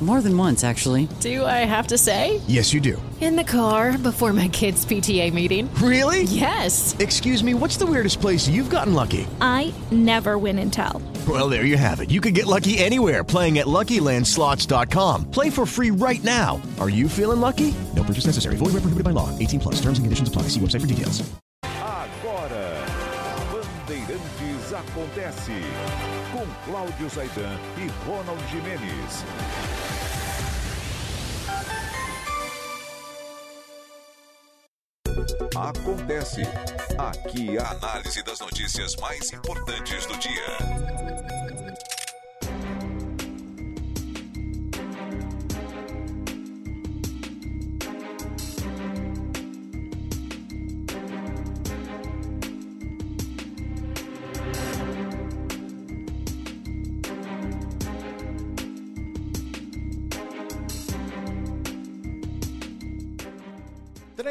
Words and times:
More 0.00 0.20
than 0.20 0.36
once, 0.36 0.62
actually. 0.62 1.08
Do 1.20 1.44
I 1.46 1.64
have 1.64 1.86
to 1.86 1.96
say? 1.96 2.42
Yes, 2.46 2.74
you 2.74 2.80
do. 2.80 3.00
In 3.18 3.34
the 3.34 3.44
car 3.44 3.96
before 3.96 4.34
my 4.34 4.46
kids' 4.48 4.84
PTA 4.84 5.32
meeting. 5.32 5.72
Really? 5.76 6.24
Yes. 6.24 6.94
Excuse 6.98 7.42
me, 7.42 7.54
what's 7.54 7.78
the 7.78 7.86
weirdest 7.86 8.20
place 8.20 8.46
you've 8.46 8.68
gotten 8.68 8.92
lucky? 8.92 9.26
I 9.40 9.72
never 9.90 10.36
win 10.36 10.58
and 10.58 10.70
tell. 10.70 11.00
Well, 11.26 11.48
there 11.48 11.64
you 11.64 11.78
have 11.78 12.00
it. 12.00 12.10
You 12.10 12.20
can 12.20 12.34
get 12.34 12.44
lucky 12.44 12.76
anywhere 12.76 13.24
playing 13.24 13.56
at 13.58 13.66
LuckyLandSlots.com. 13.66 15.30
Play 15.30 15.48
for 15.48 15.64
free 15.64 15.90
right 15.90 16.22
now. 16.22 16.60
Are 16.78 16.90
you 16.90 17.08
feeling 17.08 17.40
lucky? 17.40 17.72
No 17.94 18.02
purchase 18.04 18.26
necessary. 18.26 18.56
Void 18.56 18.74
where 18.74 18.84
prohibited 18.84 19.04
by 19.04 19.12
law. 19.12 19.30
18 19.38 19.60
plus. 19.60 19.76
Terms 19.76 19.98
and 19.98 20.04
conditions 20.04 20.28
apply. 20.28 20.42
See 20.52 20.60
website 20.60 20.82
for 20.82 20.86
details. 20.86 21.22
Agora, 21.64 22.84
Bandeirantes 23.50 24.72
acontece 24.72 25.52
com 26.32 26.46
Cláudio 26.64 27.08
Zaidan 27.08 27.58
e 27.78 27.90
Ronald 28.06 28.42
Jimenez. 28.50 29.24
Acontece. 35.56 36.42
Aqui 36.98 37.58
a 37.58 37.70
análise 37.70 38.22
das 38.22 38.40
notícias 38.40 38.96
mais 38.96 39.32
importantes 39.32 40.06
do 40.06 40.16
dia. 40.18 42.05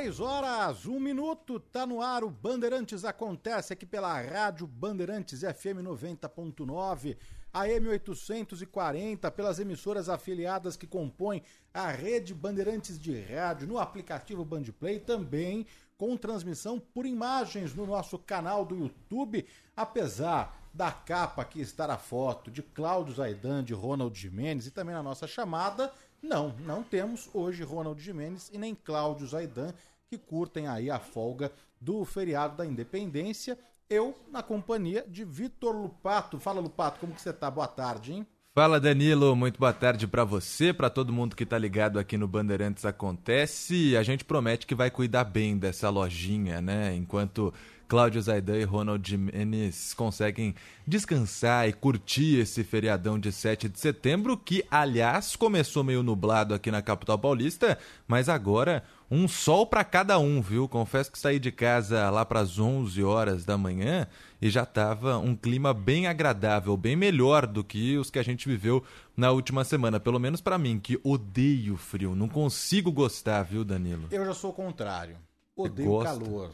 Três 0.06 0.20
horas, 0.20 0.86
um 0.86 1.00
minuto, 1.00 1.60
tá 1.60 1.84
no 1.84 2.00
ar 2.00 2.24
o 2.24 2.30
Bandeirantes 2.30 3.04
Acontece 3.04 3.74
aqui 3.74 3.88
pela 3.88 4.22
Rádio 4.22 4.68
Bandeirantes 4.68 5.40
FM 5.40 5.82
90.9, 5.82 7.18
AM 7.52 7.88
840, 7.88 9.32
pelas 9.32 9.58
emissoras 9.58 10.08
afiliadas 10.08 10.78
que 10.78 10.86
compõem 10.86 11.42
a 11.74 11.90
rede 11.90 12.36
Bandeirantes 12.36 13.00
de 13.00 13.20
Rádio, 13.20 13.68
no 13.68 13.80
aplicativo 13.80 14.46
Bandplay, 14.46 15.00
também 15.00 15.66
com 15.98 16.16
transmissão 16.16 16.80
por 16.80 17.08
imagens 17.08 17.74
no 17.74 17.88
nosso 17.88 18.20
canal 18.20 18.64
do 18.64 18.76
YouTube, 18.76 19.44
apesar 19.76 20.70
da 20.72 20.92
capa 20.92 21.42
aqui 21.42 21.62
estar 21.62 21.90
a 21.90 21.98
foto 21.98 22.52
de 22.52 22.62
Cláudio 22.62 23.16
Zaidan, 23.16 23.64
de 23.64 23.74
Ronald 23.74 24.16
Jimenez 24.16 24.68
e 24.68 24.72
também 24.72 24.94
na 24.94 25.02
nossa 25.02 25.26
chamada, 25.26 25.92
não, 26.22 26.56
não 26.60 26.84
temos 26.84 27.30
hoje 27.34 27.64
Ronald 27.64 28.02
Jimenez 28.02 28.52
e 28.54 28.58
nem 28.58 28.76
Cláudio 28.76 29.28
Zaidan 29.28 29.74
que 30.08 30.18
curtem 30.18 30.68
aí 30.68 30.90
a 30.90 31.00
folga 31.00 31.52
do 31.80 32.04
feriado 32.06 32.58
da 32.58 32.66
Independência. 32.66 33.58
Eu 33.90 34.16
na 34.32 34.42
companhia 34.42 35.06
de 35.08 35.24
Vitor 35.24 35.76
Lupato. 35.76 36.40
Fala 36.40 36.60
Lupato, 36.60 37.00
como 37.00 37.14
que 37.14 37.22
você 37.22 37.34
tá? 37.34 37.50
Boa 37.50 37.68
tarde, 37.68 38.14
hein? 38.14 38.28
Fala 38.54 38.80
Danilo, 38.80 39.36
muito 39.36 39.60
boa 39.60 39.74
tarde 39.74 40.08
para 40.08 40.24
você, 40.24 40.72
para 40.72 40.90
todo 40.90 41.12
mundo 41.12 41.36
que 41.36 41.46
tá 41.46 41.58
ligado 41.58 42.00
aqui 42.00 42.18
no 42.18 42.26
Bandeirantes 42.26 42.86
Acontece. 42.86 43.98
A 43.98 44.02
gente 44.02 44.24
promete 44.24 44.66
que 44.66 44.74
vai 44.74 44.90
cuidar 44.90 45.26
bem 45.26 45.58
dessa 45.58 45.90
lojinha, 45.90 46.62
né? 46.62 46.96
Enquanto 46.96 47.54
Cláudio 47.88 48.22
Zaidan 48.22 48.58
e 48.58 48.64
Ronald 48.64 49.08
Jimenez 49.08 49.94
conseguem 49.94 50.56
descansar 50.88 51.68
e 51.68 51.74
curtir 51.74 52.40
esse 52.40 52.64
feriadão 52.64 53.20
de 53.20 53.32
7 53.32 53.68
de 53.68 53.80
setembro, 53.80 54.38
que, 54.38 54.64
aliás, 54.72 55.36
começou 55.36 55.84
meio 55.84 56.02
nublado 56.02 56.54
aqui 56.54 56.72
na 56.72 56.82
capital 56.82 57.20
paulista, 57.20 57.78
mas 58.08 58.30
agora 58.30 58.84
um 59.10 59.28
sol 59.28 59.66
para 59.66 59.84
cada 59.84 60.18
um, 60.18 60.42
viu? 60.42 60.68
Confesso 60.68 61.12
que 61.12 61.20
saí 61.20 61.40
de 61.40 61.52
casa 61.52 62.10
lá 62.10 62.26
para 62.26 62.40
as 62.40 62.58
11 62.58 63.04
horas 63.04 63.46
da 63.46 63.58
manhã 63.58 64.08
e 64.42 64.50
já 64.50 64.64
estava 64.64 65.18
um 65.18 65.36
clima 65.36 65.74
bem 65.74 66.08
agradável, 66.08 66.76
bem 66.76 66.96
melhor 66.96 67.46
do 67.46 67.64
que 67.64 67.98
os 67.98 68.10
que 68.10 68.20
a 68.20 68.24
gente 68.24 68.48
viveu 68.48 68.84
na 69.16 69.32
última 69.32 69.64
semana, 69.64 70.00
pelo 70.00 70.20
menos 70.20 70.42
para 70.42 70.58
mim, 70.58 70.80
que 70.80 71.00
odeio 71.04 71.78
frio, 71.78 72.16
não 72.16 72.28
consigo 72.28 72.92
gostar, 72.92 73.44
viu, 73.44 73.64
Danilo? 73.64 74.08
Eu 74.12 74.26
já 74.26 74.34
sou 74.34 74.50
o 74.50 74.54
contrário. 74.54 75.18
Odeio 75.56 76.00
calor. 76.02 76.52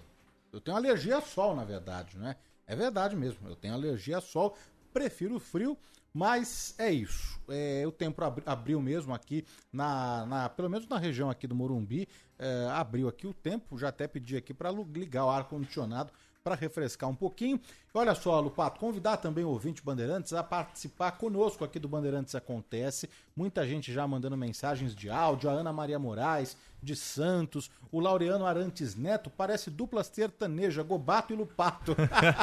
Eu 0.53 0.59
tenho 0.59 0.77
alergia 0.77 1.17
a 1.17 1.21
sol, 1.21 1.55
na 1.55 1.63
verdade, 1.63 2.17
né? 2.17 2.35
É 2.67 2.75
verdade 2.75 3.15
mesmo. 3.15 3.47
Eu 3.47 3.55
tenho 3.55 3.73
alergia 3.73 4.17
a 4.17 4.21
sol, 4.21 4.55
prefiro 4.93 5.35
o 5.35 5.39
frio, 5.39 5.77
mas 6.13 6.75
é 6.77 6.91
isso. 6.91 7.39
É, 7.49 7.83
o 7.87 7.91
tempo 7.91 8.23
abri- 8.23 8.43
abriu 8.45 8.81
mesmo 8.81 9.13
aqui, 9.13 9.45
na, 9.71 10.25
na- 10.25 10.49
pelo 10.49 10.69
menos 10.69 10.87
na 10.87 10.97
região 10.97 11.29
aqui 11.29 11.47
do 11.47 11.55
Morumbi, 11.55 12.07
é, 12.37 12.67
abriu 12.71 13.07
aqui 13.07 13.27
o 13.27 13.33
tempo. 13.33 13.77
Já 13.77 13.89
até 13.89 14.07
pedi 14.07 14.35
aqui 14.37 14.53
para 14.53 14.71
ligar 14.71 15.25
o 15.25 15.29
ar-condicionado 15.29 16.11
para 16.43 16.55
refrescar 16.55 17.09
um 17.09 17.15
pouquinho. 17.15 17.59
E 17.93 17.97
olha 17.97 18.15
só, 18.15 18.39
Lupato, 18.39 18.79
convidar 18.79 19.17
também 19.17 19.43
o 19.43 19.49
ouvinte 19.49 19.83
Bandeirantes 19.83 20.33
a 20.33 20.43
participar 20.43 21.11
conosco 21.11 21.63
aqui 21.63 21.77
do 21.77 21.87
Bandeirantes 21.87 22.33
Acontece. 22.33 23.09
Muita 23.35 23.65
gente 23.67 23.93
já 23.93 24.07
mandando 24.07 24.35
mensagens 24.35 24.95
de 24.95 25.09
áudio, 25.09 25.49
a 25.49 25.53
Ana 25.53 25.71
Maria 25.71 25.99
Moraes, 25.99 26.57
de 26.81 26.95
Santos, 26.95 27.69
o 27.91 27.99
Laureano 27.99 28.45
Arantes 28.45 28.95
Neto, 28.95 29.29
parece 29.29 29.69
dupla 29.69 30.03
sertaneja, 30.03 30.81
Gobato 30.81 31.31
e 31.31 31.35
Lupato. 31.35 31.95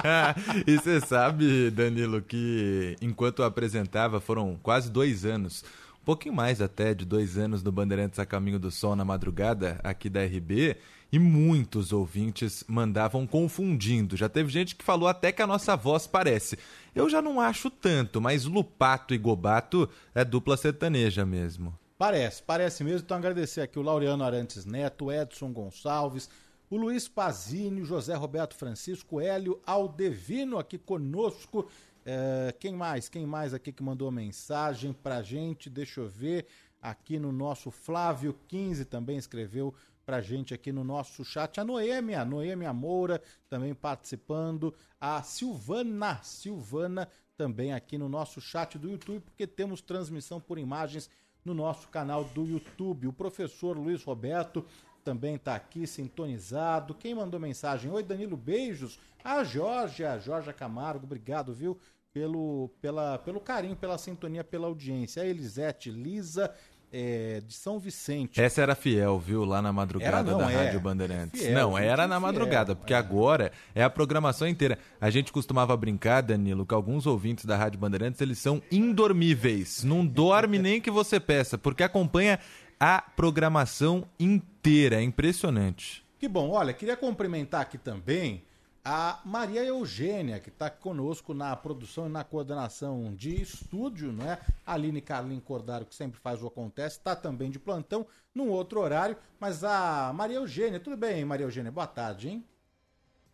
e 0.64 0.76
você 0.76 1.00
sabe, 1.00 1.70
Danilo, 1.70 2.22
que 2.22 2.97
enquanto 3.03 3.42
eu 3.42 3.47
apresentava, 3.47 4.20
foram 4.20 4.56
quase 4.62 4.91
dois 4.91 5.25
anos, 5.25 5.64
um 6.00 6.04
pouquinho 6.04 6.34
mais 6.34 6.62
até 6.62 6.94
de 6.94 7.04
dois 7.04 7.37
anos 7.37 7.64
no 7.64 7.72
Bandeirantes 7.72 8.20
a 8.20 8.25
Caminho 8.25 8.60
do 8.60 8.70
Sol 8.70 8.94
na 8.94 9.04
madrugada 9.04 9.81
aqui 9.82 10.08
da 10.08 10.25
RB, 10.25 10.76
e 11.10 11.19
muitos 11.19 11.92
ouvintes 11.92 12.62
mandavam 12.69 13.26
confundindo. 13.26 14.16
Já 14.16 14.28
teve 14.28 14.50
gente 14.50 14.76
que 14.76 14.84
falou 14.84 15.08
até 15.08 15.32
que 15.32 15.42
a 15.42 15.46
nossa 15.46 15.76
voz 15.76 16.06
parece. 16.06 16.58
Eu 16.94 17.08
já 17.08 17.22
não 17.22 17.41
acho 17.41 17.70
tanto, 17.70 18.20
mas 18.20 18.44
Lupato 18.44 19.14
e 19.14 19.19
Gobato 19.19 19.88
é 20.14 20.24
dupla 20.24 20.56
sertaneja 20.56 21.24
mesmo. 21.24 21.76
Parece, 21.96 22.42
parece 22.42 22.84
mesmo. 22.84 23.00
Então 23.04 23.16
agradecer 23.16 23.60
aqui 23.60 23.78
o 23.78 23.82
Laureano 23.82 24.22
Arantes 24.22 24.64
Neto, 24.64 25.10
Edson 25.10 25.52
Gonçalves, 25.52 26.28
o 26.70 26.76
Luiz 26.76 27.08
Pazini, 27.08 27.80
o 27.80 27.84
José 27.84 28.14
Roberto 28.14 28.54
Francisco, 28.54 29.20
Hélio 29.20 29.60
Aldevino 29.66 30.58
aqui 30.58 30.78
conosco. 30.78 31.69
É, 32.04 32.54
quem 32.58 32.75
mais? 32.75 33.08
Quem 33.08 33.26
mais 33.26 33.52
aqui 33.52 33.72
que 33.72 33.82
mandou 33.82 34.10
mensagem 34.10 34.92
pra 34.92 35.22
gente? 35.22 35.69
Deixa 35.69 36.00
eu 36.00 36.08
ver. 36.08 36.46
Aqui 36.80 37.19
no 37.19 37.32
nosso 37.32 37.72
Flávio 37.72 38.38
15 38.46 38.84
também 38.84 39.16
escreveu 39.16 39.75
pra 40.08 40.22
gente 40.22 40.54
aqui 40.54 40.72
no 40.72 40.82
nosso 40.82 41.22
chat. 41.22 41.60
A 41.60 41.64
Noêmia, 41.66 42.24
Noêmia 42.24 42.72
Moura 42.72 43.20
também 43.46 43.75
participando. 43.75 44.75
A 44.99 45.22
Silvana, 45.22 46.19
Silvana 46.22 47.10
também 47.37 47.75
aqui 47.75 47.99
no 47.99 48.08
nosso 48.08 48.40
chat 48.40 48.78
do 48.78 48.88
YouTube, 48.88 49.20
porque 49.20 49.46
temos 49.46 49.82
transmissão 49.82 50.40
por 50.40 50.58
imagens 50.58 51.10
no 51.44 51.52
nosso 51.52 51.88
canal 51.88 52.25
do 52.25 52.46
YouTube. 52.46 53.06
O 53.06 53.12
professor 53.12 53.76
Luiz 53.76 54.02
Roberto 54.02 54.64
também 55.05 55.34
está 55.34 55.55
aqui 55.55 55.87
sintonizado. 55.87 56.94
Quem 56.94 57.14
mandou 57.14 57.38
mensagem? 57.38 57.90
Oi, 57.90 58.02
Danilo, 58.02 58.34
beijos. 58.34 58.99
A 59.22 59.44
Jorge, 59.44 60.06
a 60.06 60.19
Jorge 60.19 60.50
Camargo, 60.55 61.05
obrigado, 61.05 61.52
viu? 61.52 61.78
Pelo, 62.14 62.70
pela, 62.81 63.19
pelo 63.19 63.43
carinho, 63.43 63.76
pela 63.76 63.99
sintonia, 63.99 64.43
pela 64.43 64.69
audiência. 64.69 65.22
A 65.22 65.26
Elisete 65.26 65.90
Lisa, 65.90 66.55
é, 66.93 67.43
de 67.46 67.55
São 67.55 67.79
Vicente. 67.79 68.40
Essa 68.40 68.62
era 68.62 68.75
fiel, 68.75 69.19
viu? 69.19 69.44
Lá 69.44 69.61
na 69.61 69.73
madrugada 69.73 70.19
Era 70.19 70.23
não, 70.23 70.38
da 70.38 70.50
é. 70.50 70.64
Rádio 70.64 70.81
Bandeirantes. 70.81 71.40
Fiel, 71.40 71.55
não, 71.55 71.79
era 71.79 72.06
na 72.06 72.17
fiel, 72.17 72.20
madrugada, 72.20 72.75
porque 72.75 72.94
é. 72.94 72.96
agora 72.96 73.52
é 73.75 73.82
a 73.82 73.90
programação 73.90 74.49
inteira. 74.49 74.79
A 75.00 75.11
gente 75.11 75.32
costumava 75.32 75.76
brincar, 75.76 76.23
Danilo, 76.23 76.67
que 76.67 76.75
alguns 76.75 77.06
ouvintes 77.06 77.44
da 77.44 77.56
Rádio 77.56 77.79
Bandeirantes, 77.79 78.20
eles 78.20 78.38
são 78.38 78.62
indormíveis. 78.70 79.85
Não 79.85 80.05
dorme 80.06 80.58
nem 80.61 80.81
que 80.81 80.90
você 80.90 81.20
peça, 81.20 81.58
porque 81.58 81.82
acompanha 81.82 82.38
a 82.81 83.02
programação 83.02 84.05
inteira. 84.19 84.96
É 84.96 85.02
impressionante. 85.02 86.05
Que 86.19 86.29
bom. 86.29 86.50
Olha, 86.50 86.73
queria 86.73 86.96
cumprimentar 86.96 87.61
aqui 87.61 87.79
também 87.79 88.43
a 88.84 89.20
Maria 89.25 89.64
Eugênia, 89.64 90.40
que 90.40 90.48
está 90.48 90.70
conosco 90.70 91.34
na 91.34 91.54
produção 91.54 92.06
e 92.06 92.10
na 92.10 92.25
coordenação 92.25 93.14
de 93.14 93.40
estúdio, 93.40 94.12
não 94.12 94.30
é? 94.30 94.38
A 94.66 94.75
Aline 94.75 95.00
Carlin 95.00 95.40
Cordaro, 95.40 95.84
que 95.84 95.94
sempre 95.94 96.19
faz 96.20 96.42
o 96.42 96.46
Acontece, 96.46 96.98
está 96.98 97.14
também 97.14 97.50
de 97.50 97.58
plantão, 97.58 98.06
num 98.34 98.48
outro 98.48 98.80
horário. 98.80 99.16
Mas 99.38 99.62
a 99.62 100.12
Maria 100.14 100.36
Eugênia, 100.36 100.80
tudo 100.80 100.96
bem, 100.96 101.25
Maria 101.25 101.44
Eugênia? 101.44 101.70
Boa 101.70 101.86
tarde, 101.86 102.28
hein? 102.28 102.44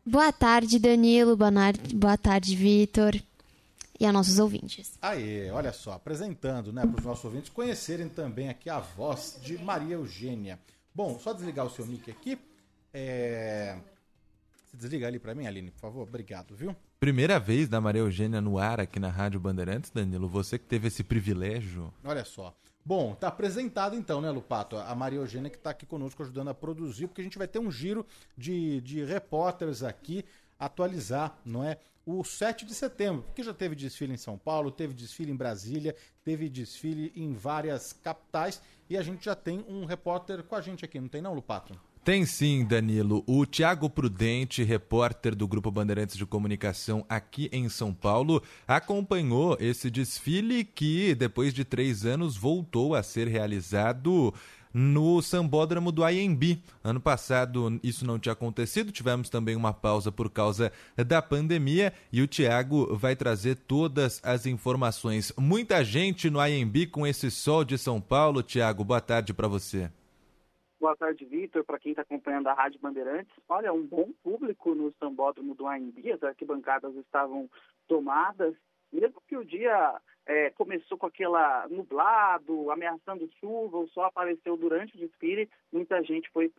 Boa 0.06 0.32
tarde, 0.32 0.78
Danilo. 0.78 1.36
Boa, 1.36 2.18
tarde, 2.18 2.54
Vitor. 2.54 3.14
E 3.98 4.04
a 4.04 4.12
nossos 4.12 4.38
ouvintes. 4.38 4.98
Aí, 5.00 5.48
olha 5.50 5.72
só, 5.72 5.92
apresentando 5.92 6.72
né, 6.72 6.82
para 6.82 6.98
os 6.98 7.04
nossos 7.04 7.24
ouvintes 7.24 7.48
conhecerem 7.48 8.08
também 8.08 8.48
aqui 8.48 8.68
a 8.68 8.80
voz 8.80 9.38
de 9.40 9.56
Maria 9.56 9.94
Eugênia. 9.94 10.58
Bom, 10.94 11.18
só 11.18 11.32
desligar 11.32 11.64
o 11.64 11.70
seu 11.70 11.86
mic 11.86 12.10
aqui. 12.10 12.38
É... 12.92 13.76
Você 14.74 14.88
desliga 14.88 15.06
ali 15.06 15.20
para 15.20 15.34
mim, 15.34 15.46
Aline, 15.46 15.70
por 15.70 15.80
favor? 15.80 16.02
Obrigado, 16.02 16.56
viu? 16.56 16.74
Primeira 16.98 17.38
vez 17.38 17.68
da 17.68 17.80
Maria 17.80 18.00
Eugênia 18.00 18.40
no 18.40 18.58
ar 18.58 18.80
aqui 18.80 18.98
na 18.98 19.08
Rádio 19.08 19.38
Bandeirantes, 19.38 19.90
Danilo. 19.90 20.28
Você 20.28 20.58
que 20.58 20.64
teve 20.64 20.88
esse 20.88 21.04
privilégio. 21.04 21.94
Olha 22.02 22.24
só. 22.24 22.52
Bom, 22.84 23.14
tá 23.14 23.28
apresentado 23.28 23.94
então, 23.94 24.20
né, 24.20 24.28
Lupato? 24.30 24.76
A 24.76 24.94
Maria 24.94 25.20
Eugênia 25.20 25.48
que 25.48 25.56
está 25.56 25.70
aqui 25.70 25.86
conosco 25.86 26.22
ajudando 26.24 26.48
a 26.48 26.54
produzir, 26.54 27.06
porque 27.06 27.20
a 27.20 27.24
gente 27.24 27.38
vai 27.38 27.46
ter 27.46 27.60
um 27.60 27.70
giro 27.70 28.04
de, 28.36 28.80
de 28.80 29.04
repórteres 29.04 29.84
aqui 29.84 30.24
atualizar, 30.58 31.38
não 31.44 31.62
é? 31.62 31.78
O 32.04 32.24
7 32.24 32.66
de 32.66 32.74
setembro, 32.74 33.22
porque 33.22 33.42
já 33.42 33.54
teve 33.54 33.76
desfile 33.76 34.12
em 34.12 34.18
São 34.18 34.36
Paulo, 34.36 34.72
teve 34.72 34.92
desfile 34.92 35.30
em 35.30 35.36
Brasília, 35.36 35.94
teve 36.24 36.48
desfile 36.48 37.12
em 37.14 37.32
várias 37.32 37.92
capitais 37.92 38.60
e 38.90 38.98
a 38.98 39.02
gente 39.02 39.24
já 39.24 39.36
tem 39.36 39.64
um 39.68 39.84
repórter 39.84 40.42
com 40.42 40.56
a 40.56 40.60
gente 40.60 40.84
aqui, 40.84 41.00
não 41.00 41.08
tem 41.08 41.22
não, 41.22 41.32
Lupato? 41.32 41.78
Tem 42.04 42.26
sim, 42.26 42.66
Danilo. 42.66 43.24
O 43.26 43.46
Tiago 43.46 43.88
Prudente, 43.88 44.62
repórter 44.62 45.34
do 45.34 45.48
Grupo 45.48 45.70
Bandeirantes 45.70 46.18
de 46.18 46.26
Comunicação 46.26 47.02
aqui 47.08 47.48
em 47.50 47.66
São 47.70 47.94
Paulo, 47.94 48.42
acompanhou 48.68 49.56
esse 49.58 49.90
desfile 49.90 50.64
que, 50.64 51.14
depois 51.14 51.54
de 51.54 51.64
três 51.64 52.04
anos, 52.04 52.36
voltou 52.36 52.94
a 52.94 53.02
ser 53.02 53.26
realizado 53.26 54.34
no 54.70 55.22
Sambódromo 55.22 55.90
do 55.90 56.06
IMB. 56.06 56.62
Ano 56.82 57.00
passado 57.00 57.80
isso 57.82 58.04
não 58.04 58.18
tinha 58.18 58.34
acontecido, 58.34 58.92
tivemos 58.92 59.30
também 59.30 59.56
uma 59.56 59.72
pausa 59.72 60.12
por 60.12 60.28
causa 60.28 60.70
da 61.06 61.22
pandemia 61.22 61.90
e 62.12 62.20
o 62.20 62.26
Tiago 62.26 62.94
vai 62.98 63.16
trazer 63.16 63.54
todas 63.54 64.20
as 64.22 64.44
informações. 64.44 65.32
Muita 65.38 65.82
gente 65.82 66.28
no 66.28 66.46
IMB 66.46 66.88
com 66.88 67.06
esse 67.06 67.30
sol 67.30 67.64
de 67.64 67.78
São 67.78 67.98
Paulo. 67.98 68.42
Tiago, 68.42 68.84
boa 68.84 69.00
tarde 69.00 69.32
para 69.32 69.48
você. 69.48 69.90
Boa 70.84 70.94
tarde, 70.94 71.24
Vitor, 71.24 71.64
para 71.64 71.78
quem 71.78 71.92
está 71.92 72.02
acompanhando 72.02 72.46
a 72.46 72.52
Rádio 72.52 72.78
Bandeirantes. 72.78 73.32
Olha, 73.48 73.72
um 73.72 73.86
bom 73.86 74.12
público 74.22 74.74
no 74.74 74.92
sambódromo 75.00 75.54
do 75.54 75.66
AMB, 75.66 76.12
as 76.12 76.22
arquibancadas 76.22 76.94
estavam 76.96 77.48
tomadas, 77.88 78.54
mesmo 78.92 79.18
que 79.26 79.34
o 79.34 79.46
dia 79.46 79.98
é, 80.26 80.50
começou 80.50 80.98
com 80.98 81.06
aquela 81.06 81.66
nublado, 81.70 82.70
ameaçando 82.70 83.26
chuva, 83.40 83.78
o 83.78 83.88
sol 83.88 84.04
apareceu 84.04 84.58
durante 84.58 84.94
o 84.94 84.98
desfile, 84.98 85.48
muita 85.72 86.02
gente 86.02 86.28
foi 86.28 86.50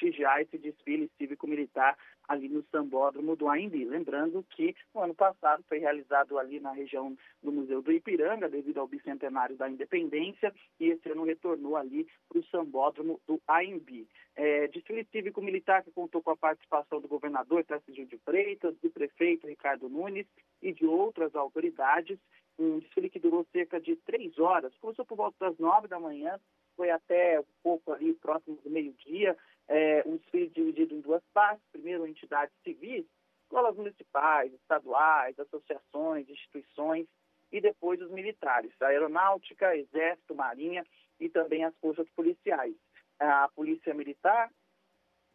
prestigiar 0.00 0.40
esse 0.40 0.56
desfile 0.56 1.10
cívico-militar 1.18 1.96
ali 2.26 2.48
no 2.48 2.64
Sambódromo 2.70 3.36
do 3.36 3.48
AMB. 3.48 3.84
Lembrando 3.84 4.42
que 4.50 4.74
no 4.94 5.02
ano 5.02 5.14
passado 5.14 5.62
foi 5.68 5.78
realizado 5.78 6.38
ali 6.38 6.58
na 6.58 6.72
região 6.72 7.16
do 7.42 7.52
Museu 7.52 7.82
do 7.82 7.92
Ipiranga, 7.92 8.48
devido 8.48 8.78
ao 8.78 8.88
bicentenário 8.88 9.56
da 9.56 9.68
independência, 9.68 10.52
e 10.78 10.88
esse 10.90 11.08
ano 11.10 11.24
retornou 11.24 11.76
ali 11.76 12.06
para 12.28 12.38
o 12.38 12.44
Sambódromo 12.46 13.20
do 13.26 13.40
AMB. 13.46 14.06
É, 14.36 14.68
desfile 14.68 15.06
cívico-militar 15.12 15.82
que 15.84 15.90
contou 15.90 16.22
com 16.22 16.30
a 16.30 16.36
participação 16.36 17.00
do 17.00 17.08
governador 17.08 17.64
Tarcísio 17.64 18.06
de 18.06 18.16
Freitas, 18.18 18.74
do 18.78 18.90
prefeito 18.90 19.46
Ricardo 19.46 19.88
Nunes 19.88 20.26
e 20.62 20.72
de 20.72 20.86
outras 20.86 21.34
autoridades 21.34 22.18
um 22.58 22.78
desfile 22.78 23.08
que 23.08 23.18
durou 23.18 23.46
cerca 23.52 23.80
de 23.80 23.96
três 23.96 24.38
horas. 24.38 24.76
Começou 24.80 25.04
por 25.04 25.16
volta 25.16 25.36
das 25.40 25.58
nove 25.58 25.88
da 25.88 25.98
manhã, 25.98 26.38
foi 26.76 26.90
até 26.90 27.40
um 27.40 27.44
pouco 27.62 27.92
ali 27.92 28.14
próximo 28.14 28.58
do 28.62 28.70
meio-dia. 28.70 29.36
É, 29.72 30.02
um 30.04 30.16
desfile 30.16 30.48
dividido 30.48 30.94
em 30.94 31.00
duas 31.00 31.22
partes. 31.32 31.64
Primeiro, 31.70 32.04
entidades 32.04 32.52
civis, 32.64 33.06
escolas 33.44 33.76
municipais, 33.76 34.52
estaduais, 34.52 35.38
associações, 35.38 36.28
instituições, 36.28 37.06
e 37.52 37.60
depois 37.60 38.00
os 38.00 38.10
militares, 38.10 38.72
a 38.80 38.86
aeronáutica, 38.86 39.76
exército, 39.76 40.34
marinha 40.34 40.84
e 41.18 41.28
também 41.28 41.64
as 41.64 41.76
forças 41.78 42.08
policiais. 42.10 42.74
A 43.18 43.48
polícia 43.54 43.92
militar, 43.94 44.50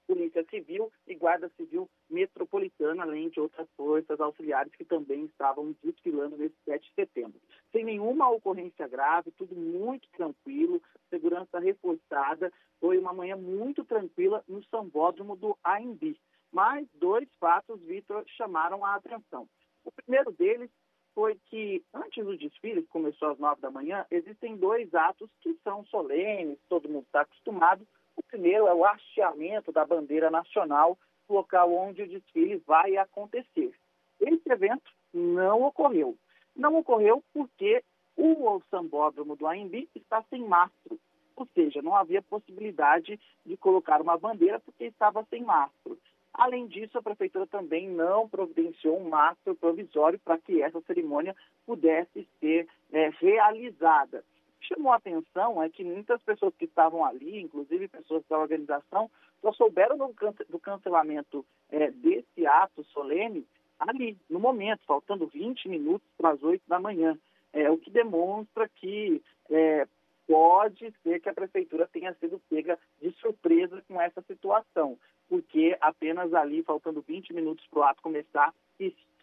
Polícia 0.07 0.45
Civil 0.49 0.91
e 1.07 1.15
Guarda 1.15 1.51
Civil 1.57 1.89
Metropolitana, 2.09 3.03
além 3.03 3.29
de 3.29 3.39
outras 3.39 3.67
forças 3.75 4.19
auxiliares 4.19 4.73
que 4.75 4.85
também 4.85 5.25
estavam 5.25 5.75
desfilando 5.83 6.37
nesse 6.37 6.55
7 6.65 6.87
de 6.87 6.93
setembro. 6.93 7.39
Sem 7.71 7.83
nenhuma 7.83 8.29
ocorrência 8.29 8.87
grave, 8.87 9.31
tudo 9.31 9.55
muito 9.55 10.07
tranquilo, 10.09 10.81
segurança 11.09 11.59
reforçada. 11.59 12.51
Foi 12.79 12.97
uma 12.97 13.13
manhã 13.13 13.35
muito 13.35 13.83
tranquila 13.83 14.43
no 14.47 14.63
sambódromo 14.65 15.35
do 15.35 15.57
AMB. 15.63 16.17
Mas 16.51 16.87
dois 16.93 17.27
fatos, 17.39 17.81
Vitor, 17.81 18.23
chamaram 18.37 18.85
a 18.85 18.95
atenção. 18.95 19.47
O 19.83 19.91
primeiro 19.91 20.31
deles 20.31 20.69
foi 21.13 21.39
que, 21.45 21.83
antes 21.93 22.23
do 22.23 22.37
desfile, 22.37 22.81
que 22.81 22.89
começou 22.89 23.29
às 23.29 23.39
nove 23.39 23.61
da 23.61 23.71
manhã, 23.71 24.05
existem 24.11 24.57
dois 24.57 24.93
atos 24.93 25.29
que 25.41 25.57
são 25.63 25.85
solenes, 25.85 26.59
todo 26.67 26.89
mundo 26.89 27.05
está 27.05 27.21
acostumado, 27.21 27.87
o 28.15 28.23
primeiro 28.23 28.67
é 28.67 28.73
o 28.73 28.85
hasteamento 28.85 29.71
da 29.71 29.85
bandeira 29.85 30.29
nacional, 30.29 30.97
local 31.29 31.73
onde 31.73 32.03
o 32.03 32.07
desfile 32.07 32.57
vai 32.65 32.97
acontecer. 32.97 33.73
Esse 34.19 34.49
evento 34.49 34.91
não 35.13 35.63
ocorreu. 35.63 36.15
Não 36.55 36.77
ocorreu 36.77 37.23
porque 37.33 37.83
o 38.15 38.61
sambódromo 38.69 39.35
do 39.35 39.47
AMB 39.47 39.89
está 39.93 40.23
sem 40.29 40.41
mastro, 40.41 40.97
ou 41.35 41.45
seja, 41.53 41.81
não 41.81 41.95
havia 41.95 42.21
possibilidade 42.21 43.19
de 43.45 43.57
colocar 43.57 44.01
uma 44.01 44.17
bandeira 44.17 44.59
porque 44.59 44.85
estava 44.85 45.25
sem 45.29 45.43
mastro. 45.43 45.97
Além 46.33 46.67
disso, 46.67 46.97
a 46.97 47.01
prefeitura 47.01 47.47
também 47.47 47.89
não 47.89 48.27
providenciou 48.27 48.99
um 48.99 49.09
mastro 49.09 49.55
provisório 49.55 50.19
para 50.19 50.37
que 50.37 50.61
essa 50.61 50.81
cerimônia 50.81 51.35
pudesse 51.65 52.27
ser 52.39 52.67
é, 52.91 53.09
realizada 53.19 54.23
chamou 54.65 54.91
a 54.91 54.97
atenção 54.97 55.61
é 55.61 55.69
que 55.69 55.83
muitas 55.83 56.21
pessoas 56.23 56.53
que 56.55 56.65
estavam 56.65 57.05
ali, 57.05 57.41
inclusive 57.41 57.87
pessoas 57.87 58.23
da 58.29 58.37
organização, 58.37 59.09
só 59.41 59.51
souberam 59.53 59.97
do, 59.97 60.13
do 60.49 60.59
cancelamento 60.59 61.45
é, 61.69 61.91
desse 61.91 62.45
ato 62.45 62.83
solene 62.85 63.45
ali, 63.79 64.17
no 64.29 64.39
momento, 64.39 64.81
faltando 64.85 65.27
20 65.27 65.67
minutos 65.67 66.07
para 66.17 66.31
as 66.31 66.41
8 66.41 66.61
da 66.67 66.79
manhã. 66.79 67.17
É, 67.53 67.69
o 67.69 67.77
que 67.77 67.89
demonstra 67.89 68.67
que 68.67 69.21
é, 69.49 69.87
pode 70.27 70.93
ser 71.03 71.19
que 71.19 71.29
a 71.29 71.33
prefeitura 71.33 71.87
tenha 71.91 72.13
sido 72.15 72.41
pega 72.49 72.77
de 73.01 73.11
surpresa 73.13 73.81
com 73.87 74.01
essa 74.01 74.21
situação, 74.23 74.97
porque 75.29 75.77
apenas 75.79 76.33
ali, 76.33 76.63
faltando 76.63 77.01
20 77.01 77.33
minutos 77.33 77.65
para 77.67 77.79
o 77.79 77.83
ato 77.83 78.01
começar, 78.01 78.53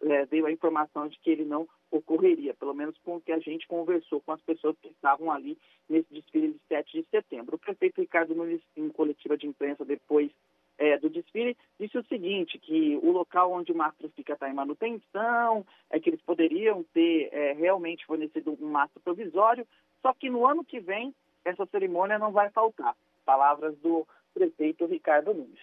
é, 0.03 0.25
veio 0.27 0.47
a 0.47 0.53
informação 0.53 1.09
de 1.09 1.19
que 1.19 1.31
ele 1.31 1.45
não 1.45 1.69
ocorreria, 1.91 2.55
pelo 2.55 2.75
menos 2.75 2.97
com 3.05 3.17
o 3.17 3.21
que 3.21 3.33
a 3.33 3.39
gente 3.39 3.67
conversou 3.67 4.21
com 4.21 4.33
as 4.33 4.41
pessoas 4.43 4.77
que 4.81 4.89
estavam 4.89 5.31
ali 5.31 5.59
nesse 5.89 6.13
desfile 6.13 6.53
de 6.53 6.61
7 6.69 7.03
de 7.03 7.09
setembro. 7.09 7.57
O 7.57 7.59
prefeito 7.59 8.01
Ricardo 8.01 8.35
Nunes, 8.35 8.63
em 8.77 8.89
coletiva 8.89 9.37
de 9.37 9.47
imprensa 9.47 9.85
depois 9.85 10.31
é, 10.79 10.99
do 10.99 11.11
desfile, 11.11 11.57
disse 11.79 11.97
o 11.99 12.05
seguinte, 12.07 12.59
que 12.59 12.99
o 13.03 13.13
local 13.13 13.53
onde 13.53 13.71
o 13.71 13.77
mastro 13.77 14.09
fica 14.17 14.33
está 14.33 14.49
em 14.49 14.55
manutenção, 14.55 15.65
é 15.91 16.01
que 16.01 16.11
eles 16.11 16.21
poderiam 16.23 16.83
ter 16.95 17.29
é, 17.33 17.53
realmente 17.53 18.07
fornecido 18.07 18.57
um 18.61 18.71
mastro 18.71 19.01
provisório, 19.01 19.67
só 20.01 20.13
que 20.13 20.31
no 20.31 20.47
ano 20.47 20.65
que 20.65 20.81
vem 20.81 21.15
essa 21.45 21.67
cerimônia 21.67 22.19
não 22.19 22.33
vai 22.33 22.51
faltar. 22.51 22.97
Palavras 23.25 23.77
do 23.79 24.07
prefeito 24.35 24.87
Ricardo 24.87 25.35
Nunes. 25.35 25.61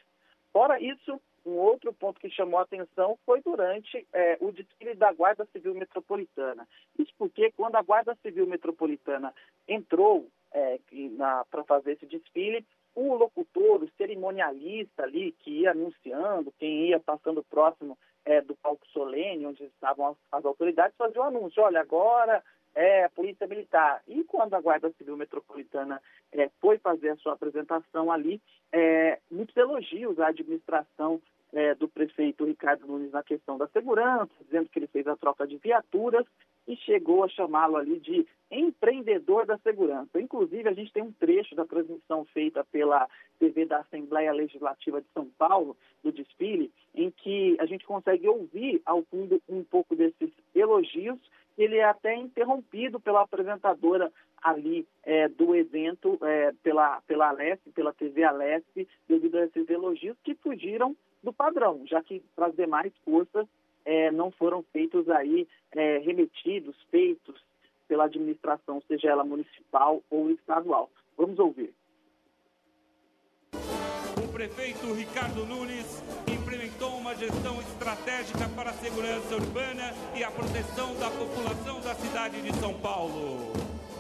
Fora 0.53 0.79
isso, 0.79 1.19
um 1.45 1.51
outro 1.51 1.93
ponto 1.93 2.19
que 2.19 2.29
chamou 2.29 2.59
a 2.59 2.63
atenção 2.63 3.17
foi 3.25 3.41
durante 3.41 4.05
é, 4.13 4.37
o 4.39 4.51
desfile 4.51 4.95
da 4.95 5.11
Guarda 5.11 5.47
Civil 5.51 5.73
Metropolitana. 5.73 6.67
Isso 6.97 7.13
porque 7.17 7.51
quando 7.51 7.75
a 7.75 7.81
Guarda 7.81 8.17
Civil 8.21 8.47
Metropolitana 8.47 9.33
entrou 9.67 10.27
é, 10.51 10.79
para 11.49 11.63
fazer 11.63 11.93
esse 11.93 12.05
desfile, 12.05 12.65
o 12.95 13.13
locutor, 13.15 13.83
o 13.83 13.89
cerimonialista 13.97 15.03
ali 15.03 15.31
que 15.39 15.61
ia 15.61 15.71
anunciando, 15.71 16.53
quem 16.57 16.87
ia 16.87 16.99
passando 16.99 17.43
próximo 17.43 17.97
é, 18.25 18.41
do 18.41 18.55
palco 18.55 18.85
solene, 18.87 19.45
onde 19.45 19.63
estavam 19.63 20.07
as, 20.07 20.17
as 20.31 20.45
autoridades, 20.45 20.97
fazia 20.97 21.21
o 21.21 21.23
um 21.23 21.27
anúncio, 21.27 21.63
olha, 21.63 21.81
agora 21.81 22.43
é 22.75 23.03
a 23.03 23.09
Polícia 23.09 23.47
Militar. 23.47 24.01
E 24.07 24.23
quando 24.23 24.53
a 24.53 24.61
Guarda 24.61 24.91
Civil 24.97 25.17
Metropolitana 25.17 26.01
é, 26.31 26.49
foi 26.59 26.77
fazer 26.77 27.09
a 27.09 27.15
sua 27.17 27.33
apresentação 27.33 28.11
ali, 28.11 28.41
é, 28.71 29.19
muitos 29.31 29.55
elogios 29.57 30.19
à 30.19 30.27
administração 30.27 31.21
é, 31.51 31.73
do 31.75 31.87
prefeito 31.87 32.45
Ricardo 32.45 32.85
Nunes 32.85 33.11
na 33.11 33.23
questão 33.23 33.57
da 33.57 33.67
segurança, 33.67 34.31
dizendo 34.45 34.69
que 34.69 34.79
ele 34.79 34.87
fez 34.87 35.07
a 35.07 35.15
troca 35.15 35.47
de 35.47 35.57
viaturas 35.57 36.25
e 36.67 36.75
chegou 36.75 37.23
a 37.23 37.29
chamá-lo 37.29 37.77
ali 37.77 37.99
de 37.99 38.27
empreendedor 38.51 39.45
da 39.45 39.57
segurança. 39.57 40.21
Inclusive, 40.21 40.69
a 40.69 40.73
gente 40.73 40.93
tem 40.93 41.01
um 41.01 41.11
trecho 41.11 41.55
da 41.55 41.65
transmissão 41.65 42.25
feita 42.25 42.63
pela 42.65 43.07
TV 43.39 43.65
da 43.65 43.79
Assembleia 43.79 44.31
Legislativa 44.31 45.01
de 45.01 45.07
São 45.13 45.25
Paulo, 45.37 45.75
do 46.03 46.11
desfile, 46.11 46.71
em 46.93 47.09
que 47.09 47.57
a 47.59 47.65
gente 47.65 47.85
consegue 47.85 48.27
ouvir 48.27 48.81
ao 48.85 49.01
fundo 49.03 49.41
um 49.49 49.63
pouco 49.63 49.95
desses 49.95 50.29
elogios. 50.53 51.19
Ele 51.59 51.75
é 51.77 51.83
até 51.83 52.15
interrompido 52.15 53.01
pela 53.01 53.21
apresentadora 53.21 54.09
ali 54.41 54.87
é, 55.03 55.27
do 55.27 55.53
evento, 55.53 56.17
é, 56.21 56.53
pela, 56.63 57.01
pela 57.01 57.29
Alesp, 57.29 57.69
pela 57.75 57.93
TV 57.93 58.23
Alesp, 58.23 58.87
devido 59.07 59.35
a 59.35 59.43
esses 59.43 59.69
elogios 59.69 60.17
que 60.23 60.33
fugiram 60.35 60.95
do 61.21 61.33
padrão, 61.33 61.81
já 61.85 62.01
que 62.01 62.23
para 62.33 62.47
as 62.47 62.55
demais 62.55 62.93
forças 63.03 63.45
é, 63.83 64.09
não 64.09 64.31
foram 64.31 64.63
feitos 64.71 65.09
aí, 65.09 65.45
é, 65.73 65.97
remetidos, 65.97 66.77
feitos 66.89 67.43
pela 67.89 68.05
administração, 68.05 68.81
seja 68.87 69.09
ela 69.09 69.25
municipal 69.25 70.01
ou 70.09 70.31
estadual. 70.31 70.89
Vamos 71.17 71.39
ouvir. 71.39 71.73
O 74.23 74.31
prefeito 74.31 74.93
Ricardo 74.93 75.45
Nunes 75.45 76.01
implementou 76.49 76.97
uma 76.97 77.13
gestão 77.13 77.61
estratégica 77.61 78.49
para 78.55 78.71
a 78.71 78.73
segurança 78.73 79.35
urbana 79.35 79.93
e 80.15 80.23
a 80.23 80.31
proteção 80.31 80.95
da 80.95 81.11
população 81.11 81.79
da 81.79 81.93
cidade 81.93 82.41
de 82.41 82.51
São 82.55 82.73
Paulo. 82.73 83.53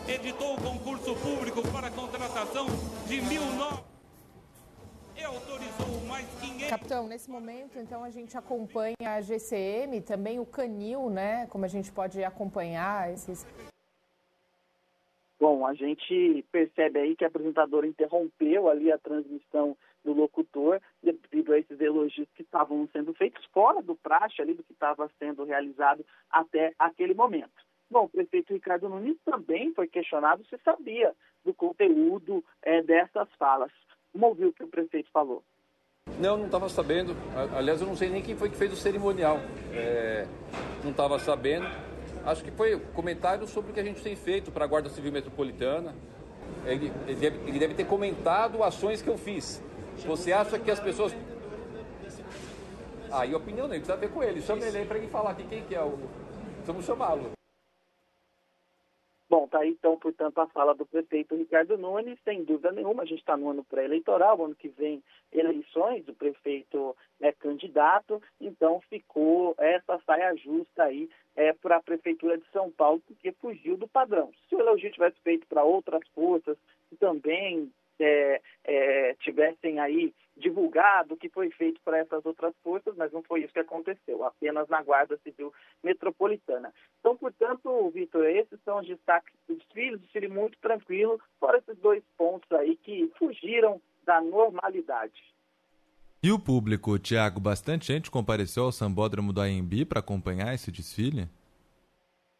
Editou 0.07 0.55
o 0.55 0.61
concurso 0.61 1.15
público 1.17 1.61
para 1.71 1.87
a 1.87 1.91
contratação 1.91 2.65
de 3.05 3.21
mil 3.21 3.45
novos 3.53 3.83
e 5.15 5.23
autorizou 5.23 6.01
mais 6.07 6.25
500... 6.41 6.69
Capitão, 6.69 7.07
nesse 7.07 7.29
momento, 7.29 7.77
então, 7.77 8.03
a 8.03 8.09
gente 8.09 8.35
acompanha 8.35 8.95
a 8.99 9.21
GCM, 9.21 10.01
também 10.01 10.39
o 10.39 10.45
Canil, 10.45 11.07
né? 11.07 11.45
Como 11.51 11.65
a 11.65 11.67
gente 11.67 11.91
pode 11.91 12.23
acompanhar 12.23 13.13
esses... 13.13 13.45
Bom, 15.39 15.67
a 15.67 15.75
gente 15.75 16.43
percebe 16.51 16.99
aí 16.99 17.15
que 17.15 17.23
a 17.23 17.27
apresentadora 17.27 17.85
interrompeu 17.85 18.67
ali 18.67 18.91
a 18.91 18.97
transmissão 18.97 19.77
do 20.03 20.13
locutor 20.13 20.81
devido 21.01 21.53
a 21.53 21.59
esses 21.59 21.79
elogios 21.79 22.27
que 22.35 22.41
estavam 22.41 22.87
sendo 22.91 23.13
feitos 23.13 23.43
fora 23.53 23.81
do 23.81 23.95
praxe 23.95 24.41
ali 24.41 24.53
do 24.53 24.63
que 24.63 24.73
estava 24.73 25.09
sendo 25.19 25.43
realizado 25.43 26.05
até 26.29 26.73
aquele 26.79 27.13
momento. 27.13 27.67
Bom, 27.89 28.03
o 28.03 28.09
prefeito 28.09 28.53
Ricardo 28.53 28.87
Nunes 28.87 29.17
também 29.25 29.73
foi 29.73 29.87
questionado 29.87 30.45
se 30.45 30.57
sabia 30.63 31.13
do 31.43 31.53
conteúdo 31.53 32.43
é, 32.61 32.83
dessas 32.83 33.27
falas. 33.37 33.71
Vamos 34.13 34.29
ouvir 34.29 34.45
o 34.45 34.53
que 34.53 34.63
o 34.63 34.67
prefeito 34.67 35.09
falou. 35.11 35.43
Não, 36.19 36.37
não 36.37 36.45
estava 36.45 36.69
sabendo. 36.69 37.15
Aliás, 37.55 37.81
eu 37.81 37.87
não 37.87 37.95
sei 37.95 38.09
nem 38.09 38.21
quem 38.21 38.35
foi 38.35 38.49
que 38.49 38.57
fez 38.57 38.71
o 38.73 38.75
cerimonial. 38.75 39.37
É, 39.73 40.27
não 40.83 40.91
estava 40.91 41.17
sabendo. 41.17 41.67
Acho 42.25 42.43
que 42.43 42.51
foi 42.51 42.79
comentário 42.93 43.47
sobre 43.47 43.71
o 43.71 43.73
que 43.73 43.79
a 43.79 43.83
gente 43.83 44.03
tem 44.03 44.15
feito 44.15 44.51
para 44.51 44.65
a 44.65 44.67
Guarda 44.67 44.89
Civil 44.89 45.11
Metropolitana. 45.11 45.95
Ele, 46.65 46.91
ele, 47.07 47.15
deve, 47.15 47.49
ele 47.49 47.59
deve 47.59 47.73
ter 47.73 47.85
comentado 47.85 48.63
ações 48.63 49.01
que 49.01 49.09
eu 49.09 49.17
fiz. 49.17 49.63
Você 50.05 50.31
acha 50.31 50.59
que 50.59 50.71
as 50.71 50.79
pessoas. 50.79 51.13
Aí 53.11 53.31
ah, 53.31 53.35
a 53.35 53.37
opinião 53.37 53.67
dele 53.67 53.79
precisa 53.81 53.97
ver 53.97 54.11
com 54.11 54.23
ele. 54.23 54.41
Chama 54.41 54.65
ele 54.65 54.77
aí 54.77 54.85
para 54.85 54.97
ele 54.97 55.07
falar 55.07 55.31
aqui 55.31 55.43
quem 55.47 55.63
que 55.63 55.75
é 55.75 55.81
o. 55.81 55.97
Vamos 56.65 56.85
chamá-lo. 56.85 57.31
Bom, 59.29 59.47
tá 59.47 59.59
aí 59.59 59.69
então, 59.69 59.95
portanto, 59.95 60.39
a 60.39 60.47
fala 60.47 60.73
do 60.73 60.87
prefeito 60.87 61.35
Ricardo 61.35 61.77
Nunes, 61.77 62.17
sem 62.25 62.43
dúvida 62.43 62.71
nenhuma, 62.71 63.03
a 63.03 63.05
gente 63.05 63.19
está 63.19 63.37
no 63.37 63.51
ano 63.51 63.63
pré-eleitoral, 63.63 64.43
ano 64.43 64.55
que 64.55 64.69
vem 64.69 65.03
eleições, 65.31 66.07
o 66.07 66.15
prefeito 66.15 66.97
é 67.21 67.31
candidato, 67.31 68.19
então 68.41 68.81
ficou 68.89 69.53
essa 69.59 69.99
saia 70.03 70.35
justa 70.35 70.85
aí 70.85 71.07
é, 71.35 71.53
para 71.53 71.77
a 71.77 71.83
Prefeitura 71.83 72.39
de 72.39 72.45
São 72.51 72.71
Paulo, 72.71 73.03
porque 73.05 73.31
fugiu 73.33 73.77
do 73.77 73.87
padrão. 73.87 74.31
Se 74.47 74.55
o 74.55 74.59
elogio 74.59 74.91
tivesse 74.91 75.19
feito 75.21 75.45
para 75.45 75.63
outras 75.63 76.01
forças 76.15 76.57
que 76.89 76.95
também 76.95 77.71
é, 77.99 78.41
é, 78.63 79.13
tivessem 79.15 79.79
aí 79.79 80.13
divulgado 80.37 81.13
o 81.13 81.17
que 81.17 81.29
foi 81.29 81.49
feito 81.51 81.81
para 81.83 81.97
essas 81.97 82.25
outras 82.25 82.53
forças, 82.63 82.95
mas 82.95 83.11
não 83.11 83.21
foi 83.21 83.41
isso 83.41 83.53
que 83.53 83.59
aconteceu, 83.59 84.23
apenas 84.23 84.67
na 84.69 84.81
Guarda 84.81 85.19
Civil 85.23 85.53
Metropolitana. 85.83 86.73
Então, 86.99 87.15
portanto, 87.17 87.89
Vitor, 87.89 88.25
esses 88.25 88.59
são 88.63 88.79
os 88.79 88.87
destaques 88.87 89.33
do 89.47 89.55
desfile, 89.55 89.97
desfile 89.97 90.27
muito 90.27 90.57
tranquilo, 90.59 91.19
fora 91.39 91.57
esses 91.57 91.77
dois 91.77 92.03
pontos 92.17 92.49
aí 92.53 92.75
que 92.77 93.11
fugiram 93.17 93.81
da 94.05 94.21
normalidade. 94.21 95.21
E 96.21 96.31
o 96.31 96.39
público, 96.39 96.99
Tiago, 96.99 97.39
bastante 97.39 97.87
gente 97.93 98.11
compareceu 98.11 98.63
ao 98.63 98.71
Sambódromo 98.71 99.31
do 99.31 99.39
AMB 99.39 99.85
para 99.87 99.99
acompanhar 99.99 100.53
esse 100.53 100.69
desfile? 100.69 101.29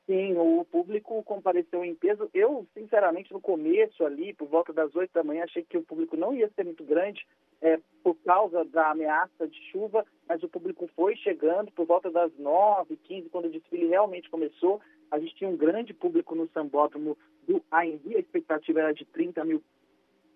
Sim, 0.09 0.35
o 0.39 0.65
público 0.65 1.21
compareceu 1.21 1.85
em 1.85 1.93
peso. 1.93 2.27
Eu, 2.33 2.65
sinceramente, 2.73 3.31
no 3.31 3.39
começo 3.39 4.03
ali, 4.03 4.33
por 4.33 4.47
volta 4.47 4.73
das 4.73 4.95
oito 4.95 5.13
da 5.13 5.23
manhã, 5.23 5.43
achei 5.43 5.61
que 5.61 5.77
o 5.77 5.83
público 5.83 6.17
não 6.17 6.33
ia 6.33 6.49
ser 6.55 6.65
muito 6.65 6.83
grande 6.83 7.23
é, 7.61 7.79
por 8.01 8.15
causa 8.25 8.65
da 8.65 8.89
ameaça 8.89 9.47
de 9.47 9.61
chuva, 9.71 10.03
mas 10.27 10.41
o 10.41 10.49
público 10.49 10.89
foi 10.95 11.15
chegando 11.17 11.71
por 11.73 11.85
volta 11.85 12.09
das 12.09 12.35
nove, 12.39 12.97
quinze, 13.03 13.29
quando 13.29 13.45
o 13.45 13.51
desfile 13.51 13.85
realmente 13.85 14.31
começou. 14.31 14.81
A 15.11 15.19
gente 15.19 15.35
tinha 15.35 15.47
um 15.47 15.55
grande 15.55 15.93
público 15.93 16.33
no 16.33 16.49
sambódromo 16.55 17.15
do 17.47 17.63
AMB, 17.69 18.15
a 18.15 18.19
expectativa 18.19 18.79
era 18.79 18.93
de 18.95 19.05
30 19.05 19.45
mil 19.45 19.63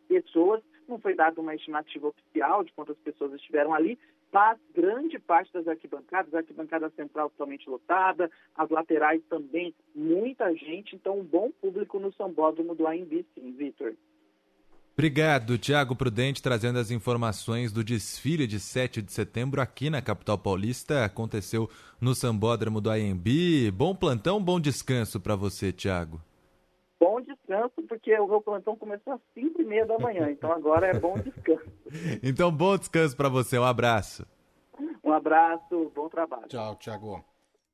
pessoas. 0.08 0.62
Não 0.88 1.00
foi 1.00 1.16
dada 1.16 1.42
uma 1.42 1.56
estimativa 1.56 2.10
oficial 2.10 2.64
de 2.64 2.72
quantas 2.74 2.98
pessoas 2.98 3.34
estiveram 3.34 3.74
ali, 3.74 3.98
mas 4.34 4.58
grande 4.74 5.20
parte 5.20 5.54
das 5.54 5.68
arquibancadas, 5.68 6.34
a 6.34 6.40
arquibancada 6.40 6.92
central 6.96 7.30
totalmente 7.30 7.70
lotada, 7.70 8.32
as 8.56 8.70
laterais 8.70 9.22
também, 9.30 9.74
muita 9.94 10.52
gente, 10.56 10.96
então 10.96 11.20
um 11.20 11.24
bom 11.24 11.52
público 11.62 12.00
no 12.00 12.12
sambódromo 12.14 12.74
do 12.74 12.88
AMB, 12.88 13.24
sim, 13.36 13.52
Vitor. 13.52 13.94
Obrigado, 14.94 15.58
Tiago 15.58 15.96
Prudente, 15.96 16.42
trazendo 16.42 16.78
as 16.78 16.92
informações 16.92 17.72
do 17.72 17.84
desfile 17.84 18.46
de 18.46 18.60
7 18.60 19.02
de 19.02 19.12
setembro 19.12 19.60
aqui 19.60 19.90
na 19.90 20.04
capital 20.04 20.38
paulista. 20.38 21.04
Aconteceu 21.04 21.68
no 22.00 22.14
Sambódromo 22.14 22.80
do 22.80 22.92
AMB. 22.92 23.72
Bom 23.74 23.96
plantão, 23.96 24.40
bom 24.40 24.60
descanso 24.60 25.20
para 25.20 25.36
você, 25.36 25.72
Tiago. 25.72 26.22
Bom 27.00 27.20
descanso, 27.20 27.33
porque 27.88 28.18
o 28.20 28.28
meu 28.28 28.42
plantão 28.42 28.76
começou 28.76 29.14
às 29.14 29.22
5 29.34 29.62
e 29.62 29.66
meia 29.66 29.86
da 29.86 29.98
manhã, 29.98 30.30
então 30.32 30.52
agora 30.52 30.88
é 30.88 31.00
bom 31.00 31.16
descanso. 31.18 31.66
então, 32.24 32.52
bom 32.52 32.78
descanso 32.78 33.16
para 33.16 33.30
você, 33.30 33.58
um 33.58 33.64
abraço. 33.64 34.26
Um 35.04 35.12
abraço, 35.12 35.92
bom 35.94 36.10
trabalho. 36.10 36.48
Tchau, 36.48 36.76
Tiago. 36.76 37.24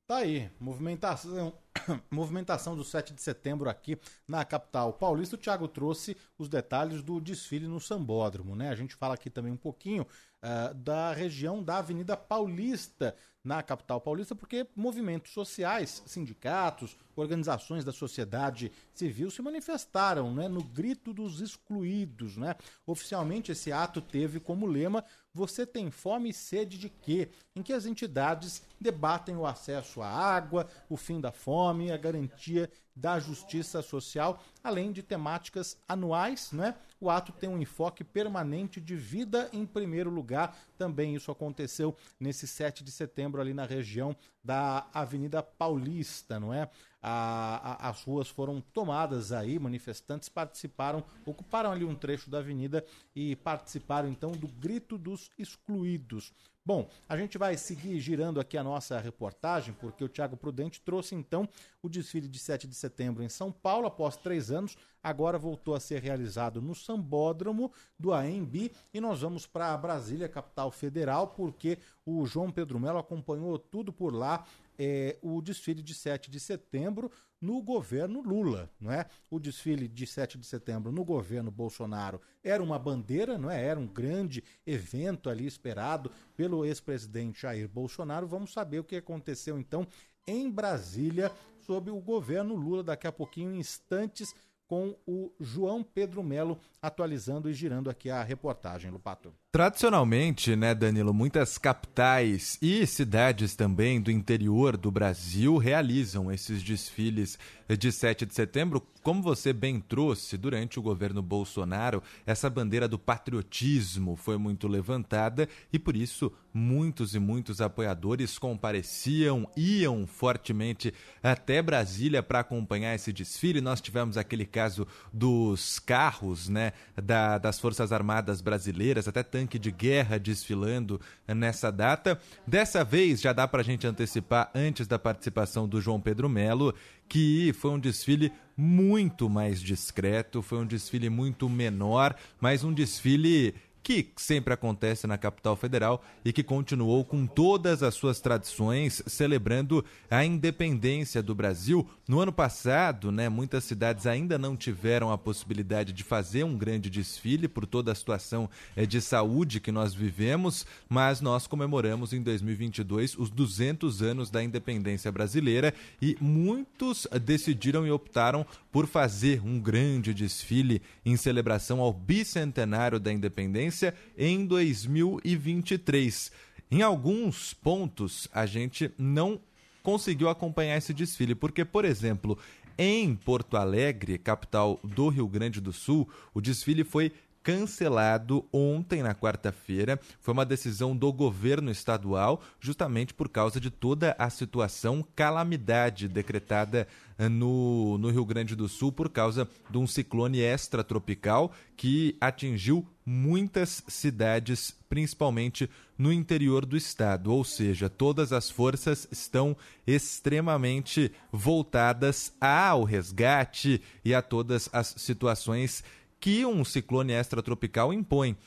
Tá 0.10 0.18
aí, 0.18 0.50
movimentação, 0.60 1.54
movimentação 2.10 2.76
do 2.76 2.84
7 2.84 3.14
de 3.14 3.22
setembro 3.22 3.70
aqui 3.70 3.96
na 4.28 4.44
capital 4.44 4.92
paulista. 4.92 5.36
O 5.36 5.38
Thiago 5.38 5.68
trouxe 5.68 6.18
os 6.36 6.50
detalhes 6.50 7.04
do 7.04 7.22
desfile 7.22 7.68
no 7.68 7.80
Sambódromo, 7.80 8.56
né? 8.56 8.70
A 8.70 8.76
gente 8.76 8.96
fala 8.96 9.14
aqui 9.14 9.30
também 9.30 9.52
um 9.52 9.58
pouquinho 9.58 10.08
uh, 10.42 10.74
da 10.74 11.14
região 11.14 11.62
da 11.62 11.78
Avenida 11.78 12.18
Paulista, 12.18 13.16
na 13.44 13.64
capital 13.64 14.02
paulista, 14.02 14.36
porque 14.36 14.68
movimentos 14.76 15.32
sociais, 15.32 16.04
sindicatos, 16.06 16.98
organizações 17.16 17.86
da 17.86 17.92
sociedade 17.92 18.72
civil 18.94 19.32
se 19.32 19.42
manifestaram 19.42 20.34
né, 20.34 20.48
no 20.48 20.64
grito 20.64 21.14
dos 21.14 21.42
excluídos. 21.42 22.38
Né? 22.38 22.56
Oficialmente, 22.86 23.52
esse 23.52 23.72
ato 23.72 24.02
teve 24.02 24.40
como 24.40 24.66
lema 24.66 25.04
Você 25.34 25.66
tem 25.66 25.92
fome 25.92 26.30
e 26.30 26.34
sede 26.34 26.78
de 26.78 26.90
quê? 26.90 27.30
Em 27.56 27.62
que 27.62 27.72
as 27.72 27.86
entidades 27.86 28.64
debatem 28.82 29.36
o 29.36 29.46
acesso 29.46 30.02
à 30.02 30.08
água, 30.08 30.68
o 30.90 30.98
fim 30.98 31.22
da 31.22 31.32
fome, 31.32 31.92
a 31.92 31.98
garantia 31.98 32.70
da 32.96 33.20
justiça 33.20 33.82
social, 33.82 34.44
além 34.64 34.92
de 34.92 35.02
temáticas 35.04 35.78
anuais, 35.88 36.52
né? 36.52 36.76
O 37.00 37.10
ato 37.10 37.32
tem 37.32 37.50
um 37.50 37.62
enfoque 37.62 38.04
permanente 38.04 38.82
de 38.82 38.96
vida 38.96 39.50
em 39.54 39.66
primeiro 39.66 40.10
lugar. 40.10 40.58
Também 40.78 41.16
isso 41.16 41.32
aconteceu 41.32 41.96
nesse 42.20 42.46
7 42.46 42.84
de 42.84 42.92
setembro 42.92 43.40
ali 43.40 43.54
na 43.54 43.66
região 43.66 44.16
da 44.44 44.88
Avenida 44.94 45.42
Paulista, 45.42 46.40
não 46.40 46.54
é? 46.54 46.70
A, 47.02 47.86
a, 47.86 47.90
as 47.90 48.04
ruas 48.04 48.28
foram 48.28 48.60
tomadas 48.60 49.32
aí, 49.32 49.58
manifestantes 49.58 50.28
participaram, 50.28 51.04
ocuparam 51.26 51.72
ali 51.72 51.86
um 51.86 51.96
trecho 51.96 52.30
da 52.30 52.40
avenida 52.40 52.86
e 53.16 53.36
participaram 53.38 54.10
então 54.10 54.32
do 54.32 54.48
grito 54.48 54.98
dos 54.98 55.30
excluídos. 55.38 56.34
Bom, 56.70 56.88
a 57.08 57.18
gente 57.18 57.36
vai 57.36 57.58
seguir 57.58 58.00
girando 58.00 58.40
aqui 58.40 58.56
a 58.56 58.64
nossa 58.64 59.00
reportagem, 59.00 59.74
porque 59.74 60.04
o 60.04 60.08
Tiago 60.08 60.38
Prudente 60.38 60.80
trouxe 60.80 61.16
então 61.16 61.50
o 61.82 61.90
desfile 61.90 62.28
de 62.28 62.38
7 62.38 62.68
de 62.68 62.76
setembro 62.76 63.24
em 63.24 63.28
São 63.28 63.52
Paulo, 63.52 63.88
após 63.88 64.16
três 64.16 64.52
anos, 64.52 64.78
agora 65.02 65.40
voltou 65.40 65.74
a 65.74 65.80
ser 65.80 66.00
realizado 66.00 66.62
no 66.62 66.76
Sambódromo 66.76 67.72
do 67.98 68.14
AMB 68.14 68.72
e 68.94 69.02
nós 69.02 69.22
vamos 69.22 69.48
para 69.48 69.76
Brasília, 69.78 70.30
capital 70.30 70.70
federal, 70.70 71.30
porque 71.30 71.80
o 72.06 72.24
João 72.28 72.52
Pedro 72.52 72.80
Melo 72.80 73.00
acompanhou 73.00 73.58
tudo 73.58 73.92
por 73.92 74.14
lá 74.14 74.46
é, 74.80 75.18
o 75.22 75.42
desfile 75.42 75.84
de 75.84 75.94
7 75.94 76.32
de 76.32 76.40
setembro 76.40 77.12
no 77.42 77.62
governo 77.62 78.22
Lula, 78.22 78.70
não 78.80 78.92
é? 78.92 79.06
O 79.30 79.40
desfile 79.40 79.88
de 79.88 80.08
7 80.08 80.38
de 80.38 80.46
setembro 80.46 80.92
no 80.92 81.04
governo 81.04 81.52
Bolsonaro 81.52 82.22
era 82.42 82.64
uma 82.64 82.80
bandeira, 82.80 83.38
não 83.38 83.52
é? 83.52 83.62
Era 83.62 83.80
um 83.80 83.88
grande 83.88 84.42
evento 84.66 85.30
ali 85.30 85.46
esperado 85.46 86.10
pelo 86.36 86.66
ex-presidente 86.66 87.42
Jair 87.42 87.68
Bolsonaro. 87.68 88.26
Vamos 88.26 88.54
saber 88.54 88.80
o 88.80 88.84
que 88.84 88.96
aconteceu 88.96 89.60
então 89.60 89.86
em 90.26 90.50
Brasília 90.50 91.32
sob 91.60 91.92
o 91.92 92.00
governo 92.00 92.56
Lula. 92.56 92.84
Daqui 92.84 93.08
a 93.08 93.12
pouquinho, 93.12 93.56
em 93.56 93.60
instantes, 93.60 94.34
com 94.66 94.96
o 95.08 95.34
João 95.40 95.84
Pedro 95.84 96.24
Melo 96.24 96.60
atualizando 96.82 97.50
e 97.50 97.54
girando 97.54 97.90
aqui 97.90 98.10
a 98.10 98.22
reportagem, 98.22 98.92
Lupato. 98.92 99.34
Tradicionalmente, 99.52 100.56
né, 100.56 100.76
Danilo, 100.76 101.12
muitas 101.12 101.58
capitais 101.58 102.60
e 102.62 102.86
cidades 102.86 103.56
também 103.56 104.00
do 104.00 104.12
interior 104.12 104.78
do 104.78 104.92
Brasil 104.92 105.58
realizam 105.58 106.32
esses 106.32 106.62
desfiles 106.62 107.40
de 107.68 107.92
7 107.92 108.28
de 108.28 108.34
setembro. 108.36 108.86
Como 109.02 109.24
você 109.24 109.52
bem 109.52 109.80
trouxe, 109.80 110.38
durante 110.38 110.78
o 110.78 110.82
governo 110.84 111.22
Bolsonaro, 111.22 112.04
essa 112.28 112.48
bandeira 112.48 112.88
do 112.88 113.00
patriotismo 113.00 114.16
foi 114.16 114.38
muito 114.38 114.68
levantada 114.68 115.50
e 115.74 115.80
por 115.80 115.96
isso 115.96 116.32
muitos 116.54 117.16
e 117.16 117.20
muitos 117.20 117.62
apoiadores 117.62 118.38
compareciam, 118.38 119.50
iam 119.56 120.06
fortemente 120.06 120.94
até 121.24 121.62
Brasília 121.62 122.22
para 122.22 122.40
acompanhar 122.40 122.94
esse 122.94 123.14
desfile. 123.14 123.62
Nós 123.62 123.82
tivemos 123.82 124.18
aquele 124.18 124.46
caso 124.46 124.86
dos 125.14 125.80
carros, 125.80 126.50
né, 126.50 126.74
da, 127.02 127.38
das 127.38 127.60
Forças 127.60 127.92
Armadas 127.92 128.42
brasileiras, 128.42 129.08
até 129.08 129.24
tanque 129.40 129.58
de 129.58 129.72
guerra 129.72 130.20
desfilando 130.20 131.00
nessa 131.28 131.72
data. 131.72 132.20
Dessa 132.46 132.84
vez 132.84 133.22
já 133.22 133.32
dá 133.32 133.48
para 133.48 133.62
a 133.62 133.64
gente 133.64 133.88
antecipar 133.88 134.52
antes 134.54 134.86
da 134.86 135.00
participação 135.00 135.68
do 135.68 135.80
João 135.80 136.02
Pedro 136.02 136.28
Melo 136.28 136.76
que 137.08 137.52
foi 137.54 137.72
um 137.72 137.80
desfile 137.80 138.32
muito 138.56 139.28
mais 139.28 139.60
discreto, 139.60 140.44
foi 140.44 140.60
um 140.60 140.66
desfile 140.66 141.10
muito 141.10 141.50
menor, 141.50 142.16
mas 142.40 142.64
um 142.64 142.72
desfile 142.72 143.56
que 143.82 144.12
sempre 144.18 144.54
acontece 144.54 145.08
na 145.08 145.18
capital 145.18 145.56
federal 145.56 146.04
e 146.24 146.32
que 146.34 146.44
continuou 146.44 147.04
com 147.04 147.26
todas 147.26 147.82
as 147.82 147.96
suas 147.96 148.20
tradições, 148.20 149.02
celebrando 149.08 149.84
a 150.10 150.24
independência 150.24 151.24
do 151.24 151.34
Brasil. 151.34 151.88
No 152.08 152.20
ano 152.20 152.32
passado, 152.32 153.12
né, 153.12 153.30
muitas 153.30 153.64
cidades 153.64 154.06
ainda 154.06 154.38
não 154.38 154.56
tiveram 154.56 155.12
a 155.12 155.18
possibilidade 155.18 155.94
de 155.94 156.04
fazer 156.04 156.44
um 156.44 156.58
grande 156.58 156.90
desfile 156.90 157.48
por 157.48 157.66
toda 157.66 157.92
a 157.92 157.96
situação 157.96 158.50
eh, 158.76 158.86
de 158.86 159.02
saúde 159.02 159.60
que 159.60 159.72
nós 159.72 159.94
vivemos, 159.94 160.66
mas 160.88 161.22
nós 161.22 161.48
comemoramos 161.48 162.14
em 162.14 162.22
2022 162.22 163.18
os 163.18 163.30
200 163.30 164.02
anos 164.02 164.30
da 164.30 164.44
independência 164.44 165.12
brasileira 165.12 165.74
e 166.02 166.18
muitos 166.20 167.08
decidiram 167.22 167.88
e 167.88 167.92
optaram 167.92 168.46
por 168.72 168.88
fazer 168.88 169.42
um 169.44 169.60
grande 169.60 170.14
desfile 170.14 170.82
em 171.06 171.16
celebração 171.18 171.80
ao 171.80 171.94
bicentenário 171.94 173.00
da 173.00 173.12
independência 173.12 173.69
em 174.18 174.46
2023. 174.46 176.32
Em 176.72 176.82
alguns 176.82 177.54
pontos, 177.54 178.28
a 178.32 178.46
gente 178.46 178.92
não 178.98 179.40
conseguiu 179.82 180.30
acompanhar 180.30 180.78
esse 180.78 180.94
desfile, 180.94 181.34
porque, 181.34 181.66
por 181.66 181.84
exemplo, 181.86 182.38
em 182.78 183.16
Porto 183.16 183.58
Alegre, 183.58 184.18
capital 184.18 184.80
do 184.84 185.10
Rio 185.10 185.28
Grande 185.28 185.60
do 185.60 185.74
Sul, 185.74 186.08
o 186.34 186.40
desfile 186.40 186.84
foi 186.84 187.12
cancelado 187.42 188.46
ontem, 188.52 189.02
na 189.02 189.16
quarta-feira. 189.16 190.00
Foi 190.20 190.34
uma 190.34 190.46
decisão 190.46 190.96
do 190.96 191.12
governo 191.12 191.72
estadual, 191.72 192.42
justamente 192.60 193.14
por 193.14 193.30
causa 193.30 193.60
de 193.60 193.70
toda 193.70 194.16
a 194.20 194.30
situação 194.30 195.06
calamidade 195.16 196.08
decretada 196.08 196.88
eh, 197.18 197.28
no, 197.28 197.98
no 197.98 198.10
Rio 198.10 198.26
Grande 198.26 198.56
do 198.56 198.68
Sul 198.68 198.92
por 198.92 199.10
causa 199.10 199.50
de 199.70 199.78
um 199.78 199.88
ciclone 199.88 200.40
extratropical 200.40 201.52
que 201.76 202.16
atingiu 202.22 202.86
muitas 203.12 203.84
cidades, 203.88 204.72
principalmente 204.88 205.68
no 205.98 206.14
interior 206.14 206.64
do 206.64 206.78
estado. 206.78 207.34
Ou 207.34 207.44
seja, 207.44 207.90
todas 207.90 208.32
as 208.32 208.52
forças 208.52 209.08
estão 209.12 209.58
extremamente 209.88 211.12
voltadas 211.32 212.32
ao 212.40 212.84
resgate 212.84 213.82
e 214.06 214.14
a 214.14 214.22
todas 214.22 214.70
as 214.72 214.94
situações 214.98 215.84
que 216.20 216.46
um 216.46 216.64
ciclone 216.64 217.14
extratropical 217.14 217.92
impõe. 217.92 218.38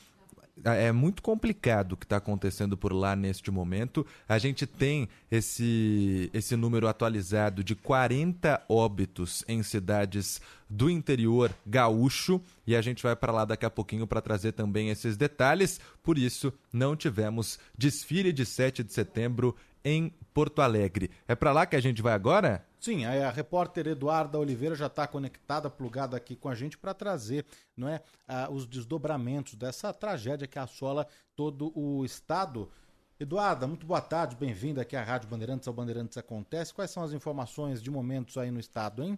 É 0.63 0.91
muito 0.91 1.23
complicado 1.23 1.93
o 1.93 1.97
que 1.97 2.05
está 2.05 2.17
acontecendo 2.17 2.77
por 2.77 2.93
lá 2.93 3.15
neste 3.15 3.49
momento. 3.49 4.05
A 4.29 4.37
gente 4.37 4.67
tem 4.67 5.09
esse, 5.31 6.29
esse 6.31 6.55
número 6.55 6.87
atualizado 6.87 7.63
de 7.63 7.75
40 7.75 8.63
óbitos 8.69 9.43
em 9.47 9.63
cidades 9.63 10.39
do 10.69 10.91
interior 10.91 11.51
gaúcho 11.65 12.39
e 12.67 12.75
a 12.75 12.81
gente 12.81 13.01
vai 13.01 13.15
para 13.15 13.31
lá 13.31 13.45
daqui 13.45 13.65
a 13.65 13.69
pouquinho 13.69 14.05
para 14.05 14.21
trazer 14.21 14.51
também 14.51 14.89
esses 14.89 15.17
detalhes. 15.17 15.79
Por 16.03 16.19
isso, 16.19 16.53
não 16.71 16.95
tivemos 16.95 17.57
desfile 17.75 18.31
de 18.31 18.45
7 18.45 18.83
de 18.83 18.93
setembro 18.93 19.55
em 19.83 20.13
Porto 20.33 20.61
Alegre. 20.61 21.09
É 21.27 21.33
para 21.33 21.51
lá 21.51 21.65
que 21.65 21.75
a 21.75 21.81
gente 21.81 22.01
vai 22.01 22.13
agora? 22.13 22.63
Sim, 22.83 23.05
a, 23.05 23.29
repórter 23.29 23.87
Eduarda 23.87 24.37
Oliveira 24.37 24.75
já 24.75 24.87
está 24.87 25.07
conectada, 25.07 25.69
plugada 25.69 26.17
aqui 26.17 26.35
com 26.35 26.49
a 26.49 26.53
gente 26.53 26.77
para 26.77 26.93
trazer 26.93 27.45
não 27.77 27.87
é, 27.87 28.03
os 28.51 28.67
desdobramentos 28.67 29.55
dessa 29.55 29.93
tragédia 29.93 30.49
que 30.49 30.59
assola 30.59 31.07
todo 31.33 31.71
o 31.79 32.03
estado. 32.03 32.69
Eduarda, 33.17 33.65
muito 33.65 33.85
boa 33.85 34.01
tarde, 34.01 34.35
bem-vinda 34.35 34.81
aqui 34.81 34.97
à 34.97 35.01
Rádio 35.01 35.29
Bandeirantes, 35.29 35.65
ao 35.65 35.73
Bandeirantes 35.73 36.17
Acontece. 36.17 36.73
Quais 36.73 36.91
são 36.91 37.01
as 37.01 37.13
informações 37.13 37.81
de 37.81 37.89
momentos 37.89 38.37
aí 38.37 38.51
no 38.51 38.59
estado, 38.59 39.01
hein? 39.01 39.17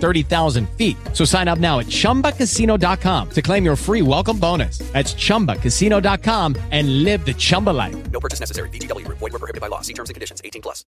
30,000 0.01 0.67
feet. 0.77 0.97
So 1.13 1.23
sign 1.23 1.47
up 1.47 1.59
now 1.59 1.79
at 1.79 1.87
ChumbaCasino.com 1.87 3.29
to 3.29 3.41
claim 3.41 3.63
your 3.63 3.77
free 3.77 4.01
welcome 4.01 4.37
bonus. 4.37 4.79
That's 4.91 5.13
ChumbaCasino.com 5.13 6.57
and 6.71 7.03
live 7.05 7.25
the 7.25 7.33
Chumba 7.33 7.69
life. 7.69 8.11
No 8.11 8.19
purchase 8.19 8.41
necessary. 8.41 8.69
BGW. 8.69 9.07
Void 9.07 9.21
were 9.21 9.39
prohibited 9.39 9.61
by 9.61 9.67
law. 9.67 9.81
See 9.81 9.93
terms 9.93 10.09
and 10.09 10.15
conditions. 10.15 10.41
18 10.43 10.61
plus. 10.61 10.83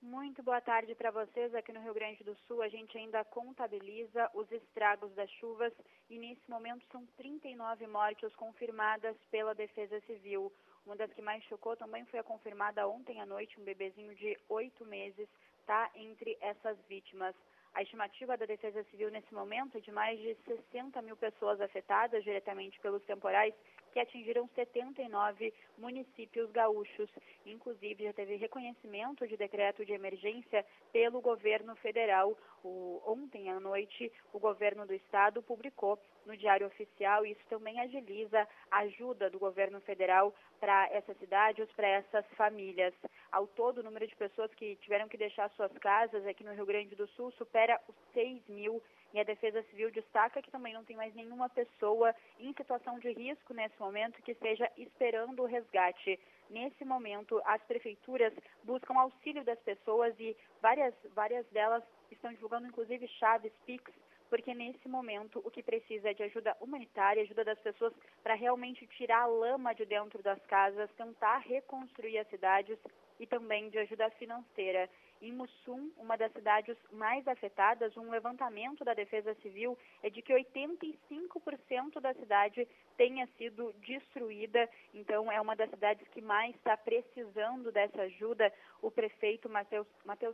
Muito 0.00 0.42
boa 0.42 0.60
tarde 0.60 0.94
para 0.94 1.10
vocês. 1.10 1.54
Aqui 1.54 1.72
no 1.72 1.80
Rio 1.80 1.94
Grande 1.94 2.22
do 2.22 2.36
Sul, 2.46 2.62
a 2.62 2.68
gente 2.68 2.96
ainda 2.96 3.24
contabiliza 3.24 4.30
os 4.34 4.50
estragos 4.52 5.12
das 5.14 5.30
chuvas 5.32 5.72
e 6.08 6.18
nesse 6.18 6.48
momento 6.48 6.84
são 6.92 7.06
39 7.16 7.86
mortes 7.86 8.34
confirmadas 8.36 9.16
pela 9.30 9.54
Defesa 9.54 10.00
Civil. 10.06 10.52
Uma 10.86 10.96
das 10.96 11.12
que 11.12 11.20
mais 11.20 11.42
chocou 11.44 11.76
também 11.76 12.04
foi 12.06 12.18
a 12.20 12.22
confirmada 12.22 12.86
ontem 12.88 13.20
à 13.20 13.26
noite, 13.26 13.60
um 13.60 13.64
bebezinho 13.64 14.14
de 14.14 14.38
oito 14.48 14.84
meses 14.86 15.28
está 15.60 15.90
entre 15.94 16.38
essas 16.40 16.78
vítimas. 16.88 17.34
A 17.74 17.82
estimativa 17.82 18.36
da 18.36 18.46
Defesa 18.46 18.82
Civil 18.84 19.10
nesse 19.10 19.32
momento 19.32 19.78
é 19.78 19.80
de 19.80 19.90
mais 19.92 20.18
de 20.18 20.36
60 20.46 21.00
mil 21.02 21.16
pessoas 21.16 21.60
afetadas 21.60 22.24
diretamente 22.24 22.80
pelos 22.80 23.02
temporais 23.04 23.54
que 23.98 24.00
atingiram 24.00 24.48
79 24.54 25.52
municípios 25.76 26.50
gaúchos. 26.52 27.10
Inclusive, 27.44 28.04
já 28.04 28.12
teve 28.12 28.36
reconhecimento 28.36 29.26
de 29.26 29.36
decreto 29.36 29.84
de 29.84 29.92
emergência 29.92 30.64
pelo 30.92 31.20
governo 31.20 31.74
federal. 31.76 32.38
O, 32.62 33.02
ontem 33.04 33.50
à 33.50 33.58
noite, 33.58 34.12
o 34.32 34.38
governo 34.38 34.86
do 34.86 34.94
estado 34.94 35.42
publicou 35.42 35.98
no 36.26 36.36
Diário 36.36 36.66
Oficial 36.66 37.24
isso 37.24 37.40
também 37.48 37.80
agiliza 37.80 38.46
a 38.70 38.80
ajuda 38.80 39.30
do 39.30 39.38
governo 39.38 39.80
federal 39.80 40.34
para 40.60 40.88
essas 40.90 41.16
cidades, 41.18 41.66
para 41.72 41.88
essas 41.88 42.26
famílias. 42.36 42.92
Ao 43.32 43.46
todo, 43.46 43.78
o 43.78 43.82
número 43.82 44.06
de 44.06 44.14
pessoas 44.14 44.52
que 44.54 44.76
tiveram 44.76 45.08
que 45.08 45.16
deixar 45.16 45.48
suas 45.50 45.72
casas 45.78 46.26
aqui 46.26 46.44
no 46.44 46.52
Rio 46.52 46.66
Grande 46.66 46.94
do 46.94 47.06
Sul 47.08 47.32
supera 47.32 47.80
os 47.88 47.94
6 48.12 48.46
mil 48.48 48.82
e 49.12 49.20
a 49.20 49.24
Defesa 49.24 49.62
Civil 49.64 49.90
destaca 49.90 50.42
que 50.42 50.50
também 50.50 50.74
não 50.74 50.84
tem 50.84 50.96
mais 50.96 51.14
nenhuma 51.14 51.48
pessoa 51.48 52.14
em 52.38 52.52
situação 52.54 52.98
de 52.98 53.10
risco 53.12 53.54
nesse 53.54 53.78
momento 53.80 54.22
que 54.22 54.32
esteja 54.32 54.70
esperando 54.76 55.42
o 55.42 55.46
resgate. 55.46 56.18
Nesse 56.50 56.84
momento, 56.84 57.40
as 57.44 57.62
prefeituras 57.62 58.32
buscam 58.64 58.98
auxílio 58.98 59.44
das 59.44 59.58
pessoas 59.60 60.14
e 60.18 60.36
várias, 60.60 60.94
várias 61.14 61.46
delas 61.48 61.82
estão 62.10 62.32
divulgando 62.32 62.66
inclusive 62.66 63.06
chaves 63.08 63.52
PIX 63.66 63.92
porque 64.28 64.54
nesse 64.54 64.86
momento 64.88 65.40
o 65.44 65.50
que 65.50 65.62
precisa 65.62 66.10
é 66.10 66.14
de 66.14 66.22
ajuda 66.22 66.56
humanitária, 66.60 67.22
ajuda 67.22 67.44
das 67.44 67.58
pessoas 67.60 67.92
para 68.22 68.34
realmente 68.34 68.86
tirar 68.88 69.22
a 69.22 69.26
lama 69.26 69.74
de 69.74 69.84
dentro 69.84 70.22
das 70.22 70.40
casas, 70.46 70.90
tentar 70.96 71.38
reconstruir 71.38 72.18
as 72.18 72.28
cidades 72.28 72.78
e 73.18 73.26
também 73.26 73.68
de 73.70 73.78
ajuda 73.78 74.10
financeira. 74.10 74.88
Em 75.20 75.32
Mussum, 75.32 75.90
uma 75.96 76.16
das 76.16 76.32
cidades 76.32 76.76
mais 76.92 77.26
afetadas, 77.26 77.96
um 77.96 78.08
levantamento 78.10 78.84
da 78.84 78.94
Defesa 78.94 79.34
Civil 79.42 79.76
é 80.02 80.08
de 80.08 80.22
que 80.22 80.32
85% 80.32 82.00
da 82.00 82.14
cidade 82.14 82.68
tenha 82.96 83.26
sido 83.36 83.72
destruída. 83.80 84.68
Então, 84.94 85.30
é 85.30 85.40
uma 85.40 85.56
das 85.56 85.70
cidades 85.70 86.06
que 86.08 86.20
mais 86.20 86.54
está 86.54 86.76
precisando 86.76 87.72
dessa 87.72 88.02
ajuda. 88.02 88.52
O 88.80 88.90
prefeito 88.90 89.48
Matheus, 89.48 89.88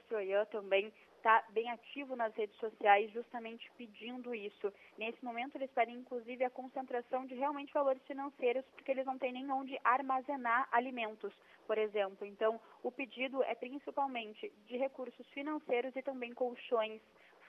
Troian 0.06 0.44
também 0.46 0.92
está 1.24 1.42
bem 1.54 1.70
ativo 1.70 2.14
nas 2.14 2.34
redes 2.34 2.54
sociais, 2.58 3.10
justamente 3.10 3.72
pedindo 3.78 4.34
isso. 4.34 4.70
Nesse 4.98 5.24
momento, 5.24 5.56
eles 5.56 5.70
pedem, 5.70 5.96
inclusive, 5.96 6.44
a 6.44 6.50
concentração 6.50 7.24
de 7.24 7.34
realmente 7.34 7.72
valores 7.72 8.02
financeiros, 8.06 8.62
porque 8.74 8.90
eles 8.90 9.06
não 9.06 9.16
têm 9.16 9.32
nem 9.32 9.50
onde 9.50 9.80
armazenar 9.82 10.68
alimentos, 10.70 11.32
por 11.66 11.78
exemplo. 11.78 12.26
Então, 12.26 12.60
o 12.82 12.92
pedido 12.92 13.42
é 13.42 13.54
principalmente 13.54 14.52
de 14.66 14.76
recursos 14.76 15.26
financeiros 15.30 15.96
e 15.96 16.02
também 16.02 16.34
colchões, 16.34 17.00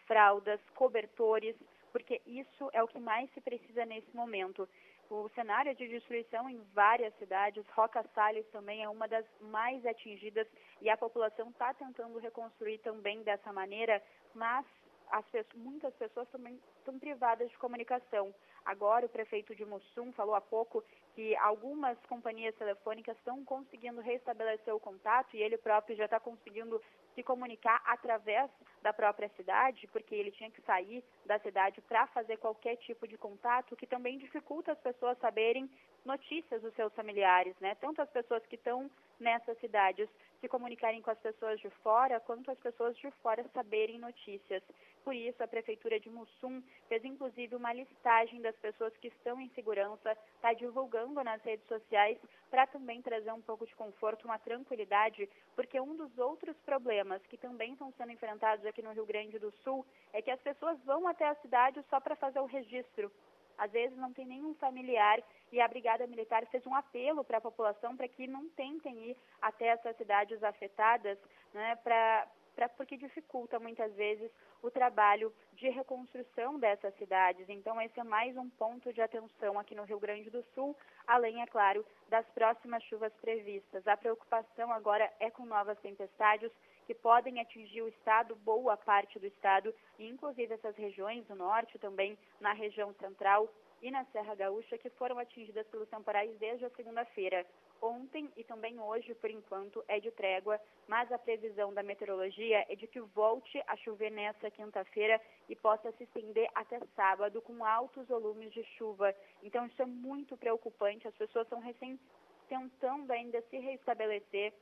fraldas, 0.07 0.61
cobertores, 0.73 1.57
porque 1.91 2.21
isso 2.25 2.69
é 2.71 2.81
o 2.81 2.87
que 2.87 2.99
mais 2.99 3.29
se 3.33 3.41
precisa 3.41 3.85
nesse 3.85 4.15
momento. 4.15 4.69
O 5.09 5.29
cenário 5.35 5.75
de 5.75 5.87
destruição 5.87 6.49
em 6.49 6.59
várias 6.73 7.13
cidades, 7.17 7.63
Roca 7.75 8.03
Salles 8.15 8.45
também 8.47 8.83
é 8.83 8.89
uma 8.89 9.07
das 9.07 9.25
mais 9.39 9.85
atingidas 9.85 10.47
e 10.81 10.89
a 10.89 10.97
população 10.97 11.49
está 11.49 11.73
tentando 11.73 12.17
reconstruir 12.17 12.79
também 12.79 13.21
dessa 13.21 13.53
maneira, 13.53 14.01
mas 14.33 14.65
as, 15.11 15.25
muitas 15.55 15.93
pessoas 15.95 16.27
também 16.29 16.59
estão 16.79 16.97
privadas 16.97 17.49
de 17.49 17.57
comunicação. 17.57 18.33
Agora, 18.65 19.05
o 19.05 19.09
prefeito 19.09 19.55
de 19.55 19.63
Mussum 19.63 20.11
falou 20.13 20.33
há 20.33 20.41
pouco 20.41 20.83
que 21.13 21.35
algumas 21.35 21.97
companhias 22.07 22.55
telefônicas 22.55 23.15
estão 23.17 23.45
conseguindo 23.45 24.01
restabelecer 24.01 24.73
o 24.73 24.79
contato 24.79 25.35
e 25.35 25.41
ele 25.41 25.57
próprio 25.57 25.95
já 25.95 26.05
está 26.05 26.19
conseguindo 26.19 26.81
se 27.15 27.23
comunicar 27.23 27.81
através 27.85 28.51
da 28.81 28.93
própria 28.93 29.29
cidade, 29.29 29.87
porque 29.87 30.13
ele 30.13 30.31
tinha 30.31 30.51
que 30.51 30.61
sair 30.61 31.03
da 31.25 31.39
cidade 31.39 31.81
para 31.81 32.05
fazer 32.07 32.37
qualquer 32.37 32.75
tipo 32.77 33.07
de 33.07 33.17
contato, 33.17 33.75
que 33.75 33.87
também 33.87 34.19
dificulta 34.19 34.73
as 34.73 34.79
pessoas 34.79 35.17
saberem 35.17 35.69
notícias 36.05 36.61
dos 36.61 36.73
seus 36.75 36.93
familiares, 36.93 37.55
né? 37.59 37.73
Tanto 37.75 38.01
as 38.01 38.09
pessoas 38.09 38.45
que 38.45 38.55
estão 38.55 38.91
nessas 39.19 39.57
cidades 39.59 40.07
se 40.39 40.47
comunicarem 40.47 41.01
com 41.01 41.11
as 41.11 41.19
pessoas 41.19 41.59
de 41.59 41.69
fora, 41.81 42.19
quanto 42.19 42.51
as 42.51 42.59
pessoas 42.59 42.97
de 42.97 43.09
fora 43.21 43.45
saberem 43.53 43.99
notícias. 43.99 44.63
Por 45.03 45.15
isso, 45.15 45.43
a 45.43 45.47
Prefeitura 45.47 45.99
de 45.99 46.09
Mussum 46.09 46.63
fez 46.87 47.05
inclusive 47.05 47.55
uma 47.55 47.71
listagem 47.71 48.41
das 48.41 48.55
pessoas 48.55 48.95
que 48.97 49.07
estão 49.07 49.39
em 49.39 49.49
segurança, 49.49 50.17
está 50.35 50.51
divulgando 50.53 51.23
nas 51.23 51.41
redes 51.43 51.67
sociais 51.67 52.17
para 52.49 52.65
também 52.65 53.01
trazer 53.01 53.31
um 53.31 53.41
pouco 53.41 53.67
de 53.67 53.75
conforto, 53.75 54.25
uma 54.25 54.39
tranquilidade, 54.39 55.29
porque 55.55 55.79
um 55.79 55.95
dos 55.95 56.17
outros 56.17 56.57
problemas 56.65 57.21
que 57.27 57.37
também 57.37 57.73
estão 57.73 57.93
sendo 57.97 58.11
enfrentados 58.11 58.65
aqui 58.65 58.81
no 58.81 58.93
Rio 58.93 59.05
Grande 59.05 59.37
do 59.37 59.51
Sul 59.63 59.85
é 60.11 60.21
que 60.21 60.31
as 60.31 60.41
pessoas 60.41 60.79
vão 60.83 61.07
até 61.07 61.25
a 61.25 61.35
cidade 61.35 61.83
só 61.89 61.99
para 61.99 62.15
fazer 62.15 62.39
o 62.39 62.45
registro. 62.45 63.11
Às 63.57 63.71
vezes 63.71 63.97
não 63.97 64.13
tem 64.13 64.25
nenhum 64.25 64.53
familiar 64.55 65.21
e 65.51 65.61
a 65.61 65.67
Brigada 65.67 66.07
Militar 66.07 66.45
fez 66.47 66.65
um 66.65 66.75
apelo 66.75 67.23
para 67.23 67.37
a 67.37 67.41
população 67.41 67.95
para 67.95 68.07
que 68.07 68.27
não 68.27 68.49
tentem 68.49 69.11
ir 69.11 69.17
até 69.41 69.67
essas 69.67 69.95
cidades 69.97 70.43
afetadas, 70.43 71.17
né, 71.53 71.75
pra, 71.77 72.27
pra, 72.55 72.69
porque 72.69 72.97
dificulta 72.97 73.59
muitas 73.59 73.93
vezes 73.95 74.29
o 74.61 74.71
trabalho 74.71 75.31
de 75.53 75.69
reconstrução 75.69 76.59
dessas 76.59 76.93
cidades. 76.95 77.47
Então, 77.47 77.79
esse 77.81 77.99
é 77.99 78.03
mais 78.03 78.35
um 78.35 78.49
ponto 78.49 78.91
de 78.91 79.01
atenção 79.01 79.59
aqui 79.59 79.75
no 79.75 79.83
Rio 79.83 79.99
Grande 79.99 80.29
do 80.29 80.43
Sul, 80.55 80.75
além, 81.05 81.41
é 81.41 81.45
claro, 81.45 81.85
das 82.09 82.25
próximas 82.29 82.83
chuvas 82.83 83.13
previstas. 83.21 83.87
A 83.87 83.95
preocupação 83.95 84.71
agora 84.71 85.11
é 85.19 85.29
com 85.29 85.45
novas 85.45 85.77
tempestades 85.79 86.51
que 86.85 86.93
podem 86.93 87.39
atingir 87.39 87.81
o 87.81 87.87
estado, 87.87 88.35
boa 88.35 88.77
parte 88.77 89.19
do 89.19 89.25
estado, 89.25 89.73
e 89.97 90.07
inclusive 90.07 90.53
essas 90.53 90.75
regiões 90.75 91.25
do 91.25 91.35
norte, 91.35 91.79
também 91.79 92.17
na 92.39 92.53
região 92.53 92.93
central 92.93 93.49
e 93.81 93.91
na 93.91 94.05
Serra 94.05 94.35
Gaúcha, 94.35 94.77
que 94.77 94.89
foram 94.91 95.19
atingidas 95.19 95.67
pelos 95.67 95.89
temporais 95.89 96.35
desde 96.39 96.65
a 96.65 96.69
segunda-feira. 96.71 97.45
Ontem 97.81 98.31
e 98.37 98.43
também 98.43 98.79
hoje, 98.79 99.13
por 99.15 99.29
enquanto, 99.29 99.83
é 99.87 99.99
de 99.99 100.09
trégua, 100.11 100.59
mas 100.87 101.11
a 101.11 101.19
previsão 101.19 101.73
da 101.73 101.83
meteorologia 101.83 102.65
é 102.69 102.75
de 102.75 102.87
que 102.87 102.99
volte 102.99 103.61
a 103.67 103.75
chover 103.77 104.11
nessa 104.11 104.49
quinta-feira 104.49 105.21
e 105.49 105.55
possa 105.55 105.91
se 105.91 106.03
estender 106.03 106.49
até 106.55 106.79
sábado 106.95 107.41
com 107.41 107.65
altos 107.65 108.07
volumes 108.07 108.51
de 108.53 108.63
chuva. 108.77 109.13
Então, 109.43 109.65
isso 109.65 109.81
é 109.81 109.85
muito 109.85 110.37
preocupante. 110.37 111.07
As 111.07 111.15
pessoas 111.15 111.45
estão 111.45 111.59
recém 111.59 111.99
tentando 112.47 113.11
ainda 113.11 113.41
se 113.49 113.57
restabelecer 113.57 114.53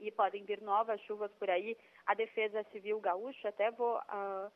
e 0.00 0.10
podem 0.10 0.44
vir 0.44 0.60
novas 0.60 1.00
chuvas 1.02 1.30
por 1.38 1.50
aí. 1.50 1.76
A 2.06 2.14
Defesa 2.14 2.64
Civil 2.72 3.00
Gaúcha, 3.00 3.48
até 3.48 3.70
vou 3.70 3.96
uh, 3.96 4.52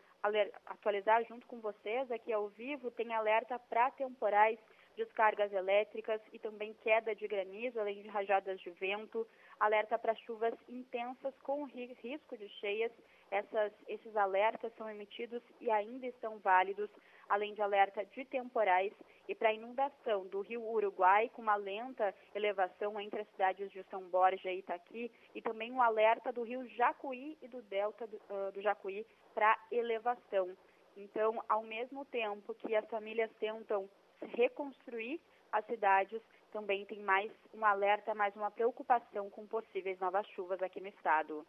atualizar 0.66 1.24
junto 1.24 1.46
com 1.46 1.60
vocês 1.60 2.10
aqui 2.10 2.32
ao 2.32 2.48
vivo, 2.48 2.90
tem 2.90 3.12
alerta 3.12 3.58
para 3.58 3.90
temporais, 3.90 4.58
descargas 4.96 5.52
elétricas 5.52 6.20
e 6.32 6.38
também 6.38 6.74
queda 6.82 7.14
de 7.14 7.26
granizo, 7.26 7.80
além 7.80 8.02
de 8.02 8.08
rajadas 8.08 8.60
de 8.60 8.70
vento, 8.70 9.26
alerta 9.58 9.98
para 9.98 10.14
chuvas 10.14 10.54
intensas 10.68 11.34
com 11.42 11.64
risco 11.64 12.36
de 12.36 12.48
cheias. 12.60 12.92
Essas, 13.30 13.72
esses 13.88 14.14
alertas 14.14 14.72
são 14.76 14.88
emitidos 14.90 15.42
e 15.60 15.70
ainda 15.70 16.06
estão 16.06 16.38
válidos 16.38 16.90
além 17.28 17.54
de 17.54 17.62
alerta 17.62 18.04
de 18.04 18.24
temporais 18.24 18.92
e 19.28 19.34
para 19.34 19.52
inundação 19.52 20.26
do 20.26 20.40
rio 20.40 20.62
Uruguai, 20.62 21.30
com 21.32 21.42
uma 21.42 21.56
lenta 21.56 22.14
elevação 22.34 23.00
entre 23.00 23.20
as 23.20 23.28
cidades 23.28 23.70
de 23.70 23.82
São 23.84 24.02
Borja 24.08 24.50
e 24.50 24.58
Itaqui, 24.58 25.10
e 25.34 25.40
também 25.40 25.72
um 25.72 25.82
alerta 25.82 26.32
do 26.32 26.42
rio 26.42 26.66
Jacuí 26.70 27.38
e 27.40 27.48
do 27.48 27.62
delta 27.62 28.06
do, 28.06 28.16
uh, 28.16 28.52
do 28.52 28.60
Jacuí 28.60 29.06
para 29.34 29.58
elevação. 29.70 30.56
Então, 30.96 31.42
ao 31.48 31.62
mesmo 31.62 32.04
tempo 32.06 32.54
que 32.54 32.74
as 32.74 32.86
famílias 32.88 33.30
tentam 33.38 33.88
reconstruir 34.20 35.20
as 35.50 35.64
cidades, 35.66 36.20
também 36.52 36.84
tem 36.84 37.00
mais 37.00 37.30
um 37.54 37.64
alerta, 37.64 38.14
mais 38.14 38.34
uma 38.36 38.50
preocupação 38.50 39.30
com 39.30 39.46
possíveis 39.46 39.98
novas 39.98 40.26
chuvas 40.28 40.62
aqui 40.62 40.80
no 40.80 40.88
estado. 40.88 41.46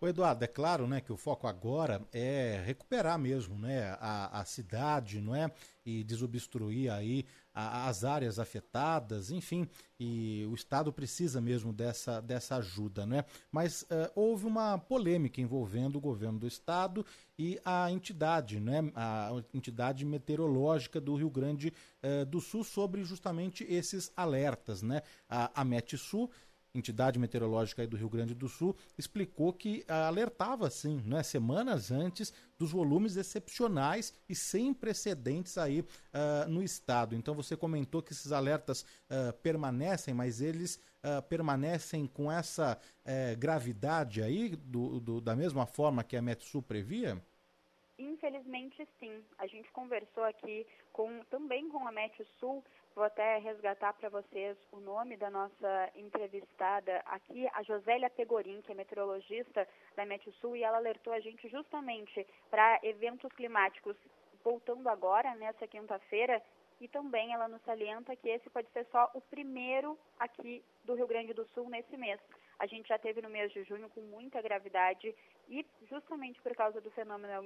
O 0.00 0.08
Eduardo, 0.08 0.42
é 0.42 0.48
claro, 0.48 0.86
né, 0.86 1.02
que 1.02 1.12
o 1.12 1.16
foco 1.16 1.46
agora 1.46 2.00
é 2.10 2.62
recuperar 2.64 3.18
mesmo, 3.18 3.58
né, 3.58 3.98
a, 4.00 4.40
a 4.40 4.44
cidade, 4.46 5.20
não 5.20 5.36
é, 5.36 5.52
e 5.84 6.02
desobstruir 6.02 6.90
aí 6.90 7.26
a, 7.52 7.86
as 7.86 8.02
áreas 8.02 8.38
afetadas, 8.38 9.30
enfim, 9.30 9.68
e 9.98 10.46
o 10.50 10.54
Estado 10.54 10.90
precisa 10.90 11.38
mesmo 11.38 11.70
dessa, 11.70 12.22
dessa 12.22 12.56
ajuda, 12.56 13.04
né? 13.04 13.26
Mas 13.52 13.82
uh, 13.82 14.10
houve 14.14 14.46
uma 14.46 14.78
polêmica 14.78 15.40
envolvendo 15.40 15.96
o 15.96 16.00
governo 16.00 16.38
do 16.38 16.46
Estado 16.46 17.04
e 17.38 17.60
a 17.62 17.90
entidade, 17.90 18.58
né, 18.58 18.90
a 18.94 19.30
entidade 19.52 20.06
meteorológica 20.06 20.98
do 20.98 21.14
Rio 21.14 21.28
Grande 21.28 21.74
uh, 22.02 22.24
do 22.24 22.40
Sul 22.40 22.64
sobre 22.64 23.04
justamente 23.04 23.64
esses 23.68 24.10
alertas, 24.16 24.80
né? 24.80 25.02
A, 25.28 25.60
a 25.60 25.64
Metsul 25.64 26.30
entidade 26.74 27.18
meteorológica 27.18 27.86
do 27.86 27.96
Rio 27.96 28.08
Grande 28.08 28.34
do 28.34 28.48
Sul, 28.48 28.76
explicou 28.96 29.52
que 29.52 29.84
ah, 29.88 30.06
alertava, 30.06 30.70
sim, 30.70 31.02
né, 31.04 31.22
semanas 31.22 31.90
antes, 31.90 32.32
dos 32.58 32.70
volumes 32.70 33.16
excepcionais 33.16 34.12
e 34.28 34.34
sem 34.34 34.72
precedentes 34.72 35.56
aí 35.58 35.80
uh, 35.80 36.48
no 36.48 36.62
estado. 36.62 37.14
Então 37.14 37.34
você 37.34 37.56
comentou 37.56 38.02
que 38.02 38.12
esses 38.12 38.32
alertas 38.32 38.82
uh, 38.82 39.32
permanecem, 39.42 40.12
mas 40.12 40.40
eles 40.40 40.80
uh, 41.04 41.22
permanecem 41.22 42.06
com 42.06 42.30
essa 42.30 42.78
eh, 43.04 43.34
gravidade 43.34 44.22
aí, 44.22 44.50
do, 44.50 45.00
do, 45.00 45.20
da 45.20 45.34
mesma 45.34 45.66
forma 45.66 46.04
que 46.04 46.16
a 46.16 46.22
Metsul 46.22 46.62
previa? 46.62 47.20
Infelizmente, 47.98 48.86
sim. 48.98 49.22
A 49.38 49.46
gente 49.46 49.70
conversou 49.72 50.24
aqui 50.24 50.66
com, 50.92 51.22
também 51.30 51.68
com 51.68 51.86
a 51.86 51.92
Metsul 51.92 52.64
Vou 52.94 53.04
até 53.04 53.38
resgatar 53.38 53.92
para 53.94 54.08
vocês 54.08 54.56
o 54.72 54.80
nome 54.80 55.16
da 55.16 55.30
nossa 55.30 55.90
entrevistada 55.94 57.00
aqui, 57.06 57.48
a 57.54 57.62
Josélia 57.62 58.10
Pegorim, 58.10 58.60
que 58.62 58.72
é 58.72 58.74
meteorologista 58.74 59.66
da 59.94 60.04
Metsul, 60.04 60.56
e 60.56 60.64
ela 60.64 60.78
alertou 60.78 61.12
a 61.12 61.20
gente 61.20 61.48
justamente 61.48 62.26
para 62.50 62.80
eventos 62.82 63.32
climáticos 63.32 63.96
voltando 64.42 64.88
agora, 64.88 65.34
nessa 65.36 65.68
quinta-feira, 65.68 66.42
e 66.80 66.88
também 66.88 67.32
ela 67.32 67.46
nos 67.46 67.62
salienta 67.62 68.16
que 68.16 68.28
esse 68.28 68.50
pode 68.50 68.68
ser 68.70 68.84
só 68.86 69.08
o 69.14 69.20
primeiro 69.20 69.96
aqui 70.18 70.64
do 70.84 70.94
Rio 70.94 71.06
Grande 71.06 71.32
do 71.32 71.46
Sul 71.48 71.68
nesse 71.68 71.96
mês. 71.96 72.18
A 72.58 72.66
gente 72.66 72.88
já 72.88 72.98
teve 72.98 73.22
no 73.22 73.30
mês 73.30 73.52
de 73.52 73.62
junho 73.64 73.88
com 73.90 74.00
muita 74.00 74.42
gravidade 74.42 75.14
e 75.48 75.64
justamente 75.88 76.40
por 76.42 76.54
causa 76.56 76.80
do 76.80 76.90
fenômeno 76.90 77.32
El 77.32 77.42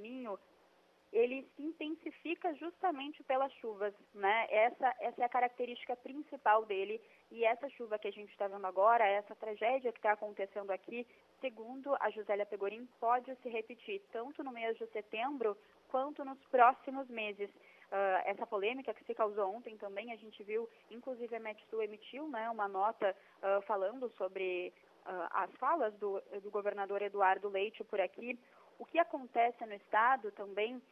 ele 1.14 1.48
se 1.54 1.62
intensifica 1.62 2.52
justamente 2.54 3.22
pelas 3.22 3.52
chuvas, 3.54 3.94
né? 4.12 4.48
Essa, 4.50 4.92
essa 4.98 5.22
é 5.22 5.24
a 5.24 5.28
característica 5.28 5.94
principal 5.94 6.66
dele 6.66 7.00
e 7.30 7.44
essa 7.44 7.68
chuva 7.70 8.00
que 8.00 8.08
a 8.08 8.10
gente 8.10 8.32
está 8.32 8.48
vendo 8.48 8.66
agora, 8.66 9.06
essa 9.06 9.34
tragédia 9.36 9.92
que 9.92 9.98
está 9.98 10.12
acontecendo 10.12 10.72
aqui, 10.72 11.06
segundo 11.40 11.96
a 12.00 12.10
Josélia 12.10 12.44
Pegorim, 12.44 12.88
pode 12.98 13.32
se 13.36 13.48
repetir 13.48 14.02
tanto 14.10 14.42
no 14.42 14.50
mês 14.50 14.76
de 14.76 14.86
setembro 14.88 15.56
quanto 15.88 16.24
nos 16.24 16.38
próximos 16.46 17.08
meses. 17.08 17.48
Uh, 17.48 18.18
essa 18.24 18.44
polêmica 18.44 18.92
que 18.92 19.04
se 19.04 19.14
causou 19.14 19.54
ontem 19.54 19.78
também, 19.78 20.10
a 20.10 20.16
gente 20.16 20.42
viu, 20.42 20.68
inclusive 20.90 21.36
a 21.36 21.38
Metsu 21.38 21.80
emitiu 21.80 22.26
né, 22.26 22.50
uma 22.50 22.66
nota 22.66 23.14
uh, 23.38 23.62
falando 23.62 24.10
sobre 24.16 24.72
uh, 25.06 25.28
as 25.30 25.50
falas 25.58 25.94
do, 25.94 26.20
do 26.42 26.50
governador 26.50 27.02
Eduardo 27.02 27.48
Leite 27.48 27.84
por 27.84 28.00
aqui. 28.00 28.36
O 28.80 28.84
que 28.84 28.98
acontece 28.98 29.64
no 29.64 29.74
estado 29.74 30.32
também 30.32 30.82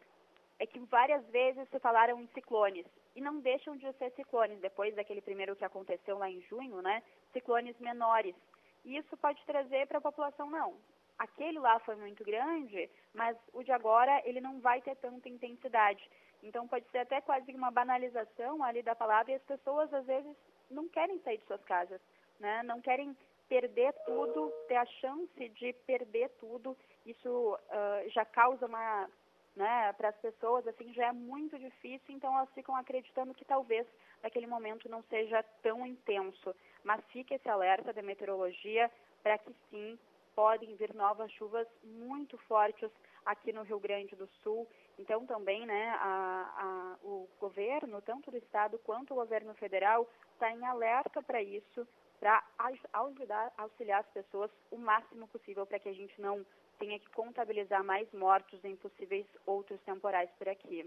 é 0.62 0.66
que 0.66 0.78
várias 0.78 1.26
vezes 1.26 1.68
se 1.70 1.78
falaram 1.80 2.20
em 2.20 2.28
ciclones 2.28 2.86
e 3.16 3.20
não 3.20 3.40
deixam 3.40 3.76
de 3.76 3.92
ser 3.94 4.12
ciclones 4.12 4.60
depois 4.60 4.94
daquele 4.94 5.20
primeiro 5.20 5.56
que 5.56 5.64
aconteceu 5.64 6.16
lá 6.16 6.30
em 6.30 6.40
junho, 6.42 6.80
né? 6.80 7.02
Ciclones 7.32 7.76
menores. 7.80 8.36
E 8.84 8.96
isso 8.96 9.16
pode 9.16 9.44
trazer 9.44 9.88
para 9.88 9.98
a 9.98 10.00
população 10.08 10.48
não. 10.48 10.76
Aquele 11.18 11.58
lá 11.58 11.80
foi 11.80 11.96
muito 11.96 12.22
grande, 12.22 12.88
mas 13.12 13.36
o 13.52 13.64
de 13.64 13.72
agora 13.72 14.22
ele 14.24 14.40
não 14.40 14.60
vai 14.60 14.80
ter 14.80 14.94
tanta 14.98 15.28
intensidade. 15.28 16.08
Então 16.44 16.68
pode 16.68 16.88
ser 16.90 16.98
até 16.98 17.20
quase 17.20 17.52
uma 17.52 17.72
banalização 17.72 18.62
ali 18.62 18.84
da 18.84 18.94
palavra 18.94 19.32
e 19.32 19.34
as 19.34 19.42
pessoas 19.42 19.92
às 19.92 20.06
vezes 20.06 20.36
não 20.70 20.88
querem 20.88 21.18
sair 21.22 21.38
de 21.38 21.46
suas 21.46 21.62
casas, 21.64 22.00
né? 22.38 22.62
Não 22.62 22.80
querem 22.80 23.16
perder 23.48 23.92
tudo, 24.06 24.48
ter 24.68 24.76
a 24.76 24.86
chance 24.86 25.48
de 25.48 25.72
perder 25.84 26.28
tudo. 26.38 26.76
Isso 27.04 27.58
uh, 27.58 28.08
já 28.10 28.24
causa 28.24 28.66
uma 28.66 29.08
né, 29.54 29.92
para 29.94 30.08
as 30.08 30.16
pessoas, 30.16 30.66
assim, 30.66 30.92
já 30.94 31.08
é 31.08 31.12
muito 31.12 31.58
difícil, 31.58 32.14
então 32.14 32.34
elas 32.34 32.50
ficam 32.54 32.74
acreditando 32.74 33.34
que 33.34 33.44
talvez 33.44 33.86
naquele 34.22 34.46
momento 34.46 34.88
não 34.88 35.02
seja 35.04 35.42
tão 35.62 35.86
intenso. 35.86 36.54
Mas 36.82 37.04
fica 37.06 37.34
esse 37.34 37.48
alerta 37.48 37.92
da 37.92 38.02
meteorologia 38.02 38.90
para 39.22 39.38
que 39.38 39.54
sim, 39.70 39.98
podem 40.34 40.74
vir 40.76 40.94
novas 40.94 41.30
chuvas 41.32 41.66
muito 41.82 42.38
fortes 42.38 42.90
aqui 43.24 43.52
no 43.52 43.62
Rio 43.62 43.78
Grande 43.78 44.16
do 44.16 44.26
Sul. 44.42 44.66
Então 44.98 45.26
também, 45.26 45.66
né, 45.66 45.90
a, 46.00 46.96
a, 47.02 47.06
o 47.06 47.28
governo, 47.38 48.00
tanto 48.02 48.30
do 48.30 48.36
estado 48.36 48.78
quanto 48.78 49.12
o 49.12 49.16
governo 49.16 49.54
federal, 49.54 50.08
está 50.32 50.50
em 50.50 50.64
alerta 50.64 51.22
para 51.22 51.42
isso, 51.42 51.86
para 52.18 52.42
ajudar, 52.94 53.52
auxiliar 53.56 54.00
as 54.00 54.10
pessoas 54.10 54.50
o 54.70 54.78
máximo 54.78 55.26
possível 55.28 55.66
para 55.66 55.78
que 55.78 55.88
a 55.88 55.94
gente 55.94 56.20
não 56.20 56.44
tenha 56.82 56.98
que 56.98 57.08
contabilizar 57.10 57.84
mais 57.84 58.08
mortos 58.12 58.58
em 58.64 58.74
possíveis 58.74 59.24
outros 59.46 59.80
temporais 59.82 60.28
por 60.36 60.48
aqui. 60.48 60.84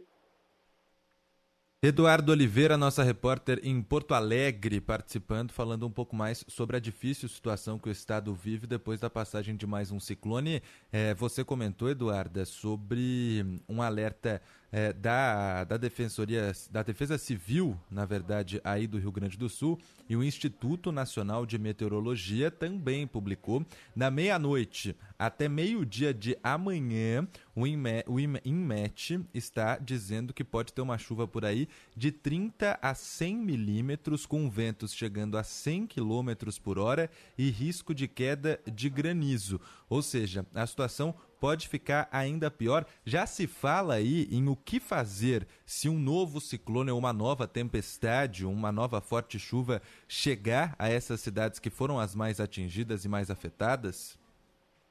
Eduardo 1.82 2.32
Oliveira, 2.32 2.76
nossa 2.76 3.04
repórter 3.04 3.60
em 3.64 3.82
Porto 3.82 4.14
Alegre, 4.14 4.82
participando, 4.82 5.52
falando 5.52 5.86
um 5.86 5.92
pouco 5.92 6.16
mais 6.16 6.44
sobre 6.48 6.76
a 6.76 6.80
difícil 6.80 7.30
situação 7.30 7.78
que 7.80 7.88
o 7.88 7.92
estado 7.92 8.34
vive 8.34 8.66
depois 8.68 9.00
da 9.00 9.10
passagem 9.10 9.56
de 9.56 9.68
mais 9.68 9.92
um 9.92 10.00
ciclone. 10.00 10.62
É, 10.92 11.14
você 11.14 11.46
comentou, 11.46 11.90
Eduarda, 11.90 12.44
sobre 12.44 13.62
um 13.70 13.82
alerta 13.82 14.42
é, 14.72 14.92
da, 14.94 15.64
da 15.64 15.78
Defensoria, 15.78 16.52
da 16.72 16.84
Defesa 16.84 17.18
Civil, 17.18 17.80
na 17.90 18.06
verdade, 18.06 18.60
aí 18.64 18.88
do 18.88 18.98
Rio 18.98 19.12
Grande 19.12 19.38
do 19.38 19.50
Sul, 19.50 19.80
e 20.10 20.16
o 20.16 20.24
Instituto 20.24 20.92
Nacional 20.92 21.46
de 21.46 21.58
Meteorologia 21.58 22.52
também 22.52 23.08
publicou. 23.08 23.66
Na 23.96 24.12
meia-noite 24.12 24.96
até 25.18 25.48
meio-dia 25.48 26.14
de 26.14 26.38
amanhã, 26.44 27.28
o 27.56 27.66
INMET 27.66 29.26
está 29.34 29.78
dizendo 29.78 30.34
que 30.34 30.44
pode 30.44 30.74
ter 30.74 30.82
uma 30.82 30.98
chuva 30.98 31.28
por 31.28 31.46
aí 31.46 31.70
de 31.96 32.12
30 32.12 32.78
a 32.82 32.94
100 32.94 33.38
milímetros, 33.38 34.26
com 34.26 34.50
ventos 34.50 34.94
chegando 34.94 35.38
a 35.38 35.44
100 35.44 35.88
quilômetros 35.88 36.60
por 36.60 36.78
hora 36.78 37.10
e 37.38 37.50
risco 37.50 37.94
de 37.94 38.08
queda 38.08 38.60
de 38.72 38.90
granizo. 38.90 39.60
Ou 39.90 40.02
seja, 40.02 40.46
a 40.54 40.68
situação 40.68 41.16
pode 41.46 41.68
ficar 41.68 42.10
ainda 42.12 42.50
pior. 42.50 42.88
Já 43.06 43.28
se 43.28 43.46
fala 43.46 43.94
aí 43.94 44.28
em 44.32 44.50
o 44.50 44.56
que 44.56 44.80
fazer 44.80 45.48
se 45.64 45.88
um 45.88 45.94
novo 45.94 46.42
ciclone 46.42 46.90
ou 46.90 46.98
uma 46.98 47.14
nova 47.14 47.48
tempestade, 47.48 48.48
uma 48.48 48.72
nova 48.72 49.00
forte 49.00 49.38
chuva 49.38 49.80
chegar 50.08 50.76
a 50.80 50.90
essas 50.90 51.22
cidades 51.22 51.60
que 51.60 51.70
foram 51.70 52.00
as 52.00 52.16
mais 52.16 52.40
atingidas 52.40 53.06
e 53.06 53.08
mais 53.08 53.30
afetadas? 53.30 54.20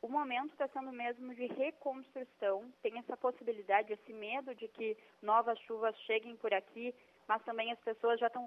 O 0.00 0.06
momento 0.06 0.52
está 0.52 0.68
sendo 0.68 0.92
mesmo 0.92 1.34
de 1.34 1.46
reconstrução. 1.46 2.72
Tem 2.84 3.00
essa 3.00 3.16
possibilidade, 3.16 3.92
esse 3.92 4.12
medo 4.12 4.54
de 4.54 4.68
que 4.68 4.96
novas 5.20 5.58
chuvas 5.66 5.96
cheguem 6.06 6.36
por 6.36 6.54
aqui, 6.54 6.94
mas 7.26 7.42
também 7.42 7.72
as 7.72 7.80
pessoas 7.80 8.20
já 8.20 8.28
estão 8.28 8.46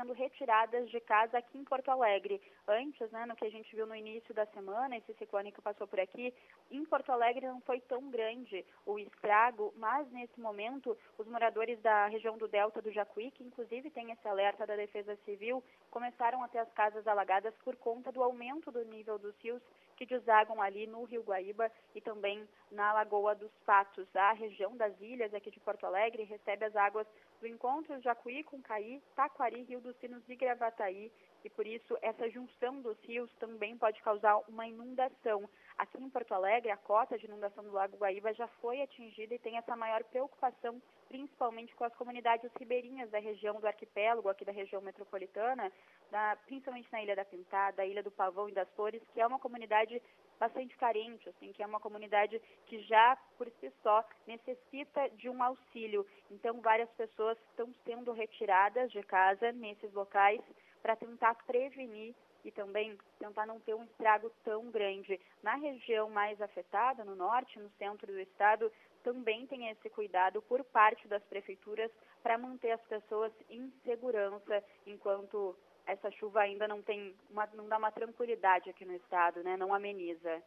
sendo 0.00 0.14
retiradas 0.14 0.88
de 0.88 0.98
casa 1.00 1.36
aqui 1.36 1.58
em 1.58 1.64
Porto 1.64 1.90
Alegre. 1.90 2.40
Antes, 2.66 3.10
né, 3.10 3.26
no 3.26 3.36
que 3.36 3.44
a 3.44 3.50
gente 3.50 3.74
viu 3.76 3.86
no 3.86 3.94
início 3.94 4.32
da 4.32 4.46
semana, 4.46 4.96
esse 4.96 5.12
ciclone 5.14 5.52
que 5.52 5.60
passou 5.60 5.86
por 5.86 6.00
aqui, 6.00 6.32
em 6.70 6.84
Porto 6.86 7.12
Alegre 7.12 7.46
não 7.46 7.60
foi 7.60 7.80
tão 7.80 8.10
grande 8.10 8.64
o 8.86 8.98
estrago, 8.98 9.74
mas 9.76 10.10
nesse 10.10 10.40
momento 10.40 10.96
os 11.18 11.26
moradores 11.26 11.78
da 11.80 12.06
região 12.06 12.38
do 12.38 12.48
Delta 12.48 12.80
do 12.80 12.90
Jacuí, 12.90 13.30
que 13.30 13.44
inclusive 13.44 13.90
tem 13.90 14.10
esse 14.10 14.26
alerta 14.26 14.66
da 14.66 14.74
Defesa 14.74 15.16
Civil, 15.24 15.62
começaram 15.90 16.42
a 16.42 16.48
ter 16.48 16.58
as 16.58 16.72
casas 16.72 17.06
alagadas 17.06 17.54
por 17.62 17.76
conta 17.76 18.10
do 18.10 18.22
aumento 18.22 18.70
do 18.70 18.84
nível 18.84 19.18
dos 19.18 19.36
rios 19.38 19.62
que 19.96 20.06
desagam 20.06 20.62
ali 20.62 20.86
no 20.86 21.04
Rio 21.04 21.22
Guaíba 21.22 21.70
e 21.94 22.00
também 22.00 22.48
na 22.70 22.90
Lagoa 22.94 23.34
dos 23.34 23.52
Patos. 23.66 24.08
A 24.16 24.32
região 24.32 24.74
das 24.74 24.98
ilhas 24.98 25.34
aqui 25.34 25.50
de 25.50 25.60
Porto 25.60 25.84
Alegre 25.84 26.22
recebe 26.22 26.64
as 26.64 26.74
águas 26.74 27.06
do 27.40 27.46
encontro 27.46 28.00
Jacuí 28.00 28.44
com 28.44 28.60
Caí, 28.62 29.02
Taquari, 29.16 29.62
Rio 29.62 29.80
dos 29.80 29.96
Sinos 29.96 30.22
e 30.28 30.36
Gravataí, 30.36 31.10
e 31.42 31.48
por 31.48 31.66
isso 31.66 31.96
essa 32.02 32.28
junção 32.28 32.80
dos 32.82 32.98
rios 33.04 33.32
também 33.38 33.76
pode 33.76 34.00
causar 34.02 34.36
uma 34.46 34.66
inundação. 34.66 35.48
Aqui 35.78 36.02
em 36.02 36.10
Porto 36.10 36.32
Alegre, 36.34 36.70
a 36.70 36.76
cota 36.76 37.18
de 37.18 37.24
inundação 37.24 37.64
do 37.64 37.72
Lago 37.72 37.96
Guaíba 37.96 38.34
já 38.34 38.46
foi 38.60 38.82
atingida 38.82 39.34
e 39.34 39.38
tem 39.38 39.56
essa 39.56 39.74
maior 39.74 40.04
preocupação, 40.04 40.80
principalmente 41.08 41.74
com 41.74 41.84
as 41.84 41.94
comunidades 41.94 42.50
ribeirinhas 42.58 43.10
da 43.10 43.18
região 43.18 43.58
do 43.58 43.66
arquipélago, 43.66 44.28
aqui 44.28 44.44
da 44.44 44.52
região 44.52 44.82
metropolitana, 44.82 45.72
da, 46.10 46.36
principalmente 46.44 46.92
na 46.92 47.02
Ilha 47.02 47.16
da 47.16 47.24
Pintada, 47.24 47.86
Ilha 47.86 48.02
do 48.02 48.10
Pavão 48.10 48.48
e 48.48 48.52
das 48.52 48.68
Flores, 48.74 49.02
que 49.14 49.20
é 49.20 49.26
uma 49.26 49.38
comunidade 49.38 50.02
bastante 50.40 50.74
carente, 50.78 51.28
assim, 51.28 51.52
que 51.52 51.62
é 51.62 51.66
uma 51.66 51.78
comunidade 51.78 52.40
que 52.66 52.80
já 52.84 53.16
por 53.36 53.46
si 53.60 53.70
só 53.82 54.02
necessita 54.26 55.10
de 55.10 55.28
um 55.28 55.42
auxílio. 55.42 56.06
Então, 56.30 56.62
várias 56.62 56.88
pessoas 56.92 57.36
estão 57.50 57.70
sendo 57.84 58.10
retiradas 58.12 58.90
de 58.90 59.02
casa 59.02 59.52
nesses 59.52 59.92
locais 59.92 60.40
para 60.82 60.96
tentar 60.96 61.34
prevenir 61.46 62.14
e 62.42 62.50
também 62.50 62.96
tentar 63.18 63.44
não 63.44 63.60
ter 63.60 63.74
um 63.74 63.84
estrago 63.84 64.30
tão 64.42 64.70
grande. 64.70 65.20
Na 65.42 65.56
região 65.56 66.08
mais 66.08 66.40
afetada, 66.40 67.04
no 67.04 67.14
norte, 67.14 67.58
no 67.58 67.68
centro 67.78 68.06
do 68.06 68.18
estado, 68.18 68.72
também 69.02 69.46
tem 69.46 69.68
esse 69.68 69.90
cuidado 69.90 70.40
por 70.42 70.64
parte 70.64 71.06
das 71.06 71.22
prefeituras 71.24 71.90
para 72.22 72.38
manter 72.38 72.70
as 72.70 72.82
pessoas 72.82 73.32
em 73.50 73.70
segurança 73.84 74.64
enquanto 74.86 75.54
essa 75.90 76.10
chuva 76.12 76.40
ainda 76.40 76.66
não 76.66 76.82
tem 76.82 77.14
uma, 77.30 77.46
não 77.54 77.68
dá 77.68 77.78
uma 77.78 77.90
tranquilidade 77.90 78.70
aqui 78.70 78.84
no 78.84 78.94
estado, 78.94 79.42
né? 79.42 79.56
Não 79.56 79.74
ameniza. 79.74 80.42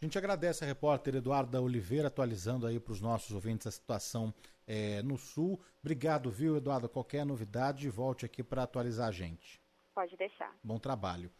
A 0.00 0.04
gente 0.04 0.18
agradece 0.18 0.64
a 0.64 0.66
repórter 0.66 1.14
Eduarda 1.14 1.62
Oliveira 1.62 2.08
atualizando 2.08 2.66
aí 2.66 2.78
para 2.78 2.92
os 2.92 3.00
nossos 3.00 3.32
ouvintes 3.32 3.66
a 3.66 3.70
situação 3.70 4.34
é, 4.66 5.02
no 5.02 5.16
Sul. 5.16 5.60
Obrigado, 5.80 6.30
viu, 6.30 6.56
Eduardo? 6.56 6.88
Qualquer 6.88 7.24
novidade, 7.24 7.88
volte 7.88 8.26
aqui 8.26 8.42
para 8.42 8.64
atualizar 8.64 9.08
a 9.08 9.12
gente. 9.12 9.60
Pode 9.94 10.16
deixar. 10.16 10.54
Bom 10.62 10.78
trabalho. 10.78 11.30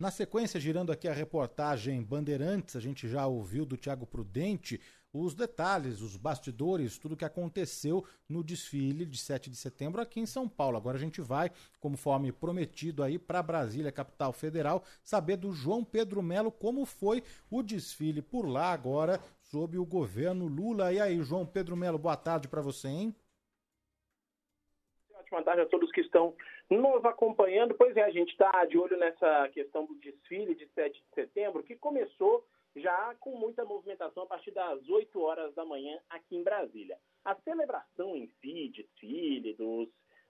Na 0.00 0.12
sequência, 0.12 0.60
girando 0.60 0.92
aqui 0.92 1.08
a 1.08 1.12
reportagem 1.12 2.00
Bandeirantes, 2.04 2.76
a 2.76 2.80
gente 2.80 3.08
já 3.08 3.26
ouviu 3.26 3.66
do 3.66 3.76
Tiago 3.76 4.06
Prudente 4.06 4.80
os 5.12 5.34
detalhes, 5.34 6.00
os 6.00 6.16
bastidores, 6.16 6.96
tudo 6.98 7.16
que 7.16 7.24
aconteceu 7.24 8.06
no 8.28 8.44
desfile 8.44 9.04
de 9.04 9.18
7 9.18 9.50
de 9.50 9.56
setembro 9.56 10.00
aqui 10.00 10.20
em 10.20 10.26
São 10.26 10.48
Paulo. 10.48 10.76
Agora 10.76 10.96
a 10.96 11.00
gente 11.00 11.20
vai, 11.20 11.50
conforme 11.80 12.30
prometido 12.30 13.02
aí, 13.02 13.18
para 13.18 13.42
Brasília, 13.42 13.90
capital 13.90 14.32
federal, 14.32 14.84
saber 15.02 15.36
do 15.36 15.52
João 15.52 15.82
Pedro 15.82 16.22
Melo 16.22 16.52
como 16.52 16.86
foi 16.86 17.20
o 17.50 17.60
desfile 17.60 18.22
por 18.22 18.46
lá 18.46 18.70
agora 18.70 19.18
sob 19.40 19.78
o 19.78 19.84
governo 19.84 20.46
Lula. 20.46 20.92
E 20.92 21.00
aí, 21.00 21.20
João 21.24 21.44
Pedro 21.44 21.76
Melo, 21.76 21.98
boa 21.98 22.16
tarde 22.16 22.46
para 22.46 22.62
você, 22.62 22.86
hein? 22.86 23.16
Ótima 25.12 25.42
tarde 25.42 25.62
a 25.62 25.66
todos 25.66 25.90
que 25.90 26.02
estão 26.02 26.36
nos 26.70 27.04
acompanhando. 27.04 27.74
Pois 27.74 27.96
é, 27.96 28.02
a 28.02 28.10
gente 28.10 28.30
está 28.30 28.64
de 28.64 28.78
olho 28.78 28.96
nessa 28.98 29.48
questão 29.50 29.86
do 29.86 29.94
desfile 29.96 30.54
de 30.54 30.66
7 30.68 30.92
de 30.92 31.14
setembro, 31.14 31.62
que 31.62 31.76
começou 31.76 32.44
já 32.76 33.14
com 33.20 33.36
muita 33.36 33.64
movimentação 33.64 34.24
a 34.24 34.26
partir 34.26 34.50
das 34.50 34.88
8 34.88 35.20
horas 35.20 35.54
da 35.54 35.64
manhã 35.64 35.98
aqui 36.10 36.36
em 36.36 36.42
Brasília. 36.42 36.98
A 37.24 37.34
celebração 37.36 38.16
em 38.16 38.28
si, 38.40 38.68
desfile 38.68 39.54
dos, 39.54 39.88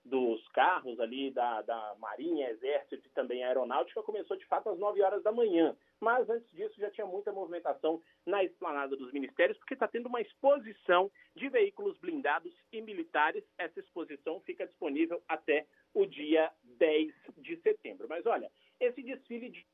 dos 0.09 0.47
carros 0.49 0.99
ali 0.99 1.31
da, 1.31 1.63
da 1.63 1.95
Marinha, 1.99 2.51
Exército 2.51 3.07
e 3.07 3.11
também 3.11 3.45
Aeronáutica 3.45 4.03
começou 4.03 4.37
de 4.37 4.47
fato 4.47 4.69
às 4.69 4.79
9 4.79 5.03
horas 5.03 5.23
da 5.23 5.31
manhã. 5.31 5.77
Mas 6.01 6.29
antes 6.29 6.51
disso 6.53 6.81
já 6.81 6.91
tinha 6.91 7.07
muita 7.07 7.33
movimentação 7.33 8.03
na 8.27 8.43
esplanada 8.43 8.97
dos 8.97 9.13
ministérios, 9.13 9.59
porque 9.59 9.75
está 9.75 9.87
tendo 9.87 10.07
uma 10.07 10.21
exposição 10.21 11.11
de 11.35 11.49
veículos 11.49 11.97
blindados 11.99 12.53
e 12.73 12.81
militares. 12.81 13.45
Essa 13.57 13.81
exposição 13.81 14.41
fica 14.41 14.67
disponível 14.67 15.23
até 15.29 15.67
o 15.95 16.07
dia 16.07 16.51
10 16.79 17.15
de 17.39 17.57
setembro. 17.59 18.07
Mas 18.09 18.25
olha, 18.27 18.51
esse 18.81 19.03
desfile 19.03 19.51
de 19.51 19.67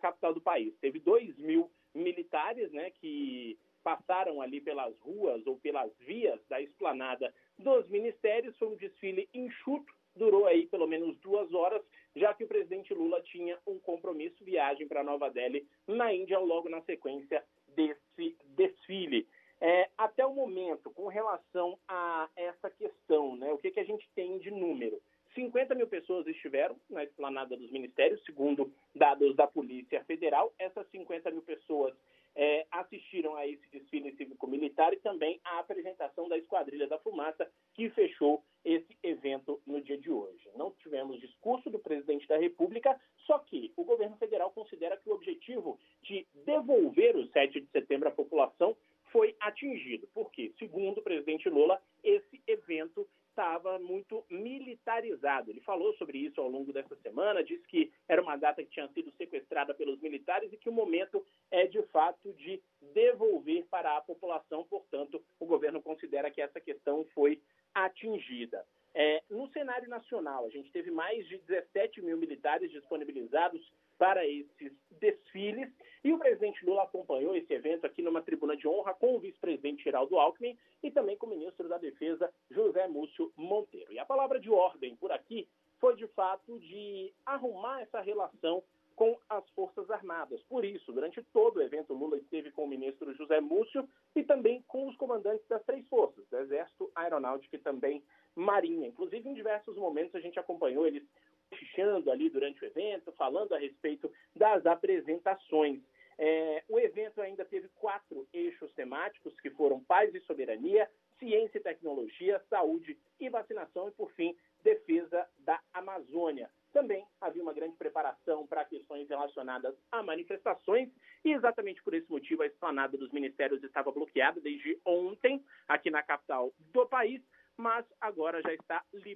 capital 0.00 0.34
do 0.34 0.40
país 0.40 0.74
teve 0.80 0.98
2 0.98 1.38
mil 1.38 1.70
militares, 1.94 2.70
né, 2.72 2.90
que 2.90 3.58
passaram 3.82 4.42
ali 4.42 4.60
pelas 4.60 4.98
ruas 4.98 5.46
ou 5.46 5.56
pelas 5.58 5.96
vias 5.98 6.40
da 6.48 6.60
esplanada 6.60 7.32
dos 7.58 7.88
ministérios. 7.88 8.56
Foi 8.58 8.68
um 8.68 8.76
desfile 8.76 9.28
enxuto, 9.32 9.92
durou 10.14 10.46
aí 10.46 10.66
pelo 10.66 10.86
menos 10.86 11.16
duas 11.18 11.52
horas, 11.52 11.82
já 12.14 12.32
que 12.34 12.44
o 12.44 12.48
presidente 12.48 12.94
Lula 12.94 13.20
tinha 13.22 13.58
um 13.66 13.78
compromisso, 13.78 14.44
viagem 14.44 14.88
para 14.88 15.04
Nova 15.04 15.30
Delhi, 15.30 15.66
na 15.86 16.12
Índia, 16.12 16.38
logo 16.38 16.68
na 16.68 16.80
sequência 16.82 17.44
desse 17.74 18.36
desfile. 18.56 19.26
É, 19.60 19.88
até 19.96 20.24
o 20.26 20.34
momento, 20.34 20.90
com 20.90 21.08
relação 21.08 21.78
a 21.88 22.28
essa 22.36 22.70
questão, 22.70 23.36
né, 23.36 23.50
o 23.52 23.58
que, 23.58 23.70
que 23.70 23.80
a 23.80 23.84
gente 23.84 24.08
tem 24.14 24.38
de 24.38 24.50
número? 24.50 25.00
50 25.34 25.74
mil 25.74 25.86
pessoas 25.86 26.26
estiveram 26.26 26.76
na 26.88 27.04
esplanada 27.04 27.56
dos 27.56 27.70
ministérios, 27.70 28.24
segundo 28.24 28.72
dados 28.94 29.36
da 29.36 29.46
Polícia 29.46 30.02
Federal. 30.04 30.52
Essas 30.58 30.88
50 30.90 31.30
mil 31.30 31.42
pessoas 31.42 31.94
é, 32.36 32.66
assistiram 32.70 33.34
a 33.34 33.46
esse 33.46 33.66
desfile 33.70 34.14
cívico-militar 34.16 34.92
e 34.92 34.98
também 34.98 35.40
a 35.42 35.58
apresentação 35.58 36.28
da 36.28 36.36
Esquadrilha 36.36 36.86
da 36.86 36.98
Fumaça, 36.98 37.50
que 37.74 37.88
fechou 37.90 38.44
esse 38.62 38.96
evento 39.02 39.60
no 39.66 39.80
dia 39.80 39.96
de 39.96 40.10
hoje. 40.10 40.48
Não 40.54 40.70
tivemos 40.72 41.18
discurso 41.18 41.70
do 41.70 41.78
presidente 41.78 42.28
da 42.28 42.36
República, 42.36 43.00
só 43.26 43.38
que 43.38 43.72
o 43.76 43.84
governo 43.84 44.16
federal 44.18 44.50
considera 44.50 44.96
que 44.96 45.08
o 45.08 45.14
objetivo 45.14 45.78
de 46.02 46.26
devolver 46.44 47.16
o 47.16 47.26
7 47.28 47.60
de 47.60 47.70
setembro 47.70 48.08
à 48.08 48.12
população 48.12 48.76
foi 49.10 49.34
atingido, 49.40 50.06
porque, 50.12 50.52
segundo 50.58 50.98
o 50.98 51.02
presidente 51.02 51.48
Lula, 51.48 51.80
esse 52.04 52.42
evento 52.46 53.08
estava 53.36 53.78
muito 53.78 54.24
militarizado. 54.30 55.50
Ele 55.50 55.60
falou 55.60 55.92
sobre 55.96 56.16
isso 56.16 56.40
ao 56.40 56.48
longo 56.48 56.72
dessa 56.72 56.96
semana, 56.96 57.44
disse 57.44 57.66
que 57.68 57.92
era 58.08 58.22
uma 58.22 58.34
data 58.34 58.64
que 58.64 58.70
tinha 58.70 58.88
sido 58.88 59.12
sequestrada 59.12 59.74
pelos 59.74 60.00
militares 60.00 60.50
e 60.50 60.56
que 60.56 60.70
o 60.70 60.72
momento 60.72 61.22
é 61.50 61.66
de 61.66 61.82
fato 61.88 62.32
de 62.32 62.62
devolver 62.94 63.66
para 63.66 63.94
a 63.94 64.00
população. 64.00 64.64
Portanto, 64.64 65.22
o 65.38 65.44
governo 65.44 65.82
considera 65.82 66.30
que 66.30 66.40
essa 66.40 66.58
questão 66.58 67.04
foi 67.14 67.38
atingida. 67.74 68.64
É, 68.94 69.22
no 69.28 69.46
cenário 69.50 69.86
nacional, 69.90 70.46
a 70.46 70.48
gente 70.48 70.72
teve 70.72 70.90
mais 70.90 71.28
de 71.28 71.36
17 71.36 72.00
mil 72.00 72.16
militares 72.16 72.70
disponibilizados 72.70 73.60
para 73.98 74.26
esses 74.26 74.72
desfiles 74.98 75.70
e 76.04 76.12
o 76.12 76.18
presidente 76.18 76.64
Lula 76.64 76.84
acompanhou 76.84 77.34
esse 77.34 77.52
evento 77.52 77.84
aqui 77.84 78.00
numa 78.00 78.22
tribuna 78.22 78.56
de 78.56 78.68
honra 78.68 78.94
com 78.94 79.16
o 79.16 79.18
vice-presidente 79.18 79.84
Geraldo 79.84 80.18
Alckmin 80.18 80.56
e 80.82 80.90
também 80.90 81.16
com 81.16 81.26
o 81.26 81.30
ministro 81.30 81.68
da 81.68 81.78
Defesa 81.78 82.32
José 82.50 82.86
Múcio 82.86 83.32
Monteiro. 83.36 83.92
E 83.92 83.98
a 83.98 84.04
palavra 84.04 84.38
de 84.38 84.50
ordem 84.50 84.94
por 84.96 85.10
aqui 85.10 85.48
foi 85.78 85.96
de 85.96 86.06
fato 86.08 86.58
de 86.60 87.12
arrumar 87.36 87.80
essa 87.82 88.00
relação 88.00 88.62
com 88.96 89.16
as 89.28 89.48
Forças 89.50 89.90
Armadas. 89.90 90.42
Por 90.44 90.64
isso, 90.64 90.90
durante 90.90 91.22
todo 91.32 91.58
o 91.58 91.62
evento, 91.62 91.92
Lula 91.92 92.16
esteve 92.16 92.50
com 92.50 92.64
o 92.64 92.68
ministro 92.68 93.14
José 93.14 93.40
Múcio 93.40 93.86
e 94.14 94.24
também 94.24 94.64
com 94.66 94.88
os 94.88 94.96
comandantes 94.96 95.46
das 95.48 95.62
três 95.64 95.86
forças, 95.86 96.24
Exército, 96.32 96.90
Aeronáutica 96.94 97.56
e 97.56 97.60
também 97.60 98.02
Marinha. 98.34 98.88
Inclusive, 98.88 99.28
em 99.28 99.34
diversos 99.34 99.76
momentos, 99.76 100.14
a 100.14 100.20
gente 100.20 100.38
acompanhou 100.38 100.86
eles 100.86 101.04
cochichando 101.50 102.10
ali 102.10 102.28
durante 102.30 102.62
o 102.64 102.66
evento, 102.66 103.12
falando 103.12 103.54
a 103.54 103.58
respeito 103.58 104.10
das 104.34 104.64
apresentações. 104.66 105.80
É, 106.18 106.64
o 106.68 106.78
evento 106.78 107.20
ainda 107.20 107.44
teve 107.44 107.68
quatro 107.76 108.26
eixos 108.32 108.72
temáticos, 108.72 109.38
que 109.40 109.50
foram 109.50 109.84
paz 109.84 110.14
e 110.14 110.20
soberania, 110.20 110.90
ciência 111.18 111.58
e 111.58 111.62
tecnologia, 111.62 112.42
saúde 112.48 112.98
e 113.20 113.28
vacinação, 113.28 113.88
e, 113.88 113.92
por 113.92 114.10
fim, 114.12 114.34
defesa 114.62 115.28
da 115.38 115.60
Amazônia. 115.72 116.50
Também 116.72 117.06
havia 117.20 117.42
uma 117.42 117.54
grande 117.54 117.76
preparação 117.76 118.46
para 118.46 118.64
questões 118.64 119.08
relacionadas 119.08 119.74
a 119.90 120.02
manifestações, 120.02 120.90
e 121.24 121.32
exatamente 121.32 121.82
por 121.82 121.94
esse 121.94 122.10
motivo 122.10 122.42
a 122.42 122.46
esplanada 122.46 122.96
dos 122.96 123.10
ministérios 123.12 123.62
estava 123.62 123.90
bloqueada 123.90 124.40
desde 124.40 124.78
ontem, 124.84 125.44
aqui 125.68 125.90
na 125.90 126.02
capital 126.02 126.52
do 126.72 126.86
país, 126.86 127.22
mas 127.56 127.86
agora 128.00 128.42
já 128.42 128.52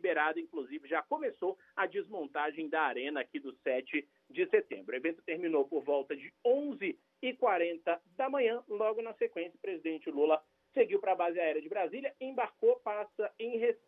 está 0.01 0.11
liberada, 0.11 0.41
inclusive 0.41 0.89
já 0.89 1.03
começou 1.03 1.59
a 1.77 1.87
desmontagem 1.87 2.69
da 2.69 2.83
arena 2.83 3.21
aqui 3.21 3.39
do 3.39 3.53
7 3.63 4.09
de 4.31 4.47
setembro. 4.47 4.95
O 4.95 4.97
evento 4.97 5.23
terminou 5.23 5.67
por 5.67 5.83
volta 5.85 6.17
de 6.17 6.33
11h40 6.45 8.01
da 8.17 8.29
manhã, 8.29 8.63
logo 8.67 9.03
na 9.03 9.13
sequência 9.15 9.57
o 9.57 9.61
presidente 9.61 10.11
Lula 10.11 10.43
seguiu 10.73 11.01
para 11.01 11.13
a 11.13 11.17
base 11.17 11.39
aérea 11.39 11.61
de 11.61 11.69
Brasília, 11.69 12.15
embarcou, 12.21 12.77
passa 12.77 13.31
em 13.39 13.59
Recife, 13.59 13.81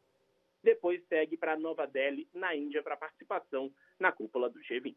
depois 0.62 1.02
segue 1.08 1.36
para 1.36 1.56
Nova 1.56 1.86
Delhi, 1.86 2.28
na 2.34 2.54
Índia, 2.54 2.82
para 2.82 2.96
participação 2.96 3.72
na 3.98 4.12
cúpula 4.12 4.50
do 4.50 4.60
G20. 4.60 4.96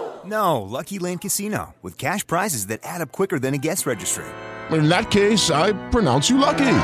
No, 0.31 0.61
Lucky 0.61 0.97
Land 0.97 1.19
Casino, 1.19 1.75
with 1.81 1.97
cash 1.97 2.25
prizes 2.25 2.67
that 2.67 2.79
add 2.83 3.01
up 3.01 3.11
quicker 3.11 3.37
than 3.37 3.53
a 3.53 3.57
guest 3.57 3.85
registry. 3.85 4.23
In 4.71 4.87
that 4.87 5.11
case, 5.11 5.51
I 5.51 5.73
pronounce 5.89 6.29
you 6.29 6.37
lucky. 6.37 6.77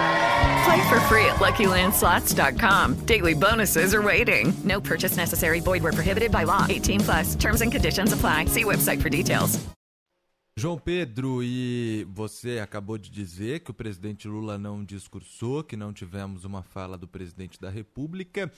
Play 0.66 0.90
for 0.90 1.00
free 1.08 1.26
at 1.26 1.38
LuckyLandSlots.com. 1.40 2.96
Daily 3.06 3.34
bonuses 3.34 3.94
are 3.94 4.02
waiting. 4.02 4.54
No 4.66 4.82
purchase 4.82 5.16
necessary. 5.16 5.62
Void 5.62 5.82
were 5.84 5.94
prohibited 5.94 6.32
by 6.32 6.44
law. 6.44 6.66
18 6.68 7.00
plus. 7.00 7.36
Terms 7.36 7.62
and 7.62 7.72
conditions 7.72 8.12
apply. 8.12 8.46
See 8.46 8.66
website 8.66 9.02
for 9.02 9.10
details. 9.10 9.60
João 10.60 10.80
Pedro, 10.80 11.44
e 11.44 12.04
você 12.10 12.58
acabou 12.58 12.98
de 12.98 13.12
dizer 13.12 13.60
que 13.60 13.70
o 13.70 13.74
presidente 13.76 14.28
Lula 14.28 14.58
não 14.58 14.84
discursou, 14.84 15.64
que 15.64 15.78
não 15.78 15.94
tivemos 15.94 16.46
uma 16.46 16.64
fala 16.64 16.98
do 16.98 17.08
presidente 17.08 17.62
da 17.62 17.70
República, 17.70 18.52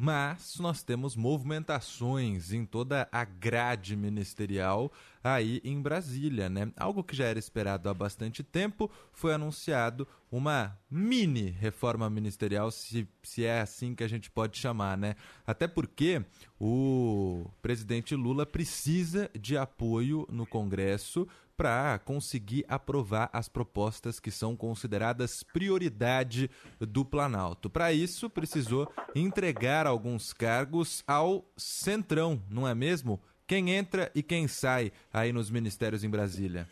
mas 0.00 0.56
nós 0.60 0.84
temos 0.84 1.16
movimentações 1.16 2.52
em 2.52 2.64
toda 2.64 3.08
a 3.10 3.24
grade 3.24 3.96
ministerial 3.96 4.92
aí 5.24 5.60
em 5.64 5.82
Brasília, 5.82 6.48
né? 6.48 6.70
Algo 6.76 7.02
que 7.02 7.16
já 7.16 7.24
era 7.24 7.38
esperado 7.38 7.88
há 7.88 7.94
bastante 7.94 8.44
tempo, 8.44 8.88
foi 9.12 9.34
anunciado 9.34 10.06
uma 10.30 10.78
mini 10.88 11.50
reforma 11.50 12.08
ministerial, 12.08 12.70
se, 12.70 13.08
se 13.24 13.44
é 13.44 13.60
assim 13.60 13.92
que 13.92 14.04
a 14.04 14.08
gente 14.08 14.30
pode 14.30 14.56
chamar, 14.56 14.96
né? 14.96 15.16
Até 15.44 15.66
porque 15.66 16.24
o 16.60 17.50
presidente 17.60 18.14
Lula 18.14 18.46
precisa 18.46 19.28
de 19.36 19.56
apoio 19.56 20.24
no 20.30 20.46
Congresso 20.46 21.26
para 21.58 21.98
conseguir 21.98 22.64
aprovar 22.68 23.28
as 23.32 23.48
propostas 23.48 24.20
que 24.20 24.30
são 24.30 24.56
consideradas 24.56 25.42
prioridade 25.42 26.48
do 26.78 27.04
Planalto. 27.04 27.68
Para 27.68 27.92
isso, 27.92 28.30
precisou 28.30 28.88
entregar 29.12 29.84
alguns 29.84 30.32
cargos 30.32 31.02
ao 31.04 31.44
Centrão, 31.56 32.40
não 32.48 32.66
é 32.66 32.76
mesmo? 32.76 33.20
Quem 33.44 33.70
entra 33.70 34.08
e 34.14 34.22
quem 34.22 34.46
sai 34.46 34.92
aí 35.12 35.32
nos 35.32 35.50
ministérios 35.50 36.04
em 36.04 36.10
Brasília? 36.10 36.68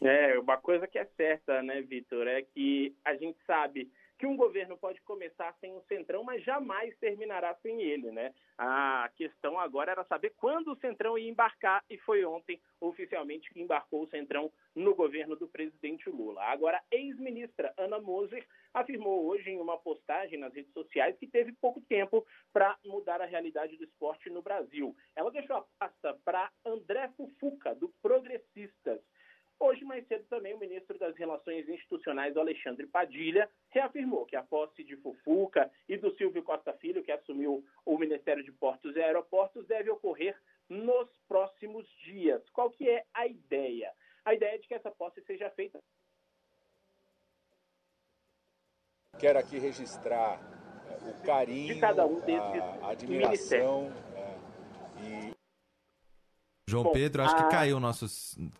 É, 0.00 0.38
uma 0.38 0.56
coisa 0.56 0.86
que 0.86 0.98
é 0.98 1.04
certa, 1.16 1.62
né, 1.62 1.82
Vitor, 1.82 2.26
é 2.26 2.40
que 2.40 2.94
a 3.04 3.14
gente 3.16 3.36
sabe 3.46 3.90
que 4.20 4.26
um 4.26 4.36
governo 4.36 4.76
pode 4.76 5.00
começar 5.00 5.50
sem 5.60 5.74
o 5.74 5.80
Centrão, 5.88 6.22
mas 6.22 6.44
jamais 6.44 6.94
terminará 6.98 7.54
sem 7.62 7.80
ele, 7.80 8.12
né? 8.12 8.34
A 8.58 9.10
questão 9.16 9.58
agora 9.58 9.92
era 9.92 10.04
saber 10.04 10.34
quando 10.36 10.72
o 10.72 10.76
Centrão 10.76 11.16
ia 11.16 11.30
embarcar 11.30 11.82
e 11.88 11.96
foi 11.96 12.22
ontem 12.22 12.60
oficialmente 12.78 13.50
que 13.50 13.62
embarcou 13.62 14.02
o 14.02 14.08
Centrão 14.08 14.52
no 14.74 14.94
governo 14.94 15.36
do 15.36 15.48
presidente 15.48 16.10
Lula. 16.10 16.42
Agora, 16.44 16.82
ex-ministra 16.90 17.72
Ana 17.78 17.98
Moser 17.98 18.46
afirmou 18.74 19.24
hoje 19.24 19.48
em 19.48 19.58
uma 19.58 19.78
postagem 19.78 20.38
nas 20.38 20.52
redes 20.52 20.72
sociais 20.74 21.16
que 21.16 21.26
teve 21.26 21.52
pouco 21.52 21.80
tempo 21.80 22.26
para 22.52 22.76
mudar 22.84 23.22
a 23.22 23.26
realidade 23.26 23.78
do 23.78 23.84
esporte 23.84 24.28
no 24.28 24.42
Brasil. 24.42 24.94
Ela 25.16 25.30
deixou 25.30 25.56
a 25.56 25.64
pasta 25.78 26.12
para 26.26 26.50
André 26.66 27.08
Fufuca, 27.16 27.74
do 27.74 27.88
Progressistas. 28.02 29.00
Hoje, 29.62 29.84
mais 29.84 30.06
cedo, 30.08 30.24
também 30.30 30.54
o 30.54 30.58
ministro 30.58 30.98
das 30.98 31.14
Relações 31.16 31.68
Institucionais, 31.68 32.34
Alexandre 32.34 32.86
Padilha, 32.86 33.46
reafirmou 33.68 34.24
que 34.24 34.34
a 34.34 34.42
posse 34.42 34.82
de 34.82 34.96
Fufuca 34.96 35.70
e 35.86 35.98
do 35.98 36.16
Silvio 36.16 36.42
Costa 36.42 36.72
Filho, 36.72 37.02
que 37.02 37.12
assumiu 37.12 37.62
o 37.84 37.98
Ministério 37.98 38.42
de 38.42 38.50
Portos 38.50 38.96
e 38.96 39.02
Aeroportos, 39.02 39.66
deve 39.66 39.90
ocorrer 39.90 40.34
nos 40.66 41.10
próximos 41.28 41.86
dias. 42.02 42.42
Qual 42.50 42.70
que 42.70 42.88
é 42.88 43.04
a 43.12 43.26
ideia? 43.26 43.92
A 44.24 44.32
ideia 44.32 44.54
é 44.54 44.58
de 44.58 44.66
que 44.66 44.74
essa 44.74 44.90
posse 44.90 45.20
seja 45.22 45.50
feita 45.50 45.78
Quero 49.20 49.38
aqui 49.38 49.58
registrar 49.58 50.40
é, 50.88 51.10
o 51.10 51.22
carinho, 51.26 51.74
De 51.74 51.80
cada 51.80 52.06
um 52.06 52.20
desses 52.20 52.62
a 52.82 52.88
admiração 52.88 53.92
é, 54.16 54.38
e 55.04 55.39
João 56.70 56.84
Bom, 56.84 56.92
Pedro, 56.92 57.22
acho 57.22 57.34
a- 57.36 57.42
que 57.44 57.50
caiu 57.50 57.76
o 57.76 57.80
nosso. 57.80 58.06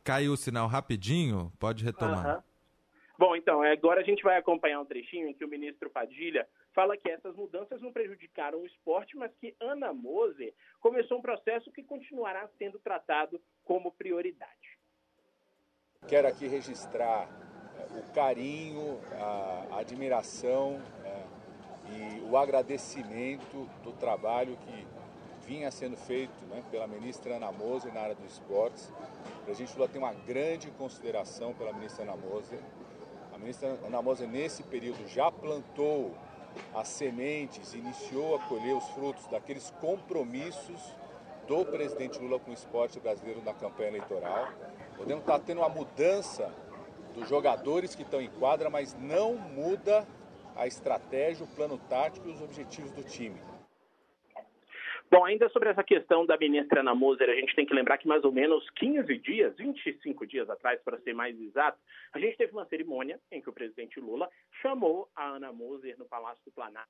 Caiu 0.05 0.33
o 0.33 0.37
sinal 0.37 0.67
rapidinho. 0.67 1.53
Pode 1.59 1.85
retomar. 1.85 2.45
Bom, 3.19 3.37
então, 3.37 3.63
agora 3.63 4.01
a 4.01 4.05
gente 4.05 4.23
vai 4.23 4.39
acompanhar 4.39 4.81
um 4.81 4.85
trechinho 4.85 5.29
em 5.29 5.35
que 5.35 5.45
o 5.45 5.49
ministro 5.49 5.91
Padilha 5.91 6.49
fala 6.73 6.97
que 6.97 7.11
essas 7.11 7.37
mudanças 7.37 7.81
não 7.83 7.93
prejudicaram 7.93 8.59
o 8.61 8.67
esporte, 8.67 9.15
mas 9.17 9.31
que 9.39 9.55
Ana 9.61 9.93
Moser 9.93 10.55
começou 10.81 11.19
um 11.19 11.23
processo 11.23 11.71
que 11.71 11.83
continuará 11.83 12.49
sendo 12.59 12.79
tratado 12.79 13.39
como 13.65 13.93
prioridade. 13.93 14.79
quero 16.09 16.27
aqui 16.29 16.47
registrar 16.47 17.29
é, 17.79 17.99
o 17.99 18.13
carinho, 18.15 18.99
a 19.71 19.81
admiração 19.81 20.81
é, 21.05 21.23
e 21.93 22.21
o 22.23 22.39
agradecimento 22.39 23.69
do 23.83 23.93
trabalho 23.93 24.57
que 24.57 24.87
vinha 25.51 25.69
sendo 25.73 25.97
feito 25.97 26.45
né, 26.49 26.63
pela 26.71 26.87
ministra 26.87 27.35
Ana 27.35 27.51
Moser 27.51 27.93
na 27.93 28.03
área 28.03 28.15
do 28.15 28.25
esportes. 28.25 28.89
O 29.41 29.45
presidente 29.47 29.77
Lula 29.77 29.89
tem 29.89 30.01
uma 30.01 30.13
grande 30.13 30.71
consideração 30.71 31.53
pela 31.53 31.73
ministra 31.73 32.05
Ana 32.05 32.15
Moser. 32.15 32.61
A 33.35 33.39
ministra 33.39 33.77
Ana 33.85 34.01
Moser, 34.01 34.29
nesse 34.29 34.63
período, 34.63 35.09
já 35.09 35.29
plantou 35.29 36.15
as 36.73 36.87
sementes, 36.87 37.75
iniciou 37.75 38.37
a 38.37 38.39
colher 38.45 38.77
os 38.77 38.85
frutos 38.91 39.27
daqueles 39.27 39.73
compromissos 39.81 40.95
do 41.49 41.65
presidente 41.65 42.17
Lula 42.21 42.39
com 42.39 42.53
o 42.53 42.55
esporte 42.55 43.01
brasileiro 43.01 43.43
na 43.45 43.53
campanha 43.53 43.89
eleitoral. 43.89 44.53
Podemos 44.97 45.25
estar 45.25 45.41
tendo 45.41 45.63
uma 45.63 45.69
mudança 45.69 46.49
dos 47.13 47.29
jogadores 47.29 47.97
que 47.97 48.03
estão 48.03 48.21
em 48.21 48.31
quadra, 48.31 48.71
mas 48.71 48.97
não 49.01 49.35
muda 49.35 50.07
a 50.55 50.69
estratégia, 50.69 51.45
o 51.45 51.49
plano 51.49 51.77
tático 51.89 52.29
e 52.29 52.33
os 52.33 52.41
objetivos 52.41 52.93
do 52.93 53.03
time. 53.03 53.50
Bom, 55.11 55.25
ainda 55.25 55.49
sobre 55.49 55.69
essa 55.69 55.83
questão 55.83 56.25
da 56.25 56.39
ministra 56.39 56.81
Ana 56.81 56.95
Moser, 56.95 57.29
a 57.29 57.35
gente 57.35 57.57
tem 57.57 57.67
que 57.67 57.75
lembrar 57.75 57.99
que 57.99 58.07
mais 58.07 58.23
ou 58.23 58.31
menos 58.31 58.69
15 58.71 59.19
dias, 59.19 59.57
25 59.57 60.25
dias 60.25 60.49
atrás, 60.49 60.81
para 60.83 61.01
ser 61.01 61.13
mais 61.13 61.39
exato, 61.41 61.81
a 62.13 62.19
gente 62.21 62.37
teve 62.37 62.53
uma 62.53 62.65
cerimônia 62.67 63.21
em 63.33 63.43
que 63.43 63.51
o 63.51 63.53
presidente 63.53 63.99
Lula 63.99 64.31
chamou 64.63 65.11
a 65.17 65.31
Ana 65.31 65.53
Moser 65.53 65.99
no 65.99 66.05
Palácio 66.05 66.45
do 66.45 66.53
Planalto 66.53 66.89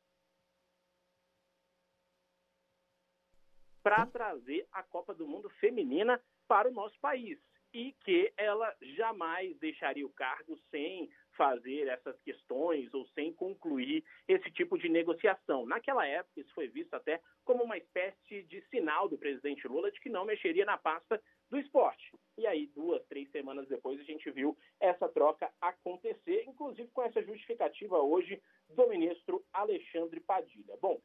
para 3.83 4.05
trazer 4.07 4.67
a 4.73 4.83
Copa 4.83 5.15
do 5.15 5.27
Mundo 5.27 5.49
feminina 5.61 6.21
para 6.47 6.69
o 6.69 6.73
nosso 6.73 6.99
país 7.01 7.39
e 7.73 7.93
que 8.05 8.33
ela 8.37 8.75
jamais 8.97 9.57
deixaria 9.59 10.05
o 10.05 10.13
cargo 10.13 10.59
sem 10.71 11.09
fazer 11.37 11.89
essas 11.89 12.19
questões 12.21 12.93
ou 12.93 13.07
sem 13.09 13.33
concluir 13.33 14.05
esse 14.29 14.51
tipo 14.51 14.79
de 14.79 14.89
negociação. 14.89 15.67
Naquela 15.67 16.07
época, 16.07 16.41
isso 16.41 16.53
foi 16.55 16.69
visto 16.69 16.95
até 16.95 17.21
como 17.45 17.65
uma 17.65 17.79
espécie 17.79 18.43
de 18.45 18.61
sinal 18.69 19.09
do 19.09 19.19
presidente 19.19 19.67
Lula 19.67 19.91
de 19.91 20.01
que 20.01 20.09
não 20.09 20.25
mexeria 20.25 20.65
na 20.65 20.77
pasta 20.77 21.23
do 21.49 21.59
esporte. 21.59 22.13
E 22.39 22.47
aí, 22.47 22.67
duas, 22.69 23.05
três 23.07 23.31
semanas 23.31 23.69
depois, 23.69 24.01
a 24.01 24.05
gente 24.05 24.31
viu 24.31 24.57
essa 24.79 25.09
troca 25.09 25.51
acontecer, 25.61 26.45
inclusive 26.47 26.89
com 26.91 27.03
essa 27.03 27.23
justificativa 27.23 27.99
hoje 27.99 28.41
do 28.69 28.89
ministro 28.89 29.45
Alexandre 29.53 30.21
Padilha. 30.21 30.77
Bom, 30.81 31.01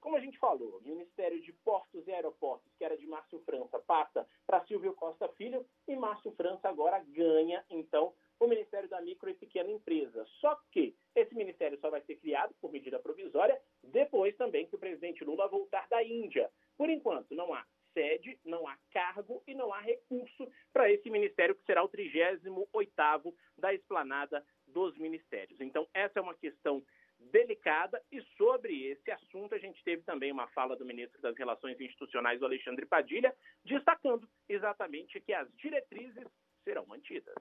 como 0.00 0.16
a 0.16 0.20
gente 0.20 0.38
falou, 0.38 0.78
o 0.78 0.88
Ministério 0.88 1.40
de 1.42 1.52
Portos 1.52 2.06
e 2.06 2.12
Aeroportos, 2.12 2.72
que 2.78 2.84
era 2.84 2.96
de 2.96 3.06
Márcio 3.06 3.38
França, 3.40 3.78
passa 3.80 4.26
para 4.46 4.64
Silvio 4.64 4.94
Costa 4.94 5.28
Filho 5.36 5.66
e 5.86 5.94
Márcio 5.94 6.32
França 6.32 6.68
agora 6.68 7.04
ganha, 7.08 7.62
então, 7.68 8.14
o 8.40 8.48
Ministério 8.48 8.88
da 8.88 9.00
Micro 9.02 9.28
e 9.28 9.34
Pequena 9.34 9.70
Empresa. 9.70 10.26
Só 10.40 10.58
que 10.72 10.96
esse 11.14 11.34
ministério 11.34 11.78
só 11.78 11.90
vai 11.90 12.00
ser 12.00 12.16
criado 12.16 12.54
por 12.60 12.72
medida 12.72 12.98
provisória 12.98 13.60
depois 13.84 14.34
também 14.36 14.66
que 14.66 14.74
o 14.74 14.78
presidente 14.78 15.22
Lula 15.22 15.46
voltar 15.46 15.86
da 15.88 16.02
Índia. 16.02 16.50
Por 16.76 16.88
enquanto, 16.88 17.34
não 17.34 17.52
há 17.52 17.64
sede, 17.92 18.38
não 18.44 18.66
há 18.66 18.78
cargo 18.92 19.42
e 19.46 19.54
não 19.54 19.72
há 19.72 19.80
recurso 19.80 20.50
para 20.72 20.90
esse 20.90 21.10
ministério 21.10 21.54
que 21.54 21.64
será 21.64 21.84
o 21.84 21.88
38º 21.88 23.34
da 23.58 23.74
esplanada 23.74 24.44
dos 24.66 24.96
ministérios. 24.96 25.60
Então, 25.60 25.86
essa 25.92 26.18
é 26.18 26.22
uma 26.22 26.34
questão 26.34 26.82
delicada 27.18 28.02
e 28.10 28.22
sobre 28.38 28.86
esse 28.86 29.10
assunto 29.10 29.54
a 29.54 29.58
gente 29.58 29.82
teve 29.84 30.02
também 30.02 30.32
uma 30.32 30.48
fala 30.48 30.76
do 30.76 30.86
ministro 30.86 31.20
das 31.20 31.36
Relações 31.36 31.78
Institucionais, 31.78 32.40
o 32.40 32.46
Alexandre 32.46 32.86
Padilha, 32.86 33.36
destacando 33.64 34.26
exatamente 34.48 35.20
que 35.20 35.34
as 35.34 35.52
diretrizes 35.56 36.26
serão 36.64 36.86
mantidas. 36.86 37.34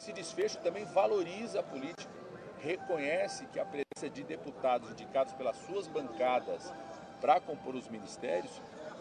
Esse 0.00 0.14
desfecho 0.14 0.56
também 0.60 0.86
valoriza 0.86 1.60
a 1.60 1.62
política, 1.62 2.10
reconhece 2.58 3.44
que 3.48 3.60
a 3.60 3.66
presença 3.66 4.08
de 4.10 4.22
deputados 4.22 4.90
indicados 4.90 5.34
pelas 5.34 5.54
suas 5.66 5.86
bancadas 5.86 6.72
para 7.20 7.38
compor 7.38 7.74
os 7.74 7.86
ministérios 7.86 8.50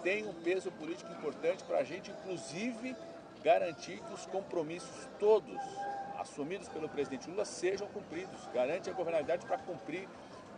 tem 0.03 0.27
um 0.27 0.33
peso 0.33 0.69
político 0.73 1.09
importante 1.13 1.63
para 1.63 1.77
a 1.77 1.83
gente, 1.85 2.11
inclusive, 2.11 2.97
garantir 3.41 4.01
que 4.01 4.13
os 4.13 4.25
compromissos 4.25 5.07
todos 5.17 5.57
assumidos 6.17 6.67
pelo 6.67 6.89
presidente 6.89 7.29
Lula 7.29 7.45
sejam 7.45 7.87
cumpridos, 7.87 8.45
garante 8.53 8.89
a 8.89 8.93
governabilidade 8.93 9.45
para 9.45 9.57
cumprir 9.59 10.05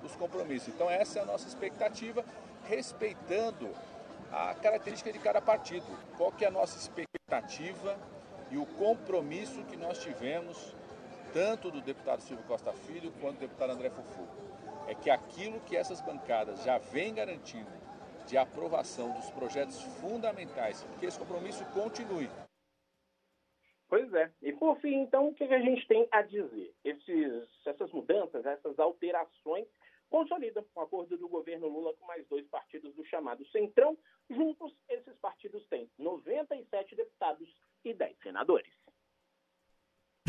os 0.03 0.15
compromissos. 0.15 0.69
Então 0.69 0.89
essa 0.89 1.19
é 1.19 1.21
a 1.21 1.25
nossa 1.25 1.47
expectativa, 1.47 2.25
respeitando 2.67 3.69
a 4.31 4.55
característica 4.55 5.13
de 5.13 5.19
cada 5.19 5.39
partido. 5.39 5.85
Qual 6.17 6.31
que 6.31 6.43
é 6.43 6.47
a 6.47 6.51
nossa 6.51 6.79
expectativa 6.79 7.95
e 8.51 8.57
o 8.57 8.65
compromisso 8.65 9.63
que 9.65 9.77
nós 9.77 9.99
tivemos, 10.03 10.75
tanto 11.33 11.71
do 11.71 11.81
deputado 11.81 12.21
Silvio 12.21 12.45
Costa 12.45 12.73
Filho 12.73 13.11
quanto 13.21 13.35
do 13.35 13.39
deputado 13.39 13.71
André 13.71 13.89
Fufu. 13.89 14.27
É 14.87 14.93
que 14.93 15.09
aquilo 15.09 15.61
que 15.61 15.77
essas 15.77 16.01
bancadas 16.01 16.63
já 16.63 16.77
vêm 16.77 17.13
garantindo 17.13 17.71
de 18.27 18.37
aprovação 18.37 19.13
dos 19.13 19.29
projetos 19.31 19.81
fundamentais, 19.99 20.85
que 20.99 21.05
esse 21.05 21.17
compromisso 21.17 21.65
continue. 21.73 22.29
Pois 23.87 24.13
é. 24.13 24.31
E 24.41 24.53
por 24.53 24.79
fim, 24.79 25.01
então, 25.01 25.29
o 25.29 25.33
que 25.33 25.43
a 25.43 25.59
gente 25.59 25.85
tem 25.87 26.07
a 26.11 26.21
dizer? 26.21 26.73
Esses, 26.83 27.49
essas 27.65 27.91
mudanças, 27.91 28.45
essas 28.45 28.79
alterações 28.79 29.67
consolidam 30.09 30.65
o 30.75 30.81
acordo 30.81 31.17
do 31.17 31.27
governo 31.27 31.67
Lula 31.67 31.93
com 31.95 32.05
mais 32.05 32.25
dois 32.27 32.45
partidos 32.47 32.93
do 32.95 33.05
chamado 33.05 33.45
Centrão. 33.47 33.97
Juntos, 34.29 34.73
esses 34.89 35.17
partidos 35.17 35.65
têm 35.67 35.89
97 35.97 36.95
deputados 36.95 37.49
e 37.83 37.93
10 37.93 38.17
senadores. 38.23 38.80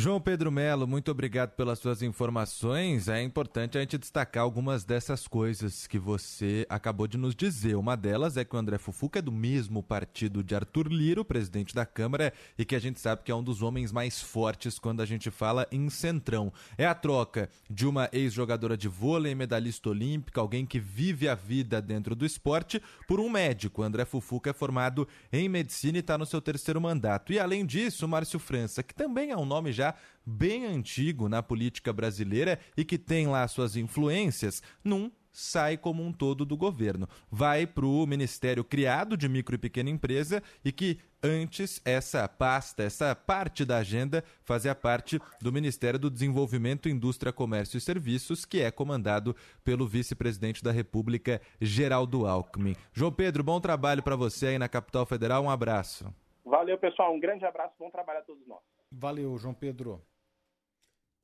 João 0.02 0.20
Pedro 0.20 0.50
Melo, 0.50 0.84
muito 0.84 1.12
obrigado 1.12 1.50
pelas 1.50 1.78
suas 1.78 2.02
informações. 2.02 3.06
É 3.06 3.22
importante 3.22 3.78
a 3.78 3.80
gente 3.80 3.96
destacar 3.96 4.42
algumas 4.42 4.82
dessas 4.82 5.28
coisas 5.28 5.86
que 5.86 5.96
você 5.96 6.66
acabou 6.68 7.06
de 7.06 7.16
nos 7.16 7.36
dizer. 7.36 7.76
Uma 7.76 7.96
delas 7.96 8.36
é 8.36 8.44
que 8.44 8.56
o 8.56 8.58
André 8.58 8.78
Fufuca 8.78 9.20
é 9.20 9.22
do 9.22 9.30
mesmo 9.30 9.80
partido 9.80 10.42
de 10.42 10.56
Arthur 10.56 10.88
Lira, 10.88 11.20
o 11.20 11.24
presidente 11.24 11.72
da 11.72 11.86
Câmara, 11.86 12.32
e 12.58 12.64
que 12.64 12.74
a 12.74 12.80
gente 12.80 12.98
sabe 12.98 13.22
que 13.22 13.30
é 13.30 13.34
um 13.34 13.44
dos 13.44 13.62
homens 13.62 13.92
mais 13.92 14.20
fortes 14.20 14.76
quando 14.76 15.02
a 15.02 15.06
gente 15.06 15.30
fala 15.30 15.68
em 15.70 15.88
centrão. 15.88 16.52
É 16.76 16.84
a 16.84 16.96
troca 16.96 17.48
de 17.70 17.86
uma 17.86 18.08
ex-jogadora 18.12 18.76
de 18.76 18.88
vôlei, 18.88 19.36
medalhista 19.36 19.88
olímpica, 19.88 20.40
alguém 20.40 20.66
que 20.66 20.80
vive 20.80 21.28
a 21.28 21.36
vida 21.36 21.80
dentro 21.80 22.16
do 22.16 22.26
esporte, 22.26 22.82
por 23.06 23.20
um 23.20 23.30
médico. 23.30 23.82
O 23.82 23.84
André 23.84 24.04
Fufuca 24.04 24.50
é 24.50 24.52
formado 24.52 25.06
em 25.32 25.48
medicina 25.48 25.98
e 25.98 26.00
está 26.00 26.18
no 26.18 26.26
seu 26.26 26.40
terceiro 26.40 26.80
mandato. 26.80 27.32
E 27.32 27.38
além 27.38 27.64
disso, 27.64 28.08
Márcio 28.08 28.40
França, 28.40 28.82
que 28.82 28.92
também 28.92 29.30
é 29.30 29.36
um 29.36 29.46
nome 29.46 29.70
já 29.70 29.91
bem 30.24 30.66
antigo 30.66 31.28
na 31.28 31.42
política 31.42 31.92
brasileira 31.92 32.58
e 32.76 32.84
que 32.84 32.98
tem 32.98 33.26
lá 33.26 33.46
suas 33.48 33.76
influências, 33.76 34.62
num 34.84 35.10
sai 35.32 35.76
como 35.78 36.04
um 36.04 36.12
todo 36.12 36.44
do 36.44 36.56
governo. 36.56 37.08
Vai 37.30 37.66
para 37.66 37.86
o 37.86 38.06
Ministério 38.06 38.62
criado 38.62 39.16
de 39.16 39.28
Micro 39.28 39.54
e 39.54 39.58
Pequena 39.58 39.88
Empresa 39.88 40.42
e 40.64 40.70
que 40.70 40.98
antes 41.22 41.80
essa 41.84 42.28
pasta, 42.28 42.82
essa 42.82 43.14
parte 43.14 43.64
da 43.64 43.78
agenda 43.78 44.22
fazia 44.44 44.74
parte 44.74 45.18
do 45.40 45.52
Ministério 45.52 45.98
do 45.98 46.10
Desenvolvimento, 46.10 46.88
Indústria, 46.88 47.32
Comércio 47.32 47.78
e 47.78 47.80
Serviços, 47.80 48.44
que 48.44 48.60
é 48.60 48.70
comandado 48.70 49.34
pelo 49.64 49.86
vice-presidente 49.86 50.62
da 50.62 50.70
República, 50.70 51.40
Geraldo 51.60 52.26
Alckmin. 52.26 52.76
João 52.92 53.12
Pedro, 53.12 53.42
bom 53.42 53.60
trabalho 53.60 54.02
para 54.02 54.16
você 54.16 54.48
aí 54.48 54.58
na 54.58 54.68
Capital 54.68 55.06
Federal, 55.06 55.42
um 55.42 55.50
abraço. 55.50 56.12
Valeu, 56.44 56.76
pessoal. 56.76 57.14
Um 57.14 57.20
grande 57.20 57.44
abraço. 57.44 57.74
Bom 57.78 57.90
trabalho 57.90 58.18
a 58.18 58.22
todos 58.22 58.46
nós. 58.46 58.60
Valeu, 58.94 59.38
João 59.38 59.54
Pedro. 59.54 60.04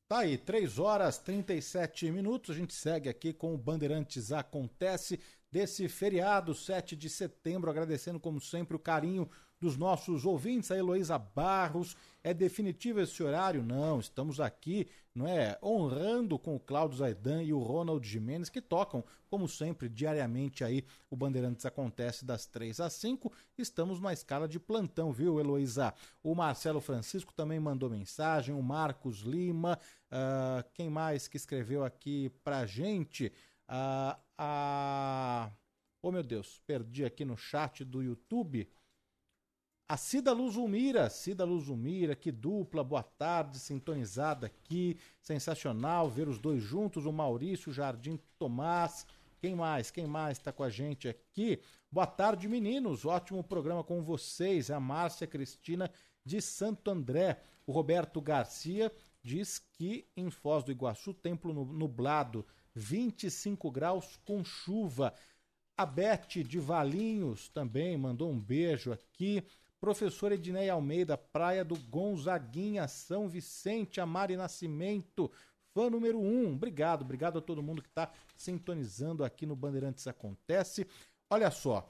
Tá 0.08 0.20
aí, 0.20 0.38
3 0.38 0.78
horas 0.78 1.18
37 1.18 2.10
minutos. 2.10 2.56
A 2.56 2.58
gente 2.58 2.72
segue 2.72 3.10
aqui 3.10 3.32
com 3.32 3.54
o 3.54 3.58
Bandeirantes 3.58 4.32
Acontece. 4.32 5.20
desse 5.50 5.86
feriado, 5.88 6.54
7 6.54 6.96
de 6.96 7.10
setembro, 7.10 7.70
agradecendo 7.70 8.18
como 8.18 8.40
sempre 8.40 8.74
o 8.74 8.80
carinho 8.80 9.30
dos 9.60 9.76
nossos 9.76 10.24
ouvintes, 10.24 10.70
a 10.70 10.76
Heloísa 10.76 11.18
Barros. 11.18 11.96
É 12.22 12.34
definitivo 12.34 13.00
esse 13.00 13.22
horário? 13.22 13.62
Não, 13.62 14.00
estamos 14.00 14.40
aqui, 14.40 14.86
não 15.14 15.26
é, 15.26 15.58
honrando 15.62 16.38
com 16.38 16.54
o 16.54 16.60
Cláudio 16.60 16.98
Zaidan 16.98 17.42
e 17.42 17.52
o 17.52 17.58
Ronald 17.58 18.06
Jimenez, 18.06 18.48
que 18.48 18.60
tocam, 18.60 19.04
como 19.28 19.48
sempre, 19.48 19.88
diariamente 19.88 20.62
aí 20.62 20.84
o 21.10 21.16
Bandeirantes 21.16 21.64
acontece 21.64 22.24
das 22.24 22.46
3 22.46 22.80
às 22.80 22.92
5. 22.94 23.32
Estamos 23.56 24.00
na 24.00 24.12
escala 24.12 24.46
de 24.46 24.60
plantão, 24.60 25.12
viu, 25.12 25.40
Heloísa? 25.40 25.94
O 26.22 26.34
Marcelo 26.34 26.80
Francisco 26.80 27.32
também 27.32 27.58
mandou 27.58 27.88
mensagem, 27.88 28.54
o 28.54 28.62
Marcos 28.62 29.20
Lima, 29.20 29.78
uh, 30.12 30.68
quem 30.74 30.90
mais 30.90 31.26
que 31.26 31.36
escreveu 31.36 31.84
aqui 31.84 32.30
pra 32.44 32.66
gente? 32.66 33.32
Uh, 33.68 34.18
a... 34.36 35.50
Oh, 36.00 36.12
meu 36.12 36.22
Deus, 36.22 36.60
perdi 36.66 37.04
aqui 37.04 37.24
no 37.24 37.36
chat 37.36 37.84
do 37.84 38.02
YouTube. 38.02 38.68
A 39.90 39.96
Cida 39.96 40.34
Luzumira, 40.34 41.08
Cida 41.08 41.46
Luzumira, 41.46 42.14
que 42.14 42.30
dupla, 42.30 42.84
boa 42.84 43.02
tarde, 43.02 43.58
sintonizada 43.58 44.46
aqui, 44.46 44.98
sensacional 45.18 46.10
ver 46.10 46.28
os 46.28 46.38
dois 46.38 46.62
juntos, 46.62 47.06
o 47.06 47.12
Maurício, 47.12 47.72
Jardim 47.72 48.20
Tomás, 48.38 49.06
quem 49.40 49.54
mais, 49.54 49.90
quem 49.90 50.06
mais 50.06 50.36
está 50.36 50.52
com 50.52 50.62
a 50.62 50.68
gente 50.68 51.08
aqui? 51.08 51.58
Boa 51.90 52.06
tarde, 52.06 52.46
meninos, 52.46 53.06
ótimo 53.06 53.42
programa 53.42 53.82
com 53.82 54.02
vocês, 54.02 54.70
a 54.70 54.78
Márcia 54.78 55.26
Cristina 55.26 55.90
de 56.22 56.42
Santo 56.42 56.90
André, 56.90 57.40
o 57.66 57.72
Roberto 57.72 58.20
Garcia 58.20 58.92
diz 59.22 59.58
que 59.58 60.06
em 60.14 60.30
Foz 60.30 60.62
do 60.64 60.70
Iguaçu, 60.70 61.14
templo 61.14 61.64
nublado, 61.64 62.44
25 62.74 63.70
graus 63.70 64.18
com 64.26 64.44
chuva. 64.44 65.14
A 65.78 65.86
Bete 65.86 66.44
de 66.44 66.58
Valinhos 66.58 67.48
também 67.48 67.96
mandou 67.96 68.30
um 68.30 68.38
beijo 68.38 68.92
aqui. 68.92 69.42
Professor 69.80 70.32
Ednei 70.32 70.68
Almeida, 70.68 71.16
Praia 71.16 71.64
do 71.64 71.76
Gonzaguinha, 71.76 72.88
São 72.88 73.28
Vicente, 73.28 74.00
Amari 74.00 74.36
Nascimento, 74.36 75.30
fã 75.72 75.88
número 75.88 76.18
um. 76.18 76.52
Obrigado, 76.52 77.02
obrigado 77.02 77.38
a 77.38 77.42
todo 77.42 77.62
mundo 77.62 77.82
que 77.82 77.88
está 77.88 78.10
sintonizando 78.36 79.24
aqui 79.24 79.46
no 79.46 79.54
Bandeirantes 79.54 80.06
Acontece. 80.06 80.86
Olha 81.30 81.50
só, 81.50 81.88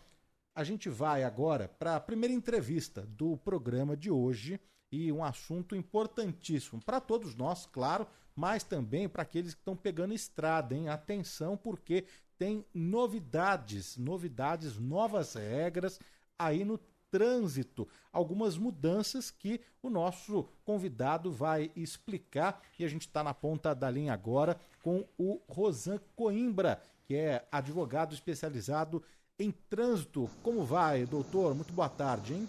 a 0.54 0.64
gente 0.64 0.88
vai 0.88 1.24
agora 1.24 1.68
para 1.68 1.96
a 1.96 2.00
primeira 2.00 2.34
entrevista 2.34 3.02
do 3.06 3.36
programa 3.38 3.96
de 3.96 4.10
hoje 4.10 4.60
e 4.90 5.12
um 5.12 5.22
assunto 5.22 5.76
importantíssimo 5.76 6.82
para 6.84 7.00
todos 7.00 7.34
nós, 7.34 7.64
claro, 7.66 8.06
mas 8.34 8.64
também 8.64 9.08
para 9.08 9.22
aqueles 9.22 9.54
que 9.54 9.60
estão 9.60 9.76
pegando 9.76 10.14
estrada, 10.14 10.74
hein? 10.74 10.88
Atenção, 10.88 11.56
porque 11.56 12.04
tem 12.36 12.64
novidades, 12.72 13.96
novidades, 13.96 14.78
novas 14.78 15.34
regras 15.34 15.98
aí 16.38 16.64
no 16.64 16.78
trânsito, 17.10 17.88
algumas 18.12 18.56
mudanças 18.56 19.30
que 19.30 19.60
o 19.82 19.90
nosso 19.90 20.48
convidado 20.64 21.30
vai 21.30 21.70
explicar 21.74 22.60
e 22.78 22.84
a 22.84 22.88
gente 22.88 23.02
está 23.02 23.22
na 23.22 23.34
ponta 23.34 23.74
da 23.74 23.90
linha 23.90 24.12
agora 24.12 24.58
com 24.82 25.04
o 25.18 25.40
Rosan 25.48 26.00
Coimbra, 26.14 26.80
que 27.06 27.14
é 27.14 27.46
advogado 27.50 28.14
especializado 28.14 29.02
em 29.38 29.50
trânsito. 29.50 30.28
Como 30.42 30.64
vai, 30.64 31.06
doutor? 31.06 31.54
Muito 31.54 31.72
boa 31.72 31.88
tarde, 31.88 32.34
hein? 32.34 32.48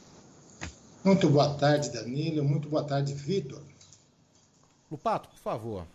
Muito 1.04 1.30
boa 1.30 1.54
tarde, 1.56 1.92
Danilo. 1.92 2.44
Muito 2.44 2.68
boa 2.68 2.84
tarde, 2.84 3.14
Vitor. 3.14 3.62
Lupato, 4.92 5.30
por 5.30 5.38
favor. 5.38 5.88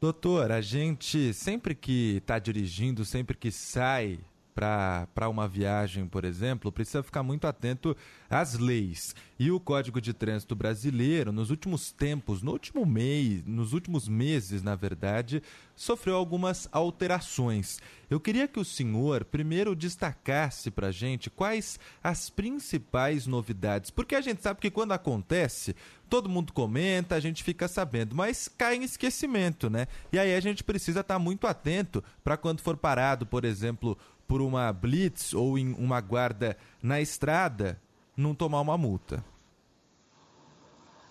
Doutor, 0.00 0.50
a 0.50 0.60
gente 0.60 1.32
sempre 1.32 1.74
que 1.74 2.16
está 2.16 2.38
dirigindo, 2.38 3.04
sempre 3.04 3.36
que 3.36 3.50
sai 3.50 4.18
para 4.54 5.28
uma 5.28 5.48
viagem, 5.48 6.06
por 6.06 6.24
exemplo, 6.24 6.70
precisa 6.70 7.02
ficar 7.02 7.22
muito 7.22 7.46
atento 7.46 7.96
às 8.28 8.58
leis. 8.58 9.14
E 9.38 9.50
o 9.50 9.58
Código 9.58 10.00
de 10.00 10.12
Trânsito 10.12 10.54
Brasileiro, 10.54 11.32
nos 11.32 11.50
últimos 11.50 11.90
tempos, 11.90 12.42
no 12.42 12.52
último 12.52 12.86
mês, 12.86 13.42
nos 13.44 13.72
últimos 13.72 14.06
meses, 14.06 14.62
na 14.62 14.74
verdade, 14.74 15.42
sofreu 15.74 16.16
algumas 16.16 16.68
alterações. 16.70 17.80
Eu 18.08 18.20
queria 18.20 18.46
que 18.46 18.60
o 18.60 18.64
senhor 18.64 19.24
primeiro 19.24 19.74
destacasse 19.74 20.70
para 20.70 20.88
a 20.88 20.92
gente 20.92 21.30
quais 21.30 21.78
as 22.02 22.28
principais 22.30 23.26
novidades, 23.26 23.90
porque 23.90 24.14
a 24.14 24.20
gente 24.20 24.42
sabe 24.42 24.60
que 24.60 24.70
quando 24.70 24.92
acontece, 24.92 25.74
todo 26.12 26.28
mundo 26.28 26.52
comenta, 26.52 27.14
a 27.14 27.20
gente 27.20 27.42
fica 27.42 27.66
sabendo, 27.66 28.14
mas 28.14 28.46
cai 28.46 28.76
em 28.76 28.82
esquecimento, 28.82 29.70
né? 29.70 29.86
E 30.12 30.18
aí 30.18 30.34
a 30.34 30.40
gente 30.40 30.62
precisa 30.62 31.00
estar 31.00 31.14
tá 31.14 31.18
muito 31.18 31.46
atento 31.46 32.04
para 32.22 32.36
quando 32.36 32.60
for 32.60 32.76
parado, 32.76 33.24
por 33.24 33.46
exemplo, 33.46 33.96
por 34.26 34.40
uma 34.40 34.72
blitz 34.72 35.34
ou 35.34 35.58
em 35.58 35.72
uma 35.74 36.00
guarda 36.00 36.56
na 36.82 37.00
estrada, 37.00 37.80
não 38.16 38.34
tomar 38.34 38.60
uma 38.60 38.78
multa. 38.78 39.24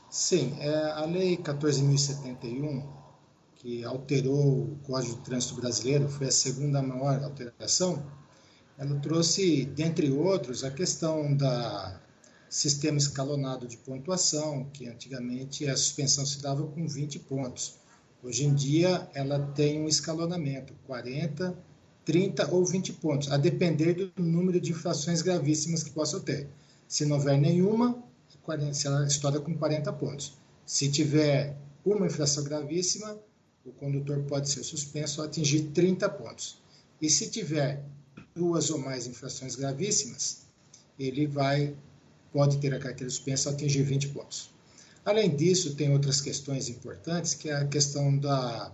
Sim, 0.09 0.57
é, 0.59 0.91
a 0.91 1.05
Lei 1.05 1.37
14.071, 1.37 2.83
que 3.55 3.83
alterou 3.85 4.63
o 4.63 4.79
Código 4.83 5.15
de 5.15 5.21
Trânsito 5.21 5.55
Brasileiro, 5.55 6.09
foi 6.09 6.27
a 6.27 6.31
segunda 6.31 6.81
maior 6.81 7.23
alteração, 7.23 8.03
ela 8.77 8.99
trouxe, 8.99 9.63
dentre 9.65 10.11
outros, 10.11 10.63
a 10.63 10.71
questão 10.71 11.35
da 11.35 12.01
sistema 12.49 12.97
escalonado 12.97 13.67
de 13.67 13.77
pontuação, 13.77 14.65
que 14.73 14.87
antigamente 14.87 15.67
a 15.67 15.77
suspensão 15.77 16.25
se 16.25 16.41
dava 16.41 16.65
com 16.65 16.87
20 16.87 17.19
pontos. 17.19 17.75
Hoje 18.23 18.43
em 18.43 18.53
dia 18.53 19.07
ela 19.13 19.39
tem 19.53 19.79
um 19.81 19.87
escalonamento, 19.87 20.73
40, 20.85 21.57
30 22.05 22.49
ou 22.51 22.65
20 22.65 22.93
pontos, 22.93 23.31
a 23.31 23.37
depender 23.37 23.93
do 23.93 24.23
número 24.23 24.59
de 24.59 24.71
infrações 24.71 25.21
gravíssimas 25.21 25.83
que 25.83 25.91
possa 25.91 26.19
ter. 26.19 26.47
Se 26.87 27.05
não 27.05 27.17
houver 27.17 27.37
nenhuma, 27.37 28.03
se 28.73 28.87
ela 28.87 29.05
estoura 29.05 29.39
com 29.39 29.55
40 29.55 29.93
pontos. 29.93 30.33
Se 30.65 30.89
tiver 30.89 31.55
uma 31.85 32.07
infração 32.07 32.43
gravíssima, 32.43 33.17
o 33.65 33.71
condutor 33.71 34.23
pode 34.23 34.49
ser 34.49 34.63
suspenso 34.63 35.21
a 35.21 35.25
atingir 35.25 35.69
30 35.73 36.09
pontos. 36.09 36.59
E 37.01 37.09
se 37.09 37.29
tiver 37.29 37.83
duas 38.35 38.69
ou 38.69 38.79
mais 38.79 39.07
infrações 39.07 39.55
gravíssimas, 39.55 40.41
ele 40.99 41.27
vai 41.27 41.75
pode 42.31 42.57
ter 42.59 42.73
a 42.73 42.79
carteira 42.79 43.09
suspensa 43.09 43.49
a 43.49 43.53
atingir 43.53 43.83
20 43.83 44.09
pontos. 44.09 44.49
Além 45.03 45.35
disso, 45.35 45.75
tem 45.75 45.91
outras 45.91 46.21
questões 46.21 46.69
importantes, 46.69 47.33
que 47.33 47.49
é 47.49 47.55
a 47.55 47.67
questão 47.67 48.17
da, 48.17 48.71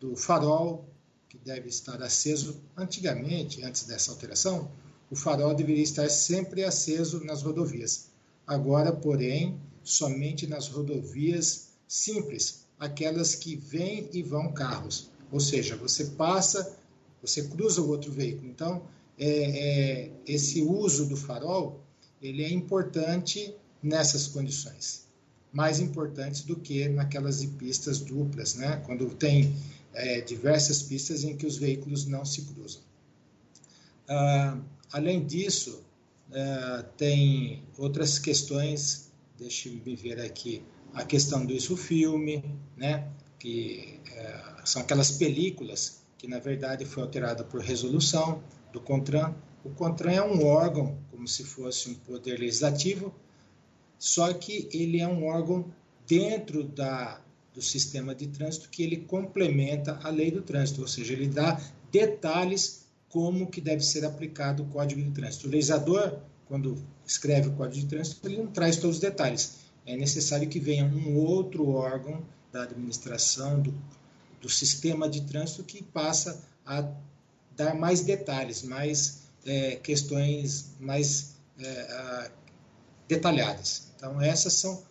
do 0.00 0.16
farol 0.16 0.84
que 1.28 1.38
deve 1.38 1.68
estar 1.68 2.02
aceso 2.02 2.60
antigamente, 2.76 3.62
antes 3.62 3.84
dessa 3.84 4.10
alteração, 4.10 4.70
o 5.10 5.16
farol 5.16 5.54
deveria 5.54 5.82
estar 5.82 6.08
sempre 6.08 6.64
aceso 6.64 7.24
nas 7.24 7.42
rodovias. 7.42 8.08
Agora, 8.46 8.92
porém, 8.92 9.60
somente 9.82 10.46
nas 10.46 10.68
rodovias 10.68 11.68
simples, 11.86 12.66
aquelas 12.78 13.34
que 13.34 13.56
vêm 13.56 14.08
e 14.12 14.22
vão 14.22 14.52
carros. 14.52 15.10
Ou 15.30 15.40
seja, 15.40 15.76
você 15.76 16.04
passa, 16.04 16.76
você 17.20 17.42
cruza 17.48 17.82
o 17.82 17.88
outro 17.88 18.10
veículo. 18.12 18.48
Então, 18.48 18.82
é, 19.18 19.28
é, 19.28 20.10
esse 20.26 20.62
uso 20.62 21.06
do 21.06 21.16
farol 21.16 21.80
ele 22.22 22.44
é 22.44 22.50
importante 22.50 23.54
nessas 23.82 24.26
condições, 24.26 25.06
mais 25.52 25.78
importantes 25.78 26.42
do 26.42 26.56
que 26.56 26.88
naquelas 26.88 27.44
pistas 27.44 28.00
duplas, 28.00 28.54
né? 28.54 28.82
Quando 28.86 29.08
tem 29.14 29.54
é, 29.98 30.20
diversas 30.20 30.82
pistas 30.82 31.24
em 31.24 31.36
que 31.36 31.46
os 31.46 31.58
veículos 31.58 32.06
não 32.06 32.24
se 32.24 32.42
cruzam. 32.42 32.82
Ah, 34.08 34.58
além 34.92 35.26
disso, 35.26 35.84
é, 36.32 36.84
tem 36.96 37.62
outras 37.76 38.18
questões, 38.18 39.10
deixe 39.36 39.68
me 39.70 39.96
ver 39.96 40.20
aqui, 40.20 40.62
a 40.94 41.04
questão 41.04 41.44
do 41.44 41.52
isso 41.52 41.76
filme, 41.76 42.42
né, 42.76 43.10
que 43.38 44.00
é, 44.12 44.62
são 44.64 44.82
aquelas 44.82 45.10
películas 45.10 46.02
que 46.16 46.26
na 46.26 46.38
verdade 46.38 46.84
foi 46.84 47.02
alterada 47.02 47.44
por 47.44 47.60
resolução 47.60 48.42
do 48.72 48.80
CONTRAN. 48.80 49.34
O 49.64 49.70
CONTRAN 49.70 50.12
é 50.12 50.22
um 50.22 50.44
órgão, 50.46 50.98
como 51.10 51.28
se 51.28 51.44
fosse 51.44 51.90
um 51.90 51.94
poder 51.94 52.38
legislativo, 52.38 53.14
só 53.98 54.32
que 54.32 54.68
ele 54.72 55.00
é 55.00 55.06
um 55.06 55.26
órgão 55.26 55.72
dentro 56.06 56.64
da 56.64 57.20
do 57.58 57.64
sistema 57.64 58.14
de 58.14 58.28
trânsito 58.28 58.68
que 58.70 58.84
ele 58.84 58.98
complementa 58.98 59.98
a 60.04 60.10
lei 60.10 60.30
do 60.30 60.40
trânsito, 60.40 60.80
ou 60.80 60.86
seja, 60.86 61.12
ele 61.12 61.26
dá 61.26 61.60
detalhes 61.90 62.86
como 63.08 63.48
que 63.48 63.60
deve 63.60 63.84
ser 63.84 64.04
aplicado 64.04 64.62
o 64.62 64.66
Código 64.66 65.02
de 65.02 65.10
Trânsito. 65.10 65.48
O 65.48 65.50
legislador, 65.50 66.20
quando 66.46 66.80
escreve 67.04 67.48
o 67.48 67.52
Código 67.54 67.80
de 67.80 67.86
Trânsito, 67.86 68.28
ele 68.28 68.36
não 68.36 68.46
traz 68.46 68.76
todos 68.76 68.96
os 68.96 69.02
detalhes. 69.02 69.56
É 69.84 69.96
necessário 69.96 70.48
que 70.48 70.60
venha 70.60 70.84
um 70.84 71.16
outro 71.16 71.68
órgão 71.70 72.22
da 72.52 72.62
administração, 72.62 73.60
do, 73.60 73.74
do 74.40 74.48
sistema 74.48 75.08
de 75.08 75.22
trânsito, 75.22 75.64
que 75.64 75.82
passa 75.82 76.40
a 76.64 76.88
dar 77.56 77.74
mais 77.74 78.02
detalhes, 78.02 78.62
mais 78.62 79.22
é, 79.44 79.76
questões 79.76 80.76
mais 80.78 81.34
é, 81.58 82.30
detalhadas. 83.08 83.90
Então, 83.96 84.20
essas 84.20 84.52
são 84.52 84.86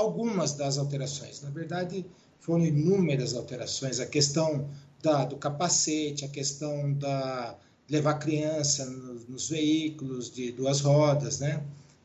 algumas 0.00 0.54
das 0.54 0.78
alterações. 0.78 1.42
Na 1.42 1.50
verdade, 1.50 2.04
foram 2.40 2.64
inúmeras 2.64 3.34
alterações. 3.34 4.00
A 4.00 4.06
questão 4.06 4.68
da, 5.02 5.24
do 5.24 5.36
capacete, 5.36 6.24
a 6.24 6.28
questão 6.28 6.92
da, 6.92 7.56
levar 7.88 8.14
criança 8.14 8.86
nos, 8.86 9.26
nos 9.26 9.48
veículos 9.48 10.30
de 10.30 10.52
duas 10.52 10.80
rodas, 10.80 11.40
né? 11.40 11.62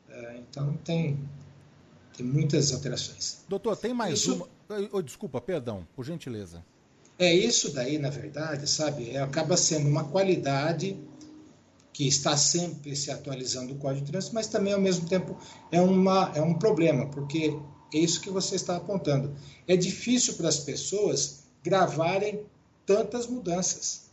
É, 0.10 0.38
então 0.38 0.74
tem, 0.84 1.18
tem 2.18 2.26
muitas 2.26 2.74
alterações. 2.74 3.39
Doutor, 3.48 3.78
tem 3.78 3.93
mais 3.93 4.20
isso... 4.20 4.36
uma. 4.36 4.56
Oh, 4.91 5.02
desculpa, 5.02 5.39
perdão, 5.39 5.88
por 5.96 6.04
gentileza. 6.04 6.64
É 7.20 7.34
isso 7.34 7.72
daí, 7.72 7.98
na 7.98 8.10
verdade, 8.10 8.68
sabe? 8.68 9.12
É, 9.12 9.22
acaba 9.22 9.56
sendo 9.56 9.88
uma 9.88 10.04
qualidade 10.04 10.98
que 11.93 12.08
está 12.08 12.36
sempre 12.36 12.93
se 12.96 13.10
atualizando 13.10 13.74
o 13.74 13.78
Código 13.78 14.04
de 14.04 14.12
Trânsito, 14.12 14.36
mas 14.36 14.48
também, 14.48 14.74
ao 14.74 14.82
mesmo 14.82 15.08
tempo, 15.08 15.38
é, 15.72 15.80
uma, 15.80 16.32
é 16.36 16.41
um 16.41 16.56
problema, 16.56 17.06
porque 17.06 17.58
é 17.93 17.99
isso 17.99 18.21
que 18.21 18.29
você 18.29 18.55
está 18.55 18.75
apontando. 18.75 19.36
É 19.67 19.75
difícil 19.75 20.36
para 20.36 20.49
as 20.49 20.59
pessoas 20.59 21.43
gravarem 21.63 22.41
tantas 22.86 23.27
mudanças, 23.27 24.03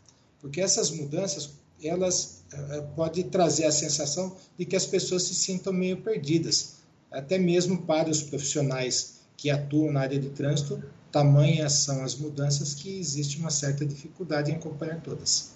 porque 0.41 0.61
essas 0.61 0.91
mudanças, 0.91 1.51
elas 1.83 2.43
uh, 2.53 2.83
podem 2.95 3.25
trazer 3.25 3.67
a 3.67 3.73
sensação 3.73 4.37
de 4.59 4.65
que 4.65 4.77
as 4.77 4.87
pessoas 4.87 5.25
se 5.25 5.35
sintam 5.35 5.73
meio 5.73 5.99
perdidas, 6.01 6.77
até 7.11 7.39
mesmo 7.39 7.83
para 7.83 8.09
os 8.09 8.23
profissionais 8.23 9.21
que 9.37 9.51
atuam 9.51 9.93
na 9.93 10.01
área 10.01 10.19
de 10.19 10.31
trânsito, 10.31 10.83
tamanhas 11.11 11.75
são 11.75 12.03
as 12.03 12.15
mudanças 12.15 12.75
que 12.75 12.99
existe 12.99 13.39
uma 13.39 13.51
certa 13.51 13.85
dificuldade 13.85 14.51
em 14.51 14.55
acompanhar 14.55 15.01
todas. 15.03 15.53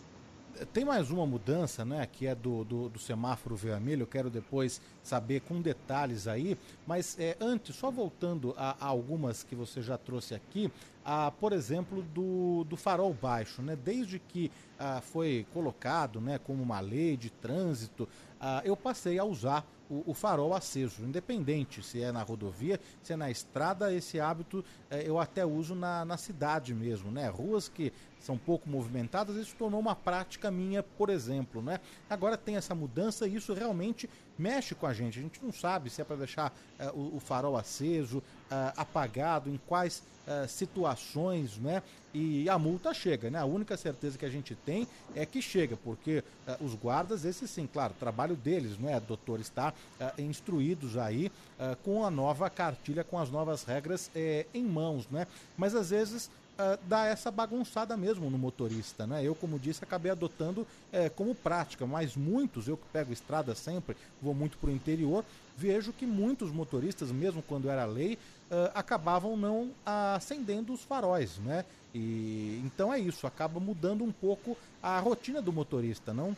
Tem 0.72 0.84
mais 0.84 1.10
uma 1.10 1.26
mudança, 1.26 1.84
né, 1.84 2.06
que 2.10 2.26
é 2.26 2.34
do, 2.34 2.64
do, 2.64 2.88
do, 2.88 2.98
semáforo 2.98 3.54
vermelho, 3.54 4.02
eu 4.02 4.06
quero 4.06 4.30
depois 4.30 4.80
saber 5.02 5.40
com 5.40 5.60
detalhes 5.60 6.26
aí, 6.26 6.56
mas 6.86 7.16
é, 7.18 7.36
antes, 7.40 7.76
só 7.76 7.90
voltando 7.90 8.54
a, 8.56 8.76
a 8.80 8.86
algumas 8.86 9.42
que 9.42 9.54
você 9.54 9.82
já 9.82 9.98
trouxe 9.98 10.34
aqui, 10.34 10.70
a, 11.04 11.30
por 11.30 11.52
exemplo, 11.52 12.02
do, 12.02 12.64
do 12.64 12.76
farol 12.76 13.12
baixo, 13.12 13.60
né, 13.60 13.76
desde 13.76 14.18
que 14.18 14.50
a, 14.78 15.00
foi 15.02 15.46
colocado 15.52 16.20
né, 16.20 16.38
como 16.38 16.62
uma 16.62 16.80
lei 16.80 17.16
de 17.16 17.28
trânsito, 17.28 18.08
eu 18.64 18.76
passei 18.76 19.18
a 19.18 19.24
usar 19.24 19.66
o, 19.88 20.10
o, 20.10 20.14
farol 20.14 20.54
aceso, 20.54 21.02
independente 21.02 21.82
se 21.82 22.02
é 22.02 22.10
na 22.10 22.22
rodovia, 22.22 22.80
se 23.02 23.12
é 23.12 23.16
na 23.16 23.30
estrada, 23.30 23.92
esse 23.92 24.18
hábito 24.18 24.64
é, 24.90 25.08
eu 25.08 25.18
até 25.18 25.44
uso 25.44 25.74
na, 25.74 26.04
na 26.04 26.16
cidade 26.16 26.74
mesmo, 26.74 27.10
né? 27.10 27.28
Ruas 27.28 27.68
que 27.68 27.92
são 28.18 28.36
pouco 28.36 28.68
movimentadas, 28.68 29.36
isso 29.36 29.54
tornou 29.56 29.78
uma 29.78 29.94
prática 29.94 30.50
minha, 30.50 30.82
por 30.82 31.08
exemplo, 31.10 31.62
né? 31.62 31.80
Agora 32.10 32.36
tem 32.36 32.56
essa 32.56 32.74
mudança 32.74 33.26
e 33.26 33.36
isso 33.36 33.54
realmente 33.54 34.10
mexe 34.38 34.74
com 34.74 34.86
a 34.86 34.92
gente. 34.92 35.18
A 35.18 35.22
gente 35.22 35.42
não 35.42 35.52
sabe 35.52 35.90
se 35.90 36.00
é 36.00 36.04
para 36.04 36.16
deixar 36.16 36.52
uh, 36.80 36.98
o, 36.98 37.16
o, 37.16 37.20
farol 37.20 37.56
aceso, 37.56 38.18
uh, 38.18 38.72
apagado, 38.76 39.48
em 39.48 39.60
quais 39.66 40.02
uh, 40.26 40.48
situações, 40.48 41.56
né? 41.58 41.82
E 42.12 42.48
a 42.48 42.58
multa 42.58 42.94
chega, 42.94 43.30
né? 43.30 43.38
A 43.38 43.44
única 43.44 43.76
certeza 43.76 44.16
que 44.16 44.24
a 44.24 44.30
gente 44.30 44.54
tem 44.54 44.88
é 45.14 45.26
que 45.26 45.42
chega, 45.42 45.76
porque 45.76 46.24
os 46.62 46.74
guardas, 46.74 47.26
esses 47.26 47.50
sim, 47.50 47.68
claro, 47.70 47.92
trabalho 48.00 48.34
deles, 48.34 48.78
não 48.78 48.88
é, 48.88 48.98
doutor, 48.98 49.38
está 49.38 49.74
instruídos 50.16 50.96
aí 50.96 51.30
com 51.82 52.06
a 52.06 52.10
nova 52.10 52.48
cartilha, 52.48 53.04
com 53.04 53.18
as 53.18 53.30
novas 53.30 53.64
regras 53.64 54.10
eh, 54.14 54.46
em 54.54 54.64
mãos, 54.64 55.06
né? 55.10 55.26
Mas 55.58 55.74
às 55.74 55.90
vezes 55.90 56.30
uh, 56.54 56.78
dá 56.88 57.04
essa 57.04 57.30
bagunçada 57.30 57.94
mesmo 57.98 58.30
no 58.30 58.38
motorista, 58.38 59.06
né? 59.06 59.22
Eu, 59.22 59.34
como 59.34 59.58
disse, 59.58 59.84
acabei 59.84 60.10
adotando 60.10 60.66
como 61.14 61.34
prática, 61.34 61.86
mas 61.86 62.16
muitos, 62.16 62.66
eu 62.66 62.78
que 62.78 62.86
pego 62.90 63.12
estrada 63.12 63.54
sempre, 63.54 63.94
vou 64.22 64.32
muito 64.32 64.56
para 64.56 64.70
o 64.70 64.72
interior, 64.72 65.22
vejo 65.56 65.92
que 65.92 66.06
muitos 66.06 66.50
motoristas, 66.50 67.10
mesmo 67.10 67.42
quando 67.42 67.68
era 67.68 67.84
lei, 67.84 68.18
uh, 68.50 68.70
acabavam 68.74 69.36
não 69.36 69.70
acendendo 69.84 70.72
os 70.72 70.82
faróis, 70.82 71.38
né? 71.44 71.64
E 71.94 72.60
então 72.64 72.92
é 72.92 72.98
isso, 72.98 73.26
acaba 73.26 73.58
mudando 73.58 74.04
um 74.04 74.12
pouco 74.12 74.56
a 74.82 74.98
rotina 74.98 75.40
do 75.40 75.52
motorista, 75.52 76.12
não? 76.12 76.36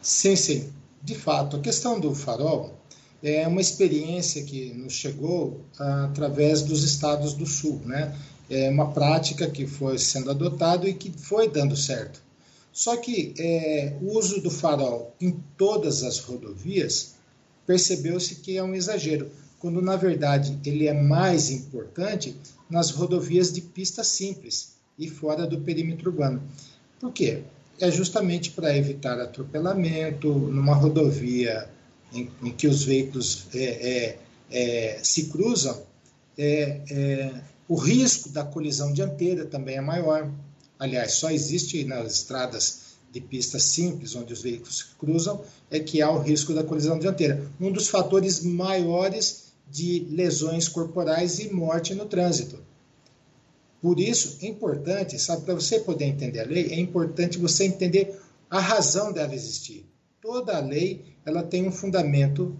Sim, 0.00 0.36
sim. 0.36 0.72
De 1.02 1.14
fato, 1.14 1.56
a 1.56 1.60
questão 1.60 1.98
do 1.98 2.14
farol 2.14 2.74
é 3.22 3.46
uma 3.48 3.60
experiência 3.60 4.44
que 4.44 4.72
nos 4.74 4.92
chegou 4.92 5.60
através 5.78 6.62
dos 6.62 6.84
estados 6.84 7.34
do 7.34 7.46
sul, 7.46 7.80
né? 7.84 8.14
é 8.48 8.68
uma 8.68 8.92
prática 8.92 9.48
que 9.48 9.66
foi 9.66 9.98
sendo 9.98 10.30
adotada 10.30 10.88
e 10.88 10.94
que 10.94 11.10
foi 11.10 11.48
dando 11.48 11.76
certo. 11.76 12.22
Só 12.72 12.96
que 12.96 13.34
é, 13.38 13.96
o 14.00 14.18
uso 14.18 14.40
do 14.40 14.50
farol 14.50 15.14
em 15.20 15.38
todas 15.56 16.02
as 16.02 16.18
rodovias 16.18 17.14
percebeu-se 17.66 18.36
que 18.36 18.56
é 18.56 18.62
um 18.62 18.74
exagero, 18.74 19.30
quando 19.64 19.80
na 19.80 19.96
verdade 19.96 20.58
ele 20.62 20.86
é 20.86 20.92
mais 20.92 21.48
importante 21.48 22.36
nas 22.68 22.90
rodovias 22.90 23.50
de 23.50 23.62
pista 23.62 24.04
simples 24.04 24.74
e 24.98 25.08
fora 25.08 25.46
do 25.46 25.58
perímetro 25.58 26.10
urbano. 26.10 26.42
Por 27.00 27.10
quê? 27.10 27.44
É 27.80 27.90
justamente 27.90 28.50
para 28.50 28.76
evitar 28.76 29.18
atropelamento 29.18 30.28
numa 30.28 30.74
rodovia 30.74 31.66
em, 32.12 32.30
em 32.42 32.50
que 32.50 32.66
os 32.66 32.84
veículos 32.84 33.46
é, 33.54 33.64
é, 33.64 34.18
é 34.50 34.98
se 35.02 35.28
cruzam. 35.30 35.82
É, 36.36 36.82
é 36.90 37.34
o 37.66 37.76
risco 37.76 38.28
da 38.28 38.44
colisão 38.44 38.92
dianteira 38.92 39.46
também 39.46 39.76
é 39.76 39.80
maior. 39.80 40.30
Aliás, 40.78 41.12
só 41.12 41.30
existe 41.30 41.82
nas 41.84 42.12
estradas 42.12 42.80
de 43.10 43.18
pista 43.18 43.58
simples, 43.58 44.14
onde 44.14 44.34
os 44.34 44.42
veículos 44.42 44.82
cruzam, 44.98 45.40
é 45.70 45.80
que 45.80 46.02
há 46.02 46.10
o 46.10 46.20
risco 46.20 46.52
da 46.52 46.62
colisão 46.62 46.98
dianteira. 46.98 47.50
Um 47.58 47.72
dos 47.72 47.88
fatores 47.88 48.42
maiores 48.42 49.43
de 49.70 50.06
lesões 50.10 50.68
corporais 50.68 51.38
e 51.38 51.52
morte 51.52 51.94
no 51.94 52.06
trânsito. 52.06 52.62
Por 53.80 54.00
isso, 54.00 54.38
é 54.40 54.46
importante, 54.46 55.18
sabe, 55.18 55.42
para 55.42 55.54
você 55.54 55.80
poder 55.80 56.06
entender 56.06 56.40
a 56.40 56.46
lei, 56.46 56.72
é 56.72 56.80
importante 56.80 57.38
você 57.38 57.64
entender 57.64 58.18
a 58.48 58.58
razão 58.58 59.12
dela 59.12 59.34
existir. 59.34 59.84
Toda 60.22 60.58
lei, 60.58 61.04
ela 61.26 61.42
tem 61.42 61.68
um 61.68 61.72
fundamento 61.72 62.56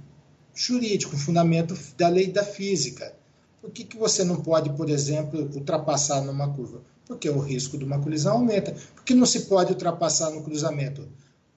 jurídico, 0.55 1.17
um 1.17 1.19
fundamento 1.19 1.77
da 1.97 2.09
lei 2.09 2.27
da 2.27 2.45
física. 2.45 3.15
Por 3.61 3.71
que, 3.71 3.85
que 3.85 3.97
você 3.97 4.23
não 4.23 4.43
pode, 4.43 4.71
por 4.75 4.91
exemplo, 4.91 5.51
ultrapassar 5.55 6.21
numa 6.21 6.53
curva? 6.53 6.83
Porque 7.07 7.29
o 7.31 7.39
risco 7.39 7.79
de 7.79 7.85
uma 7.85 8.01
colisão 8.01 8.35
aumenta. 8.35 8.75
Por 8.95 9.05
que 9.05 9.15
não 9.15 9.25
se 9.25 9.47
pode 9.47 9.73
ultrapassar 9.73 10.31
no 10.31 10.43
cruzamento 10.43 11.09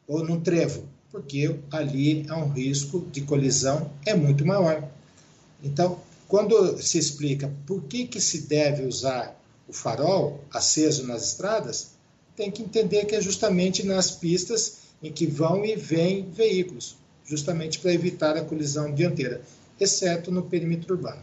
ou 0.07 0.23
num 0.23 0.39
trevo? 0.39 0.85
Porque 1.11 1.59
ali 1.69 2.25
há 2.29 2.37
um 2.37 2.49
risco 2.49 3.05
de 3.11 3.21
colisão 3.21 3.91
é 4.05 4.13
muito 4.13 4.45
maior. 4.45 4.89
Então, 5.63 5.99
quando 6.27 6.77
se 6.81 6.97
explica 6.97 7.51
por 7.65 7.83
que, 7.83 8.07
que 8.07 8.21
se 8.21 8.41
deve 8.47 8.83
usar 8.83 9.35
o 9.67 9.73
farol 9.73 10.43
aceso 10.51 11.05
nas 11.05 11.27
estradas, 11.27 11.91
tem 12.35 12.51
que 12.51 12.61
entender 12.61 13.05
que 13.05 13.15
é 13.15 13.21
justamente 13.21 13.83
nas 13.83 14.11
pistas 14.11 14.79
em 15.01 15.11
que 15.11 15.25
vão 15.25 15.65
e 15.65 15.75
vêm 15.75 16.29
veículos, 16.29 16.97
justamente 17.25 17.79
para 17.79 17.93
evitar 17.93 18.37
a 18.37 18.43
colisão 18.43 18.93
dianteira, 18.93 19.41
exceto 19.79 20.31
no 20.31 20.43
perímetro 20.43 20.95
urbano. 20.95 21.21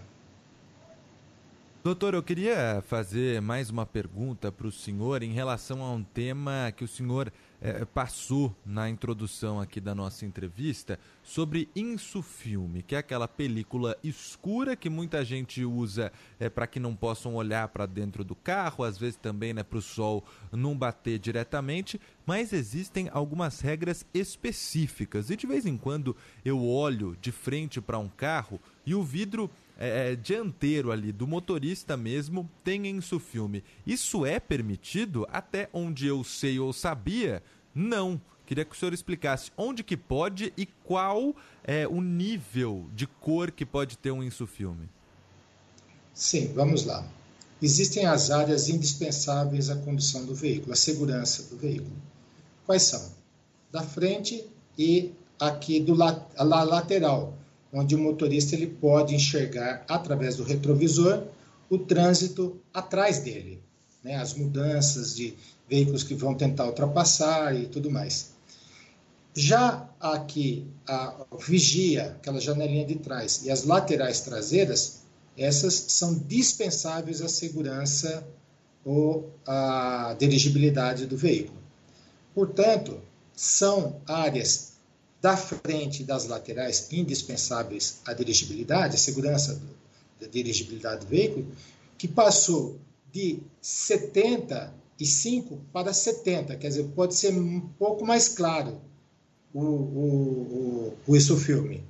Doutor, 1.82 2.14
eu 2.14 2.22
queria 2.22 2.82
fazer 2.86 3.42
mais 3.42 3.68
uma 3.68 3.84
pergunta 3.84 4.50
para 4.50 4.66
o 4.66 4.72
senhor 4.72 5.22
em 5.22 5.32
relação 5.32 5.82
a 5.82 5.92
um 5.92 6.02
tema 6.02 6.72
que 6.74 6.82
o 6.82 6.88
senhor 6.88 7.30
é, 7.64 7.82
passou 7.86 8.54
na 8.62 8.90
introdução 8.90 9.58
aqui 9.58 9.80
da 9.80 9.94
nossa 9.94 10.26
entrevista 10.26 10.98
sobre 11.22 11.70
Insufilme, 11.74 12.82
que 12.82 12.94
é 12.94 12.98
aquela 12.98 13.26
película 13.26 13.96
escura 14.04 14.76
que 14.76 14.90
muita 14.90 15.24
gente 15.24 15.64
usa 15.64 16.12
é, 16.38 16.50
para 16.50 16.66
que 16.66 16.78
não 16.78 16.94
possam 16.94 17.34
olhar 17.34 17.66
para 17.68 17.86
dentro 17.86 18.22
do 18.22 18.34
carro, 18.34 18.84
às 18.84 18.98
vezes 18.98 19.16
também 19.16 19.54
né, 19.54 19.62
para 19.62 19.78
o 19.78 19.82
sol 19.82 20.22
não 20.52 20.76
bater 20.76 21.18
diretamente, 21.18 21.98
mas 22.26 22.52
existem 22.52 23.08
algumas 23.10 23.60
regras 23.60 24.04
específicas. 24.12 25.30
E 25.30 25.36
de 25.36 25.46
vez 25.46 25.64
em 25.64 25.78
quando 25.78 26.14
eu 26.44 26.62
olho 26.62 27.16
de 27.18 27.32
frente 27.32 27.80
para 27.80 27.98
um 27.98 28.10
carro 28.10 28.60
e 28.84 28.94
o 28.94 29.02
vidro 29.02 29.50
é, 29.78 30.12
é, 30.12 30.16
dianteiro 30.16 30.92
ali 30.92 31.12
do 31.12 31.26
motorista 31.26 31.96
mesmo 31.96 32.48
tem 32.62 32.86
insufilme. 32.86 33.64
Isso 33.86 34.24
é 34.24 34.38
permitido? 34.38 35.26
Até 35.30 35.68
onde 35.72 36.06
eu 36.06 36.22
sei 36.22 36.58
ou 36.58 36.72
sabia, 36.72 37.42
não. 37.74 38.20
Queria 38.46 38.64
que 38.64 38.74
o 38.74 38.78
senhor 38.78 38.92
explicasse 38.92 39.50
onde 39.56 39.82
que 39.82 39.96
pode 39.96 40.52
e 40.56 40.66
qual 40.66 41.34
é 41.64 41.88
o 41.88 42.00
nível 42.00 42.88
de 42.94 43.06
cor 43.06 43.50
que 43.50 43.64
pode 43.64 43.96
ter 43.96 44.10
um 44.10 44.22
insufilme. 44.22 44.88
Sim, 46.12 46.52
vamos 46.54 46.84
lá. 46.84 47.06
Existem 47.60 48.04
as 48.04 48.30
áreas 48.30 48.68
indispensáveis 48.68 49.70
à 49.70 49.76
condução 49.76 50.26
do 50.26 50.34
veículo, 50.34 50.72
à 50.72 50.76
segurança 50.76 51.44
do 51.44 51.56
veículo. 51.56 51.96
Quais 52.66 52.82
são? 52.82 53.10
Da 53.72 53.82
frente 53.82 54.46
e 54.78 55.12
aqui 55.40 55.80
do 55.80 55.94
la 55.94 56.26
lateral, 56.36 57.34
onde 57.74 57.96
o 57.96 57.98
motorista 57.98 58.54
ele 58.54 58.68
pode 58.68 59.14
enxergar 59.14 59.84
através 59.88 60.36
do 60.36 60.44
retrovisor 60.44 61.24
o 61.68 61.76
trânsito 61.76 62.60
atrás 62.72 63.18
dele, 63.18 63.60
né? 64.02 64.16
as 64.16 64.34
mudanças 64.34 65.16
de 65.16 65.34
veículos 65.68 66.04
que 66.04 66.14
vão 66.14 66.34
tentar 66.34 66.66
ultrapassar 66.66 67.54
e 67.54 67.66
tudo 67.66 67.90
mais. 67.90 68.32
Já 69.34 69.88
aqui 69.98 70.64
a 70.86 71.26
vigia, 71.44 72.16
aquela 72.20 72.40
janelinha 72.40 72.86
de 72.86 72.94
trás 72.94 73.44
e 73.44 73.50
as 73.50 73.64
laterais 73.64 74.20
traseiras, 74.20 75.00
essas 75.36 75.74
são 75.74 76.14
dispensáveis 76.14 77.20
à 77.20 77.28
segurança 77.28 78.24
ou 78.84 79.32
à 79.44 80.14
dirigibilidade 80.16 81.06
do 81.06 81.16
veículo. 81.16 81.58
Portanto, 82.32 83.00
são 83.34 84.00
áreas 84.06 84.73
da 85.24 85.38
frente 85.38 86.02
e 86.02 86.04
das 86.04 86.26
laterais 86.26 86.92
indispensáveis 86.92 88.02
à 88.04 88.12
dirigibilidade, 88.12 88.96
à 88.96 88.98
segurança 88.98 89.58
da 90.20 90.26
dirigibilidade 90.26 91.06
do 91.06 91.08
veículo, 91.08 91.46
que 91.96 92.06
passou 92.06 92.78
de 93.10 93.38
75 93.62 95.58
para 95.72 95.94
70, 95.94 96.54
quer 96.56 96.68
dizer, 96.68 96.84
pode 96.94 97.14
ser 97.14 97.32
um 97.32 97.58
pouco 97.78 98.04
mais 98.04 98.28
claro 98.28 98.78
o, 99.54 99.62
o, 99.62 100.94
o, 101.06 101.12
o 101.16 101.36
filme. 101.38 101.82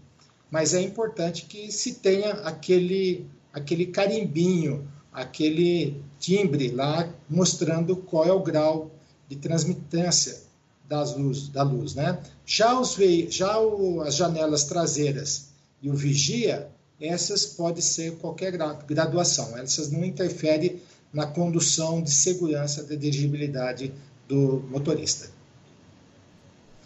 Mas 0.49 0.73
é 0.73 0.81
importante 0.81 1.47
que 1.47 1.73
se 1.73 1.95
tenha 1.95 2.35
aquele, 2.35 3.27
aquele 3.53 3.87
carimbinho, 3.87 4.89
aquele 5.13 6.01
timbre 6.21 6.69
lá 6.69 7.13
mostrando 7.29 7.97
qual 7.97 8.27
é 8.27 8.33
o 8.33 8.45
grau 8.45 8.93
de 9.29 9.35
transmitância 9.35 10.44
das 10.89 11.17
luz, 11.17 11.49
da 11.49 11.63
luz. 11.63 11.95
Né? 11.95 12.19
Já, 12.45 12.79
os, 12.79 12.97
já 13.31 13.59
o, 13.59 14.03
as 14.03 14.15
janelas 14.17 14.65
traseiras 14.65 15.49
e 15.83 15.91
o 15.91 15.95
vigia, 15.95 16.69
essas 17.01 17.45
podem 17.47 17.83
ser 17.83 18.17
qualquer 18.17 18.57
graduação, 18.87 19.57
essas 19.59 19.91
não 19.91 20.05
interferem 20.05 20.81
na 21.13 21.27
condução 21.27 22.03
de 22.03 22.11
segurança 22.11 22.83
da 22.83 22.95
dirigibilidade 22.95 23.93
do 24.27 24.65
motorista. 24.71 25.29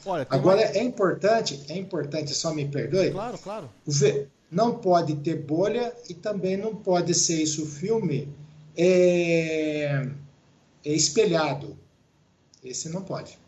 Olha, 0.04 0.26
Agora 0.30 0.60
é 0.60 0.82
importante, 0.82 1.64
é 1.68 1.76
importante, 1.76 2.34
só 2.34 2.54
me 2.54 2.66
perdoe. 2.66 3.10
Claro, 3.10 3.38
claro. 3.38 3.70
Não 4.50 4.78
pode 4.78 5.16
ter 5.16 5.36
bolha 5.42 5.92
e 6.08 6.14
também 6.14 6.56
não 6.56 6.74
pode 6.74 7.14
ser 7.14 7.42
isso 7.42 7.66
filme 7.66 8.28
é, 8.76 10.08
é 10.84 10.92
espelhado. 10.92 11.76
Esse 12.64 12.88
não 12.88 13.02
pode. 13.02 13.38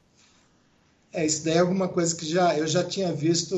É, 1.14 1.26
isso 1.26 1.44
daí 1.46 1.56
é 1.56 1.60
alguma 1.60 1.88
coisa 1.88 2.16
que 2.16 2.26
já, 2.26 2.58
eu 2.58 2.68
já 2.68 2.84
tinha 2.84 3.12
visto 3.14 3.56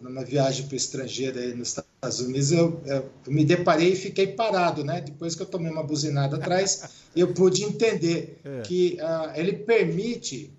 numa 0.00 0.24
viagem 0.24 0.66
para 0.66 0.74
o 0.74 0.76
estrangeiro 0.76 1.38
aí 1.38 1.52
nos 1.52 1.68
Estados 1.68 2.20
Unidos. 2.20 2.52
Eu, 2.52 2.80
eu, 2.86 3.10
me 3.26 3.44
deparei 3.44 3.92
e 3.92 3.96
fiquei 3.96 4.28
parado, 4.28 4.84
né? 4.84 5.00
Depois 5.00 5.34
que 5.34 5.42
eu 5.42 5.46
tomei 5.46 5.70
uma 5.70 5.82
buzinada 5.82 6.36
atrás, 6.36 6.88
eu 7.14 7.34
pude 7.34 7.64
entender 7.64 8.38
é. 8.44 8.62
que 8.62 8.98
uh, 9.00 9.36
ele 9.38 9.52
permite 9.54 10.50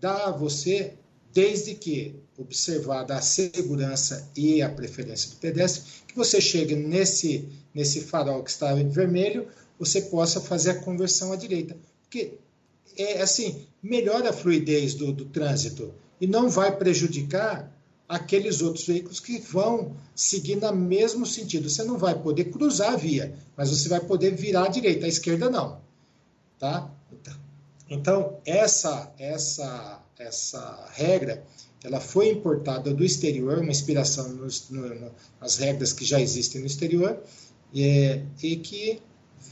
dar 0.00 0.28
a 0.28 0.30
você, 0.30 0.94
desde 1.32 1.74
que 1.74 2.16
observada 2.42 3.14
a 3.14 3.22
segurança 3.22 4.28
e 4.36 4.60
a 4.60 4.68
preferência 4.68 5.30
do 5.30 5.36
pedestre, 5.36 5.82
que 6.06 6.16
você 6.16 6.40
chegue 6.40 6.74
nesse, 6.74 7.48
nesse 7.74 8.02
farol 8.02 8.42
que 8.42 8.50
está 8.50 8.78
em 8.78 8.88
vermelho, 8.88 9.48
você 9.78 10.02
possa 10.02 10.40
fazer 10.40 10.70
a 10.70 10.80
conversão 10.80 11.32
à 11.32 11.36
direita. 11.36 11.76
Porque 12.02 12.34
é 12.96 13.22
assim, 13.22 13.66
melhora 13.82 14.30
a 14.30 14.32
fluidez 14.32 14.94
do, 14.94 15.12
do 15.12 15.24
trânsito 15.24 15.92
e 16.20 16.26
não 16.26 16.48
vai 16.48 16.76
prejudicar 16.76 17.72
aqueles 18.08 18.60
outros 18.60 18.86
veículos 18.86 19.20
que 19.20 19.38
vão 19.38 19.96
seguir 20.14 20.56
no 20.56 20.74
mesmo 20.74 21.24
sentido. 21.24 21.70
Você 21.70 21.82
não 21.82 21.96
vai 21.96 22.14
poder 22.20 22.44
cruzar 22.44 22.92
a 22.92 22.96
via, 22.96 23.34
mas 23.56 23.70
você 23.70 23.88
vai 23.88 24.00
poder 24.00 24.34
virar 24.36 24.66
à 24.66 24.68
direita, 24.68 25.06
à 25.06 25.08
esquerda 25.08 25.48
não. 25.48 25.80
Tá? 26.58 26.90
Então, 27.88 28.38
essa, 28.46 29.12
essa, 29.18 30.00
essa 30.18 30.88
regra 30.92 31.44
ela 31.84 32.00
foi 32.00 32.28
importada 32.28 32.92
do 32.92 33.04
exterior, 33.04 33.58
uma 33.58 33.70
inspiração 33.70 34.28
nos, 34.30 34.70
no, 34.70 35.10
nas 35.40 35.56
regras 35.56 35.92
que 35.92 36.04
já 36.04 36.20
existem 36.20 36.60
no 36.60 36.66
exterior, 36.66 37.18
e, 37.72 38.20
e 38.42 38.56
que 38.56 39.00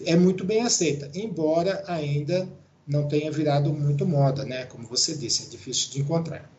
é 0.05 0.17
muito 0.17 0.45
bem 0.45 0.63
aceita, 0.63 1.11
embora 1.15 1.83
ainda 1.87 2.49
não 2.87 3.07
tenha 3.09 3.31
virado 3.31 3.73
muito 3.73 4.07
moda, 4.07 4.45
né? 4.45 4.65
Como 4.67 4.87
você 4.87 5.15
disse, 5.15 5.45
é 5.45 5.49
difícil 5.49 5.91
de 5.93 6.01
encontrar. 6.01 6.51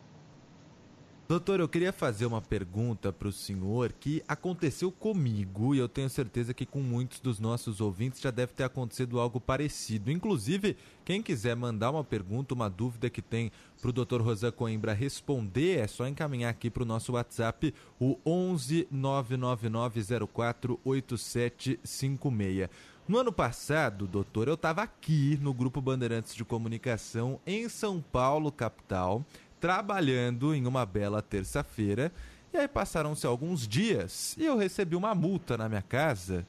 Doutor, 1.31 1.61
eu 1.61 1.69
queria 1.69 1.93
fazer 1.93 2.25
uma 2.25 2.41
pergunta 2.41 3.13
para 3.13 3.29
o 3.29 3.31
senhor 3.31 3.93
que 3.93 4.21
aconteceu 4.27 4.91
comigo 4.91 5.73
e 5.73 5.77
eu 5.77 5.87
tenho 5.87 6.09
certeza 6.09 6.53
que 6.53 6.65
com 6.65 6.81
muitos 6.81 7.21
dos 7.21 7.39
nossos 7.39 7.79
ouvintes 7.79 8.19
já 8.19 8.29
deve 8.29 8.51
ter 8.51 8.65
acontecido 8.65 9.17
algo 9.17 9.39
parecido. 9.39 10.11
Inclusive, 10.11 10.75
quem 11.05 11.23
quiser 11.23 11.55
mandar 11.55 11.91
uma 11.91 12.03
pergunta, 12.03 12.53
uma 12.53 12.69
dúvida 12.69 13.09
que 13.09 13.21
tem 13.21 13.49
para 13.79 13.89
o 13.89 13.93
Dr. 13.93 14.19
Rosan 14.19 14.51
Coimbra 14.51 14.91
responder, 14.91 15.79
é 15.79 15.87
só 15.87 16.05
encaminhar 16.05 16.51
aqui 16.51 16.69
para 16.69 16.83
o 16.83 16.85
nosso 16.85 17.13
WhatsApp, 17.13 17.73
o 17.97 18.19
11 18.25 18.89
99904 18.91 20.81
8756. 20.83 22.67
No 23.07 23.17
ano 23.17 23.31
passado, 23.31 24.05
doutor, 24.05 24.47
eu 24.47 24.53
estava 24.53 24.83
aqui 24.83 25.37
no 25.41 25.53
Grupo 25.53 25.81
Bandeirantes 25.81 26.35
de 26.35 26.45
Comunicação 26.45 27.39
em 27.45 27.67
São 27.67 28.01
Paulo, 28.01 28.51
capital, 28.51 29.25
trabalhando 29.61 30.53
em 30.55 30.65
uma 30.65 30.85
bela 30.85 31.21
terça-feira. 31.21 32.11
E 32.51 32.57
aí 32.57 32.67
passaram-se 32.67 33.25
alguns 33.25 33.65
dias 33.65 34.35
e 34.37 34.43
eu 34.43 34.57
recebi 34.57 34.95
uma 34.95 35.15
multa 35.15 35.57
na 35.57 35.69
minha 35.69 35.81
casa 35.81 36.45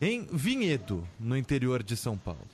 em 0.00 0.26
Vinhedo, 0.32 1.06
no 1.20 1.36
interior 1.36 1.82
de 1.82 1.96
São 1.96 2.16
Paulo. 2.16 2.48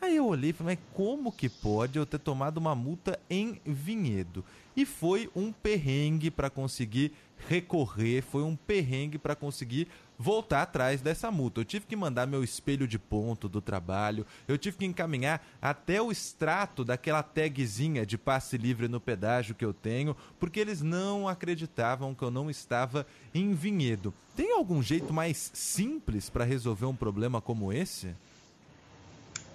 Aí 0.00 0.16
eu 0.16 0.26
olhei 0.26 0.50
e 0.50 0.52
falei, 0.54 0.76
mas 0.76 0.96
como 0.96 1.30
que 1.30 1.48
pode 1.48 1.98
eu 1.98 2.06
ter 2.06 2.18
tomado 2.18 2.56
uma 2.56 2.74
multa 2.74 3.20
em 3.28 3.60
Vinhedo? 3.66 4.42
E 4.74 4.86
foi 4.86 5.28
um 5.36 5.52
perrengue 5.52 6.30
para 6.30 6.48
conseguir 6.48 7.12
recorrer, 7.48 8.22
foi 8.22 8.42
um 8.42 8.54
perrengue 8.54 9.18
para 9.18 9.34
conseguir 9.34 9.88
voltar 10.18 10.62
atrás 10.62 11.00
dessa 11.00 11.30
multa. 11.30 11.60
Eu 11.60 11.64
tive 11.64 11.86
que 11.86 11.96
mandar 11.96 12.26
meu 12.26 12.44
espelho 12.44 12.86
de 12.86 12.98
ponto 12.98 13.48
do 13.48 13.60
trabalho, 13.60 14.26
eu 14.46 14.58
tive 14.58 14.76
que 14.76 14.84
encaminhar 14.84 15.42
até 15.62 16.00
o 16.02 16.12
extrato 16.12 16.84
daquela 16.84 17.22
tagzinha 17.22 18.04
de 18.04 18.18
passe 18.18 18.58
livre 18.58 18.86
no 18.86 19.00
pedágio 19.00 19.54
que 19.54 19.64
eu 19.64 19.72
tenho, 19.72 20.14
porque 20.38 20.60
eles 20.60 20.82
não 20.82 21.26
acreditavam 21.26 22.14
que 22.14 22.22
eu 22.22 22.30
não 22.30 22.50
estava 22.50 23.06
em 23.34 23.54
vinhedo. 23.54 24.12
Tem 24.36 24.52
algum 24.52 24.82
jeito 24.82 25.12
mais 25.12 25.50
simples 25.54 26.28
para 26.28 26.44
resolver 26.44 26.86
um 26.86 26.94
problema 26.94 27.40
como 27.40 27.72
esse? 27.72 28.14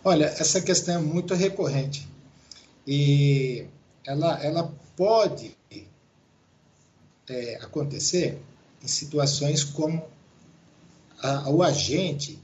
Olha, 0.04 0.26
essa 0.26 0.62
questão 0.62 0.96
é 0.96 1.00
muito 1.00 1.34
recorrente 1.34 2.08
e 2.86 3.66
ela, 4.06 4.44
ela 4.44 4.74
pode 4.96 5.56
é, 7.28 7.56
acontecer 7.62 8.40
em 8.84 8.88
situações 8.88 9.64
como 9.64 10.04
a, 11.22 11.50
o 11.50 11.64
agente 11.64 12.40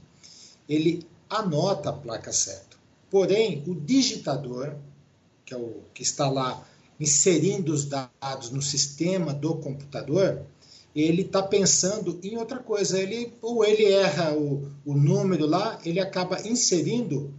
ele 0.68 1.06
anota 1.28 1.90
a 1.90 1.92
placa 1.92 2.32
certa. 2.32 2.76
Porém, 3.10 3.62
o 3.66 3.74
digitador, 3.74 4.74
que 5.44 5.54
é 5.54 5.56
o 5.56 5.82
que 5.92 6.02
está 6.02 6.30
lá 6.30 6.66
inserindo 6.98 7.72
os 7.72 7.84
dados 7.84 8.50
no 8.50 8.62
sistema 8.62 9.34
do 9.34 9.56
computador, 9.56 10.42
ele 10.94 11.22
está 11.22 11.42
pensando 11.42 12.18
em 12.22 12.36
outra 12.36 12.58
coisa. 12.58 12.98
Ele, 12.98 13.32
ou 13.40 13.64
ele 13.64 13.84
erra 13.84 14.34
o, 14.34 14.70
o 14.84 14.94
número 14.94 15.46
lá, 15.46 15.78
ele 15.84 16.00
acaba 16.00 16.46
inserindo 16.46 17.32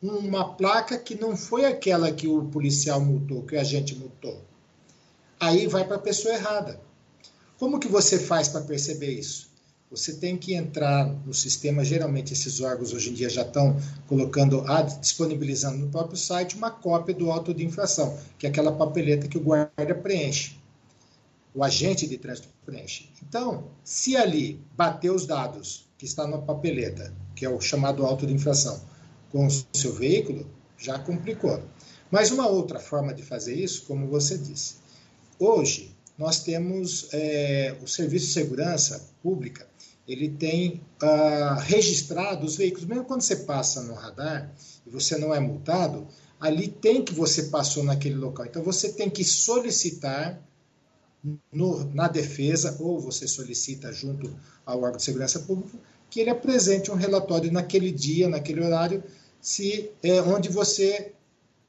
uma 0.00 0.54
placa 0.54 0.96
que 0.96 1.14
não 1.14 1.36
foi 1.36 1.64
aquela 1.64 2.12
que 2.12 2.28
o 2.28 2.44
policial 2.46 3.00
multou, 3.00 3.42
que 3.42 3.56
o 3.56 3.60
agente 3.60 3.96
multou. 3.96 4.40
Aí 5.40 5.66
vai 5.66 5.84
para 5.84 5.96
a 5.96 6.00
pessoa 6.00 6.34
errada. 6.34 6.80
Como 7.58 7.78
que 7.78 7.88
você 7.88 8.18
faz 8.18 8.48
para 8.48 8.60
perceber 8.62 9.12
isso? 9.12 9.48
você 9.90 10.12
tem 10.12 10.36
que 10.36 10.54
entrar 10.54 11.06
no 11.06 11.32
sistema. 11.32 11.84
Geralmente, 11.84 12.32
esses 12.32 12.60
órgãos 12.60 12.92
hoje 12.92 13.10
em 13.10 13.14
dia 13.14 13.28
já 13.28 13.42
estão 13.42 13.76
colocando, 14.06 14.64
disponibilizando 15.00 15.78
no 15.78 15.88
próprio 15.88 16.16
site 16.16 16.56
uma 16.56 16.70
cópia 16.70 17.14
do 17.14 17.30
auto 17.30 17.54
de 17.54 17.64
infração, 17.64 18.18
que 18.38 18.46
é 18.46 18.50
aquela 18.50 18.72
papeleta 18.72 19.28
que 19.28 19.38
o 19.38 19.40
guarda 19.40 19.94
preenche, 19.94 20.58
o 21.54 21.64
agente 21.64 22.06
de 22.06 22.18
trânsito 22.18 22.48
preenche. 22.64 23.08
Então, 23.26 23.68
se 23.82 24.16
ali 24.16 24.60
bater 24.76 25.10
os 25.10 25.26
dados 25.26 25.88
que 25.96 26.04
está 26.04 26.26
na 26.26 26.38
papeleta, 26.38 27.12
que 27.34 27.44
é 27.44 27.48
o 27.48 27.60
chamado 27.60 28.04
auto 28.04 28.26
de 28.26 28.34
infração, 28.34 28.80
com 29.32 29.46
o 29.46 29.50
seu 29.72 29.92
veículo, 29.92 30.46
já 30.76 30.98
complicou. 30.98 31.60
Mas 32.10 32.30
uma 32.30 32.46
outra 32.46 32.78
forma 32.78 33.12
de 33.12 33.22
fazer 33.22 33.54
isso, 33.54 33.84
como 33.86 34.06
você 34.06 34.38
disse, 34.38 34.76
hoje 35.38 35.94
nós 36.16 36.42
temos 36.42 37.08
é, 37.12 37.76
o 37.82 37.86
Serviço 37.86 38.26
de 38.26 38.32
Segurança 38.32 39.08
Pública 39.22 39.68
ele 40.08 40.30
tem 40.30 40.80
uh, 41.02 41.60
registrado 41.60 42.46
os 42.46 42.56
veículos. 42.56 42.86
Mesmo 42.86 43.04
quando 43.04 43.20
você 43.20 43.36
passa 43.36 43.82
no 43.82 43.92
radar 43.92 44.50
e 44.86 44.90
você 44.90 45.18
não 45.18 45.34
é 45.34 45.38
multado, 45.38 46.08
ali 46.40 46.66
tem 46.66 47.04
que 47.04 47.12
você 47.12 47.44
passou 47.44 47.84
naquele 47.84 48.14
local. 48.14 48.46
Então 48.46 48.62
você 48.62 48.90
tem 48.90 49.10
que 49.10 49.22
solicitar 49.22 50.42
no, 51.52 51.84
na 51.92 52.08
defesa, 52.08 52.76
ou 52.80 52.98
você 52.98 53.28
solicita 53.28 53.92
junto 53.92 54.34
ao 54.64 54.78
órgão 54.78 54.96
de 54.96 55.02
segurança 55.02 55.40
pública, 55.40 55.76
que 56.08 56.20
ele 56.20 56.30
apresente 56.30 56.90
um 56.90 56.94
relatório 56.94 57.52
naquele 57.52 57.92
dia, 57.92 58.28
naquele 58.28 58.64
horário, 58.64 59.04
se 59.42 59.90
é, 60.02 60.22
onde 60.22 60.48
você 60.48 61.12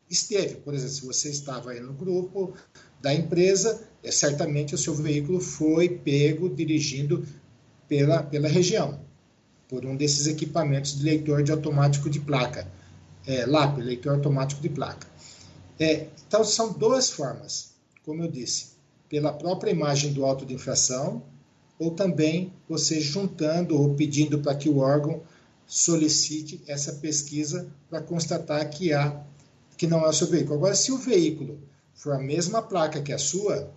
esteve. 0.09 0.55
Por 0.55 0.73
exemplo, 0.73 0.93
se 0.93 1.05
você 1.05 1.29
estava 1.29 1.71
aí 1.71 1.81
no 1.81 1.93
grupo 1.93 2.53
da 3.01 3.13
empresa, 3.13 3.81
é, 4.03 4.11
certamente 4.11 4.75
o 4.75 4.77
seu 4.77 4.93
veículo 4.93 5.39
foi 5.39 5.89
pego 5.89 6.49
dirigindo 6.49 7.25
pela, 7.87 8.23
pela 8.23 8.47
região, 8.47 8.99
por 9.67 9.85
um 9.85 9.95
desses 9.95 10.27
equipamentos 10.27 10.97
de 10.97 11.03
leitor 11.03 11.43
de 11.43 11.51
automático 11.51 12.09
de 12.09 12.19
placa, 12.19 12.67
é, 13.25 13.45
LAP, 13.45 13.77
leitor 13.79 14.13
automático 14.13 14.61
de 14.61 14.69
placa. 14.69 15.07
É, 15.79 16.07
então, 16.27 16.43
são 16.43 16.73
duas 16.73 17.09
formas, 17.09 17.71
como 18.05 18.23
eu 18.23 18.29
disse, 18.29 18.71
pela 19.07 19.33
própria 19.33 19.71
imagem 19.71 20.13
do 20.13 20.25
auto 20.25 20.45
de 20.45 20.53
infração, 20.53 21.23
ou 21.79 21.91
também 21.91 22.53
você 22.67 22.99
juntando 22.99 23.79
ou 23.79 23.95
pedindo 23.95 24.39
para 24.39 24.53
que 24.53 24.69
o 24.69 24.79
órgão 24.79 25.21
solicite 25.65 26.61
essa 26.67 26.93
pesquisa 26.93 27.67
para 27.89 28.01
constatar 28.01 28.69
que 28.69 28.91
há 28.91 29.23
que 29.77 29.87
não 29.87 30.03
é 30.03 30.09
o 30.09 30.13
seu 30.13 30.27
veículo. 30.27 30.55
Agora, 30.55 30.75
se 30.75 30.91
o 30.91 30.97
veículo 30.97 31.57
for 31.99 32.13
a 32.13 32.17
mesma 32.17 32.61
placa 32.61 33.01
que 33.01 33.11
a 33.11 33.17
sua, 33.17 33.69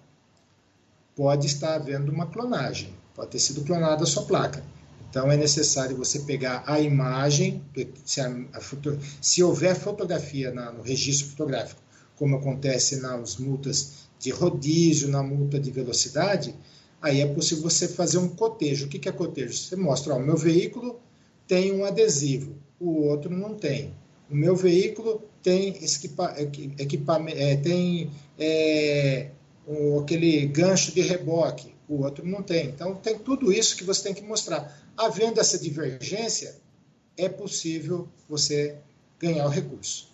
pode 1.17 1.49
estar 1.49 1.75
havendo 1.75 2.13
uma 2.13 2.27
clonagem, 2.27 2.95
pode 3.17 3.33
ter 3.33 3.41
sido 3.41 3.63
clonada 3.63 4.05
a 4.05 4.07
sua 4.07 4.23
placa. 4.23 4.65
Então 5.11 5.31
é 5.31 5.37
necessário 5.37 5.97
você 5.97 6.21
pegar 6.21 6.63
a 6.65 6.79
imagem, 6.79 7.61
se, 8.05 8.21
a, 8.21 8.33
a 8.55 8.61
foto, 8.61 8.97
se 9.21 9.43
houver 9.43 9.75
fotografia 9.75 10.53
na, 10.53 10.71
no 10.71 10.83
registro 10.83 11.31
fotográfico, 11.31 11.83
como 12.17 12.37
acontece 12.37 13.01
nas 13.01 13.39
multas 13.39 14.09
de 14.21 14.31
rodízio, 14.31 15.09
na 15.09 15.23
multa 15.23 15.59
de 15.59 15.73
velocidade, 15.73 16.55
aí 17.03 17.21
é 17.21 17.27
possível 17.27 17.65
você 17.65 17.89
fazer 17.89 18.19
um 18.19 18.29
cotejo. 18.29 18.87
O 18.87 18.89
que 18.89 19.09
é 19.09 19.13
cotejo? 19.13 19.53
Você 19.53 19.75
mostra, 19.75 20.15
o 20.15 20.23
meu 20.23 20.37
veículo 20.37 21.01
tem 21.49 21.73
um 21.73 21.85
adesivo, 21.85 22.55
o 22.79 23.03
outro 23.03 23.37
não 23.37 23.57
tem. 23.57 23.93
O 24.33 24.35
meu 24.35 24.57
veículo 24.57 25.23
tem 25.43 25.69
equipa, 25.85 26.35
equipamento, 26.79 27.37
é, 27.39 27.55
tem 27.57 28.11
é, 28.39 29.31
o, 29.67 30.01
aquele 30.01 30.47
gancho 30.47 30.91
de 30.95 31.03
reboque, 31.03 31.75
o 31.87 32.03
outro 32.03 32.27
não 32.27 32.43
tem. 32.43 32.69
Então 32.69 32.95
tem 32.95 33.19
tudo 33.19 33.53
isso 33.53 33.77
que 33.77 33.85
você 33.85 34.05
tem 34.05 34.15
que 34.15 34.23
mostrar. 34.23 34.75
Havendo 34.97 35.39
essa 35.39 35.59
divergência, 35.59 36.57
é 37.15 37.29
possível 37.29 38.09
você 38.27 38.79
ganhar 39.19 39.45
o 39.45 39.51
recurso. 39.51 40.11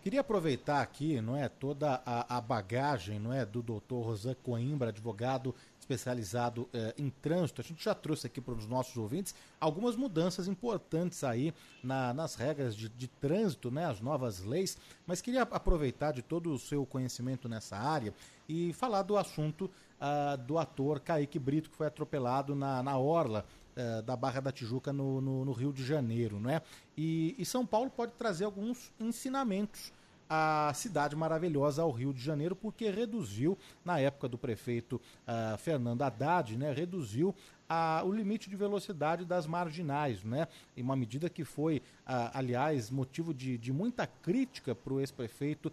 Queria 0.00 0.20
aproveitar 0.20 0.80
aqui, 0.80 1.20
não 1.20 1.36
é, 1.36 1.46
toda 1.46 2.00
a, 2.06 2.38
a 2.38 2.40
bagagem, 2.40 3.18
não 3.18 3.34
é, 3.34 3.44
do 3.44 3.60
doutor 3.60 4.02
Rosan 4.02 4.36
Coimbra, 4.42 4.88
advogado 4.88 5.54
especializado 5.86 6.68
eh, 6.72 6.94
em 6.98 7.08
trânsito. 7.08 7.60
A 7.60 7.64
gente 7.64 7.82
já 7.82 7.94
trouxe 7.94 8.26
aqui 8.26 8.40
para 8.40 8.54
os 8.54 8.66
nossos 8.66 8.96
ouvintes 8.96 9.34
algumas 9.60 9.94
mudanças 9.94 10.48
importantes 10.48 11.22
aí 11.22 11.54
na, 11.82 12.12
nas 12.12 12.34
regras 12.34 12.74
de, 12.74 12.88
de, 12.88 13.06
trânsito, 13.06 13.70
né, 13.70 13.86
as 13.86 14.00
novas 14.00 14.42
leis, 14.42 14.76
mas 15.06 15.20
queria 15.20 15.42
aproveitar 15.42 16.12
de 16.12 16.22
todo 16.22 16.52
o 16.52 16.58
seu 16.58 16.84
conhecimento 16.84 17.48
nessa 17.48 17.76
área 17.76 18.12
e 18.48 18.72
falar 18.72 19.02
do 19.02 19.16
assunto 19.16 19.70
uh, 20.00 20.36
do 20.44 20.58
ator 20.58 21.00
Kaique 21.00 21.38
Brito, 21.38 21.70
que 21.70 21.76
foi 21.76 21.86
atropelado 21.86 22.54
na, 22.54 22.82
na 22.82 22.98
orla 22.98 23.44
uh, 23.76 24.02
da 24.02 24.16
Barra 24.16 24.40
da 24.40 24.52
Tijuca 24.52 24.92
no, 24.92 25.20
no, 25.20 25.44
no, 25.44 25.52
Rio 25.52 25.72
de 25.72 25.84
Janeiro. 25.84 26.40
Né? 26.40 26.60
E, 26.96 27.34
e 27.38 27.44
São 27.44 27.64
Paulo 27.64 27.90
pode 27.90 28.12
trazer 28.12 28.44
alguns 28.44 28.92
ensinamentos 28.98 29.92
a 30.28 30.72
cidade 30.74 31.14
maravilhosa 31.14 31.82
ao 31.82 31.90
Rio 31.90 32.12
de 32.12 32.20
Janeiro, 32.20 32.56
porque 32.56 32.90
reduziu, 32.90 33.56
na 33.84 33.98
época 33.98 34.28
do 34.28 34.36
prefeito 34.36 34.96
uh, 34.96 35.56
Fernando 35.58 36.02
Haddad, 36.02 36.56
né, 36.56 36.72
reduziu 36.72 37.34
a, 37.68 38.02
o 38.04 38.12
limite 38.12 38.48
de 38.48 38.56
velocidade 38.56 39.24
das 39.24 39.46
marginais, 39.46 40.22
né? 40.24 40.48
E 40.76 40.82
uma 40.82 40.96
medida 40.96 41.28
que 41.28 41.44
foi, 41.44 41.82
aliás, 42.04 42.90
motivo 42.90 43.32
de, 43.34 43.58
de 43.58 43.72
muita 43.72 44.06
crítica 44.06 44.74
para 44.74 44.92
o 44.92 45.00
ex-prefeito 45.00 45.72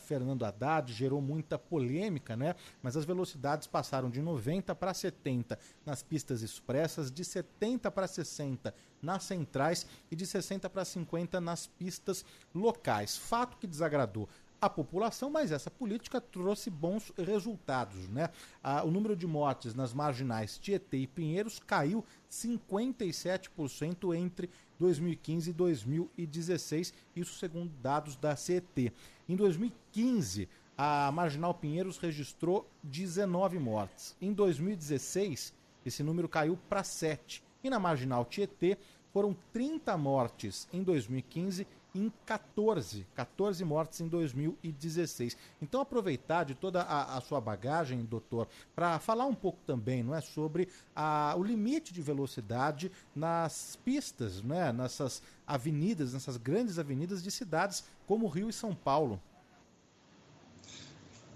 Fernando 0.00 0.44
Haddad, 0.44 0.92
gerou 0.92 1.20
muita 1.20 1.58
polêmica, 1.58 2.36
né? 2.36 2.54
Mas 2.82 2.96
as 2.96 3.04
velocidades 3.04 3.66
passaram 3.66 4.10
de 4.10 4.20
90 4.20 4.74
para 4.74 4.92
70 4.94 5.58
nas 5.84 6.02
pistas 6.02 6.42
expressas, 6.42 7.10
de 7.10 7.24
70 7.24 7.90
para 7.90 8.06
60 8.06 8.74
nas 9.02 9.24
centrais 9.24 9.86
e 10.10 10.16
de 10.16 10.24
60 10.24 10.70
para 10.70 10.84
50 10.84 11.40
nas 11.40 11.66
pistas 11.66 12.24
locais. 12.54 13.16
Fato 13.16 13.56
que 13.58 13.66
desagradou 13.66 14.28
a 14.62 14.70
população, 14.70 15.28
mas 15.28 15.50
essa 15.50 15.68
política 15.68 16.20
trouxe 16.20 16.70
bons 16.70 17.12
resultados. 17.18 18.08
Né? 18.08 18.30
Ah, 18.62 18.84
o 18.84 18.92
número 18.92 19.16
de 19.16 19.26
mortes 19.26 19.74
nas 19.74 19.92
marginais 19.92 20.56
Tietê 20.56 20.98
e 20.98 21.06
Pinheiros 21.08 21.58
caiu 21.58 22.04
57% 22.30 24.16
entre 24.16 24.48
2015 24.78 25.50
e 25.50 25.52
2016, 25.52 26.94
isso 27.16 27.38
segundo 27.38 27.72
dados 27.82 28.14
da 28.14 28.36
CET. 28.36 28.92
Em 29.28 29.34
2015, 29.34 30.48
a 30.78 31.10
Marginal 31.10 31.54
Pinheiros 31.54 31.98
registrou 31.98 32.70
19 32.84 33.58
mortes. 33.58 34.16
Em 34.20 34.32
2016, 34.32 35.52
esse 35.84 36.04
número 36.04 36.28
caiu 36.28 36.56
para 36.68 36.84
7. 36.84 37.42
E 37.64 37.68
na 37.68 37.80
Marginal 37.80 38.24
Tietê, 38.24 38.78
foram 39.12 39.36
30 39.52 39.96
mortes 39.98 40.68
em 40.72 40.82
2015 40.82 41.66
em 41.94 42.10
14, 42.24 43.06
14 43.14 43.64
mortes 43.64 44.00
em 44.00 44.08
2016. 44.08 45.36
Então 45.60 45.80
aproveitar 45.80 46.44
de 46.44 46.54
toda 46.54 46.82
a, 46.82 47.16
a 47.16 47.20
sua 47.20 47.40
bagagem, 47.40 48.04
doutor, 48.04 48.48
para 48.74 48.98
falar 48.98 49.26
um 49.26 49.34
pouco 49.34 49.58
também, 49.66 50.02
não 50.02 50.14
é, 50.14 50.20
sobre 50.20 50.68
a, 50.96 51.34
o 51.36 51.42
limite 51.42 51.92
de 51.92 52.00
velocidade 52.00 52.90
nas 53.14 53.78
pistas, 53.84 54.42
né, 54.42 54.72
nessas 54.72 55.22
avenidas, 55.46 56.14
nessas 56.14 56.36
grandes 56.36 56.78
avenidas 56.78 57.22
de 57.22 57.30
cidades 57.30 57.84
como 58.06 58.26
Rio 58.26 58.48
e 58.48 58.52
São 58.52 58.74
Paulo. 58.74 59.20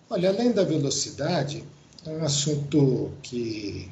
Olha, 0.09 0.31
além 0.31 0.53
da 0.53 0.63
velocidade, 0.63 1.65
é 2.05 2.11
um 2.11 2.25
assunto 2.25 3.13
que 3.23 3.91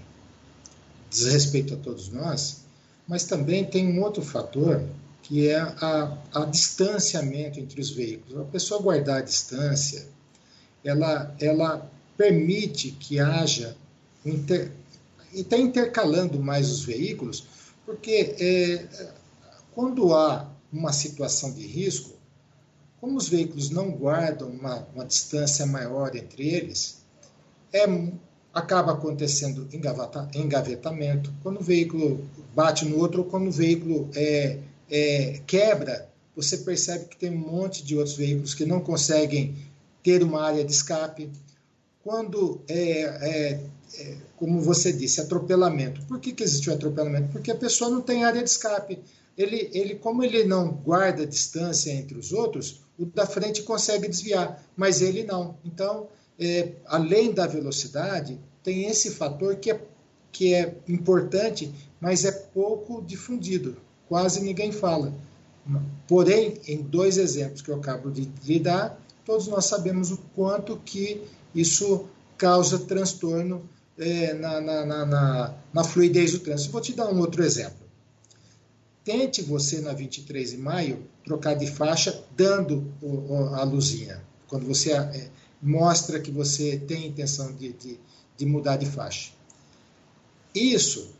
diz 1.10 1.26
respeito 1.26 1.74
a 1.74 1.76
todos 1.76 2.08
nós, 2.08 2.64
mas 3.06 3.24
também 3.24 3.64
tem 3.64 3.86
um 3.86 4.02
outro 4.02 4.22
fator 4.22 4.82
que 5.24 5.48
é 5.48 5.58
a, 5.58 6.18
a 6.34 6.44
distanciamento 6.44 7.58
entre 7.58 7.80
os 7.80 7.90
veículos. 7.90 8.40
A 8.40 8.44
pessoa 8.44 8.80
guardar 8.80 9.18
a 9.18 9.24
distância, 9.24 10.06
ela, 10.84 11.34
ela 11.40 11.90
permite 12.16 12.92
que 12.92 13.18
haja 13.18 13.74
inter, 14.24 14.70
e 15.32 15.40
está 15.40 15.56
intercalando 15.56 16.38
mais 16.38 16.70
os 16.70 16.84
veículos, 16.84 17.44
porque 17.86 18.36
é, 18.38 18.86
quando 19.72 20.14
há 20.14 20.48
uma 20.70 20.92
situação 20.92 21.52
de 21.52 21.66
risco, 21.66 22.12
como 23.00 23.16
os 23.16 23.28
veículos 23.28 23.70
não 23.70 23.90
guardam 23.90 24.48
uma, 24.48 24.86
uma 24.94 25.04
distância 25.06 25.66
maior 25.66 26.14
entre 26.14 26.48
eles, 26.48 27.02
é, 27.72 27.84
acaba 28.52 28.92
acontecendo 28.92 29.66
engavetamento, 29.72 31.32
quando 31.42 31.60
o 31.60 31.64
veículo 31.64 32.28
bate 32.54 32.84
no 32.84 32.98
outro 32.98 33.22
ou 33.22 33.26
quando 33.26 33.48
o 33.48 33.52
veículo 33.52 34.08
é, 34.14 34.58
é, 34.90 35.40
quebra, 35.46 36.08
você 36.36 36.58
percebe 36.58 37.06
que 37.06 37.16
tem 37.16 37.30
um 37.30 37.38
monte 37.38 37.84
de 37.84 37.96
outros 37.96 38.16
veículos 38.16 38.54
que 38.54 38.64
não 38.64 38.80
conseguem 38.80 39.54
ter 40.02 40.22
uma 40.22 40.42
área 40.42 40.64
de 40.64 40.72
escape. 40.72 41.30
Quando 42.02 42.60
é, 42.68 43.00
é, 43.00 43.60
é 43.98 44.16
como 44.36 44.60
você 44.60 44.92
disse, 44.92 45.20
atropelamento. 45.20 46.02
Por 46.06 46.18
que, 46.18 46.32
que 46.32 46.42
existe 46.42 46.68
o 46.68 46.74
atropelamento? 46.74 47.28
Porque 47.32 47.50
a 47.50 47.56
pessoa 47.56 47.90
não 47.90 48.02
tem 48.02 48.24
área 48.24 48.42
de 48.42 48.50
escape. 48.50 48.98
Ele, 49.38 49.70
ele, 49.72 49.94
como 49.94 50.22
ele 50.22 50.44
não 50.44 50.70
guarda 50.70 51.26
distância 51.26 51.90
entre 51.90 52.18
os 52.18 52.32
outros, 52.32 52.82
o 52.98 53.06
da 53.06 53.26
frente 53.26 53.62
consegue 53.62 54.08
desviar, 54.08 54.62
mas 54.76 55.00
ele 55.00 55.24
não. 55.24 55.56
Então, 55.64 56.08
é, 56.38 56.72
além 56.86 57.32
da 57.32 57.46
velocidade, 57.46 58.38
tem 58.62 58.86
esse 58.86 59.10
fator 59.10 59.56
que 59.56 59.70
é, 59.70 59.80
que 60.30 60.54
é 60.54 60.76
importante, 60.88 61.72
mas 62.00 62.24
é 62.24 62.32
pouco 62.32 63.02
difundido 63.02 63.76
quase 64.08 64.40
ninguém 64.42 64.72
fala. 64.72 65.12
Porém, 66.06 66.60
em 66.66 66.82
dois 66.82 67.16
exemplos 67.16 67.62
que 67.62 67.70
eu 67.70 67.76
acabo 67.76 68.10
de 68.10 68.30
lhe 68.44 68.60
dar, 68.60 69.00
todos 69.24 69.46
nós 69.46 69.64
sabemos 69.64 70.10
o 70.10 70.18
quanto 70.34 70.76
que 70.84 71.22
isso 71.54 72.06
causa 72.36 72.78
transtorno 72.80 73.62
é, 73.96 74.34
na, 74.34 74.60
na, 74.60 74.84
na, 74.84 75.54
na, 75.72 75.84
fluidez 75.84 76.32
do 76.32 76.40
trânsito. 76.40 76.72
Vou 76.72 76.80
te 76.80 76.92
dar 76.92 77.08
um 77.08 77.18
outro 77.20 77.42
exemplo. 77.42 77.84
Tente 79.04 79.42
você, 79.42 79.80
na 79.80 79.92
23 79.92 80.50
de 80.50 80.56
maio, 80.56 81.02
trocar 81.24 81.54
de 81.54 81.66
faixa 81.66 82.24
dando 82.36 82.92
o, 83.00 83.54
a 83.54 83.62
luzinha. 83.62 84.22
Quando 84.48 84.66
você 84.66 84.92
é, 84.92 85.30
mostra 85.62 86.20
que 86.20 86.30
você 86.30 86.76
tem 86.76 87.06
intenção 87.06 87.52
de, 87.52 87.72
de, 87.72 87.98
de 88.36 88.46
mudar 88.46 88.76
de 88.76 88.86
faixa. 88.86 89.30
Isso 90.54 91.10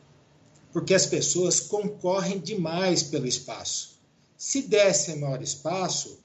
porque 0.74 0.92
as 0.92 1.06
pessoas 1.06 1.60
concorrem 1.60 2.40
demais 2.40 3.04
pelo 3.04 3.28
espaço. 3.28 3.96
Se 4.36 4.62
desse 4.62 5.14
maior 5.14 5.40
espaço 5.40 6.18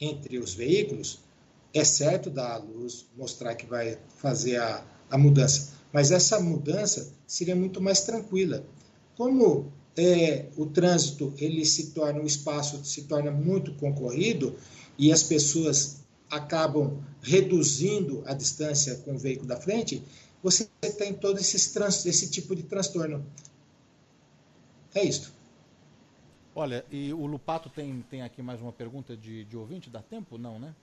entre 0.00 0.38
os 0.38 0.54
veículos, 0.54 1.18
é 1.74 1.84
certo 1.84 2.30
dar 2.30 2.54
a 2.54 2.56
luz, 2.56 3.04
mostrar 3.14 3.54
que 3.54 3.66
vai 3.66 3.98
fazer 4.16 4.56
a, 4.56 4.82
a 5.10 5.18
mudança, 5.18 5.74
mas 5.92 6.10
essa 6.10 6.40
mudança 6.40 7.12
seria 7.26 7.54
muito 7.54 7.78
mais 7.82 8.00
tranquila. 8.00 8.64
Como 9.18 9.70
é, 9.94 10.46
o 10.56 10.64
trânsito 10.64 11.34
ele 11.36 11.62
se 11.66 11.88
torna, 11.88 12.22
o 12.22 12.26
espaço 12.26 12.82
se 12.82 13.02
torna 13.02 13.30
muito 13.30 13.74
concorrido 13.74 14.56
e 14.98 15.12
as 15.12 15.22
pessoas 15.22 15.98
acabam 16.30 17.04
reduzindo 17.20 18.22
a 18.24 18.32
distância 18.32 18.94
com 19.04 19.14
o 19.14 19.18
veículo 19.18 19.46
da 19.46 19.60
frente, 19.60 20.02
você 20.42 20.66
tem 20.96 21.12
todo 21.12 21.38
esse, 21.38 21.56
esse 22.08 22.30
tipo 22.30 22.56
de 22.56 22.62
transtorno. 22.62 23.26
É 24.94 25.04
isso. 25.04 25.32
Olha, 26.54 26.84
e 26.90 27.12
o 27.12 27.26
Lupato 27.26 27.70
tem, 27.70 28.04
tem 28.10 28.22
aqui 28.22 28.42
mais 28.42 28.60
uma 28.60 28.72
pergunta 28.72 29.16
de, 29.16 29.44
de 29.44 29.56
ouvinte, 29.56 29.88
dá 29.88 30.02
tempo? 30.02 30.36
Não, 30.36 30.58
né? 30.58 30.74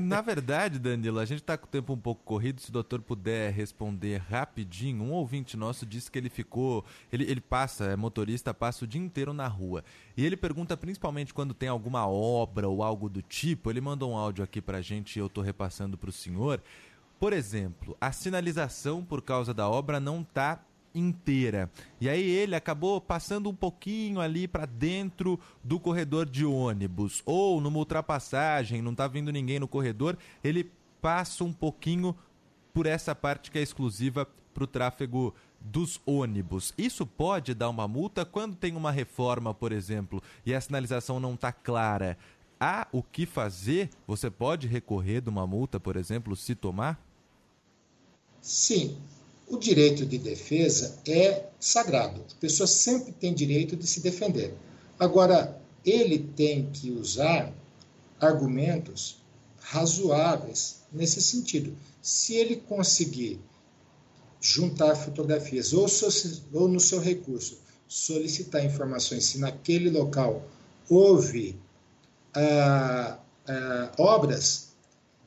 Na 0.00 0.20
verdade, 0.20 0.78
Danilo, 0.78 1.18
a 1.18 1.24
gente 1.24 1.40
está 1.40 1.56
com 1.56 1.66
o 1.66 1.68
tempo 1.68 1.92
um 1.92 1.98
pouco 1.98 2.22
corrido. 2.24 2.60
Se 2.60 2.70
o 2.70 2.72
doutor 2.72 3.00
puder 3.00 3.52
responder 3.52 4.18
rapidinho, 4.18 5.02
um 5.02 5.12
ouvinte 5.12 5.56
nosso 5.56 5.84
disse 5.84 6.10
que 6.10 6.18
ele 6.18 6.28
ficou. 6.28 6.84
Ele, 7.12 7.24
ele 7.24 7.40
passa, 7.40 7.86
é 7.86 7.96
motorista, 7.96 8.54
passa 8.54 8.84
o 8.84 8.88
dia 8.88 9.00
inteiro 9.00 9.32
na 9.32 9.48
rua. 9.48 9.84
E 10.16 10.24
ele 10.24 10.36
pergunta 10.36 10.76
principalmente 10.76 11.34
quando 11.34 11.54
tem 11.54 11.68
alguma 11.68 12.06
obra 12.06 12.68
ou 12.68 12.82
algo 12.82 13.08
do 13.08 13.22
tipo. 13.22 13.70
Ele 13.70 13.80
mandou 13.80 14.12
um 14.12 14.16
áudio 14.16 14.44
aqui 14.44 14.60
para 14.60 14.78
a 14.78 14.82
gente 14.82 15.16
e 15.16 15.20
eu 15.20 15.26
estou 15.26 15.42
repassando 15.42 15.98
para 15.98 16.10
o 16.10 16.12
senhor. 16.12 16.62
Por 17.18 17.32
exemplo, 17.32 17.96
a 18.00 18.10
sinalização 18.12 19.04
por 19.04 19.22
causa 19.22 19.54
da 19.54 19.68
obra 19.68 20.00
não 20.00 20.22
está 20.22 20.60
inteira. 20.94 21.70
E 22.00 22.08
aí 22.08 22.22
ele 22.22 22.54
acabou 22.54 23.00
passando 23.00 23.48
um 23.48 23.54
pouquinho 23.54 24.20
ali 24.20 24.46
para 24.46 24.66
dentro 24.66 25.38
do 25.62 25.78
corredor 25.80 26.26
de 26.26 26.44
ônibus 26.44 27.22
ou 27.24 27.60
numa 27.60 27.78
ultrapassagem, 27.78 28.82
não 28.82 28.94
tá 28.94 29.06
vindo 29.06 29.32
ninguém 29.32 29.58
no 29.58 29.68
corredor, 29.68 30.16
ele 30.42 30.70
passa 31.00 31.44
um 31.44 31.52
pouquinho 31.52 32.14
por 32.72 32.86
essa 32.86 33.14
parte 33.14 33.50
que 33.50 33.58
é 33.58 33.62
exclusiva 33.62 34.26
para 34.54 34.64
o 34.64 34.66
tráfego 34.66 35.34
dos 35.60 36.00
ônibus. 36.04 36.74
Isso 36.76 37.06
pode 37.06 37.54
dar 37.54 37.68
uma 37.68 37.86
multa 37.86 38.24
quando 38.24 38.56
tem 38.56 38.74
uma 38.76 38.90
reforma, 38.90 39.54
por 39.54 39.72
exemplo, 39.72 40.22
e 40.44 40.54
a 40.54 40.60
sinalização 40.60 41.20
não 41.20 41.34
está 41.34 41.52
clara. 41.52 42.18
Há 42.60 42.86
o 42.92 43.02
que 43.02 43.26
fazer? 43.26 43.90
Você 44.06 44.30
pode 44.30 44.68
recorrer 44.68 45.20
de 45.20 45.28
uma 45.28 45.46
multa, 45.46 45.80
por 45.80 45.96
exemplo, 45.96 46.36
se 46.36 46.54
tomar? 46.54 47.00
Sim, 48.40 48.98
o 49.52 49.58
direito 49.58 50.06
de 50.06 50.16
defesa 50.16 50.98
é 51.06 51.44
sagrado. 51.60 52.24
A 52.32 52.40
pessoa 52.40 52.66
sempre 52.66 53.12
tem 53.12 53.34
direito 53.34 53.76
de 53.76 53.86
se 53.86 54.00
defender. 54.00 54.54
Agora, 54.98 55.60
ele 55.84 56.18
tem 56.18 56.70
que 56.72 56.90
usar 56.90 57.52
argumentos 58.18 59.18
razoáveis 59.60 60.80
nesse 60.90 61.20
sentido. 61.20 61.76
Se 62.00 62.34
ele 62.34 62.56
conseguir 62.56 63.38
juntar 64.40 64.96
fotografias 64.96 65.74
ou, 65.74 65.86
ou 66.54 66.66
no 66.66 66.80
seu 66.80 66.98
recurso 66.98 67.58
solicitar 67.86 68.64
informações 68.64 69.26
se 69.26 69.38
naquele 69.38 69.90
local 69.90 70.42
houve 70.88 71.60
ah, 72.34 73.18
ah, 73.46 73.92
obras, 73.98 74.71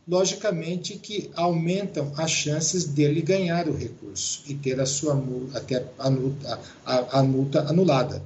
logicamente 0.08 0.98
que 0.98 1.32
aumentam 1.36 2.14
as 2.16 2.30
chances 2.30 2.86
dele 2.86 3.22
ganhar 3.22 3.68
o 3.68 3.76
recurso 3.76 4.44
e 4.48 4.54
ter 4.54 4.80
a 4.80 4.86
sua 4.86 5.16
multa, 5.16 5.58
até 5.58 5.86
a 5.98 6.08
a, 6.86 7.20
a 7.20 7.24
multa 7.24 7.62
anulada. 7.68 8.22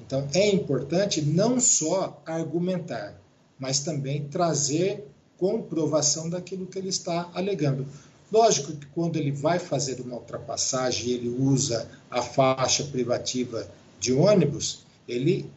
Então 0.00 0.26
é 0.32 0.48
importante 0.48 1.20
não 1.20 1.60
só 1.60 2.22
argumentar, 2.24 3.14
mas 3.58 3.80
também 3.80 4.26
trazer 4.28 5.06
comprovação 5.36 6.30
daquilo 6.30 6.66
que 6.66 6.78
ele 6.78 6.88
está 6.88 7.30
alegando. 7.34 7.86
Lógico 8.32 8.72
que 8.72 8.86
quando 8.86 9.16
ele 9.16 9.30
vai 9.30 9.58
fazer 9.58 10.00
uma 10.00 10.16
ultrapassagem 10.16 11.10
ele 11.10 11.28
usa 11.28 11.88
a 12.10 12.22
faixa 12.22 12.84
privativa 12.84 13.68
de 14.00 14.12
ônibus, 14.12 14.80
ele, 15.06 15.50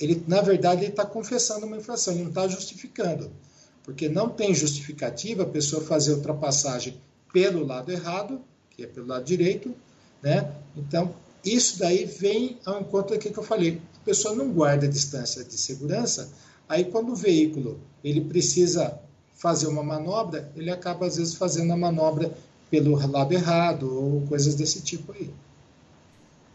ele 0.00 0.22
na 0.26 0.40
verdade, 0.40 0.82
ele 0.82 0.90
está 0.90 1.04
confessando 1.04 1.66
uma 1.66 1.76
infração, 1.76 2.14
ele 2.14 2.22
não 2.22 2.30
está 2.30 2.46
justificando 2.48 3.30
porque 3.86 4.08
não 4.08 4.28
tem 4.28 4.52
justificativa 4.52 5.44
a 5.44 5.46
pessoa 5.46 5.80
fazer 5.80 6.12
ultrapassagem 6.12 7.00
pelo 7.32 7.64
lado 7.64 7.90
errado, 7.92 8.40
que 8.70 8.82
é 8.82 8.86
pelo 8.86 9.06
lado 9.06 9.24
direito, 9.24 9.72
né? 10.20 10.52
Então, 10.76 11.14
isso 11.44 11.78
daí 11.78 12.04
vem 12.04 12.58
ao 12.66 12.80
encontro 12.80 13.14
daquilo 13.14 13.32
que 13.32 13.40
eu 13.40 13.44
falei. 13.44 13.80
A 14.02 14.04
pessoa 14.04 14.34
não 14.34 14.52
guarda 14.52 14.86
a 14.86 14.90
distância 14.90 15.44
de 15.44 15.56
segurança, 15.56 16.28
aí 16.68 16.84
quando 16.86 17.12
o 17.12 17.16
veículo 17.16 17.80
ele 18.02 18.20
precisa 18.20 18.98
fazer 19.34 19.68
uma 19.68 19.82
manobra, 19.82 20.50
ele 20.56 20.70
acaba 20.70 21.06
às 21.06 21.16
vezes 21.16 21.34
fazendo 21.34 21.72
a 21.72 21.76
manobra 21.76 22.36
pelo 22.68 22.96
lado 23.08 23.32
errado 23.32 23.94
ou 23.94 24.26
coisas 24.26 24.56
desse 24.56 24.82
tipo 24.82 25.12
aí. 25.12 25.30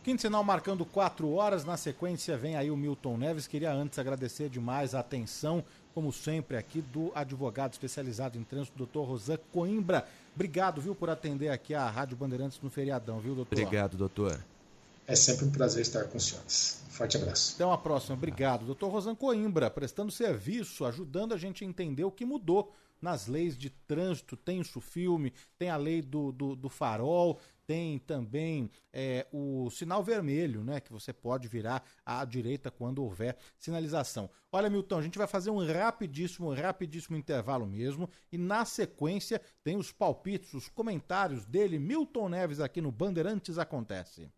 Quinto 0.03 0.21
sinal 0.21 0.43
marcando 0.43 0.83
4 0.83 1.31
horas. 1.31 1.63
Na 1.63 1.77
sequência 1.77 2.35
vem 2.35 2.55
aí 2.55 2.71
o 2.71 2.75
Milton 2.75 3.17
Neves. 3.17 3.45
Queria 3.45 3.71
antes 3.71 3.99
agradecer 3.99 4.49
demais 4.49 4.95
a 4.95 4.99
atenção 4.99 5.63
como 5.93 6.11
sempre, 6.11 6.57
aqui 6.57 6.81
do 6.81 7.11
advogado 7.13 7.73
especializado 7.73 8.37
em 8.37 8.43
trânsito, 8.43 8.77
doutor 8.77 9.03
Rosan 9.03 9.37
Coimbra. 9.51 10.07
Obrigado, 10.33 10.81
viu, 10.81 10.95
por 10.95 11.09
atender 11.09 11.49
aqui 11.49 11.73
a 11.73 11.89
Rádio 11.89 12.17
Bandeirantes 12.17 12.59
no 12.61 12.69
feriadão, 12.69 13.19
viu, 13.19 13.35
doutor? 13.35 13.57
Obrigado, 13.57 13.97
doutor. 13.97 14.39
É 15.07 15.15
sempre 15.15 15.45
um 15.45 15.51
prazer 15.51 15.81
estar 15.81 16.05
com 16.05 16.17
os 16.17 16.25
senhores. 16.25 16.81
Forte 16.89 17.17
abraço. 17.17 17.55
Até 17.55 17.65
uma 17.65 17.77
próxima. 17.77 18.15
Obrigado. 18.15 18.65
Doutor 18.65 18.89
Rosan 18.89 19.15
Coimbra, 19.15 19.69
prestando 19.69 20.11
serviço, 20.11 20.85
ajudando 20.85 21.33
a 21.33 21.37
gente 21.37 21.63
a 21.63 21.67
entender 21.67 22.03
o 22.03 22.11
que 22.11 22.25
mudou 22.25 22.73
nas 23.01 23.27
leis 23.27 23.57
de 23.57 23.69
trânsito. 23.69 24.37
Tem 24.37 24.61
isso 24.61 24.79
filme, 24.79 25.33
tem 25.57 25.69
a 25.69 25.77
lei 25.77 26.01
do, 26.01 26.31
do, 26.31 26.55
do 26.55 26.69
farol, 26.69 27.39
tem 27.71 27.99
também 27.99 28.69
é, 28.91 29.25
o 29.31 29.69
sinal 29.69 30.03
vermelho, 30.03 30.61
né? 30.61 30.81
Que 30.81 30.91
você 30.91 31.13
pode 31.13 31.47
virar 31.47 31.81
à 32.05 32.25
direita 32.25 32.69
quando 32.69 33.01
houver 33.01 33.37
sinalização. 33.57 34.29
Olha, 34.51 34.69
Milton, 34.69 34.97
a 34.99 35.01
gente 35.01 35.17
vai 35.17 35.25
fazer 35.25 35.51
um 35.51 35.65
rapidíssimo, 35.65 36.53
rapidíssimo 36.53 37.15
intervalo 37.15 37.65
mesmo. 37.65 38.09
E 38.29 38.37
na 38.37 38.65
sequência 38.65 39.41
tem 39.63 39.77
os 39.77 39.89
palpites, 39.89 40.53
os 40.53 40.67
comentários 40.67 41.45
dele, 41.45 41.79
Milton 41.79 42.27
Neves, 42.27 42.59
aqui 42.59 42.81
no 42.81 42.91
Bandeirantes 42.91 43.57
Acontece. 43.57 44.29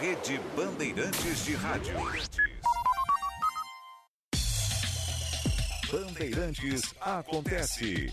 Rede 0.00 0.40
Bandeirantes 0.56 1.44
de 1.44 1.54
Rádio. 1.54 1.94
Bandeirantes 5.92 6.92
Acontece. 7.00 8.12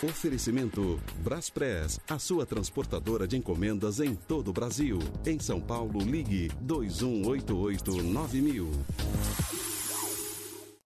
Oferecimento 0.00 1.00
Braspress, 1.24 1.98
a 2.08 2.20
sua 2.20 2.46
transportadora 2.46 3.26
de 3.26 3.36
encomendas 3.36 3.98
em 3.98 4.14
todo 4.14 4.46
o 4.46 4.52
Brasil. 4.52 5.00
Em 5.26 5.40
São 5.40 5.60
Paulo, 5.60 5.98
ligue 5.98 6.52
2188 6.60 8.02
9000. 8.04 8.70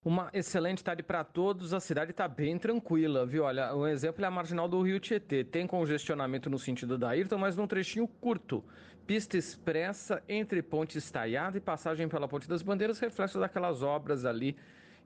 Uma 0.03 0.31
excelente 0.33 0.83
tarde 0.83 1.03
para 1.03 1.23
todos. 1.25 1.75
A 1.75 1.81
cidade 1.81 2.13
está 2.13 2.27
bem 2.27 2.59
tranquila, 2.59 3.27
viu? 3.27 3.45
Olha, 3.45 3.77
um 3.77 3.87
exemplo 3.87 4.25
é 4.25 4.29
a 4.29 4.31
marginal 4.31 4.67
do 4.67 4.81
Rio 4.81 4.99
Tietê. 4.99 5.45
Tem 5.45 5.67
congestionamento 5.67 6.49
no 6.49 6.59
sentido 6.59 6.97
da 6.97 7.11
Ayrton, 7.11 7.37
mas 7.37 7.55
num 7.55 7.67
trechinho 7.67 8.09
curto. 8.09 8.65
Pista 9.07 9.37
expressa 9.37 10.23
entre 10.27 10.63
Ponte 10.63 10.97
Estaiada 10.97 11.59
e 11.59 11.61
passagem 11.61 12.09
pela 12.09 12.27
Ponte 12.27 12.49
das 12.49 12.63
Bandeiras, 12.63 12.99
reflexo 12.99 13.39
daquelas 13.39 13.83
obras 13.83 14.25
ali 14.25 14.57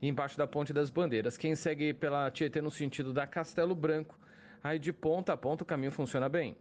embaixo 0.00 0.36
da 0.36 0.46
Ponte 0.46 0.72
das 0.72 0.90
Bandeiras. 0.90 1.36
Quem 1.36 1.54
segue 1.54 1.94
pela 1.94 2.30
Tietê 2.30 2.60
no 2.60 2.70
sentido 2.70 3.12
da 3.12 3.26
Castelo 3.26 3.74
Branco, 3.74 4.18
aí 4.62 4.78
de 4.78 4.92
ponta 4.92 5.32
a 5.32 5.36
ponta 5.36 5.62
o 5.62 5.66
caminho 5.66 5.92
funciona 5.92 6.28
bem. 6.28 6.56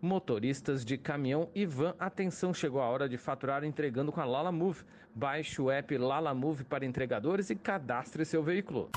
Motoristas 0.00 0.84
de 0.84 0.96
caminhão 0.96 1.50
e 1.54 1.66
van, 1.66 1.94
atenção, 1.98 2.54
chegou 2.54 2.80
a 2.80 2.88
hora 2.88 3.08
de 3.08 3.18
faturar 3.18 3.64
entregando 3.64 4.12
com 4.12 4.20
a 4.20 4.24
Lala 4.24 4.52
Move. 4.52 4.84
Baixe 5.12 5.60
o 5.60 5.70
app 5.70 5.96
Lala 5.98 6.32
Move 6.32 6.62
para 6.62 6.86
entregadores 6.86 7.50
e 7.50 7.56
cadastre 7.56 8.24
seu 8.24 8.42
veículo. 8.42 8.90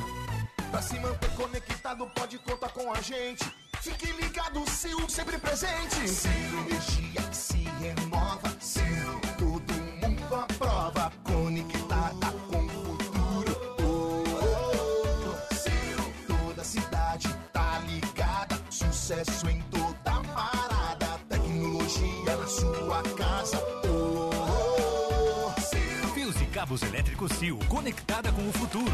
Pra 0.69 0.81
se 0.81 0.99
manter 0.99 1.31
conectado, 1.35 2.07
pode 2.15 2.37
contar 2.39 2.69
com 2.69 2.91
a 2.93 3.01
gente. 3.01 3.43
Fique 3.81 4.11
ligado, 4.11 4.63
Sil, 4.69 5.09
sempre 5.09 5.39
presente. 5.39 6.07
Sil, 6.07 6.53
energia 6.69 7.21
que 7.29 7.35
se 7.35 7.57
renova. 7.57 8.47
Sil, 8.61 9.17
todo 9.39 9.73
mundo 9.73 10.35
aprova. 10.35 10.80
Cabos 26.71 26.83
elétricos 26.83 27.31
Sil, 27.35 27.59
conectada 27.67 28.31
com 28.31 28.47
o 28.47 28.53
futuro. 28.53 28.91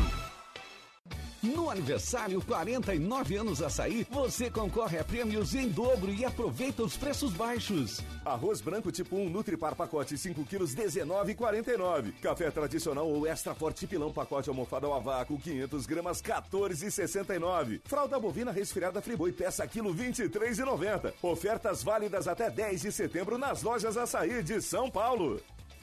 No 1.43 1.69
aniversário 1.69 2.41
49 2.41 3.35
anos 3.35 3.61
açaí, 3.61 4.07
você 4.09 4.49
concorre 4.49 4.97
a 4.97 5.03
prêmios 5.03 5.53
em 5.53 5.69
dobro 5.69 6.11
e 6.11 6.25
aproveita 6.25 6.81
os 6.81 6.97
preços 6.97 7.31
baixos. 7.33 8.01
Arroz 8.25 8.61
branco 8.61 8.91
tipo 8.91 9.15
1 9.15 9.29
Nutripar 9.29 9.75
pacote 9.75 10.17
5 10.17 10.43
quilos 10.45 10.75
19,49. 10.75 12.13
Café 12.19 12.49
tradicional 12.49 13.07
ou 13.07 13.27
extra 13.27 13.53
forte 13.53 13.85
pilão 13.85 14.11
pacote 14.11 14.49
almofada 14.49 14.87
ao 14.87 14.99
vácuo 14.99 15.37
500 15.37 15.85
gramas 15.85 16.19
14,69. 16.19 17.81
Fralda 17.85 18.19
bovina 18.19 18.51
resfriada 18.51 19.01
Friboi 19.03 19.31
peça 19.31 19.67
quilo 19.67 19.93
23,90. 19.93 21.13
Ofertas 21.21 21.83
válidas 21.83 22.27
até 22.27 22.49
10 22.49 22.81
de 22.81 22.91
setembro 22.91 23.37
nas 23.37 23.61
lojas 23.61 23.95
açaí 23.95 24.41
de 24.41 24.59
São 24.63 24.89
Paulo. 24.89 25.39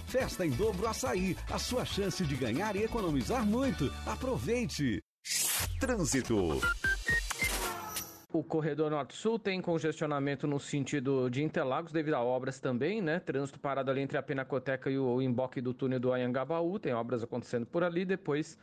Festa 0.06 0.46
em 0.46 0.50
dobro 0.50 0.86
açaí, 0.86 1.36
a 1.50 1.58
sua 1.58 1.84
chance 1.84 2.24
de 2.24 2.36
ganhar 2.36 2.76
e 2.76 2.84
economizar 2.84 3.44
muito. 3.44 3.92
Aproveite! 4.06 5.02
Trânsito. 5.80 6.60
O 8.32 8.42
corredor 8.42 8.90
norte-sul 8.90 9.38
tem 9.38 9.60
congestionamento 9.60 10.46
no 10.46 10.58
sentido 10.58 11.30
de 11.30 11.42
Interlagos 11.42 11.92
devido 11.92 12.14
a 12.14 12.20
obras 12.20 12.58
também, 12.58 13.00
né? 13.00 13.20
Trânsito 13.20 13.60
parado 13.60 13.90
ali 13.90 14.00
entre 14.00 14.18
a 14.18 14.22
Pinacoteca 14.22 14.90
e 14.90 14.98
o 14.98 15.22
emboque 15.22 15.60
do 15.60 15.72
túnel 15.72 16.00
do 16.00 16.12
Anhangabaú. 16.12 16.78
Tem 16.78 16.92
obras 16.92 17.22
acontecendo 17.22 17.64
por 17.64 17.84
ali. 17.84 18.04
Depois 18.04 18.58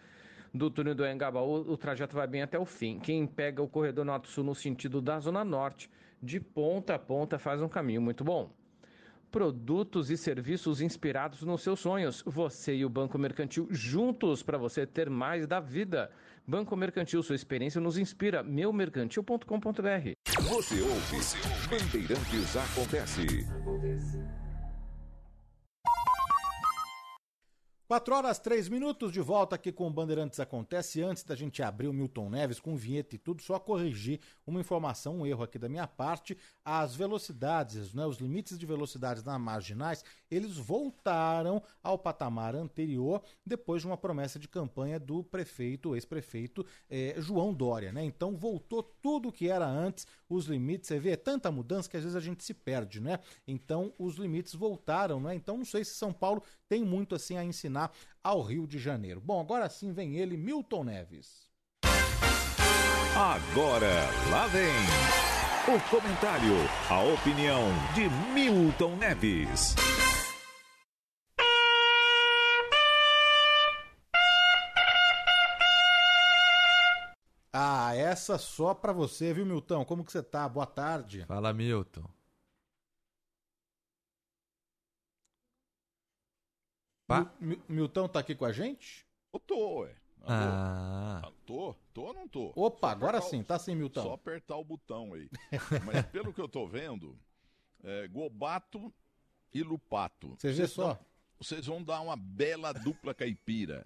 do 0.53 0.69
túnel 0.69 0.93
do 0.93 1.05
Anhangabaú, 1.05 1.71
o 1.71 1.77
trajeto 1.77 2.15
vai 2.15 2.27
bem 2.27 2.41
até 2.41 2.59
o 2.59 2.65
fim. 2.65 2.99
Quem 2.99 3.25
pega 3.25 3.61
o 3.61 3.67
corredor 3.67 4.03
norte-sul 4.03 4.43
no 4.43 4.53
sentido 4.53 5.01
da 5.01 5.19
Zona 5.19 5.43
Norte, 5.45 5.89
de 6.21 6.39
ponta 6.39 6.95
a 6.95 6.99
ponta, 6.99 7.39
faz 7.39 7.61
um 7.61 7.69
caminho 7.69 8.01
muito 8.01 8.23
bom 8.23 8.51
produtos 9.31 10.11
e 10.11 10.17
serviços 10.17 10.81
inspirados 10.81 11.41
nos 11.41 11.61
seus 11.61 11.79
sonhos. 11.79 12.21
Você 12.25 12.75
e 12.75 12.85
o 12.85 12.89
Banco 12.89 13.17
Mercantil 13.17 13.67
juntos 13.71 14.43
para 14.43 14.57
você 14.57 14.85
ter 14.85 15.09
mais 15.09 15.47
da 15.47 15.59
vida. 15.59 16.11
Banco 16.45 16.75
Mercantil, 16.75 17.23
sua 17.23 17.35
experiência 17.35 17.79
nos 17.79 17.97
inspira. 17.97 18.43
Meumercantil.com.br. 18.43 20.11
Você 20.49 20.81
ouve, 20.81 21.17
Bandeirantes 21.69 22.55
Acontece. 22.57 24.40
4 27.91 28.15
horas 28.15 28.39
3 28.39 28.69
minutos 28.69 29.11
de 29.11 29.19
volta 29.19 29.57
aqui 29.57 29.69
com 29.69 29.85
o 29.85 29.91
Bandeirantes 29.91 30.39
Acontece. 30.39 31.01
Antes 31.01 31.25
da 31.25 31.35
gente 31.35 31.61
abrir 31.61 31.89
o 31.89 31.93
Milton 31.93 32.29
Neves 32.29 32.57
com 32.57 32.73
vinheta 32.73 33.15
e 33.15 33.17
tudo, 33.17 33.41
só 33.41 33.59
corrigir 33.59 34.21
uma 34.47 34.61
informação, 34.61 35.17
um 35.17 35.27
erro 35.27 35.43
aqui 35.43 35.59
da 35.59 35.67
minha 35.67 35.85
parte. 35.85 36.37
As 36.63 36.95
velocidades, 36.95 37.93
né, 37.93 38.05
os 38.05 38.15
limites 38.15 38.57
de 38.57 38.65
velocidades 38.65 39.21
nas 39.25 39.37
marginais, 39.37 40.05
eles 40.29 40.55
voltaram 40.55 41.61
ao 41.83 41.97
patamar 41.99 42.55
anterior 42.55 43.21
depois 43.45 43.81
de 43.81 43.89
uma 43.89 43.97
promessa 43.97 44.39
de 44.39 44.47
campanha 44.47 44.97
do 44.97 45.21
prefeito, 45.21 45.93
ex-prefeito 45.93 46.65
eh, 46.89 47.15
João 47.17 47.53
Dória. 47.53 47.91
Né? 47.91 48.05
Então 48.05 48.37
voltou 48.37 48.83
tudo 48.83 49.27
o 49.27 49.31
que 49.33 49.49
era 49.49 49.67
antes, 49.67 50.07
os 50.29 50.45
limites. 50.45 50.87
Você 50.87 50.97
vê, 50.97 51.09
é 51.09 51.17
tanta 51.17 51.51
mudança 51.51 51.89
que 51.89 51.97
às 51.97 52.03
vezes 52.03 52.15
a 52.15 52.21
gente 52.21 52.41
se 52.41 52.53
perde, 52.53 53.01
né? 53.01 53.19
Então 53.45 53.93
os 53.99 54.15
limites 54.15 54.55
voltaram, 54.55 55.19
né? 55.19 55.35
Então 55.35 55.57
não 55.57 55.65
sei 55.65 55.83
se 55.83 55.93
São 55.95 56.13
Paulo 56.13 56.41
tem 56.69 56.85
muito 56.85 57.13
assim 57.15 57.35
a 57.35 57.43
ensinar 57.43 57.80
ao 58.23 58.41
Rio 58.41 58.67
de 58.67 58.77
Janeiro. 58.77 59.21
Bom, 59.21 59.39
agora 59.39 59.69
sim 59.69 59.93
vem 59.93 60.17
ele, 60.17 60.35
Milton 60.35 60.83
Neves. 60.83 61.49
Agora, 63.15 64.07
lá 64.29 64.47
vem 64.47 64.71
o 65.67 65.89
comentário, 65.89 66.55
a 66.89 67.01
opinião 67.13 67.67
de 67.93 68.09
Milton 68.33 68.95
Neves. 68.95 69.75
Ah, 77.53 77.93
essa 77.95 78.37
só 78.37 78.73
pra 78.73 78.93
você, 78.93 79.33
viu, 79.33 79.45
Milton? 79.45 79.83
Como 79.83 80.05
que 80.05 80.11
você 80.11 80.23
tá? 80.23 80.47
Boa 80.47 80.65
tarde. 80.65 81.25
Fala, 81.27 81.53
Milton. 81.53 82.09
Mil- 87.39 87.61
Milton 87.67 88.07
tá 88.07 88.19
aqui 88.19 88.35
com 88.35 88.45
a 88.45 88.51
gente? 88.51 89.05
Eu 89.33 89.39
tô, 89.39 89.81
ué. 89.81 89.95
Ah. 90.23 91.21
Ah, 91.23 91.31
Tô? 91.45 91.75
Tô 91.93 92.03
ou 92.03 92.13
não 92.13 92.27
tô? 92.27 92.51
Opa, 92.55 92.87
Só 92.89 92.91
agora 92.93 93.17
apertar 93.17 93.27
o- 93.27 93.29
sim, 93.29 93.43
tá 93.43 93.59
sim, 93.59 93.75
Milton. 93.75 94.03
Só 94.03 94.13
apertar 94.13 94.55
o 94.57 94.63
botão 94.63 95.13
aí. 95.13 95.29
Mas 95.85 96.05
pelo 96.07 96.31
que 96.33 96.39
eu 96.39 96.47
tô 96.47 96.67
vendo, 96.67 97.17
é, 97.83 98.07
Gobato 98.07 98.93
e 99.53 99.63
Lupato. 99.63 100.35
Você 100.37 100.49
vê 100.49 100.53
Vocês 100.55 100.71
só? 100.71 100.93
dão- 100.93 101.05
Vocês 101.39 101.65
vão 101.65 101.83
dar 101.83 102.01
uma 102.01 102.15
bela 102.15 102.71
dupla 102.71 103.13
caipira. 103.15 103.85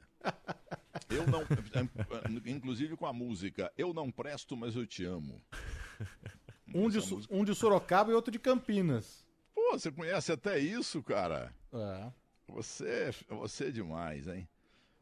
Eu 1.09 1.25
não. 1.27 1.41
é, 1.41 2.51
Inclusive 2.51 2.97
com 2.97 3.05
a 3.05 3.13
música 3.13 3.71
Eu 3.77 3.93
não 3.93 4.11
presto, 4.11 4.57
mas 4.57 4.75
eu 4.75 4.85
te 4.85 5.05
amo. 5.05 5.41
Um 6.73 6.89
de, 6.89 6.99
Su- 7.01 7.21
um 7.29 7.45
de 7.45 7.55
Sorocaba 7.55 8.11
e 8.11 8.13
outro 8.13 8.31
de 8.31 8.39
Campinas. 8.39 9.25
Pô, 9.53 9.71
você 9.71 9.89
conhece 9.91 10.31
até 10.31 10.59
isso, 10.59 11.01
cara? 11.01 11.53
É. 11.71 12.11
Você, 12.47 13.13
você 13.29 13.65
é 13.65 13.71
demais, 13.71 14.27
hein? 14.27 14.47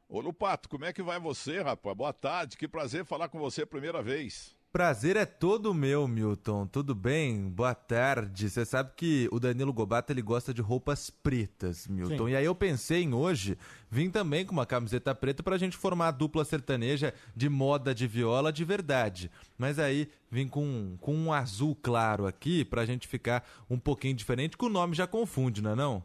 Ô 0.09 0.19
Lupato, 0.19 0.69
como 0.69 0.85
é 0.85 0.93
que 0.93 1.01
vai 1.01 1.19
você, 1.19 1.61
rapaz? 1.61 1.95
Boa 1.95 2.13
tarde, 2.13 2.57
que 2.57 2.67
prazer 2.67 3.05
falar 3.05 3.29
com 3.29 3.39
você 3.39 3.63
a 3.63 3.67
primeira 3.67 4.01
vez. 4.01 4.55
Prazer 4.73 5.15
é 5.15 5.23
todo 5.23 5.71
meu, 5.71 6.07
Milton. 6.07 6.65
Tudo 6.65 6.95
bem? 6.95 7.47
Boa 7.47 7.75
tarde. 7.75 8.49
Você 8.49 8.65
sabe 8.65 8.91
que 8.95 9.29
o 9.31 9.39
Danilo 9.39 9.71
Gobato 9.71 10.11
ele 10.11 10.21
gosta 10.23 10.51
de 10.51 10.63
roupas 10.63 11.11
pretas, 11.11 11.87
Milton. 11.87 12.25
Sim. 12.25 12.31
E 12.31 12.35
aí 12.35 12.45
eu 12.45 12.55
pensei 12.55 13.03
em 13.03 13.13
hoje 13.13 13.55
vir 13.87 14.09
também 14.09 14.43
com 14.43 14.51
uma 14.51 14.65
camiseta 14.65 15.13
preta 15.13 15.43
pra 15.43 15.59
gente 15.59 15.77
formar 15.77 16.07
a 16.07 16.11
dupla 16.11 16.43
sertaneja 16.43 17.13
de 17.35 17.49
moda 17.49 17.93
de 17.93 18.07
viola 18.07 18.51
de 18.51 18.65
verdade. 18.65 19.29
Mas 19.59 19.77
aí 19.77 20.09
vim 20.31 20.47
com, 20.47 20.97
com 20.99 21.15
um 21.15 21.31
azul 21.31 21.75
claro 21.75 22.25
aqui 22.25 22.65
pra 22.65 22.83
gente 22.83 23.07
ficar 23.07 23.47
um 23.69 23.77
pouquinho 23.77 24.15
diferente, 24.15 24.57
que 24.57 24.65
o 24.65 24.69
nome 24.69 24.95
já 24.95 25.05
confunde, 25.05 25.61
não 25.61 25.71
é 25.71 25.75
não? 25.75 26.03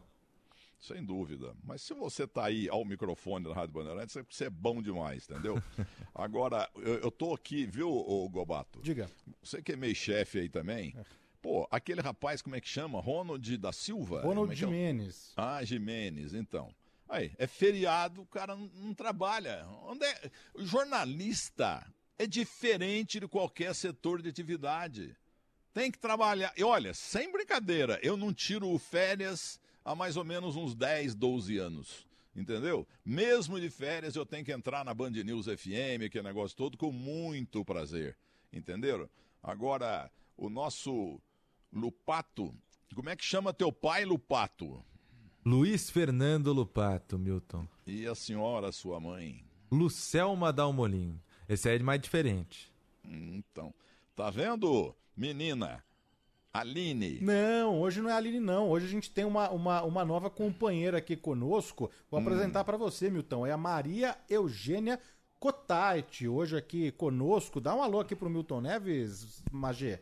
Sem 0.79 1.03
dúvida. 1.03 1.53
Mas 1.63 1.81
se 1.81 1.93
você 1.93 2.25
tá 2.25 2.45
aí 2.45 2.69
ao 2.69 2.85
microfone 2.85 3.45
da 3.45 3.53
Rádio 3.53 3.73
Bandeirantes, 3.73 4.15
é 4.15 4.23
porque 4.23 4.35
você 4.35 4.45
é 4.45 4.49
bom 4.49 4.81
demais, 4.81 5.29
entendeu? 5.29 5.61
Agora, 6.15 6.69
eu, 6.77 6.99
eu 6.99 7.11
tô 7.11 7.33
aqui, 7.33 7.65
viu, 7.65 7.89
ô 7.89 8.27
Gobato? 8.29 8.79
Diga. 8.81 9.09
Você 9.43 9.61
que 9.61 9.73
é 9.73 9.75
meio 9.75 9.95
chefe 9.95 10.39
aí 10.39 10.49
também. 10.49 10.95
Pô, 11.41 11.67
aquele 11.69 12.01
rapaz, 12.01 12.41
como 12.41 12.55
é 12.55 12.61
que 12.61 12.67
chama? 12.67 12.99
Ronald 12.99 13.57
da 13.57 13.71
Silva? 13.71 14.21
Ronald 14.21 14.51
é 14.51 14.55
que 14.55 14.63
é 14.63 14.67
Jimenez. 14.67 15.33
Ah, 15.35 15.63
Jimenez, 15.63 16.33
então. 16.33 16.73
Aí, 17.07 17.31
é 17.37 17.47
feriado, 17.47 18.21
o 18.21 18.25
cara 18.25 18.55
não, 18.55 18.69
não 18.75 18.93
trabalha. 18.93 19.65
Onde 19.83 20.05
é? 20.05 20.31
O 20.53 20.63
jornalista 20.65 21.85
é 22.17 22.27
diferente 22.27 23.19
de 23.19 23.27
qualquer 23.27 23.73
setor 23.73 24.21
de 24.21 24.29
atividade. 24.29 25.15
Tem 25.73 25.91
que 25.91 25.97
trabalhar. 25.97 26.53
E 26.57 26.63
olha, 26.63 26.93
sem 26.93 27.31
brincadeira, 27.31 27.99
eu 28.03 28.17
não 28.17 28.33
tiro 28.33 28.77
férias 28.77 29.59
há 29.83 29.95
mais 29.95 30.17
ou 30.17 30.23
menos 30.23 30.55
uns 30.55 30.75
10, 30.75 31.15
12 31.15 31.57
anos. 31.57 32.07
Entendeu? 32.35 32.87
Mesmo 33.03 33.59
de 33.59 33.69
férias, 33.69 34.15
eu 34.15 34.25
tenho 34.25 34.45
que 34.45 34.51
entrar 34.51 34.85
na 34.85 34.93
Band 34.93 35.11
News 35.11 35.45
FM, 35.45 36.05
aquele 36.05 36.23
negócio 36.23 36.55
todo, 36.55 36.77
com 36.77 36.91
muito 36.91 37.65
prazer. 37.65 38.15
Entenderam? 38.53 39.09
Agora, 39.43 40.09
o 40.37 40.49
nosso 40.49 41.19
Lupato. 41.71 42.53
Como 42.95 43.09
é 43.09 43.15
que 43.15 43.23
chama 43.23 43.53
teu 43.53 43.71
pai, 43.71 44.05
Lupato? 44.05 44.83
Luiz 45.45 45.89
Fernando 45.89 46.51
Lupato, 46.53 47.17
Milton. 47.17 47.67
E 47.85 48.05
a 48.05 48.15
senhora, 48.15 48.71
sua 48.71 48.99
mãe? 48.99 49.43
Lucelma 49.71 50.51
Dalmolin. 50.51 51.19
Esse 51.47 51.69
aí 51.69 51.77
é 51.77 51.83
mais 51.83 52.01
diferente. 52.01 52.71
Então, 53.03 53.73
tá 54.15 54.29
vendo, 54.29 54.95
menina? 55.15 55.83
Aline. 56.53 57.19
Não, 57.21 57.79
hoje 57.79 58.01
não 58.01 58.09
é 58.09 58.13
Aline, 58.13 58.39
não. 58.39 58.69
Hoje 58.69 58.87
a 58.87 58.89
gente 58.89 59.11
tem 59.11 59.23
uma, 59.25 59.49
uma, 59.51 59.83
uma 59.83 60.03
nova 60.03 60.29
companheira 60.29 60.97
aqui 60.97 61.15
conosco. 61.15 61.91
Vou 62.09 62.19
Hum. 62.19 62.23
apresentar 62.23 62.63
para 62.63 62.77
você, 62.77 63.09
Milton. 63.09 63.45
É 63.45 63.51
a 63.51 63.57
Maria 63.57 64.17
Eugênia 64.29 64.99
Cotait, 65.39 66.27
hoje 66.27 66.57
aqui 66.57 66.91
conosco. 66.91 67.61
Dá 67.61 67.75
um 67.75 67.83
alô 67.83 67.99
aqui 67.99 68.15
pro 68.15 68.29
Milton 68.29 68.61
Neves, 68.61 69.43
Magê. 69.51 69.99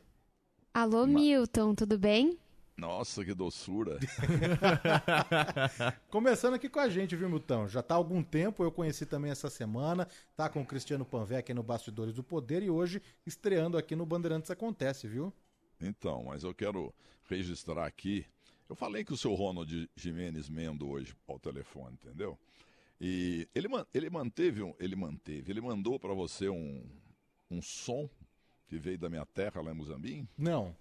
Alô, 0.73 1.05
Milton, 1.05 1.75
tudo 1.75 1.97
bem? 1.97 2.37
Nossa, 2.77 3.25
que 3.25 3.33
doçura. 3.33 3.97
Começando 6.09 6.53
aqui 6.53 6.69
com 6.69 6.79
a 6.79 6.87
gente, 6.87 7.15
viu, 7.15 7.29
Milton? 7.29 7.67
Já 7.67 7.81
tá 7.81 7.95
há 7.95 7.97
algum 7.97 8.23
tempo, 8.23 8.63
eu 8.63 8.71
conheci 8.71 9.05
também 9.05 9.31
essa 9.31 9.49
semana, 9.49 10.07
tá 10.35 10.47
com 10.47 10.61
o 10.61 10.65
Cristiano 10.65 11.03
Panvec 11.03 11.51
no 11.53 11.63
Bastidores 11.63 12.13
do 12.13 12.23
Poder 12.23 12.61
e 12.61 12.69
hoje 12.69 13.01
estreando 13.25 13.77
aqui 13.77 13.95
no 13.95 14.05
Bandeirantes 14.05 14.51
Acontece, 14.51 15.07
viu? 15.07 15.33
Então, 15.79 16.23
mas 16.25 16.43
eu 16.43 16.53
quero 16.53 16.93
registrar 17.29 17.85
aqui. 17.85 18.25
Eu 18.69 18.75
falei 18.75 19.03
que 19.03 19.13
o 19.13 19.17
seu 19.17 19.33
Ronald 19.33 19.89
Jimenez 19.95 20.49
Mendo 20.49 20.87
hoje 20.89 21.15
ao 21.27 21.39
telefone, 21.39 21.93
entendeu? 21.95 22.37
E 22.99 23.47
ele, 23.53 23.67
ele 23.93 24.09
manteve, 24.09 24.63
um- 24.63 24.73
ele 24.79 24.95
manteve, 24.95 25.51
ele 25.51 25.61
mandou 25.61 25.99
para 25.99 26.13
você 26.13 26.49
um, 26.49 26.83
um 27.49 27.61
som 27.61 28.09
que 28.67 28.77
veio 28.77 28.97
da 28.97 29.09
minha 29.09 29.25
terra 29.25 29.61
lá 29.61 29.71
em 29.71 29.75
Muzambinho. 29.75 30.27
Não. 30.37 30.75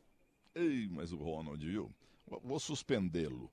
Ei, 0.54 0.88
mas 0.88 1.12
o 1.12 1.16
Ronald, 1.18 1.64
viu? 1.64 1.92
Vou- 2.26 2.40
Vou 2.40 2.58
suspendê-lo. 2.60 3.52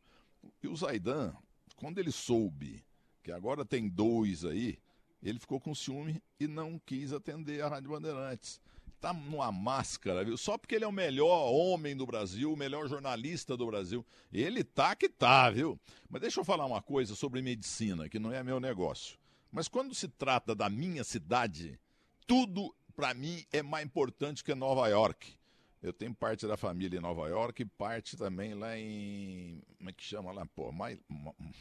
E 0.61 0.67
o 0.67 0.75
Zaidan, 0.75 1.35
quando 1.75 1.99
ele 1.99 2.11
soube 2.11 2.83
que 3.21 3.31
agora 3.31 3.63
tem 3.65 3.87
dois 3.89 4.43
aí, 4.45 4.79
ele 5.21 5.39
ficou 5.39 5.59
com 5.59 5.75
ciúme 5.75 6.21
e 6.39 6.47
não 6.47 6.79
quis 6.79 7.13
atender 7.13 7.61
a 7.61 7.67
Rádio 7.67 7.91
Bandeirantes. 7.91 8.59
Tá 9.03 9.11
numa 9.11 9.51
máscara, 9.51 10.23
viu? 10.23 10.37
Só 10.37 10.57
porque 10.57 10.75
ele 10.75 10.85
é 10.85 10.87
o 10.87 10.91
melhor 10.91 11.51
homem 11.51 11.93
do 11.93 12.05
Brasil, 12.05 12.53
o 12.53 12.55
melhor 12.55 12.87
jornalista 12.87 13.57
do 13.57 13.65
Brasil. 13.65 14.05
Ele 14.31 14.63
tá 14.63 14.95
que 14.95 15.09
tá, 15.09 15.49
viu? 15.49 15.77
Mas 16.09 16.21
deixa 16.21 16.39
eu 16.39 16.45
falar 16.45 16.65
uma 16.65 16.81
coisa 16.81 17.13
sobre 17.13 17.41
medicina, 17.41 18.07
que 18.07 18.17
não 18.17 18.31
é 18.31 18.41
meu 18.41 18.61
negócio. 18.61 19.19
Mas 19.51 19.67
quando 19.67 19.93
se 19.93 20.07
trata 20.07 20.55
da 20.55 20.69
minha 20.69 21.03
cidade, 21.03 21.77
tudo 22.25 22.73
para 22.95 23.13
mim 23.13 23.43
é 23.51 23.61
mais 23.61 23.85
importante 23.85 24.41
que 24.41 24.55
Nova 24.55 24.87
York. 24.87 25.33
Eu 25.81 25.91
tenho 25.91 26.15
parte 26.15 26.47
da 26.47 26.55
família 26.55 26.97
em 26.97 27.01
Nova 27.01 27.27
York 27.27 27.65
parte 27.77 28.15
também 28.15 28.53
lá 28.53 28.77
em. 28.79 29.61
Como 29.79 29.89
é 29.89 29.91
que 29.91 30.01
chama 30.01 30.31
lá? 30.31 30.45
Pô, 30.45 30.71
Ma- 30.71 30.95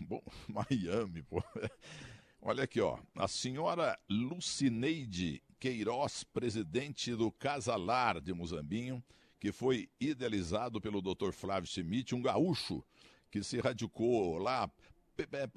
bom, 0.01 0.23
Miami, 0.47 1.25
pô. 1.25 1.43
Olha 2.41 2.63
aqui, 2.63 2.81
ó. 2.81 3.01
A 3.17 3.27
senhora 3.27 3.99
Lucineide 4.09 5.43
Queiroz, 5.63 6.25
presidente 6.25 7.15
do 7.15 7.31
Casalar 7.31 8.21
de 8.21 8.35
Muzambinho, 8.35 9.01
que 9.39 9.53
foi 9.53 9.89
idealizado 10.01 10.81
pelo 10.81 11.01
Dr. 11.01 11.31
Flávio 11.31 11.71
Schmidt, 11.71 12.17
um 12.17 12.21
gaúcho 12.21 12.85
que 13.31 13.45
se 13.45 13.61
radicou 13.61 14.39
lá, 14.39 14.69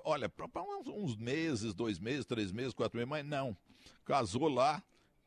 olha, 0.03 0.31
uns 0.85 1.15
meses, 1.15 1.73
dois 1.73 1.97
meses, 1.97 2.23
três 2.23 2.51
meses, 2.51 2.71
quatro 2.71 2.95
meses, 2.95 3.09
mas 3.09 3.25
não. 3.25 3.57
Casou 4.05 4.47
lá, 4.47 4.83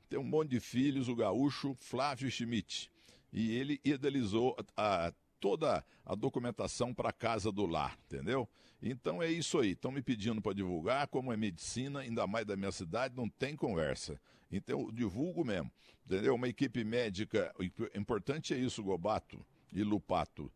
tem 0.08 0.16
um 0.16 0.22
monte 0.22 0.50
de 0.50 0.60
filhos, 0.60 1.08
o 1.08 1.16
gaúcho 1.16 1.74
Flávio 1.74 2.30
Schmidt. 2.30 2.88
E 3.32 3.50
ele 3.56 3.80
idealizou 3.84 4.56
a, 4.76 5.12
toda 5.40 5.84
a 6.04 6.14
documentação 6.14 6.92
para 6.94 7.10
a 7.10 7.12
Casa 7.12 7.50
do 7.52 7.66
Lar, 7.66 7.98
entendeu? 8.06 8.48
Então 8.82 9.22
é 9.22 9.30
isso 9.30 9.58
aí. 9.58 9.70
Estão 9.70 9.90
me 9.90 10.02
pedindo 10.02 10.40
para 10.40 10.54
divulgar, 10.54 11.08
como 11.08 11.32
é 11.32 11.36
medicina, 11.36 12.00
ainda 12.00 12.26
mais 12.26 12.46
da 12.46 12.56
minha 12.56 12.72
cidade, 12.72 13.16
não 13.16 13.28
tem 13.28 13.56
conversa. 13.56 14.20
Então 14.50 14.80
eu 14.80 14.92
divulgo 14.92 15.44
mesmo, 15.44 15.70
entendeu? 16.06 16.34
Uma 16.34 16.48
equipe 16.48 16.84
médica, 16.84 17.54
importante 17.94 18.54
é 18.54 18.58
isso, 18.58 18.82
Gobato 18.82 19.44
e 19.72 19.82
Lupato. 19.82 20.50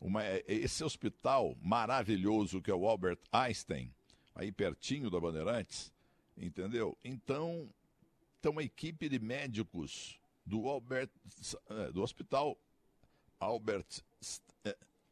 Uma, 0.00 0.24
é- 0.24 0.44
esse 0.46 0.84
hospital 0.84 1.56
maravilhoso 1.62 2.60
que 2.62 2.70
é 2.70 2.74
o 2.74 2.86
Albert 2.86 3.18
Einstein, 3.32 3.92
aí 4.34 4.50
pertinho 4.52 5.10
da 5.10 5.20
Bandeirantes, 5.20 5.92
entendeu? 6.36 6.96
Então, 7.04 7.68
tem 8.40 8.50
uma 8.50 8.62
equipe 8.62 9.08
de 9.08 9.18
médicos 9.18 10.18
do 10.44 10.68
Albert, 10.68 11.08
eh, 11.70 11.92
do 11.92 12.02
hospital 12.02 12.58
Albert 13.40 14.02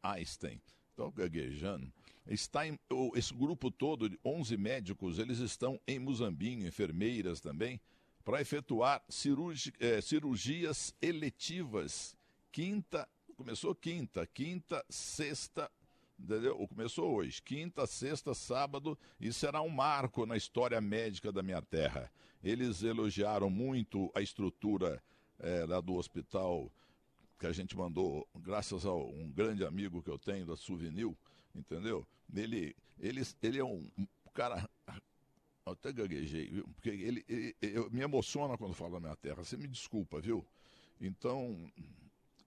Einstein, 0.03 0.61
estou 0.89 1.09
gaguejando, 1.11 1.91
está 2.27 2.67
em, 2.67 2.77
esse 3.15 3.33
grupo 3.33 3.71
todo 3.71 4.09
de 4.09 4.19
11 4.23 4.57
médicos, 4.57 5.17
eles 5.17 5.39
estão 5.39 5.79
em 5.87 5.97
Muzambinho, 5.97 6.67
enfermeiras 6.67 7.39
também, 7.39 7.79
para 8.23 8.41
efetuar 8.41 9.03
cirurgi- 9.09 9.73
eh, 9.79 9.99
cirurgias 10.01 10.93
eletivas. 11.01 12.15
Quinta, 12.51 13.07
começou 13.35 13.73
quinta, 13.75 14.25
quinta, 14.27 14.85
sexta, 14.89 15.69
entendeu? 16.19 16.55
Começou 16.67 17.15
hoje, 17.15 17.41
quinta, 17.41 17.85
sexta, 17.87 18.33
sábado, 18.33 18.97
e 19.19 19.33
será 19.33 19.61
um 19.61 19.69
marco 19.69 20.25
na 20.25 20.37
história 20.37 20.79
médica 20.79 21.31
da 21.31 21.41
minha 21.43 21.61
terra. 21.61 22.11
Eles 22.43 22.83
elogiaram 22.83 23.49
muito 23.49 24.11
a 24.13 24.21
estrutura 24.21 25.01
eh, 25.39 25.65
lá 25.67 25.81
do 25.81 25.95
hospital 25.95 26.71
que 27.43 27.47
a 27.47 27.51
gente 27.51 27.75
mandou, 27.75 28.25
graças 28.37 28.85
a 28.85 28.93
um 28.93 29.29
grande 29.29 29.65
amigo 29.65 30.01
que 30.01 30.09
eu 30.09 30.17
tenho 30.17 30.45
da 30.45 30.55
Souvenir, 30.55 31.13
entendeu? 31.53 32.07
Ele, 32.33 32.73
ele, 32.97 33.21
ele 33.41 33.59
é 33.59 33.63
um 33.65 33.85
cara. 34.33 34.65
eu 35.65 35.73
Até 35.73 35.91
gaguejei, 35.91 36.49
viu? 36.49 36.65
Porque 36.73 36.87
ele, 36.87 37.25
ele- 37.27 37.53
eu 37.61 37.91
me 37.91 37.99
emociona 37.99 38.57
quando 38.57 38.73
falo 38.73 38.93
da 38.93 39.01
minha 39.01 39.15
terra. 39.17 39.43
Você 39.43 39.57
me 39.57 39.67
desculpa, 39.67 40.21
viu? 40.21 40.45
Então, 41.01 41.69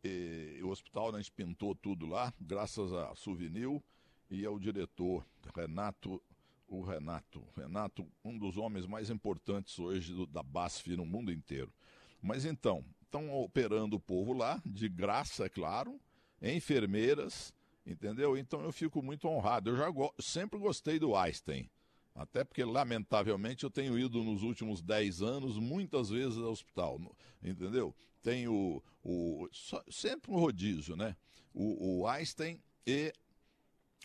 eh, 0.02 0.60
o 0.62 0.68
hospital 0.68 1.12
né, 1.12 1.18
a 1.18 1.20
gente 1.20 1.32
pintou 1.32 1.74
tudo 1.74 2.06
lá, 2.06 2.32
graças 2.40 2.90
a 2.94 3.14
Souvenir 3.16 3.82
e 4.30 4.46
ao 4.46 4.58
diretor, 4.58 5.26
Renato. 5.54 6.22
O 6.68 6.80
Renato. 6.80 7.44
Renato, 7.54 8.04
um 8.24 8.36
dos 8.38 8.56
homens 8.56 8.86
mais 8.86 9.10
importantes 9.10 9.78
hoje 9.78 10.14
do- 10.14 10.26
da 10.26 10.42
BASF 10.42 10.96
no 10.96 11.04
mundo 11.04 11.30
inteiro. 11.30 11.70
Mas 12.22 12.46
então, 12.46 12.82
estão 13.16 13.34
operando 13.34 13.96
o 13.96 14.00
povo 14.00 14.32
lá, 14.32 14.60
de 14.64 14.88
graça, 14.88 15.46
é 15.46 15.48
claro, 15.48 15.98
enfermeiras, 16.40 17.52
entendeu? 17.86 18.36
Então 18.36 18.62
eu 18.62 18.72
fico 18.72 19.02
muito 19.02 19.26
honrado. 19.28 19.70
Eu 19.70 19.76
já 19.76 19.90
go- 19.90 20.14
sempre 20.20 20.58
gostei 20.58 20.98
do 20.98 21.16
Einstein. 21.16 21.68
Até 22.14 22.44
porque, 22.44 22.64
lamentavelmente, 22.64 23.64
eu 23.64 23.70
tenho 23.70 23.98
ido 23.98 24.22
nos 24.22 24.42
últimos 24.42 24.80
10 24.80 25.20
anos 25.20 25.58
muitas 25.58 26.08
vezes 26.08 26.38
ao 26.38 26.50
hospital, 26.50 26.98
entendeu? 27.42 27.94
Tem 28.22 28.48
o, 28.48 28.82
só- 29.52 29.84
sempre 29.90 30.30
um 30.30 30.36
rodízio, 30.38 30.96
né? 30.96 31.14
O, 31.52 32.00
o 32.00 32.06
Einstein 32.08 32.60
e 32.86 33.12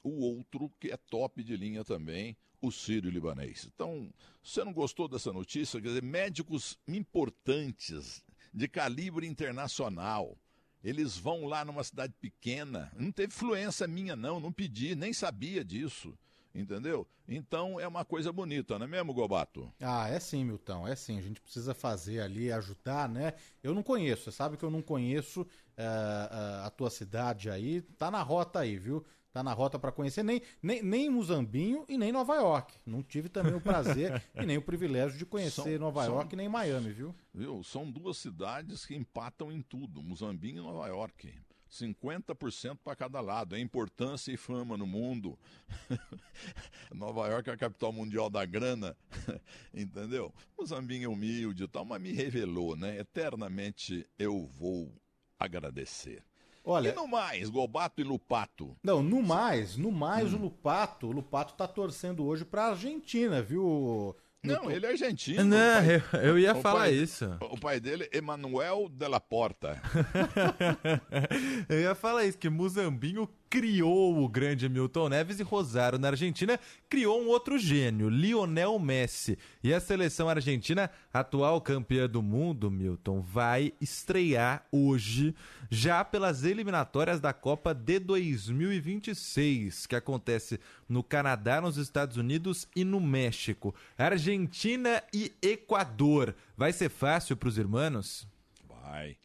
o 0.03 0.21
outro 0.21 0.69
que 0.79 0.89
é 0.91 0.97
top 0.97 1.41
de 1.43 1.55
linha 1.55 1.85
também, 1.85 2.35
o 2.61 2.69
sírio-libanês. 2.71 3.67
Então, 3.73 4.11
se 4.43 4.53
você 4.55 4.63
não 4.65 4.73
gostou 4.73 5.07
dessa 5.07 5.31
notícia, 5.31 5.79
quer 5.81 5.88
dizer, 5.88 6.03
médicos 6.03 6.77
importantes, 6.88 8.23
de 8.53 8.67
calibre 8.67 9.27
internacional, 9.27 10.37
eles 10.83 11.17
vão 11.17 11.45
lá 11.45 11.63
numa 11.63 11.83
cidade 11.83 12.13
pequena, 12.19 12.91
não 12.95 13.11
teve 13.11 13.33
influência 13.33 13.87
minha 13.87 14.15
não, 14.15 14.39
não 14.39 14.51
pedi, 14.51 14.95
nem 14.95 15.13
sabia 15.13 15.63
disso, 15.63 16.17
entendeu? 16.53 17.07
Então 17.27 17.79
é 17.79 17.87
uma 17.87 18.03
coisa 18.03 18.31
bonita, 18.31 18.77
não 18.77 18.85
é 18.85 18.89
mesmo, 18.89 19.13
Gobato? 19.13 19.71
Ah, 19.79 20.09
é 20.09 20.19
sim, 20.19 20.43
Milton, 20.43 20.87
é 20.87 20.95
sim. 20.95 21.17
A 21.17 21.21
gente 21.21 21.39
precisa 21.39 21.73
fazer 21.73 22.19
ali, 22.19 22.51
ajudar, 22.51 23.07
né? 23.07 23.33
Eu 23.63 23.73
não 23.73 23.81
conheço, 23.81 24.23
você 24.23 24.31
sabe 24.31 24.57
que 24.57 24.63
eu 24.63 24.71
não 24.71 24.81
conheço 24.81 25.47
eh, 25.77 25.83
eh, 25.83 26.65
a 26.65 26.69
tua 26.69 26.89
cidade 26.89 27.49
aí. 27.49 27.81
Tá 27.97 28.11
na 28.11 28.21
rota 28.21 28.59
aí, 28.59 28.77
viu? 28.77 29.05
Tá 29.33 29.41
na 29.41 29.53
rota 29.53 29.79
para 29.79 29.91
conhecer 29.93 30.23
nem, 30.23 30.41
nem, 30.61 30.83
nem 30.83 31.09
Muzambinho 31.09 31.85
e 31.87 31.97
nem 31.97 32.11
Nova 32.11 32.35
York. 32.35 32.73
Não 32.85 33.01
tive 33.01 33.29
também 33.29 33.53
o 33.53 33.61
prazer 33.61 34.21
e 34.35 34.45
nem 34.45 34.57
o 34.57 34.61
privilégio 34.61 35.17
de 35.17 35.25
conhecer 35.25 35.61
São- 35.63 35.79
Nova 35.79 36.03
são- 36.03 36.15
York 36.15 36.35
nem 36.35 36.49
Miami, 36.49 36.91
viu? 36.91 37.15
Viu? 37.33 37.63
São 37.63 37.89
duas 37.89 38.17
cidades 38.17 38.85
que 38.85 38.93
empatam 38.95 39.49
em 39.51 39.61
tudo, 39.61 40.01
Muzambinho 40.03 40.57
e 40.57 40.65
Nova 40.65 40.87
York. 40.87 41.33
50% 41.71 42.77
para 42.83 42.97
cada 42.97 43.21
lado. 43.21 43.55
É 43.55 43.59
importância 43.61 44.33
e 44.33 44.35
fama 44.35 44.75
no 44.75 44.85
mundo. 44.85 45.39
Nova 46.93 47.27
York 47.29 47.49
é 47.49 47.53
a 47.53 47.57
capital 47.57 47.93
mundial 47.93 48.29
da 48.29 48.45
grana, 48.45 48.95
entendeu? 49.73 50.33
Muzambinho 50.59 51.05
é 51.05 51.07
humilde 51.07 51.63
e 51.63 51.67
tal, 51.69 51.85
mas 51.85 52.01
me 52.01 52.11
revelou, 52.11 52.75
né? 52.75 52.99
Eternamente 52.99 54.05
eu 54.19 54.45
vou 54.45 54.93
agradecer. 55.39 56.21
Olha- 56.63 56.89
E 56.89 56.93
no 56.93 57.07
mais, 57.07 57.49
Gobato 57.49 58.01
e 58.01 58.03
Lupato. 58.03 58.75
Não, 58.83 59.01
no 59.01 59.21
mais, 59.21 59.75
no 59.77 59.91
mais 59.91 60.33
o 60.33 60.38
Lupato, 60.38 61.07
o 61.07 61.11
Lupato 61.11 61.53
tá 61.55 61.67
torcendo 61.67 62.25
hoje 62.25 62.45
pra 62.45 62.67
Argentina, 62.67 63.41
viu? 63.41 64.15
Não, 64.43 64.71
ele 64.71 64.88
é 64.88 64.89
argentino. 64.89 65.43
Não, 65.43 65.57
pai- 65.57 66.03
eu- 66.13 66.19
eu 66.21 66.39
ia 66.39 66.53
o 66.55 66.61
falar 66.61 66.79
pai- 66.81 66.93
isso. 66.93 67.38
O 67.41 67.59
pai 67.59 67.79
dele 67.79 68.09
é 68.11 68.17
Emanuel 68.17 68.89
de 68.89 69.07
la 69.07 69.19
Porta. 69.19 69.79
Eu 71.69 71.79
ia 71.79 71.95
falar 71.95 72.25
isso, 72.25 72.38
que 72.38 72.49
Muzambinho 72.49 73.29
criou 73.51 74.23
o 74.23 74.29
grande 74.29 74.69
Milton 74.69 75.09
Neves 75.09 75.41
e 75.41 75.43
Rosário 75.43 75.99
na 75.99 76.07
Argentina 76.07 76.57
criou 76.89 77.21
um 77.21 77.27
outro 77.27 77.59
gênio, 77.59 78.07
Lionel 78.07 78.79
Messi. 78.79 79.37
E 79.61 79.73
a 79.73 79.81
seleção 79.81 80.29
argentina, 80.29 80.89
atual 81.13 81.59
campeã 81.59 82.07
do 82.07 82.21
mundo, 82.21 82.71
Milton, 82.71 83.19
vai 83.19 83.73
estrear 83.81 84.65
hoje, 84.71 85.35
já 85.69 86.05
pelas 86.05 86.45
eliminatórias 86.45 87.19
da 87.19 87.33
Copa 87.33 87.73
de 87.73 87.99
2026, 87.99 89.85
que 89.85 89.97
acontece 89.97 90.57
no 90.87 91.03
Canadá, 91.03 91.59
nos 91.59 91.75
Estados 91.75 92.15
Unidos 92.15 92.69
e 92.73 92.85
no 92.85 93.01
México. 93.01 93.75
Argentina 93.97 95.03
e 95.13 95.29
Equador. 95.41 96.33
Vai 96.55 96.71
ser 96.71 96.87
fácil 96.87 97.35
para 97.35 97.49
os 97.49 97.57
irmãos? 97.57 98.25
Vai. 98.65 99.17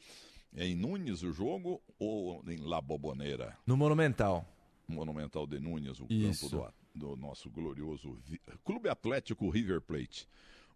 É 0.57 0.67
em 0.67 0.75
Nunes 0.75 1.23
o 1.23 1.33
jogo 1.33 1.81
ou 1.99 2.43
em 2.49 2.59
La 2.59 2.81
Boboneira? 2.81 3.57
No 3.67 3.77
Monumental. 3.77 4.47
Monumental 4.89 5.47
de 5.47 5.59
Nunes, 5.59 5.99
o 6.01 6.07
Isso. 6.09 6.49
campo 6.51 6.73
do, 6.95 7.09
do 7.11 7.17
nosso 7.17 7.51
glorioso 7.51 8.19
Clube 8.65 8.89
Atlético 8.89 9.49
River 9.51 9.81
Plate. 9.81 10.29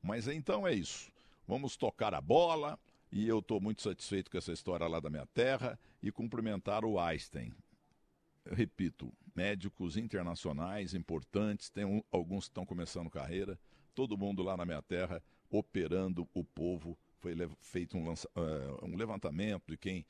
Mas 0.03 0.27
então 0.27 0.67
é 0.67 0.75
isso. 0.75 1.11
Vamos 1.47 1.77
tocar 1.77 2.15
a 2.15 2.21
bola 2.21 2.79
e 3.13 3.27
eu 3.29 3.39
estou 3.41 3.61
muito 3.61 3.83
satisfeito 3.83 4.31
com 4.31 4.39
essa 4.39 4.53
história 4.53 4.87
lá 4.87 4.99
da 5.01 5.11
minha 5.11 5.27
terra 5.27 5.79
e 6.03 6.11
cumprimentar 6.11 6.85
o 6.85 6.99
Einstein. 6.99 7.53
Eu 8.45 8.55
repito, 8.55 9.13
médicos 9.37 9.97
internacionais 9.97 10.95
importantes, 10.95 11.69
tem 11.71 11.85
um- 11.85 12.03
alguns 12.11 12.45
que 12.45 12.51
estão 12.51 12.65
começando 12.67 13.11
carreira, 13.11 13.59
todo 13.95 14.17
mundo 14.17 14.43
lá 14.43 14.57
na 14.57 14.65
minha 14.65 14.83
terra 14.83 15.23
operando 15.51 16.27
o 16.35 16.43
povo. 16.43 16.97
Foi 17.21 17.37
feito 17.61 17.97
um, 17.97 18.09
lança- 18.09 18.29
eh, 18.35 18.85
um 18.85 18.97
levantamento 18.97 19.65
de 19.69 19.77
quem 19.77 20.07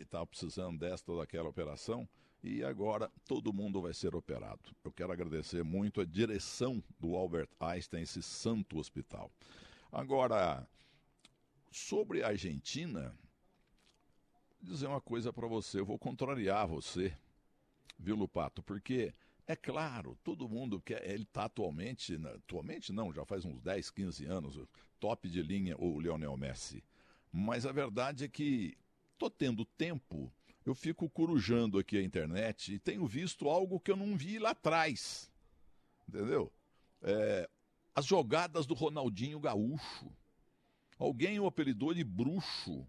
estava 0.00 0.26
precisando 0.26 0.78
desta 0.78 1.12
ou 1.12 1.18
daquela 1.18 1.48
operação 1.48 2.08
e 2.42 2.62
agora 2.62 3.10
todo 3.26 3.52
mundo 3.52 3.82
vai 3.82 3.92
ser 3.92 4.14
operado. 4.14 4.70
Eu 4.84 4.92
quero 4.92 5.12
agradecer 5.12 5.64
muito 5.64 6.00
a 6.00 6.04
direção 6.04 6.82
do 6.98 7.14
Albert 7.16 7.48
Einstein, 7.58 8.02
esse 8.02 8.22
santo 8.22 8.78
hospital. 8.78 9.30
Agora, 9.90 10.66
sobre 11.70 12.22
a 12.22 12.28
Argentina, 12.28 13.14
dizer 14.62 14.86
uma 14.86 15.00
coisa 15.00 15.32
para 15.32 15.46
você, 15.46 15.80
eu 15.80 15.86
vou 15.86 15.98
contrariar 15.98 16.66
você, 16.66 17.12
viu, 17.98 18.16
Lupato? 18.16 18.62
Porque, 18.62 19.12
é 19.46 19.54
claro, 19.54 20.18
todo 20.24 20.48
mundo 20.48 20.80
quer. 20.80 21.08
Ele 21.08 21.22
está 21.22 21.44
atualmente, 21.44 22.18
atualmente 22.26 22.92
não, 22.92 23.12
já 23.12 23.24
faz 23.24 23.44
uns 23.44 23.60
10, 23.60 23.90
15 23.90 24.24
anos, 24.26 24.58
top 24.98 25.28
de 25.28 25.42
linha 25.42 25.76
o 25.78 26.00
Lionel 26.00 26.36
Messi. 26.36 26.82
Mas 27.32 27.64
a 27.64 27.72
verdade 27.72 28.24
é 28.24 28.28
que 28.28 28.76
tô 29.16 29.30
tendo 29.30 29.64
tempo, 29.64 30.32
eu 30.64 30.74
fico 30.74 31.08
corujando 31.08 31.78
aqui 31.78 31.96
a 31.96 32.02
internet 32.02 32.74
e 32.74 32.78
tenho 32.78 33.06
visto 33.06 33.48
algo 33.48 33.78
que 33.78 33.90
eu 33.90 33.96
não 33.96 34.16
vi 34.16 34.38
lá 34.38 34.50
atrás. 34.50 35.30
Entendeu? 36.08 36.52
É, 37.02 37.48
as 37.94 38.04
jogadas 38.04 38.66
do 38.66 38.74
Ronaldinho 38.74 39.38
Gaúcho. 39.38 40.10
Alguém 40.98 41.38
o 41.38 41.46
apelidou 41.46 41.94
de 41.94 42.02
bruxo. 42.02 42.86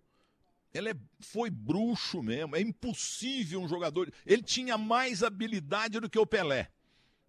Ele 0.77 0.89
é- 0.91 0.95
foi 1.19 1.49
bruxo 1.49 2.21
mesmo. 2.21 2.55
É 2.55 2.61
impossível 2.61 3.61
um 3.61 3.67
jogador. 3.67 4.11
Ele 4.25 4.43
tinha 4.43 4.77
mais 4.77 5.23
habilidade 5.23 5.99
do 5.99 6.09
que 6.09 6.19
o 6.19 6.25
Pelé. 6.25 6.69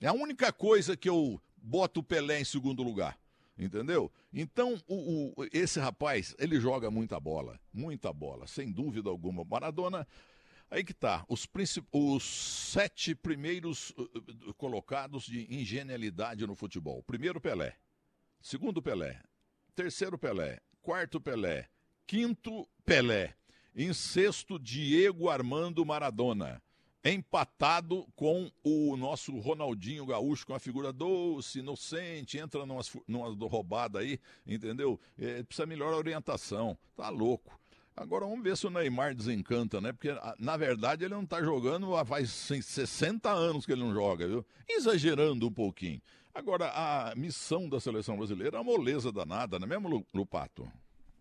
É 0.01 0.07
a 0.07 0.13
única 0.13 0.53
coisa 0.53 0.97
que 0.97 1.09
eu 1.09 1.41
boto 1.57 2.01
o 2.01 2.03
Pelé 2.03 2.41
em 2.41 2.45
segundo 2.45 2.83
lugar. 2.83 3.19
Entendeu? 3.57 4.13
Então, 4.33 4.81
o- 4.87 5.33
o- 5.41 5.47
esse 5.53 5.81
rapaz, 5.81 6.33
ele 6.39 6.61
joga 6.61 6.91
muita 6.93 7.19
bola. 7.19 7.59
Muita 7.73 8.13
bola, 8.13 8.47
sem 8.47 8.71
dúvida 8.71 9.11
alguma. 9.11 9.45
Maradona. 9.45 10.07
Aí 10.71 10.85
que 10.85 10.95
tá. 10.95 11.25
Os, 11.29 11.49
os 11.91 12.23
sete 12.25 13.15
primeiros 13.15 13.91
uh, 13.91 14.03
uh, 14.49 14.55
colocados 14.55 15.25
de 15.25 15.53
ingenialidade 15.53 16.47
no 16.47 16.55
futebol. 16.55 17.03
Primeiro 17.03 17.41
Pelé. 17.41 17.75
Segundo 18.41 18.81
Pelé. 18.83 19.21
Terceiro 19.75 20.17
Pelé. 20.19 20.61
Quarto 20.81 21.21
Pelé. 21.21 21.69
Quinto 22.07 22.69
Pelé. 22.85 23.35
Em 23.81 23.93
sexto, 23.93 24.59
Diego 24.59 25.29
Armando 25.31 25.87
Maradona. 25.87 26.61
Empatado 27.05 28.05
com 28.17 28.51
o 28.65 28.97
nosso 28.97 29.39
Ronaldinho 29.39 30.05
Gaúcho, 30.05 30.45
com 30.45 30.53
a 30.53 30.59
figura 30.59 30.93
doce, 30.93 31.61
inocente, 31.61 32.37
entra 32.39 32.67
numa, 32.67 32.83
numa 33.07 33.29
roubada 33.49 34.01
aí, 34.01 34.19
entendeu? 34.45 34.99
É, 35.17 35.45
precisa 35.45 35.65
melhor 35.65 35.95
orientação. 35.95 36.77
Tá 36.97 37.09
louco. 37.09 37.57
Agora 37.97 38.27
vamos 38.27 38.43
ver 38.43 38.57
se 38.57 38.67
o 38.67 38.71
Neymar 38.71 39.15
desencanta, 39.15 39.81
né? 39.81 39.93
Porque, 39.93 40.11
a- 40.11 40.35
na 40.41 40.57
verdade, 40.57 41.05
ele 41.05 41.15
não 41.15 41.25
tá 41.25 41.41
jogando 41.41 41.95
há 41.97 42.05
faz 42.05 42.31
60 42.31 43.31
anos 43.31 43.65
que 43.65 43.71
ele 43.71 43.83
não 43.85 43.95
joga, 43.95 44.27
viu? 44.27 44.45
Exagerando 44.69 45.47
um 45.47 45.53
pouquinho. 45.53 46.03
Agora, 46.35 46.69
a 46.75 47.15
missão 47.15 47.69
da 47.69 47.79
seleção 47.79 48.17
brasileira 48.17 48.57
é 48.57 48.61
uma 48.61 48.65
moleza 48.77 49.13
danada, 49.13 49.57
não 49.57 49.67
é 49.67 49.69
mesmo, 49.69 49.89
Lu- 49.89 50.07
Lupato? 50.13 50.69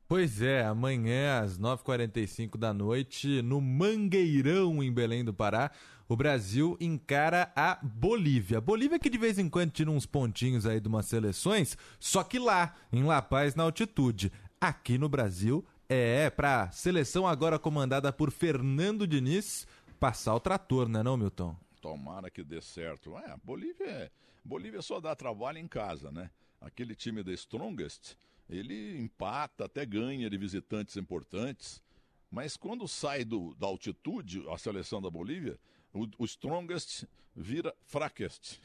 Pois 0.08 0.42
é, 0.42 0.64
amanhã 0.66 1.42
às 1.42 1.60
9h45 1.60 2.58
da 2.58 2.74
noite, 2.74 3.42
no 3.42 3.60
Mangueirão, 3.60 4.82
em 4.82 4.92
Belém 4.92 5.24
do 5.24 5.34
Pará, 5.34 5.70
o 6.08 6.16
Brasil 6.16 6.78
encara 6.80 7.52
a 7.54 7.78
Bolívia. 7.84 8.62
Bolívia 8.62 8.98
que 9.00 9.10
de 9.10 9.18
vez 9.18 9.38
em 9.38 9.50
quando 9.50 9.72
tira 9.72 9.92
uns 9.92 10.06
pontinhos 10.06 10.66
aí 10.66 10.80
de 10.80 10.88
umas 10.88 11.08
seleções, 11.08 11.78
só 12.00 12.24
que 12.24 12.40
lá, 12.40 12.74
em 12.92 13.04
La 13.04 13.22
Paz, 13.22 13.54
na 13.54 13.64
altitude. 13.64 14.32
Aqui 14.62 14.98
no 14.98 15.10
Brasil, 15.10 15.66
é 15.90 16.30
pra 16.30 16.72
seleção 16.72 17.28
agora 17.28 17.60
comandada 17.60 18.12
por 18.14 18.32
Fernando 18.32 19.06
Diniz 19.06 19.68
passar 20.00 20.34
o 20.36 20.40
trator, 20.40 20.88
né 20.88 21.04
não, 21.04 21.18
Milton? 21.18 21.54
Tomara 21.82 22.30
que 22.32 22.46
dê 22.46 22.62
certo. 22.62 23.18
É, 23.18 23.36
Bolívia, 23.44 23.86
é- 23.86 24.12
Bolívia 24.44 24.82
só 24.82 25.02
dá 25.02 25.14
trabalho 25.14 25.58
em 25.58 25.68
casa, 25.68 26.10
né? 26.12 26.30
Aquele 26.62 26.96
time 26.96 27.22
da 27.22 27.34
Strongest, 27.34 28.16
ele 28.50 28.98
empata, 28.98 29.66
até 29.66 29.86
ganha 29.86 30.30
de 30.30 30.38
visitantes 30.38 30.96
importantes. 30.98 31.82
Mas 32.30 32.58
quando 32.58 32.88
sai 32.88 33.24
do, 33.24 33.56
da 33.56 33.68
altitude, 33.68 34.44
a 34.50 34.58
seleção 34.58 35.02
da 35.02 35.10
Bolívia, 35.10 35.60
o, 35.94 36.08
o 36.18 36.26
Strongest 36.26 37.06
vira 37.36 37.74
Frackest. 37.86 38.60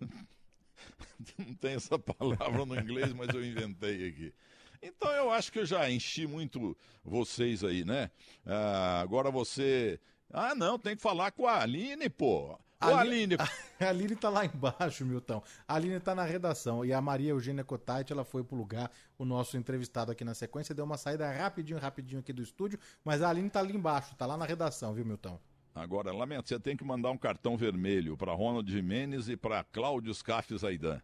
Não 1.38 1.54
tem 1.54 1.74
essa 1.74 1.98
palavra 1.98 2.64
no 2.64 2.78
inglês, 2.78 3.12
mas 3.12 3.28
eu 3.34 3.44
inventei 3.44 4.08
aqui. 4.08 4.34
Então 4.82 5.10
eu 5.12 5.30
acho 5.30 5.50
que 5.50 5.58
eu 5.58 5.66
já 5.66 5.90
enchi 5.90 6.26
muito 6.26 6.76
vocês 7.04 7.64
aí, 7.64 7.84
né? 7.84 8.10
Ah, 8.46 9.00
agora 9.00 9.30
você. 9.30 9.98
Ah, 10.30 10.54
não, 10.54 10.78
tem 10.78 10.94
que 10.94 11.02
falar 11.02 11.32
com 11.32 11.46
a 11.46 11.62
Aline, 11.62 12.08
pô. 12.08 12.56
Ô, 12.80 12.94
Aline, 12.94 13.36
A 13.80 13.88
Aline 13.88 14.14
tá 14.14 14.28
lá 14.28 14.44
embaixo, 14.44 15.04
Milton. 15.04 15.42
A 15.66 15.74
Aline 15.74 15.98
tá 15.98 16.14
na 16.14 16.24
redação 16.24 16.84
e 16.84 16.92
a 16.92 17.00
Maria 17.00 17.30
Eugênia 17.30 17.64
Cotati, 17.64 18.12
ela 18.12 18.24
foi 18.24 18.44
pro 18.44 18.56
lugar, 18.56 18.90
o 19.18 19.24
nosso 19.24 19.56
entrevistado 19.56 20.12
aqui 20.12 20.24
na 20.24 20.34
sequência, 20.34 20.74
deu 20.74 20.84
uma 20.84 20.96
saída 20.96 21.30
rapidinho, 21.30 21.78
rapidinho 21.78 22.20
aqui 22.20 22.32
do 22.32 22.42
estúdio, 22.42 22.78
mas 23.04 23.22
a 23.22 23.30
Aline 23.30 23.50
tá 23.50 23.60
ali 23.60 23.76
embaixo, 23.76 24.14
tá 24.14 24.26
lá 24.26 24.36
na 24.36 24.44
redação, 24.44 24.94
viu, 24.94 25.04
Milton? 25.04 25.40
Agora, 25.74 26.12
lamento, 26.12 26.48
você 26.48 26.58
tem 26.58 26.76
que 26.76 26.84
mandar 26.84 27.10
um 27.10 27.18
cartão 27.18 27.56
vermelho 27.56 28.16
para 28.16 28.32
Ronald 28.32 28.70
Jimenez 28.70 29.28
e 29.28 29.36
para 29.36 29.62
Cláudio 29.64 30.12
Scaff 30.12 30.56
Zaidan. 30.56 31.00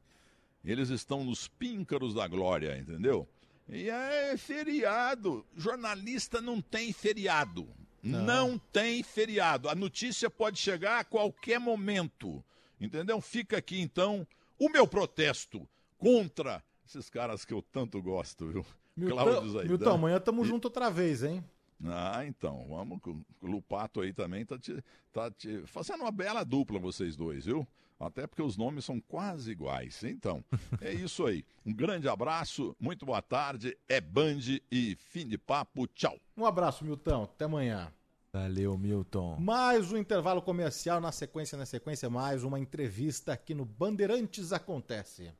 Eles 0.64 0.88
estão 0.88 1.22
nos 1.22 1.46
píncaros 1.46 2.14
da 2.14 2.26
glória, 2.26 2.76
entendeu? 2.76 3.28
E 3.68 3.88
é 3.88 4.36
feriado. 4.36 5.46
Jornalista 5.56 6.40
não 6.40 6.60
tem 6.60 6.92
feriado. 6.92 7.68
Não. 8.10 8.24
não 8.24 8.58
tem 8.58 9.02
feriado. 9.02 9.68
A 9.68 9.74
notícia 9.74 10.28
pode 10.28 10.58
chegar 10.58 11.00
a 11.00 11.04
qualquer 11.04 11.58
momento. 11.58 12.44
Entendeu? 12.80 13.20
Fica 13.20 13.56
aqui, 13.56 13.80
então, 13.80 14.26
o 14.58 14.68
meu 14.68 14.86
protesto 14.86 15.66
contra 15.96 16.62
esses 16.86 17.08
caras 17.08 17.44
que 17.44 17.54
eu 17.54 17.62
tanto 17.62 18.02
gosto, 18.02 18.46
viu? 18.48 18.66
Milton, 18.96 19.48
Zaidan. 19.48 19.68
Milton 19.68 19.90
amanhã 19.90 20.20
tamo 20.20 20.44
e- 20.44 20.48
junto 20.48 20.66
outra 20.66 20.90
vez, 20.90 21.22
hein? 21.22 21.42
ah, 21.86 22.24
então, 22.24 22.66
vamos. 22.68 22.98
O 23.40 23.46
Lupato 23.46 24.00
aí 24.00 24.12
também 24.12 24.44
tá 24.44 24.58
te, 24.58 24.82
tá 25.12 25.30
te 25.30 25.62
fazendo 25.66 26.02
uma 26.02 26.12
bela 26.12 26.44
dupla 26.44 26.78
vocês 26.78 27.16
dois, 27.16 27.46
viu? 27.46 27.66
Até 28.04 28.26
porque 28.26 28.42
os 28.42 28.56
nomes 28.56 28.84
são 28.84 29.00
quase 29.00 29.50
iguais. 29.50 30.02
Então, 30.04 30.44
é 30.80 30.92
isso 30.92 31.26
aí. 31.26 31.44
Um 31.64 31.72
grande 31.72 32.08
abraço, 32.08 32.76
muito 32.78 33.04
boa 33.06 33.22
tarde. 33.22 33.76
É 33.88 34.00
Band 34.00 34.40
e 34.70 34.96
fim 34.96 35.26
de 35.26 35.38
papo. 35.38 35.86
Tchau. 35.88 36.18
Um 36.36 36.46
abraço, 36.46 36.84
Milton. 36.84 37.24
Até 37.24 37.44
amanhã. 37.44 37.92
Valeu, 38.32 38.76
Milton. 38.76 39.36
Mais 39.38 39.92
um 39.92 39.96
intervalo 39.96 40.42
comercial, 40.42 41.00
na 41.00 41.12
sequência, 41.12 41.56
na 41.56 41.64
sequência, 41.64 42.10
mais 42.10 42.42
uma 42.42 42.58
entrevista 42.58 43.32
aqui 43.32 43.54
no 43.54 43.64
Bandeirantes 43.64 44.52
Acontece. 44.52 45.32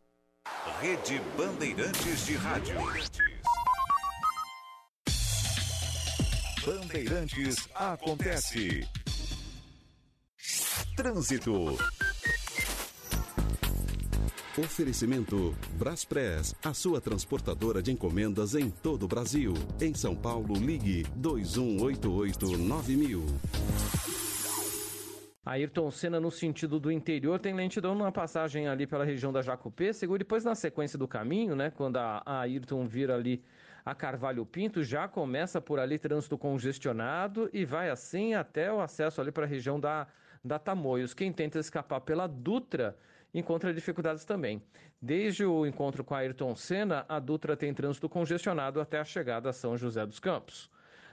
Rede 0.81 1.21
Bandeirantes 1.37 2.27
de 2.27 2.35
Rádio. 2.35 2.77
Bandeirantes 6.65 7.69
acontece. 7.75 8.89
Trânsito. 10.97 11.77
Oferecimento 14.57 15.53
Braspress, 15.77 16.55
a 16.65 16.73
sua 16.73 17.01
transportadora 17.01 17.83
de 17.83 17.91
encomendas 17.91 18.55
em 18.55 18.71
todo 18.71 19.03
o 19.03 19.09
Brasil. 19.09 19.53
Em 19.81 19.93
São 19.95 20.15
Paulo, 20.15 20.55
ligue 20.55 21.03
2188 21.17 22.57
9000. 22.59 23.25
Ayrton 25.45 25.91
Senna 25.91 26.21
no 26.21 26.31
sentido 26.31 26.79
do 26.79 26.93
interior 26.93 27.41
tem 27.41 27.53
lentidão 27.53 27.97
numa 27.97 28.13
passagem 28.13 28.69
ali 28.69 28.87
pela 28.87 29.05
região 29.05 29.33
da 29.33 29.43
Jacupêssego 29.43 30.15
e 30.15 30.19
depois 30.19 30.45
na 30.45 30.55
sequência 30.55 30.97
do 30.97 31.09
caminho, 31.09 31.57
né, 31.57 31.73
quando 31.73 31.97
a, 31.97 32.23
a 32.25 32.43
Ayrton 32.43 32.87
vira 32.87 33.17
ali 33.17 33.43
a 33.85 33.93
Carvalho 33.93 34.47
Pinto, 34.47 34.85
já 34.85 35.09
começa 35.09 35.61
por 35.61 35.81
ali 35.81 35.99
trânsito 35.99 36.39
congestionado 36.39 37.51
e 37.53 37.65
vai 37.65 37.91
assim 37.91 38.35
até 38.35 38.73
o 38.73 38.81
acesso 38.81 39.21
ali 39.21 39.33
para 39.33 39.47
a 39.47 39.49
região 39.49 39.81
da, 39.81 40.07
da 40.45 40.61
Tamoios. 40.61 41.13
Quem 41.13 41.33
tenta 41.33 41.59
escapar 41.59 42.03
pela 42.03 42.29
Dutra 42.29 42.97
encontra 43.35 43.75
dificuldades 43.75 44.25
também. 44.25 44.63
Desde 45.03 45.45
o 45.45 45.67
encontro 45.67 46.05
com 46.05 46.15
a 46.15 46.19
Ayrton 46.19 46.55
Senna, 46.55 47.05
a 47.09 47.19
Dutra 47.19 47.57
tem 47.57 47.75
trânsito 47.75 48.09
congestionado 48.09 48.81
até 48.81 49.01
a 49.01 49.05
chegada 49.05 49.51
a 49.51 49.53
São 49.53 49.77
José 49.77 50.07
dos 50.07 50.21
Campos. 50.21 50.71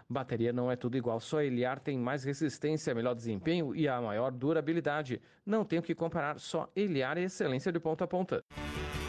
Bateria 0.08 0.52
não 0.52 0.70
é 0.70 0.76
tudo 0.76 0.98
igual, 0.98 1.20
só 1.20 1.40
a 1.40 1.46
Eliar 1.46 1.80
tem 1.80 1.98
mais 1.98 2.24
resistência, 2.24 2.94
melhor 2.94 3.16
desempenho 3.16 3.74
e 3.74 3.88
a 3.88 4.00
maior 4.02 4.30
durabilidade. 4.32 5.22
Não 5.46 5.64
tenho 5.64 5.82
que 5.82 5.96
comparar, 5.96 6.38
só 6.40 6.70
Eliar 6.76 7.18
e 7.18 7.24
excelência 7.24 7.72
de 7.72 7.80
ponta 7.80 8.04
a 8.04 8.08
ponta. 8.08 8.44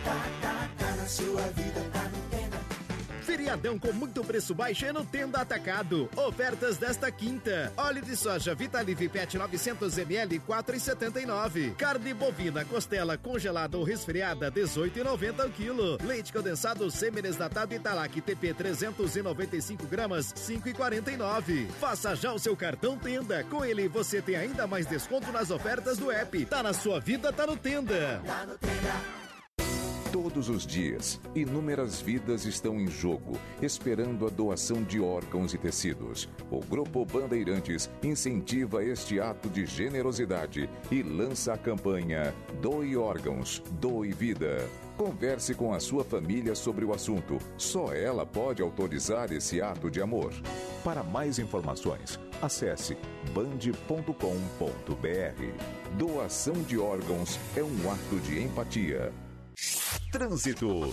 Tá, 0.04 0.14
tá, 0.40 0.70
tá 0.78 0.96
na 0.96 1.06
sua 1.06 1.42
vida, 1.48 1.80
tá 1.92 2.01
Feriadão 3.52 3.78
com 3.78 3.92
muito 3.92 4.24
preço 4.24 4.54
baixo 4.54 4.86
é 4.86 4.92
no 4.94 5.04
Tenda 5.04 5.42
Atacado. 5.42 6.08
Ofertas 6.16 6.78
desta 6.78 7.12
quinta. 7.12 7.70
Óleo 7.76 8.00
de 8.00 8.16
soja 8.16 8.54
Vitalive 8.54 9.10
Pet 9.10 9.36
900ml 9.36 10.40
4,79. 10.40 11.74
Carne 11.76 12.14
bovina 12.14 12.64
costela 12.64 13.18
congelada 13.18 13.76
ou 13.76 13.84
resfriada 13.84 14.50
18,90 14.50 15.46
o 15.46 15.50
quilo. 15.50 15.98
Leite 16.02 16.32
condensado 16.32 16.90
semi-desnatado 16.90 17.74
Italac 17.74 18.18
TP 18.22 18.54
395 18.54 19.86
gramas 19.86 20.32
5,49. 20.32 21.68
Faça 21.72 22.16
já 22.16 22.32
o 22.32 22.38
seu 22.38 22.56
cartão 22.56 22.96
Tenda. 22.96 23.44
Com 23.44 23.62
ele 23.62 23.86
você 23.86 24.22
tem 24.22 24.36
ainda 24.36 24.66
mais 24.66 24.86
desconto 24.86 25.30
nas 25.30 25.50
ofertas 25.50 25.98
do 25.98 26.10
app. 26.10 26.46
Tá 26.46 26.62
na 26.62 26.72
sua 26.72 27.00
vida, 27.00 27.30
tá 27.30 27.46
no 27.46 27.56
Tenda. 27.56 28.22
Tá 28.24 28.46
no 28.46 28.56
Tenda. 28.56 29.21
Todos 30.12 30.50
os 30.50 30.66
dias, 30.66 31.18
inúmeras 31.34 32.02
vidas 32.02 32.44
estão 32.44 32.78
em 32.78 32.86
jogo, 32.86 33.38
esperando 33.62 34.26
a 34.26 34.28
doação 34.28 34.82
de 34.82 35.00
órgãos 35.00 35.54
e 35.54 35.58
tecidos. 35.58 36.28
O 36.50 36.60
Grupo 36.60 37.06
Bandeirantes 37.06 37.88
incentiva 38.02 38.84
este 38.84 39.18
ato 39.18 39.48
de 39.48 39.64
generosidade 39.64 40.68
e 40.90 41.02
lança 41.02 41.54
a 41.54 41.56
campanha 41.56 42.34
Doe 42.60 42.94
Órgãos, 42.94 43.62
Doe 43.80 44.12
Vida. 44.12 44.68
Converse 44.98 45.54
com 45.54 45.72
a 45.72 45.80
sua 45.80 46.04
família 46.04 46.54
sobre 46.54 46.84
o 46.84 46.92
assunto. 46.92 47.38
Só 47.56 47.94
ela 47.94 48.26
pode 48.26 48.60
autorizar 48.60 49.32
esse 49.32 49.62
ato 49.62 49.90
de 49.90 50.02
amor. 50.02 50.34
Para 50.84 51.02
mais 51.02 51.38
informações, 51.38 52.20
acesse 52.42 52.98
band.com.br. 53.32 54.12
Doação 55.96 56.62
de 56.64 56.78
órgãos 56.78 57.40
é 57.56 57.62
um 57.62 57.90
ato 57.90 58.20
de 58.20 58.42
empatia. 58.42 59.10
Trânsito. 60.10 60.92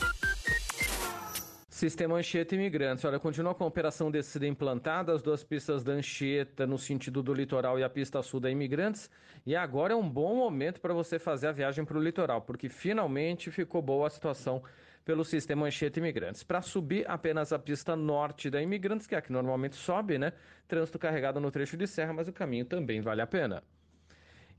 Sistema 1.70 2.18
Anchieta 2.18 2.56
Imigrantes. 2.56 3.06
Olha, 3.06 3.20
continua 3.20 3.56
com 3.56 3.64
a 3.64 3.68
operação 3.68 4.12
descida 4.12 4.46
implantada, 4.46 5.14
as 5.14 5.22
duas 5.22 5.44
pistas 5.44 5.84
da 5.84 5.94
Anchieta 5.94 6.68
no 6.68 6.78
sentido 6.78 7.24
do 7.24 7.34
litoral 7.34 7.80
e 7.80 7.84
a 7.84 7.90
pista 7.90 8.22
sul 8.22 8.40
da 8.40 8.52
Imigrantes. 8.52 9.10
E 9.46 9.56
agora 9.56 9.94
é 9.94 9.96
um 9.96 10.10
bom 10.10 10.36
momento 10.36 10.82
para 10.82 10.94
você 10.94 11.18
fazer 11.18 11.48
a 11.48 11.52
viagem 11.54 11.86
para 11.86 11.98
o 11.98 12.04
litoral, 12.04 12.42
porque 12.42 12.68
finalmente 12.68 13.50
ficou 13.50 13.82
boa 13.82 14.08
a 14.08 14.10
situação 14.10 14.62
pelo 15.06 15.24
sistema 15.24 15.68
Anchieta 15.68 16.00
Imigrantes. 16.00 16.44
Para 16.44 16.62
subir 16.62 17.10
apenas 17.10 17.54
a 17.54 17.60
pista 17.60 17.96
norte 17.96 18.50
da 18.50 18.62
Imigrantes, 18.62 19.08
que 19.08 19.16
é 19.16 19.18
a 19.18 19.22
que 19.22 19.32
normalmente 19.32 19.76
sobe, 19.76 20.18
né? 20.18 20.34
Trânsito 20.68 21.00
carregado 21.00 21.40
no 21.40 21.50
trecho 21.50 21.78
de 21.78 21.88
serra, 21.88 22.12
mas 22.12 22.28
o 22.28 22.34
caminho 22.34 22.66
também 22.66 23.00
vale 23.00 23.22
a 23.22 23.28
pena. 23.28 23.64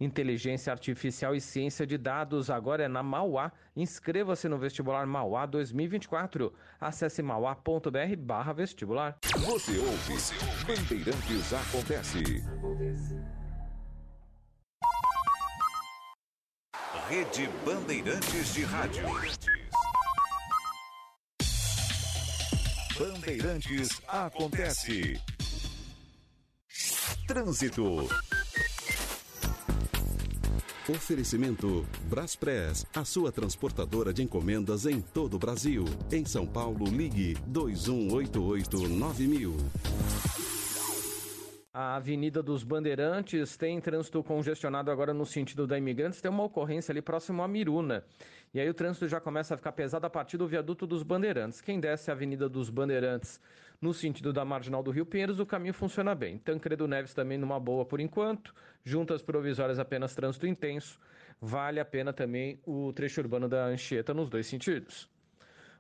Inteligência 0.00 0.72
Artificial 0.72 1.34
e 1.34 1.40
Ciência 1.42 1.86
de 1.86 1.98
Dados 1.98 2.48
agora 2.48 2.84
é 2.84 2.88
na 2.88 3.02
Mauá. 3.02 3.52
Inscreva-se 3.76 4.48
no 4.48 4.58
vestibular 4.58 5.06
Mauá 5.06 5.44
2024. 5.44 6.52
Acesse 6.80 7.22
mauá.br 7.22 8.16
barra 8.18 8.54
vestibular. 8.54 9.18
Você 9.22 9.78
ouve, 9.78 10.14
Bandeirantes 10.66 11.52
Acontece. 11.52 12.42
Rede 17.08 17.50
Bandeirantes 17.66 18.54
de 18.54 18.62
Rádio. 18.62 19.04
Bandeirantes 22.98 24.00
Acontece. 24.08 25.20
Trânsito. 27.26 28.08
Oferecimento 30.90 31.86
Braspress, 32.08 32.84
a 32.92 33.04
sua 33.04 33.30
transportadora 33.30 34.12
de 34.12 34.24
encomendas 34.24 34.86
em 34.86 35.00
todo 35.00 35.34
o 35.34 35.38
Brasil. 35.38 35.84
Em 36.10 36.24
São 36.24 36.44
Paulo, 36.44 36.86
ligue 36.86 37.36
2188-9000. 37.48 39.52
A 41.72 41.94
Avenida 41.94 42.42
dos 42.42 42.64
Bandeirantes 42.64 43.56
tem 43.56 43.80
trânsito 43.80 44.20
congestionado 44.24 44.90
agora 44.90 45.14
no 45.14 45.24
sentido 45.24 45.64
da 45.64 45.78
Imigrantes. 45.78 46.20
Tem 46.20 46.28
uma 46.28 46.42
ocorrência 46.42 46.90
ali 46.90 47.00
próximo 47.00 47.40
a 47.40 47.46
Miruna. 47.46 48.04
E 48.52 48.58
aí 48.58 48.68
o 48.68 48.74
trânsito 48.74 49.06
já 49.06 49.20
começa 49.20 49.54
a 49.54 49.56
ficar 49.56 49.70
pesado 49.70 50.04
a 50.04 50.10
partir 50.10 50.38
do 50.38 50.48
viaduto 50.48 50.88
dos 50.88 51.04
Bandeirantes. 51.04 51.60
Quem 51.60 51.78
desce 51.78 52.10
a 52.10 52.14
Avenida 52.14 52.48
dos 52.48 52.68
Bandeirantes 52.68 53.38
no 53.80 53.94
sentido 53.94 54.32
da 54.32 54.44
Marginal 54.44 54.82
do 54.82 54.90
Rio 54.90 55.06
Pinheiros, 55.06 55.40
o 55.40 55.46
caminho 55.46 55.72
funciona 55.72 56.14
bem. 56.14 56.36
Tancredo 56.38 56.86
Neves 56.86 57.14
também 57.14 57.38
numa 57.38 57.58
boa 57.58 57.84
por 57.84 57.98
enquanto. 57.98 58.54
Juntas 58.84 59.22
provisórias 59.22 59.78
apenas 59.78 60.14
trânsito 60.14 60.46
intenso. 60.46 61.00
Vale 61.40 61.80
a 61.80 61.84
pena 61.84 62.12
também 62.12 62.60
o 62.66 62.92
trecho 62.92 63.20
urbano 63.20 63.48
da 63.48 63.64
Anchieta 63.64 64.12
nos 64.12 64.28
dois 64.28 64.46
sentidos. 64.46 65.08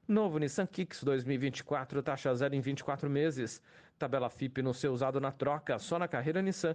Novo 0.08 0.38
Nissan 0.38 0.66
Kicks 0.66 1.04
2024, 1.04 2.02
taxa 2.02 2.34
zero 2.34 2.54
em 2.54 2.60
24 2.60 3.08
meses. 3.10 3.62
Tabela 3.98 4.30
FIP 4.30 4.62
no 4.62 4.72
seu 4.72 4.92
usado 4.94 5.20
na 5.20 5.30
troca, 5.30 5.78
só 5.78 5.98
na 5.98 6.08
carreira 6.08 6.40
Nissan, 6.40 6.74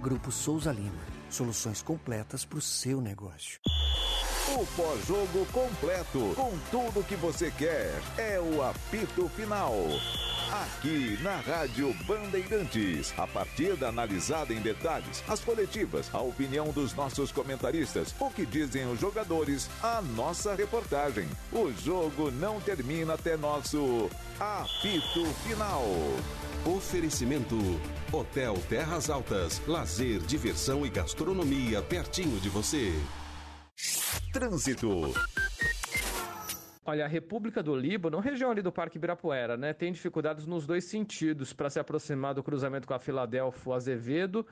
Grupo 0.00 0.30
Souza 0.30 0.70
Lima. 0.70 1.02
Soluções 1.28 1.82
completas 1.82 2.44
para 2.44 2.58
o 2.58 2.62
seu 2.62 3.00
negócio. 3.00 3.58
O 4.54 4.66
pós-jogo 4.76 5.44
completo, 5.52 6.32
com 6.34 6.52
tudo 6.70 7.04
que 7.04 7.16
você 7.16 7.50
quer, 7.50 7.92
é 8.16 8.40
o 8.40 8.62
apito 8.62 9.28
final. 9.30 9.74
Aqui 10.50 11.18
na 11.20 11.36
Rádio 11.36 11.92
Bandeirantes, 12.06 13.12
a 13.18 13.26
partir 13.26 13.76
da 13.76 13.88
analisada 13.88 14.54
em 14.54 14.60
detalhes, 14.60 15.22
as 15.28 15.40
coletivas, 15.40 16.08
a 16.14 16.20
opinião 16.20 16.70
dos 16.70 16.94
nossos 16.94 17.30
comentaristas, 17.30 18.14
o 18.18 18.30
que 18.30 18.46
dizem 18.46 18.90
os 18.90 18.98
jogadores, 18.98 19.68
a 19.82 20.00
nossa 20.00 20.54
reportagem. 20.54 21.28
O 21.52 21.70
jogo 21.72 22.30
não 22.30 22.60
termina 22.60 23.14
até 23.14 23.36
nosso 23.36 24.08
apito 24.40 25.26
final. 25.46 25.84
Oferecimento: 26.64 27.56
Hotel 28.10 28.54
Terras 28.70 29.10
Altas, 29.10 29.60
lazer, 29.66 30.20
diversão 30.20 30.86
e 30.86 30.88
gastronomia 30.88 31.82
pertinho 31.82 32.40
de 32.40 32.48
você. 32.48 32.90
Trânsito. 34.32 35.12
Olha, 36.86 37.04
a 37.04 37.08
República 37.08 37.62
do 37.62 37.76
Líbano, 37.76 38.18
região 38.18 38.50
ali 38.50 38.62
do 38.62 38.72
Parque 38.72 38.96
Ibirapuera, 38.96 39.58
né, 39.58 39.74
tem 39.74 39.92
dificuldades 39.92 40.46
nos 40.46 40.66
dois 40.66 40.84
sentidos 40.84 41.52
para 41.52 41.68
se 41.68 41.78
aproximar 41.78 42.32
do 42.32 42.42
cruzamento 42.42 42.88
com 42.88 42.94
a 42.94 42.98
Filadélfia 42.98 43.74
Azevedo 43.74 44.46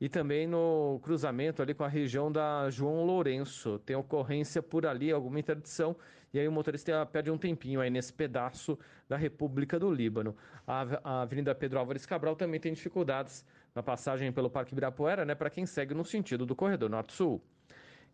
e 0.00 0.08
também 0.08 0.48
no 0.48 0.98
cruzamento 1.00 1.62
ali 1.62 1.74
com 1.74 1.84
a 1.84 1.88
região 1.88 2.30
da 2.30 2.68
João 2.70 3.04
Lourenço. 3.04 3.78
Tem 3.86 3.94
ocorrência 3.94 4.60
por 4.60 4.84
ali, 4.84 5.12
alguma 5.12 5.38
interdição, 5.38 5.94
e 6.32 6.38
aí 6.38 6.46
o 6.46 6.52
motorista 6.52 7.04
perde 7.06 7.30
um 7.30 7.38
tempinho 7.38 7.80
aí 7.80 7.90
nesse 7.90 8.12
pedaço 8.12 8.78
da 9.08 9.16
República 9.16 9.78
do 9.78 9.90
Líbano. 9.90 10.36
A, 10.66 10.86
a 11.02 11.22
Avenida 11.22 11.54
Pedro 11.54 11.78
Álvares 11.78 12.06
Cabral 12.06 12.36
também 12.36 12.60
tem 12.60 12.72
dificuldades 12.72 13.44
na 13.74 13.82
passagem 13.82 14.32
pelo 14.32 14.50
Parque 14.50 14.72
Ibirapuera, 14.72 15.24
né, 15.24 15.34
para 15.34 15.50
quem 15.50 15.66
segue 15.66 15.94
no 15.94 16.04
sentido 16.04 16.46
do 16.46 16.54
corredor 16.54 16.90
Norte-Sul. 16.90 17.42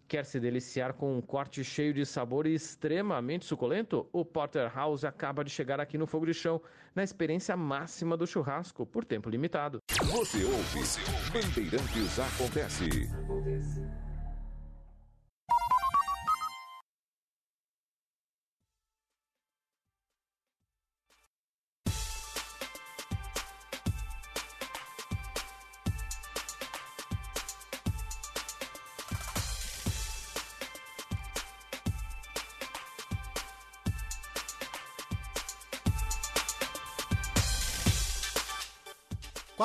Quer 0.08 0.24
se 0.24 0.38
deliciar 0.38 0.92
com 0.92 1.18
um 1.18 1.20
corte 1.20 1.64
cheio 1.64 1.92
de 1.92 2.06
sabor 2.06 2.46
e 2.46 2.54
extremamente 2.54 3.44
suculento? 3.44 4.08
O 4.12 4.24
Porterhouse 4.24 5.04
acaba 5.04 5.42
de 5.42 5.50
chegar 5.50 5.80
aqui 5.80 5.98
no 5.98 6.06
Fogo 6.06 6.26
de 6.26 6.34
Chão, 6.34 6.62
na 6.94 7.02
experiência 7.02 7.56
máxima 7.56 8.16
do 8.16 8.24
churrasco, 8.24 8.86
por 8.86 9.04
tempo 9.04 9.28
limitado. 9.28 9.80
Você 9.90 10.44
ouve, 10.44 10.80
Bandeirantes 11.32 12.20
Acontece. 12.20 14.05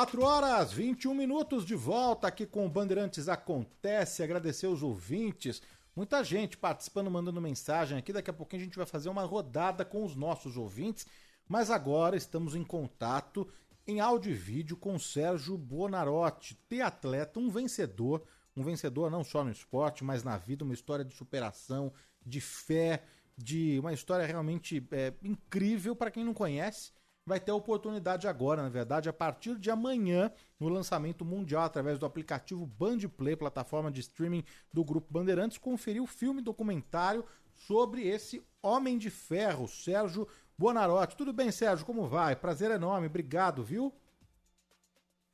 4 0.01 0.23
horas 0.23 0.73
21 0.73 1.13
minutos 1.13 1.63
de 1.63 1.75
volta 1.75 2.27
aqui 2.27 2.47
com 2.47 2.65
o 2.65 2.69
Bandeirantes 2.69 3.29
Acontece. 3.29 4.23
Agradecer 4.23 4.65
os 4.65 4.81
ouvintes. 4.81 5.61
Muita 5.95 6.23
gente 6.23 6.57
participando, 6.57 7.11
mandando 7.11 7.39
mensagem 7.39 7.99
aqui. 7.99 8.11
Daqui 8.11 8.31
a 8.31 8.33
pouquinho 8.33 8.63
a 8.63 8.65
gente 8.65 8.77
vai 8.77 8.87
fazer 8.87 9.09
uma 9.09 9.23
rodada 9.23 9.85
com 9.85 10.03
os 10.03 10.15
nossos 10.15 10.57
ouvintes. 10.57 11.05
Mas 11.47 11.69
agora 11.69 12.17
estamos 12.17 12.55
em 12.55 12.63
contato 12.63 13.47
em 13.85 13.99
áudio 13.99 14.31
e 14.31 14.35
vídeo 14.35 14.75
com 14.75 14.97
Sérgio 14.97 15.55
Bonarotti, 15.55 16.55
triatleta, 16.67 17.39
um 17.39 17.51
vencedor. 17.51 18.23
Um 18.57 18.63
vencedor 18.63 19.11
não 19.11 19.23
só 19.23 19.43
no 19.43 19.51
esporte, 19.51 20.03
mas 20.03 20.23
na 20.23 20.35
vida, 20.35 20.63
uma 20.63 20.73
história 20.73 21.05
de 21.05 21.13
superação, 21.13 21.93
de 22.25 22.41
fé, 22.41 23.03
de 23.37 23.77
uma 23.77 23.93
história 23.93 24.25
realmente 24.25 24.83
é, 24.89 25.13
incrível 25.23 25.95
para 25.95 26.09
quem 26.09 26.25
não 26.25 26.33
conhece 26.33 26.91
vai 27.25 27.39
ter 27.39 27.51
a 27.51 27.55
oportunidade 27.55 28.27
agora, 28.27 28.63
na 28.63 28.69
verdade, 28.69 29.09
a 29.09 29.13
partir 29.13 29.57
de 29.57 29.69
amanhã, 29.69 30.31
no 30.59 30.69
lançamento 30.69 31.23
mundial 31.23 31.63
através 31.63 31.99
do 31.99 32.05
aplicativo 32.05 32.65
Bandplay, 32.65 33.35
plataforma 33.35 33.91
de 33.91 34.01
streaming 34.01 34.43
do 34.73 34.83
Grupo 34.83 35.11
Bandeirantes, 35.11 35.57
conferir 35.57 36.01
o 36.01 36.07
filme 36.07 36.41
documentário 36.41 37.23
sobre 37.53 38.07
esse 38.07 38.43
Homem 38.61 38.97
de 38.97 39.09
Ferro, 39.09 39.67
Sérgio 39.67 40.27
Bonarotti. 40.57 41.15
Tudo 41.15 41.33
bem, 41.33 41.51
Sérgio? 41.51 41.85
Como 41.85 42.07
vai? 42.07 42.35
Prazer 42.35 42.71
enorme, 42.71 43.07
obrigado, 43.07 43.63
viu? 43.63 43.93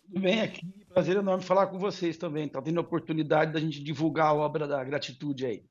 Tudo 0.04 0.22
bem 0.22 0.42
aqui, 0.42 0.86
prazer 0.86 1.18
enorme 1.18 1.44
falar 1.44 1.68
com 1.68 1.78
vocês 1.78 2.18
também. 2.18 2.48
Tá 2.48 2.62
tendo 2.62 2.80
a 2.80 2.82
oportunidade 2.82 3.52
da 3.52 3.60
gente 3.60 3.84
divulgar 3.84 4.28
a 4.28 4.34
obra 4.34 4.68
da 4.68 4.84
gratitude 4.84 5.46
aí. 5.46 5.66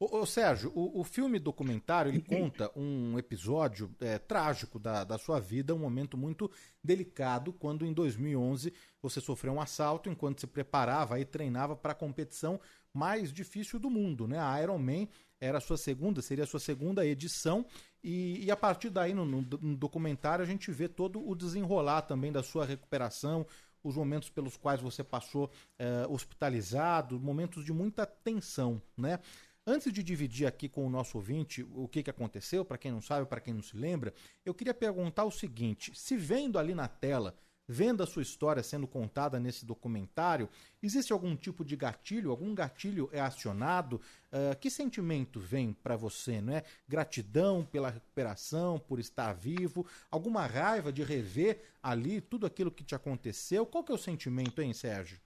Ô, 0.00 0.20
ô 0.20 0.26
Sérgio, 0.26 0.72
o, 0.74 1.00
o, 1.00 1.04
filme 1.04 1.38
documentário 1.38 2.10
ele 2.10 2.22
conta 2.24 2.72
um 2.74 3.18
episódio 3.18 3.94
é, 4.00 4.18
trágico 4.18 4.78
da, 4.78 5.04
da 5.04 5.18
sua 5.18 5.38
vida, 5.38 5.74
um 5.74 5.78
momento 5.78 6.16
muito 6.16 6.50
delicado, 6.82 7.52
quando 7.52 7.84
em 7.84 7.92
2011 7.92 8.72
você 9.02 9.20
sofreu 9.20 9.52
um 9.52 9.60
assalto 9.60 10.08
enquanto 10.08 10.40
se 10.40 10.46
preparava 10.46 11.20
e 11.20 11.24
treinava 11.26 11.76
para 11.76 11.92
a 11.92 11.94
competição 11.94 12.58
mais 12.94 13.30
difícil 13.30 13.78
do 13.78 13.90
mundo, 13.90 14.26
né? 14.26 14.38
A 14.38 14.62
Ironman 14.62 15.06
era 15.38 15.58
a 15.58 15.60
sua 15.60 15.76
segunda, 15.76 16.22
seria 16.22 16.44
a 16.44 16.46
sua 16.46 16.60
segunda 16.60 17.04
edição 17.04 17.66
e, 18.02 18.42
e 18.42 18.50
a 18.50 18.56
partir 18.56 18.88
daí 18.88 19.12
no, 19.12 19.26
no, 19.26 19.42
no 19.42 19.76
documentário 19.76 20.42
a 20.42 20.48
gente 20.48 20.70
vê 20.72 20.88
todo 20.88 21.22
o 21.28 21.34
desenrolar 21.34 22.02
também 22.02 22.32
da 22.32 22.42
sua 22.42 22.64
recuperação, 22.64 23.46
os 23.82 23.96
momentos 23.96 24.30
pelos 24.30 24.56
quais 24.56 24.80
você 24.80 25.04
passou 25.04 25.50
é, 25.78 26.06
hospitalizado, 26.08 27.20
momentos 27.20 27.64
de 27.64 27.72
muita 27.72 28.06
tensão, 28.06 28.80
né? 28.96 29.18
Antes 29.66 29.92
de 29.92 30.02
dividir 30.02 30.46
aqui 30.46 30.68
com 30.68 30.86
o 30.86 30.90
nosso 30.90 31.18
ouvinte 31.18 31.66
o 31.74 31.86
que, 31.86 32.02
que 32.02 32.10
aconteceu, 32.10 32.64
para 32.64 32.78
quem 32.78 32.90
não 32.90 33.02
sabe, 33.02 33.26
para 33.26 33.40
quem 33.40 33.52
não 33.52 33.62
se 33.62 33.76
lembra, 33.76 34.12
eu 34.44 34.54
queria 34.54 34.74
perguntar 34.74 35.24
o 35.24 35.30
seguinte: 35.30 35.92
se 35.94 36.16
vendo 36.16 36.58
ali 36.58 36.74
na 36.74 36.88
tela, 36.88 37.36
vendo 37.68 38.02
a 38.02 38.06
sua 38.06 38.22
história 38.22 38.62
sendo 38.62 38.88
contada 38.88 39.38
nesse 39.38 39.64
documentário, 39.64 40.48
existe 40.82 41.12
algum 41.12 41.36
tipo 41.36 41.64
de 41.64 41.76
gatilho? 41.76 42.30
Algum 42.30 42.54
gatilho 42.54 43.08
é 43.12 43.20
acionado? 43.20 44.00
Uh, 44.32 44.58
que 44.58 44.70
sentimento 44.70 45.38
vem 45.38 45.72
para 45.72 45.94
você? 45.94 46.40
Não 46.40 46.54
é 46.54 46.64
gratidão 46.88 47.64
pela 47.64 47.90
recuperação, 47.90 48.78
por 48.78 48.98
estar 48.98 49.34
vivo? 49.34 49.86
Alguma 50.10 50.46
raiva 50.46 50.92
de 50.92 51.04
rever 51.04 51.62
ali 51.82 52.20
tudo 52.20 52.46
aquilo 52.46 52.72
que 52.72 52.82
te 52.82 52.94
aconteceu? 52.94 53.66
Qual 53.66 53.84
que 53.84 53.92
é 53.92 53.94
o 53.94 53.98
sentimento, 53.98 54.60
hein, 54.62 54.72
Sérgio? 54.72 55.20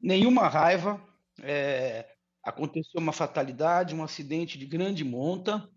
Nenhuma 0.00 0.48
raiva. 0.48 1.00
É, 1.40 2.16
aconteceu 2.44 3.00
uma 3.00 3.12
fatalidade, 3.12 3.94
um 3.94 4.02
acidente 4.02 4.58
de 4.58 4.66
grande 4.66 5.04
monta, 5.04 5.68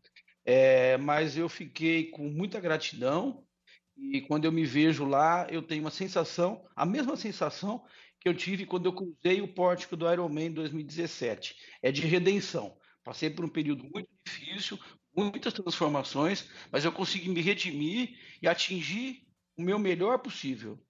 é, 0.45 0.97
mas 0.97 1.37
eu 1.37 1.49
fiquei 1.49 2.09
com 2.11 2.29
muita 2.29 2.59
gratidão 2.59 3.45
e 3.97 4.21
quando 4.21 4.45
eu 4.45 4.51
me 4.51 4.65
vejo 4.65 5.05
lá, 5.05 5.47
eu 5.49 5.61
tenho 5.61 5.81
uma 5.81 5.91
sensação, 5.91 6.65
a 6.75 6.85
mesma 6.85 7.15
sensação 7.15 7.85
que 8.19 8.27
eu 8.27 8.33
tive 8.35 8.65
quando 8.65 8.87
eu 8.87 8.93
cruzei 8.93 9.41
o 9.41 9.53
pórtico 9.53 9.95
do 9.95 10.11
Ironman 10.11 10.47
em 10.47 10.53
2017, 10.53 11.55
é 11.81 11.91
de 11.91 12.01
redenção. 12.01 12.77
Passei 13.03 13.29
por 13.29 13.45
um 13.45 13.49
período 13.49 13.83
muito 13.93 14.09
difícil, 14.25 14.79
muitas 15.15 15.53
transformações, 15.53 16.49
mas 16.71 16.83
eu 16.83 16.91
consegui 16.91 17.29
me 17.29 17.41
redimir 17.41 18.19
e 18.41 18.47
atingir 18.47 19.25
o 19.57 19.61
meu 19.61 19.79
melhor 19.79 20.19
possível. 20.19 20.84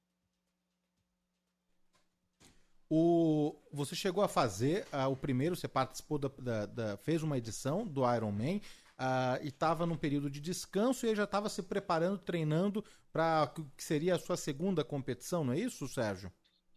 O, 2.89 3.55
você 3.71 3.95
chegou 3.95 4.23
a 4.23 4.27
fazer 4.27 4.85
uh, 4.93 5.09
o 5.09 5.15
primeiro, 5.15 5.55
você 5.55 5.67
participou 5.67 6.19
da, 6.19 6.29
da, 6.37 6.65
da, 6.65 6.97
fez 6.97 7.23
uma 7.23 7.37
edição 7.37 7.85
do 7.85 8.01
Iron 8.13 8.31
Man 8.31 8.57
uh, 8.57 9.43
e 9.43 9.47
estava 9.47 9.85
num 9.85 9.97
período 9.97 10.29
de 10.29 10.39
descanso 10.39 11.05
e 11.05 11.15
já 11.15 11.23
estava 11.23 11.49
se 11.49 11.63
preparando, 11.63 12.19
treinando 12.19 12.83
para 13.11 13.51
que 13.75 13.83
seria 13.83 14.15
a 14.15 14.19
sua 14.19 14.37
segunda 14.37 14.83
competição, 14.83 15.43
não 15.43 15.53
é 15.53 15.59
isso, 15.59 15.87
Sérgio? 15.87 16.31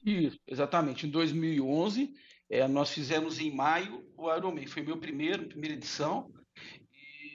Isso, 0.04 0.38
exatamente. 0.46 1.06
Em 1.06 1.10
2011, 1.10 2.14
é, 2.48 2.66
nós 2.68 2.90
fizemos 2.90 3.38
em 3.38 3.54
maio 3.54 4.04
o 4.16 4.32
Iron 4.34 4.52
Man. 4.52 4.66
Foi 4.66 4.82
meu 4.82 4.96
primeiro, 4.96 5.48
primeira 5.48 5.74
edição. 5.74 6.30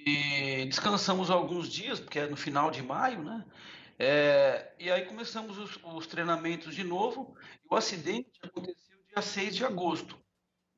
E 0.06 0.66
descansamos 0.66 1.30
alguns 1.30 1.70
dias, 1.70 2.00
porque 2.00 2.20
é 2.20 2.28
no 2.28 2.36
final 2.36 2.72
de 2.72 2.82
maio, 2.82 3.24
né? 3.24 3.46
É, 4.06 4.76
e 4.78 4.92
aí 4.92 5.06
começamos 5.06 5.58
os, 5.58 5.80
os, 5.82 6.08
treinamentos 6.08 6.76
de 6.76 6.84
novo. 6.84 7.38
O 7.72 7.76
acidente 7.76 8.30
aconteceu 8.42 9.02
dia 9.08 9.22
6 9.22 9.56
de 9.56 9.64
agosto. 9.64 10.22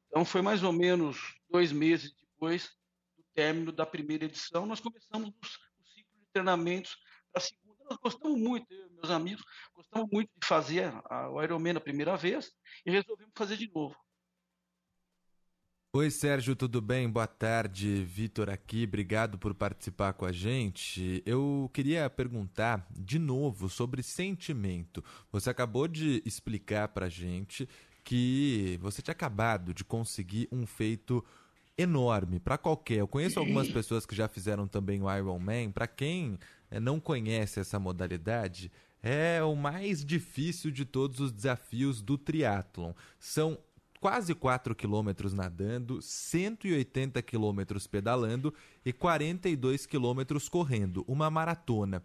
Então 0.07 0.23
foi 0.23 0.43
mais 0.43 0.61
ou 0.61 0.71
menos 0.71 1.35
dois 1.49 1.71
meses 1.71 2.13
depois 2.13 2.69
do 3.17 3.23
término 3.33 3.71
da 3.71 3.83
primeira 3.83 4.25
edição. 4.25 4.67
Nós 4.67 4.79
começamos 4.79 5.29
o 5.29 5.85
ciclo 5.87 6.19
de 6.19 6.27
treinamentos 6.31 6.95
para 7.33 7.41
a 7.41 7.45
segunda. 7.45 7.83
Nós 7.89 7.97
gostamos 7.97 8.39
muito, 8.39 8.71
eu 8.71 8.85
e 8.85 8.93
meus 8.93 9.09
amigos, 9.09 9.43
gostamos 9.73 10.07
muito 10.11 10.29
de 10.39 10.47
fazer 10.47 10.93
a, 11.05 11.27
o 11.31 11.41
Ironman 11.41 11.77
a 11.77 11.81
primeira 11.81 12.15
vez 12.15 12.51
e 12.85 12.91
resolvemos 12.91 13.33
fazer 13.35 13.57
de 13.57 13.71
novo. 13.73 13.97
Oi, 15.97 16.11
Sérgio, 16.11 16.57
tudo 16.57 16.81
bem? 16.81 17.09
Boa 17.09 17.25
tarde. 17.25 18.03
Vitor 18.03 18.49
aqui, 18.49 18.83
obrigado 18.83 19.37
por 19.37 19.53
participar 19.53 20.11
com 20.11 20.25
a 20.25 20.31
gente. 20.33 21.23
Eu 21.25 21.71
queria 21.73 22.09
perguntar 22.09 22.85
de 22.91 23.17
novo 23.17 23.69
sobre 23.69 24.03
sentimento. 24.03 25.01
Você 25.31 25.49
acabou 25.49 25.87
de 25.87 26.21
explicar 26.25 26.89
pra 26.89 27.07
gente 27.07 27.65
que 28.03 28.77
você 28.81 29.01
tinha 29.01 29.13
acabado 29.13 29.73
de 29.73 29.85
conseguir 29.85 30.49
um 30.51 30.65
feito 30.65 31.23
enorme 31.77 32.41
para 32.41 32.57
qualquer. 32.57 32.97
Eu 32.97 33.07
conheço 33.07 33.39
algumas 33.39 33.69
pessoas 33.71 34.05
que 34.05 34.13
já 34.13 34.27
fizeram 34.27 34.67
também 34.67 35.01
o 35.01 35.09
Ironman. 35.09 35.71
Para 35.71 35.87
quem 35.87 36.37
eh, 36.69 36.77
não 36.77 36.99
conhece 36.99 37.61
essa 37.61 37.79
modalidade, 37.79 38.69
é 39.01 39.41
o 39.41 39.55
mais 39.55 40.03
difícil 40.03 40.71
de 40.71 40.83
todos 40.83 41.21
os 41.21 41.31
desafios 41.31 42.01
do 42.01 42.17
triatlon. 42.17 42.91
São 43.17 43.57
quase 44.05 44.35
4 44.35 44.75
quilômetros 44.75 45.33
nadando, 45.33 45.99
180 45.99 47.19
quilômetros 47.23 47.87
pedalando 47.87 48.53
e 48.85 48.93
42 48.93 49.87
quilômetros 49.87 50.47
correndo, 50.47 51.03
uma 51.07 51.27
maratona. 51.31 52.03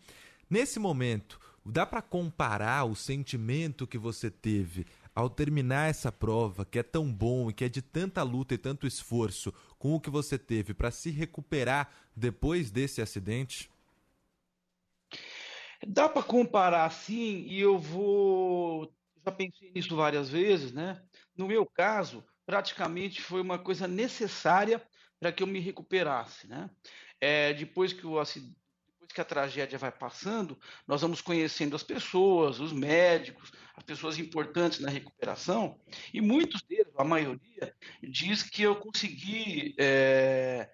Nesse 0.48 0.78
momento, 0.78 1.38
dá 1.62 1.84
para 1.84 2.00
comparar 2.00 2.86
o 2.86 2.96
sentimento 2.96 3.86
que 3.86 3.98
você 3.98 4.30
teve 4.30 4.86
ao 5.14 5.28
terminar 5.28 5.90
essa 5.90 6.10
prova, 6.10 6.64
que 6.64 6.78
é 6.78 6.82
tão 6.82 7.12
bom 7.12 7.50
e 7.50 7.52
que 7.52 7.64
é 7.64 7.68
de 7.68 7.82
tanta 7.82 8.22
luta 8.22 8.54
e 8.54 8.58
tanto 8.58 8.86
esforço, 8.86 9.52
com 9.78 9.94
o 9.94 10.00
que 10.00 10.08
você 10.08 10.38
teve 10.38 10.72
para 10.72 10.90
se 10.90 11.10
recuperar 11.10 11.92
depois 12.16 12.70
desse 12.70 13.02
acidente? 13.02 13.70
Dá 15.86 16.08
para 16.08 16.22
comparar 16.22 16.90
sim, 16.90 17.44
e 17.46 17.60
eu 17.60 17.78
vou 17.78 18.90
já 19.24 19.32
pensei 19.32 19.70
nisso 19.72 19.94
várias 19.94 20.30
vezes, 20.30 20.72
né? 20.72 21.02
No 21.36 21.46
meu 21.46 21.66
caso, 21.66 22.24
praticamente 22.44 23.22
foi 23.22 23.40
uma 23.40 23.58
coisa 23.58 23.86
necessária 23.86 24.82
para 25.18 25.32
que 25.32 25.42
eu 25.42 25.46
me 25.46 25.60
recuperasse, 25.60 26.46
né? 26.46 26.70
É, 27.20 27.52
depois 27.52 27.92
que 27.92 28.06
o 28.06 28.20
depois 28.20 29.12
que 29.12 29.20
a 29.20 29.24
tragédia 29.24 29.78
vai 29.78 29.92
passando, 29.92 30.58
nós 30.86 31.02
vamos 31.02 31.20
conhecendo 31.20 31.76
as 31.76 31.82
pessoas, 31.82 32.58
os 32.58 32.72
médicos, 32.72 33.52
as 33.76 33.84
pessoas 33.84 34.18
importantes 34.18 34.80
na 34.80 34.90
recuperação, 34.90 35.78
e 36.12 36.20
muitos 36.20 36.62
deles, 36.62 36.92
a 36.96 37.04
maioria, 37.04 37.74
diz 38.02 38.42
que 38.42 38.62
eu 38.62 38.76
consegui 38.76 39.74
é, 39.78 40.70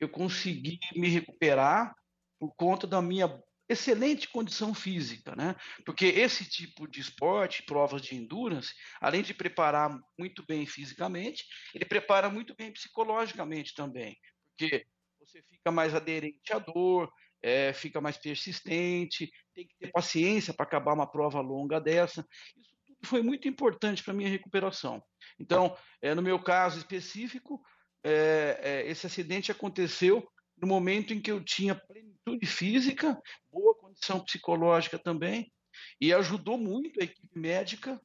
eu 0.00 0.08
consegui 0.08 0.78
me 0.96 1.08
recuperar 1.08 1.94
por 2.38 2.54
conta 2.56 2.86
da 2.86 3.02
minha 3.02 3.28
excelente 3.70 4.28
condição 4.28 4.74
física, 4.74 5.34
né? 5.36 5.54
Porque 5.86 6.06
esse 6.06 6.44
tipo 6.44 6.88
de 6.88 7.00
esporte, 7.00 7.62
provas 7.62 8.02
de 8.02 8.16
endurance, 8.16 8.74
além 9.00 9.22
de 9.22 9.32
preparar 9.32 9.96
muito 10.18 10.44
bem 10.44 10.66
fisicamente, 10.66 11.44
ele 11.72 11.84
prepara 11.84 12.28
muito 12.28 12.54
bem 12.56 12.72
psicologicamente 12.72 13.72
também, 13.74 14.18
porque 14.50 14.84
você 15.20 15.40
fica 15.42 15.70
mais 15.70 15.94
aderente 15.94 16.52
à 16.52 16.58
dor, 16.58 17.12
é, 17.40 17.72
fica 17.72 18.00
mais 18.00 18.16
persistente, 18.16 19.30
tem 19.54 19.66
que 19.66 19.74
ter 19.78 19.92
paciência 19.92 20.52
para 20.52 20.66
acabar 20.66 20.92
uma 20.92 21.10
prova 21.10 21.40
longa 21.40 21.80
dessa. 21.80 22.26
Isso 22.56 22.76
tudo 22.84 23.06
foi 23.06 23.22
muito 23.22 23.46
importante 23.46 24.02
para 24.02 24.12
minha 24.12 24.28
recuperação. 24.28 25.00
Então, 25.38 25.76
é, 26.02 26.12
no 26.14 26.22
meu 26.22 26.42
caso 26.42 26.78
específico, 26.78 27.62
é, 28.02 28.60
é, 28.62 28.90
esse 28.90 29.06
acidente 29.06 29.52
aconteceu 29.52 30.26
no 30.60 30.66
momento 30.66 31.14
em 31.14 31.20
que 31.20 31.30
eu 31.30 31.42
tinha 31.42 31.74
plenitude 31.74 32.09
física, 32.46 33.20
boa 33.50 33.74
condição 33.74 34.20
psicológica 34.20 34.98
também, 34.98 35.52
E 36.00 36.12
ajudou 36.12 36.58
muito 36.58 37.00
a 37.00 37.04
equipe 37.04 37.38
médica 37.38 38.00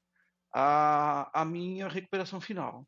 a, 0.54 1.42
a 1.42 1.44
minha 1.44 1.88
recuperação 1.88 2.40
final. 2.40 2.88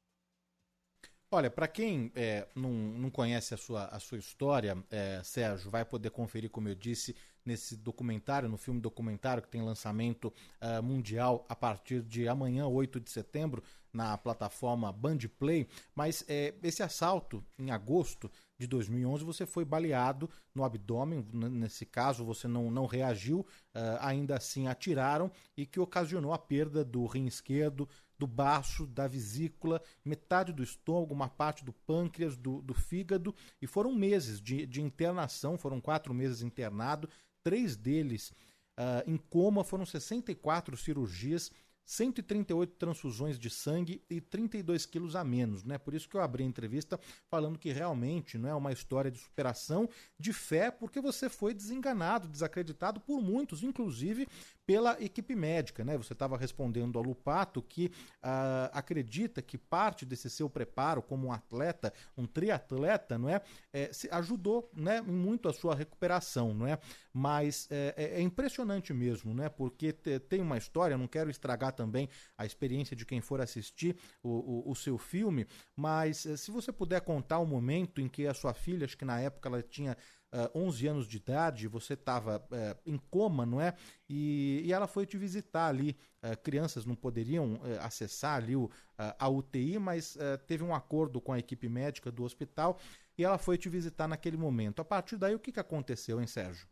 Olha, 1.30 1.52
para 1.52 1.68
quem 1.68 2.10
é, 2.16 2.48
não, 2.56 2.72
não 2.72 3.10
conhece 3.10 3.54
a 3.54 3.58
sua, 3.58 3.86
a 3.88 4.00
sua 4.00 4.18
história, 4.18 4.82
é, 4.90 5.22
Sérgio, 5.26 5.70
vai 5.70 5.84
poder 5.84 6.10
conferir, 6.10 6.50
como 6.50 6.70
eu 6.70 6.76
disse, 6.76 7.14
nesse 7.48 7.76
documentário, 7.76 8.48
no 8.48 8.58
filme 8.58 8.80
documentário 8.80 9.42
que 9.42 9.50
tem 9.50 9.62
lançamento 9.62 10.34
uh, 10.62 10.84
mundial 10.84 11.46
a 11.50 11.56
partir 11.56 12.02
de 12.02 12.28
amanhã, 12.28 12.68
8 12.68 13.00
de 13.00 13.10
setembro, 13.10 13.64
na 13.92 14.18
plataforma 14.18 14.92
Bandplay. 14.92 15.68
Mas 15.96 16.24
é, 16.28 16.54
esse 16.62 16.84
assalto, 16.84 17.44
em 17.58 17.72
agosto 17.72 18.30
de 18.58 18.66
2011, 18.68 19.24
você 19.24 19.46
foi 19.46 19.64
baleado 19.64 20.30
no 20.54 20.64
abdômen. 20.64 21.26
Nesse 21.32 21.86
caso, 21.86 22.26
você 22.26 22.48
não, 22.48 22.72
não 22.72 22.86
reagiu, 22.86 23.40
uh, 23.40 23.98
ainda 24.00 24.36
assim 24.36 24.68
atiraram 24.68 25.32
e 25.56 25.66
que 25.66 25.80
ocasionou 25.80 26.34
a 26.34 26.40
perda 26.40 26.84
do 26.84 27.06
rim 27.06 27.28
esquerdo, 27.28 27.88
do 28.18 28.26
baço, 28.26 28.88
da 28.88 29.08
vesícula, 29.08 29.82
metade 30.04 30.52
do 30.52 30.64
estômago, 30.64 31.14
uma 31.14 31.30
parte 31.30 31.64
do 31.64 31.72
pâncreas, 31.72 32.36
do, 32.36 32.62
do 32.62 32.74
fígado, 32.74 33.34
e 33.62 33.68
foram 33.68 33.94
meses 33.94 34.42
de, 34.42 34.66
de 34.66 34.82
internação, 34.82 35.58
foram 35.58 35.80
quatro 35.80 36.14
meses 36.14 36.42
internado, 36.42 37.08
três 37.44 37.76
deles 37.76 38.32
uh, 38.78 39.04
em 39.06 39.18
coma, 39.18 39.64
foram 39.64 39.86
64 39.86 40.76
cirurgias, 40.78 41.52
138 41.88 42.76
transfusões 42.76 43.40
de 43.40 43.50
sangue 43.50 44.04
e 44.10 44.20
32 44.20 44.86
quilos 44.86 45.16
a 45.16 45.24
menos, 45.24 45.64
né? 45.64 45.78
Por 45.78 45.94
isso 45.94 46.10
que 46.10 46.18
eu 46.18 46.22
abri 46.22 46.44
a 46.44 46.46
entrevista 46.46 47.00
falando 47.30 47.58
que 47.58 47.72
realmente 47.72 48.38
não 48.38 48.50
é 48.50 48.54
uma 48.54 48.74
história 48.74 49.10
de 49.10 49.18
superação, 49.18 49.90
de 50.20 50.34
fé, 50.34 50.70
porque 50.70 51.00
você 51.00 51.30
foi 51.30 51.54
desenganado, 51.54 52.28
desacreditado 52.28 53.00
por 53.00 53.22
muitos, 53.22 53.64
inclusive 53.64 54.28
pela 54.68 55.02
equipe 55.02 55.34
médica, 55.34 55.86
né? 55.86 55.98
Você 55.98 56.12
estava 56.12 56.38
respondendo 56.38 57.00
ao 57.00 57.04
Lupato 57.04 57.62
que 57.62 57.86
uh, 58.22 58.70
acredita 58.74 59.42
que 59.42 59.58
parte 59.58 60.06
desse 60.06 60.30
seu 60.30 60.50
preparo 60.50 61.02
como 61.02 61.28
um 61.28 61.32
atleta, 61.32 61.94
um 62.18 62.28
triatleta, 62.28 63.18
não 63.18 63.30
é, 63.30 63.42
é 63.74 63.90
ajudou, 64.12 64.70
né, 64.76 65.00
muito 65.00 65.48
a 65.48 65.54
sua 65.54 65.74
recuperação, 65.74 66.54
não 66.54 66.68
é? 66.68 66.78
Mas 67.14 67.66
é, 67.72 67.94
é, 67.96 68.04
é 68.20 68.22
impressionante 68.22 68.94
mesmo, 68.94 69.34
né? 69.34 69.48
Porque 69.48 69.94
te, 69.94 70.20
tem 70.20 70.42
uma 70.42 70.58
história, 70.58 70.98
não 70.98 71.08
quero 71.08 71.30
estragar 71.30 71.72
também 71.72 72.10
a 72.38 72.46
experiência 72.46 72.94
de 72.94 73.06
quem 73.06 73.22
for 73.22 73.40
assistir 73.40 73.96
o, 74.22 74.68
o, 74.68 74.72
o 74.72 74.76
seu 74.76 74.98
filme, 74.98 75.48
mas 75.78 76.26
eh, 76.26 76.36
se 76.36 76.52
você 76.52 76.74
puder 76.74 77.00
contar 77.02 77.40
o 77.40 77.46
momento 77.46 78.02
em 78.02 78.10
que 78.10 78.28
a 78.28 78.34
sua 78.34 78.54
filha, 78.54 78.84
acho 78.84 78.98
que 78.98 79.06
na 79.06 79.20
época 79.22 79.48
ela 79.48 79.64
tinha 79.64 79.96
uh, 80.34 80.58
11 80.58 80.88
anos 80.88 81.08
de 81.08 81.18
idade, 81.18 81.68
você 81.68 81.94
estava 81.94 82.38
uh, 82.52 82.80
em 82.86 82.98
coma, 83.10 83.46
não 83.46 83.62
é? 83.62 83.74
E, 84.10 84.62
e, 84.66 84.74
ela 84.74 84.88
foi 84.88 85.06
te 85.06 85.18
visitar 85.18 85.68
ali. 85.68 85.98
Uh, 86.24 86.38
crianças 86.42 86.86
não 86.86 86.96
poderiam 86.96 87.54
uh, 87.56 87.80
acessar 87.82 88.38
ali 88.38 88.56
o, 88.56 88.70
a 88.98 89.30
UTI, 89.30 89.78
mas 89.78 90.18
teve 90.48 90.64
um 90.64 90.74
acordo 90.74 91.22
com 91.22 91.32
a 91.32 91.38
equipe 91.38 91.70
médica 91.70 92.12
do 92.12 92.24
hospital 92.24 92.80
e 93.16 93.24
ela 93.24 93.38
foi 93.38 93.56
te 93.56 93.70
visitar 93.70 94.08
naquele 94.08 94.38
momento. 94.38 94.82
A 94.82 94.86
partir 94.86 95.18
daí, 95.18 95.36
o 95.36 95.40
que, 95.40 95.52
que 95.52 95.60
aconteceu, 95.60 96.20
hein, 96.20 96.26
Sérgio? 96.26 96.68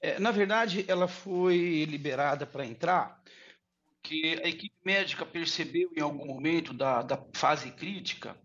É, 0.00 0.20
na 0.20 0.30
verdade, 0.30 0.84
ela 0.86 1.08
foi 1.08 1.84
liberada 1.86 2.46
para 2.46 2.64
entrar 2.64 3.20
porque 4.08 4.40
a 4.42 4.48
equipe 4.48 4.74
médica 4.82 5.26
percebeu 5.26 5.92
em 5.94 6.00
algum 6.00 6.24
momento 6.24 6.72
da, 6.72 7.02
da 7.02 7.22
fase 7.34 7.70
crítica, 7.72 8.40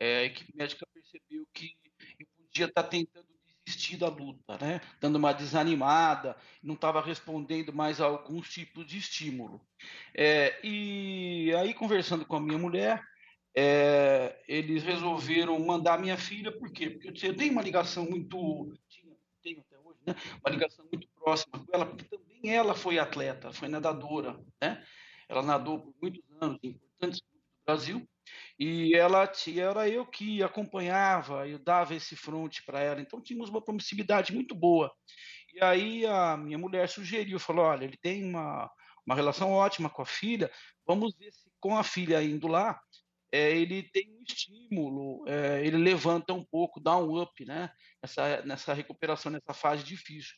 é, 0.00 0.20
a 0.20 0.24
equipe 0.24 0.56
médica 0.56 0.86
percebeu 0.94 1.46
que 1.52 1.76
eu 2.18 2.26
podia 2.36 2.66
estar 2.66 2.82
tá 2.82 2.88
tentando 2.88 3.33
desistir 3.74 3.96
da 3.96 4.08
luta, 4.08 4.56
né? 4.58 4.80
dando 5.00 5.16
uma 5.16 5.32
desanimada, 5.32 6.36
não 6.62 6.74
estava 6.74 7.00
respondendo 7.00 7.72
mais 7.72 8.00
a 8.00 8.06
alguns 8.06 8.48
tipos 8.48 8.86
de 8.86 8.98
estímulo. 8.98 9.60
É, 10.14 10.58
e 10.64 11.52
aí, 11.56 11.74
conversando 11.74 12.24
com 12.24 12.36
a 12.36 12.40
minha 12.40 12.58
mulher, 12.58 13.02
é, 13.56 14.42
eles 14.48 14.82
resolveram 14.82 15.58
mandar 15.58 15.98
minha 15.98 16.16
filha, 16.16 16.50
por 16.50 16.70
quê? 16.72 16.90
Porque 16.90 17.28
eu 17.28 17.36
tenho 17.36 17.52
uma 17.52 17.62
ligação 17.62 18.04
muito. 18.04 18.72
Tenho 19.42 19.60
até 19.60 19.78
hoje, 19.78 19.98
né? 20.06 20.14
Uma 20.42 20.50
ligação 20.50 20.84
muito 20.90 21.06
próxima 21.14 21.58
com 21.58 21.66
ela, 21.72 21.86
porque 21.86 22.04
também 22.04 22.54
ela 22.54 22.74
foi 22.74 22.98
atleta, 22.98 23.52
foi 23.52 23.68
nadadora, 23.68 24.38
né? 24.60 24.82
Ela 25.28 25.42
nadou 25.42 25.80
por 25.80 25.94
muitos 26.00 26.22
anos 26.40 26.58
em 26.62 26.68
importantes 26.68 27.20
clubes 27.20 27.48
do 27.48 27.64
Brasil 27.66 28.08
e 28.58 28.94
ela 28.94 29.30
era 29.56 29.88
eu 29.88 30.06
que 30.06 30.42
acompanhava, 30.42 31.48
eu 31.48 31.58
dava 31.58 31.94
esse 31.94 32.16
fronte 32.16 32.62
para 32.64 32.80
ela, 32.80 33.00
então 33.00 33.20
tínhamos 33.20 33.50
uma 33.50 33.62
proximidade 33.62 34.32
muito 34.32 34.54
boa. 34.54 34.92
E 35.52 35.62
aí 35.64 36.06
a 36.06 36.36
minha 36.36 36.58
mulher 36.58 36.88
sugeriu, 36.88 37.38
falou, 37.38 37.64
olha, 37.64 37.84
ele 37.84 37.96
tem 37.96 38.24
uma, 38.24 38.70
uma 39.06 39.14
relação 39.14 39.52
ótima 39.52 39.88
com 39.88 40.02
a 40.02 40.06
filha, 40.06 40.50
vamos 40.86 41.14
ver 41.16 41.32
se 41.32 41.50
com 41.60 41.76
a 41.76 41.82
filha 41.84 42.22
indo 42.22 42.46
lá, 42.46 42.78
é, 43.32 43.50
ele 43.56 43.82
tem 43.82 44.08
um 44.10 44.22
estímulo, 44.22 45.24
é, 45.26 45.64
ele 45.66 45.76
levanta 45.76 46.32
um 46.32 46.44
pouco, 46.44 46.78
dá 46.78 46.96
um 46.96 47.20
up, 47.20 47.44
né, 47.44 47.70
nessa, 48.02 48.42
nessa 48.42 48.74
recuperação, 48.74 49.32
nessa 49.32 49.52
fase 49.52 49.82
difícil. 49.82 50.34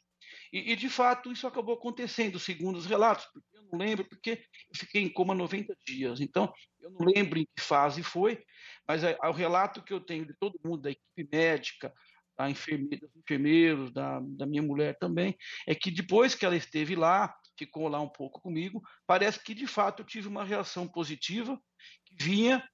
E, 0.56 0.72
e, 0.72 0.76
de 0.76 0.88
fato 0.88 1.30
isso 1.30 1.46
acabou 1.46 1.74
acontecendo, 1.74 2.38
segundo 2.38 2.76
os 2.76 2.86
relatos, 2.86 3.26
porque 3.26 3.58
eu 3.58 3.62
não 3.70 3.78
lembro, 3.78 4.06
porque 4.08 4.30
eu 4.30 4.74
fiquei 4.74 5.02
em 5.02 5.08
coma 5.12 5.34
90 5.34 5.76
dias. 5.86 6.18
Então, 6.18 6.50
eu 6.80 6.90
não 6.92 7.06
lembro 7.06 7.38
em 7.38 7.44
que 7.44 7.62
fase 7.62 8.02
foi, 8.02 8.42
mas 8.88 9.04
é, 9.04 9.18
o 9.22 9.32
relato 9.32 9.82
que 9.82 9.92
eu 9.92 10.00
tenho 10.00 10.24
de 10.24 10.32
todo 10.34 10.58
mundo, 10.64 10.80
da 10.80 10.90
equipe 10.90 11.28
médica, 11.30 11.92
da 12.38 12.48
enfermeira, 12.48 13.06
dos 13.06 13.16
enfermeiros, 13.16 13.92
da, 13.92 14.18
da 14.22 14.46
minha 14.46 14.62
mulher 14.62 14.96
também, 14.98 15.36
é 15.66 15.74
que 15.74 15.90
depois 15.90 16.34
que 16.34 16.46
ela 16.46 16.56
esteve 16.56 16.96
lá, 16.96 17.34
ficou 17.58 17.86
lá 17.88 18.00
um 18.00 18.08
pouco 18.08 18.40
comigo, 18.40 18.82
parece 19.06 19.42
que 19.42 19.54
de 19.54 19.66
fato 19.66 20.00
eu 20.00 20.06
tive 20.06 20.26
uma 20.26 20.44
reação 20.44 20.88
positiva 20.88 21.60
que 22.06 22.16
vinha 22.18 22.66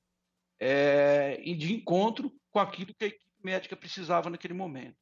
é, 0.60 1.36
de 1.36 1.72
encontro 1.72 2.32
com 2.52 2.60
aquilo 2.60 2.94
que 2.94 3.04
a 3.04 3.08
equipe 3.08 3.24
médica 3.42 3.76
precisava 3.76 4.30
naquele 4.30 4.54
momento. 4.54 5.01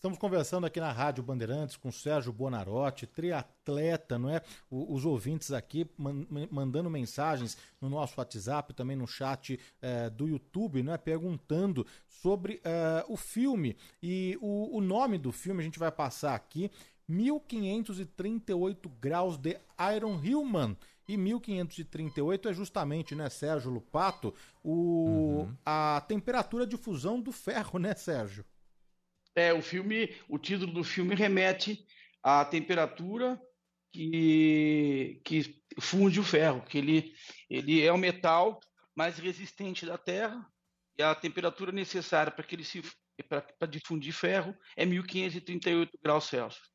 Estamos 0.00 0.16
conversando 0.16 0.64
aqui 0.64 0.80
na 0.80 0.90
Rádio 0.90 1.22
Bandeirantes 1.22 1.76
com 1.76 1.92
Sérgio 1.92 2.32
Bonarotti, 2.32 3.06
triatleta, 3.06 4.18
não 4.18 4.30
é? 4.30 4.40
Os 4.70 5.04
ouvintes 5.04 5.52
aqui 5.52 5.86
man, 5.94 6.26
mandando 6.50 6.88
mensagens 6.88 7.58
no 7.78 7.90
nosso 7.90 8.18
WhatsApp, 8.18 8.72
também 8.72 8.96
no 8.96 9.06
chat 9.06 9.60
eh, 9.82 10.08
do 10.08 10.26
YouTube, 10.26 10.82
não 10.82 10.94
é? 10.94 10.96
Perguntando 10.96 11.86
sobre 12.08 12.62
eh, 12.64 13.04
o 13.08 13.16
filme. 13.18 13.76
E 14.02 14.38
o, 14.40 14.74
o 14.78 14.80
nome 14.80 15.18
do 15.18 15.30
filme 15.32 15.60
a 15.60 15.64
gente 15.64 15.78
vai 15.78 15.92
passar 15.92 16.34
aqui: 16.34 16.70
1538 17.06 18.88
graus 18.98 19.36
de 19.36 19.60
Iron 19.94 20.14
Human. 20.14 20.78
E 21.06 21.14
1538 21.18 22.48
é 22.48 22.54
justamente, 22.54 23.14
né, 23.14 23.28
Sérgio 23.28 23.70
Lupato, 23.70 24.32
o, 24.64 25.42
uhum. 25.42 25.56
a 25.66 26.02
temperatura 26.08 26.66
de 26.66 26.78
fusão 26.78 27.20
do 27.20 27.32
ferro, 27.32 27.78
né, 27.78 27.94
Sérgio? 27.94 28.46
É, 29.34 29.52
o 29.52 29.62
filme, 29.62 30.14
o 30.28 30.38
título 30.38 30.72
do 30.72 30.84
filme 30.84 31.14
remete 31.14 31.86
à 32.22 32.44
temperatura 32.44 33.40
que, 33.92 35.20
que 35.24 35.62
funde 35.80 36.20
o 36.20 36.24
ferro, 36.24 36.62
que 36.62 36.78
ele, 36.78 37.14
ele 37.48 37.82
é 37.82 37.92
o 37.92 37.98
metal 37.98 38.60
mais 38.94 39.18
resistente 39.18 39.86
da 39.86 39.96
Terra 39.96 40.46
e 40.98 41.02
a 41.02 41.14
temperatura 41.14 41.72
necessária 41.72 42.30
para 42.30 42.44
que 42.44 42.54
ele 42.54 42.64
se 42.64 42.82
para 43.28 43.66
difundir 43.68 44.12
ferro 44.12 44.56
é 44.76 44.86
1538 44.86 45.98
graus 46.02 46.24
Celsius. 46.24 46.70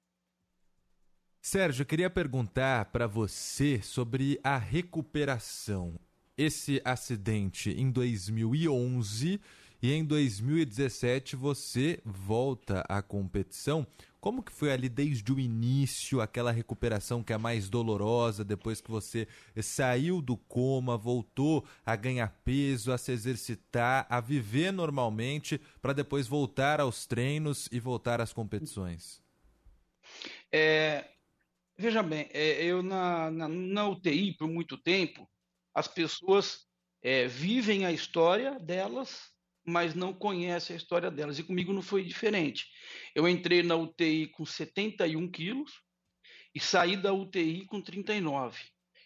Sérgio, 1.41 1.84
eu 1.84 1.86
queria 1.86 2.10
perguntar 2.10 2.86
para 2.86 3.07
você 3.07 3.82
sobre 3.82 4.40
a 4.44 4.57
recuperação. 4.57 5.99
Esse 6.38 6.82
acidente 6.84 7.69
em 7.69 7.90
2011 7.91 9.40
e 9.86 9.94
em 9.94 10.03
2017 10.03 11.36
você 11.36 12.02
volta 12.03 12.84
à 12.90 13.03
competição. 13.03 13.86
Como 14.20 14.41
que 14.41 14.52
foi 14.52 14.72
ali 14.72 14.90
desde 14.90 15.32
o 15.32 15.40
início, 15.40 16.22
aquela 16.22 16.52
recuperação 16.52 17.24
que 17.24 17.32
é 17.32 17.38
mais 17.38 17.70
dolorosa, 17.70 18.44
depois 18.44 18.82
que 18.82 18.90
você 18.90 19.28
saiu 19.62 20.24
do 20.24 20.36
coma, 20.36 20.98
voltou 20.98 21.64
a 21.86 21.95
ganhar 21.95 22.36
peso, 22.44 22.91
a 22.91 22.98
se 22.98 23.12
exercitar, 23.12 24.07
a 24.10 24.20
viver 24.20 24.74
normalmente, 24.74 25.62
para 25.80 25.94
depois 25.94 26.26
voltar 26.26 26.82
aos 26.82 27.06
treinos 27.06 27.70
e 27.72 27.80
voltar 27.80 28.20
às 28.20 28.34
competições? 28.34 29.22
É, 30.52 31.12
veja 31.78 32.02
bem, 32.02 32.28
é, 32.34 32.64
eu 32.64 32.82
na, 32.82 33.30
na, 33.30 33.48
na, 33.48 33.88
UTI 33.88 34.34
por 34.34 34.48
muito 34.48 34.80
tempo, 34.80 35.30
as 35.76 35.88
pessoas 35.88 36.66
é, 37.03 37.28
vivem 37.28 37.86
a 37.86 37.91
história 37.91 38.57
delas 38.57 39.35
mas 39.66 39.96
não 39.96 40.14
conhece 40.14 40.74
a 40.74 40.76
história 40.76 41.10
delas. 41.10 41.40
E 41.40 41.44
comigo 41.44 41.74
não 41.74 41.82
foi 41.82 42.04
diferente. 42.04 42.68
Eu 43.14 43.28
entrei 43.28 43.64
na 43.64 43.76
UTI 43.76 44.28
com 44.28 44.46
71 44.46 45.30
quilos 45.32 45.82
e 46.54 46.60
saí 46.60 46.96
da 46.96 47.14
UTI 47.14 47.66
com 47.66 47.82
39. 47.82 48.60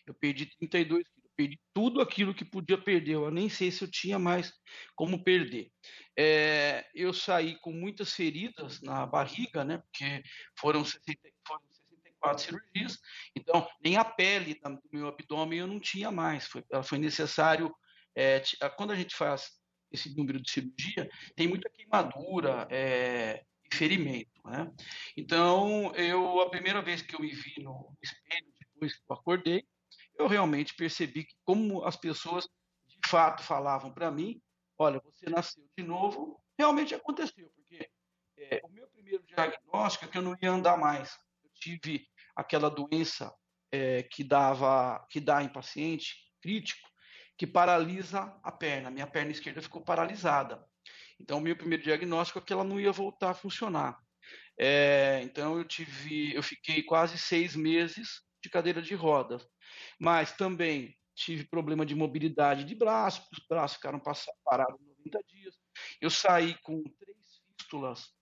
Eu 0.06 0.14
perdi 0.14 0.45
32 0.57 1.03
quilos, 1.03 1.31
perdi 1.36 1.60
tudo 1.73 2.02
aquilo 2.02 2.34
que 2.34 2.44
podia 2.44 2.77
perder. 2.77 3.14
Eu 3.14 3.31
nem 3.31 3.48
sei 3.48 3.72
se 3.72 3.84
eu 3.84 3.90
tinha 3.90 4.19
mais 4.19 4.52
como 4.95 5.23
perder. 5.23 5.72
É, 6.18 6.86
eu 6.94 7.14
saí 7.14 7.57
com 7.60 7.72
muitas 7.72 8.14
feridas 8.14 8.81
na 8.81 9.06
barriga, 9.06 9.64
né? 9.64 9.77
Porque 9.77 10.22
foram, 10.60 10.84
60, 10.84 11.18
foram 11.48 11.61
quatro 12.19 12.44
cirurgias, 12.44 12.99
então 13.36 13.68
nem 13.81 13.95
a 13.95 14.03
pele 14.03 14.60
do 14.61 14.80
meu 14.91 15.07
abdômen 15.07 15.60
eu 15.60 15.68
não 15.68 15.80
tinha 15.80 16.11
mais. 16.11 16.45
Foi, 16.48 16.64
foi 16.84 16.98
necessário, 16.98 17.73
é, 18.15 18.41
quando 18.76 18.91
a 18.91 18.95
gente 18.95 19.15
faz 19.15 19.59
esse 19.91 20.16
número 20.16 20.41
de 20.41 20.52
cirurgia, 20.52 21.10
tem 21.36 21.48
muita 21.48 21.70
queimadura 21.70 22.68
é, 22.70 23.44
e 23.66 23.76
ferimento. 23.76 24.41
Né? 24.45 24.72
Então, 25.18 25.94
eu 25.95 26.41
a 26.41 26.49
primeira 26.49 26.82
vez 26.82 27.02
que 27.02 27.16
eu 27.16 27.20
me 27.20 27.32
vi 27.32 27.61
no 27.61 27.95
espelho, 28.02 28.53
depois 28.60 28.95
que 28.95 29.03
eu 29.10 29.16
acordei, 29.16 29.64
eu 30.18 30.28
realmente 30.28 30.76
percebi 30.76 31.24
que 31.24 31.36
como 31.45 31.84
as 31.84 31.95
pessoas 31.95 32.48
de 32.88 33.10
fato 33.10 33.44
falavam 33.44 33.94
para 33.94 34.11
mim, 34.11 34.41
olha, 34.78 34.99
você 34.99 35.30
nasceu 35.30 35.64
de 35.78 35.84
novo, 35.84 36.41
realmente 36.57 36.94
aconteceu, 36.94 37.49
porque 37.56 37.90
é, 38.38 38.61
o 38.64 38.70
meu 38.70 38.88
primeiro 38.88 39.24
diagnóstico 39.26 40.06
é 40.06 40.07
que 40.07 40.18
eu 40.18 40.22
não 40.22 40.36
ia 40.41 40.52
andar 40.52 40.78
mais. 40.78 41.18
Eu 41.44 41.49
tive 41.53 42.07
aquela 42.36 42.70
doença 42.70 43.34
é, 43.72 44.03
que 44.03 44.24
dava, 44.24 45.06
que 45.10 45.20
dá 45.20 45.44
em 45.44 45.49
paciente 45.49 46.16
crítico, 46.41 46.89
que 47.40 47.48
paralisa 47.48 48.38
a 48.44 48.52
perna. 48.52 48.91
Minha 48.91 49.07
perna 49.07 49.32
esquerda 49.32 49.61
ficou 49.61 49.82
paralisada. 49.82 50.61
Então, 51.18 51.38
o 51.38 51.41
meu 51.41 51.56
primeiro 51.56 51.82
diagnóstico 51.82 52.38
é 52.38 52.41
que 52.41 52.52
ela 52.52 52.66
não 52.66 52.78
ia 52.78 52.91
voltar 52.91 53.30
a 53.30 53.34
funcionar. 53.34 53.98
É, 54.57 55.22
então, 55.24 55.57
eu 55.57 55.64
tive, 55.64 56.36
eu 56.36 56.44
fiquei 56.44 56.84
quase 56.84 57.18
seis 57.18 57.56
meses 57.56 58.22
de 58.44 58.49
cadeira 58.49 58.82
de 58.82 58.94
rodas, 58.94 59.48
mas 59.98 60.34
também 60.34 60.94
tive 61.16 61.45
problema 61.45 61.86
de 61.86 61.95
mobilidade 61.95 62.66
de 62.66 62.76
braço, 62.76 63.26
os 63.32 63.40
braços 63.48 63.78
ficaram 63.78 64.02
parados 64.44 64.80
90 64.82 65.24
dias. 65.24 65.56
Eu 66.02 66.10
saí 66.10 66.57
com 66.61 66.84
três 66.99 67.41
fístulas 67.57 68.14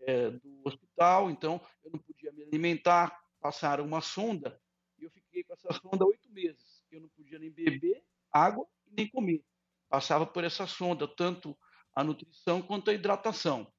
é, 0.00 0.30
do 0.30 0.62
hospital, 0.64 1.30
então 1.30 1.60
eu 1.84 1.92
não 1.92 2.00
podia 2.00 2.32
me 2.32 2.42
alimentar. 2.42 3.16
Passaram 3.40 3.84
uma 3.84 4.00
sonda 4.00 4.60
e 4.98 5.04
eu 5.04 5.10
fiquei 5.12 5.44
com 5.44 5.52
essa 5.52 5.72
sonda 5.74 6.04
oito 6.04 6.28
meses. 6.32 6.82
Eu 6.90 7.00
não 7.00 7.08
podia 7.10 7.38
nem 7.38 7.52
beber 7.52 8.02
água 8.32 8.66
nem 8.90 9.08
comer. 9.08 9.42
Passava 9.88 10.26
por 10.26 10.44
essa 10.44 10.66
sonda, 10.66 11.08
tanto 11.08 11.58
a 11.94 12.04
nutrição 12.04 12.62
quanto 12.62 12.90
a 12.90 12.94
hidratação. 12.94 13.72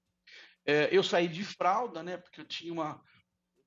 É, 0.66 0.90
eu 0.92 1.04
saí 1.04 1.28
de 1.28 1.44
fralda, 1.44 2.04
né, 2.04 2.18
porque 2.18 2.42
eu 2.42 2.46
tinha 2.46 2.72
uma, 2.72 3.02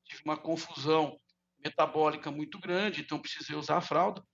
tive 0.04 0.22
uma 0.24 0.36
confusão 0.36 1.18
metabólica 1.58 2.30
muito 2.30 2.58
grande, 2.58 3.00
então 3.00 3.18
precisei 3.18 3.56
usar 3.56 3.78
a 3.78 3.82
fralda. 3.82 4.24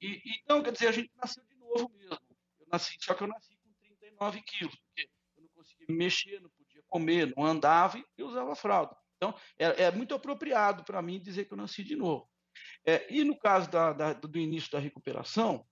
E, 0.00 0.20
então, 0.42 0.62
quer 0.62 0.72
dizer, 0.72 0.88
a 0.88 0.92
gente 0.92 1.10
nasceu 1.16 1.44
de 1.44 1.56
novo 1.56 1.90
mesmo. 1.94 2.18
Eu 2.60 2.66
nasci, 2.70 2.96
só 3.00 3.14
que 3.14 3.22
eu 3.22 3.28
nasci 3.28 3.56
com 3.56 3.72
39 3.80 4.42
quilos, 4.42 4.74
porque 4.76 5.10
eu 5.36 5.42
não 5.42 5.48
conseguia 5.50 5.86
me 5.88 5.96
mexer, 5.96 6.40
não 6.40 6.50
podia 6.50 6.82
comer, 6.88 7.34
não 7.36 7.44
andava 7.44 8.02
e 8.16 8.22
usava 8.22 8.54
fralda. 8.54 8.96
Então, 9.16 9.34
é, 9.58 9.84
é 9.84 9.90
muito 9.90 10.14
apropriado 10.14 10.84
para 10.84 11.02
mim 11.02 11.20
dizer 11.20 11.46
que 11.46 11.52
eu 11.52 11.56
nasci 11.56 11.82
de 11.82 11.96
novo. 11.96 12.30
É, 12.84 13.06
e 13.12 13.24
no 13.24 13.38
caso 13.38 13.70
da, 13.70 13.92
da, 13.92 14.12
do 14.12 14.38
início 14.38 14.70
da 14.70 14.78
recuperação, 14.78 15.66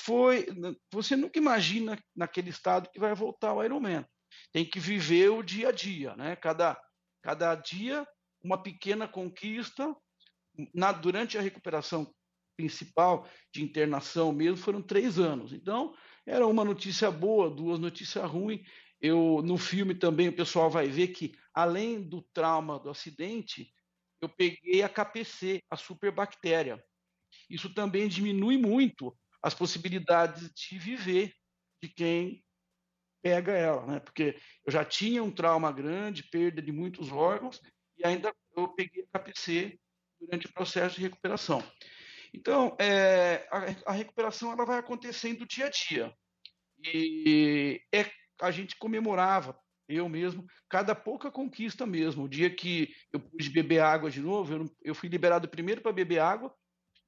foi. 0.00 0.46
Você 0.92 1.16
nunca 1.16 1.38
imagina 1.38 1.98
naquele 2.14 2.50
estado 2.50 2.90
que 2.90 3.00
vai 3.00 3.14
voltar 3.14 3.54
o 3.54 3.62
Ironman. 3.62 4.04
Tem 4.52 4.64
que 4.64 4.80
viver 4.80 5.30
o 5.30 5.42
dia 5.42 5.68
a 5.68 5.72
dia, 5.72 6.16
né? 6.16 6.36
Cada, 6.36 6.78
cada 7.22 7.54
dia 7.54 8.06
uma 8.42 8.62
pequena 8.62 9.08
conquista. 9.08 9.94
Na, 10.72 10.92
durante 10.92 11.36
a 11.36 11.40
recuperação 11.40 12.12
principal 12.56 13.28
de 13.52 13.62
internação 13.62 14.32
mesmo 14.32 14.56
foram 14.56 14.80
três 14.80 15.18
anos. 15.18 15.52
Então 15.52 15.94
era 16.26 16.46
uma 16.46 16.64
notícia 16.64 17.10
boa, 17.10 17.50
duas 17.50 17.78
notícias 17.78 18.24
ruins. 18.30 18.60
Eu 19.00 19.42
no 19.44 19.58
filme 19.58 19.94
também 19.94 20.28
o 20.28 20.36
pessoal 20.36 20.70
vai 20.70 20.88
ver 20.88 21.08
que 21.08 21.34
além 21.52 22.00
do 22.00 22.22
trauma 22.32 22.78
do 22.78 22.88
acidente, 22.88 23.72
eu 24.20 24.28
peguei 24.28 24.82
a 24.82 24.88
KPC, 24.88 25.60
a 25.68 25.76
superbactéria. 25.76 26.82
Isso 27.50 27.72
também 27.74 28.08
diminui 28.08 28.56
muito 28.56 29.16
as 29.44 29.52
possibilidades 29.52 30.50
de 30.54 30.78
viver 30.78 31.34
de 31.82 31.90
quem 31.90 32.42
pega 33.22 33.52
ela, 33.52 33.86
né? 33.86 34.00
Porque 34.00 34.40
eu 34.64 34.72
já 34.72 34.82
tinha 34.82 35.22
um 35.22 35.30
trauma 35.30 35.70
grande, 35.70 36.22
perda 36.30 36.62
de 36.62 36.72
muitos 36.72 37.12
órgãos 37.12 37.60
e 37.98 38.06
ainda 38.06 38.34
eu 38.56 38.68
peguei 38.68 39.02
a 39.02 39.18
KPC 39.18 39.78
durante 40.18 40.46
o 40.46 40.52
processo 40.52 40.96
de 40.96 41.02
recuperação. 41.02 41.62
Então, 42.32 42.74
é, 42.80 43.46
a, 43.50 43.90
a, 43.90 43.92
recuperação 43.92 44.50
ela 44.50 44.64
vai 44.64 44.78
acontecendo 44.78 45.46
dia 45.46 45.66
a 45.66 45.70
dia. 45.70 46.14
E 46.82 47.82
é, 47.94 48.10
a 48.40 48.50
gente 48.50 48.76
comemorava, 48.78 49.58
eu 49.86 50.08
mesmo, 50.08 50.46
cada 50.70 50.94
pouca 50.94 51.30
conquista 51.30 51.86
mesmo. 51.86 52.24
O 52.24 52.28
dia 52.28 52.48
que 52.48 52.94
eu 53.12 53.20
pude 53.20 53.50
beber 53.50 53.80
água 53.80 54.10
de 54.10 54.20
novo, 54.20 54.54
eu, 54.54 54.76
eu 54.82 54.94
fui 54.94 55.10
liberado 55.10 55.48
primeiro 55.48 55.82
para 55.82 55.92
beber 55.92 56.20
água, 56.20 56.54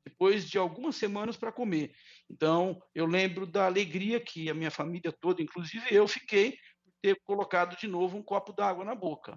depois 0.06 0.48
de 0.48 0.56
algumas 0.56 0.94
semanas 0.94 1.36
para 1.36 1.50
comer. 1.50 1.92
Então, 2.30 2.80
eu 2.94 3.06
lembro 3.06 3.44
da 3.44 3.66
alegria 3.66 4.20
que 4.20 4.48
a 4.48 4.54
minha 4.54 4.70
família 4.70 5.10
toda, 5.10 5.42
inclusive 5.42 5.84
eu, 5.90 6.06
fiquei 6.06 6.52
por 6.52 6.92
ter 7.02 7.20
colocado 7.24 7.76
de 7.76 7.88
novo 7.88 8.16
um 8.16 8.22
copo 8.22 8.52
d'água 8.52 8.84
na 8.84 8.94
boca. 8.94 9.36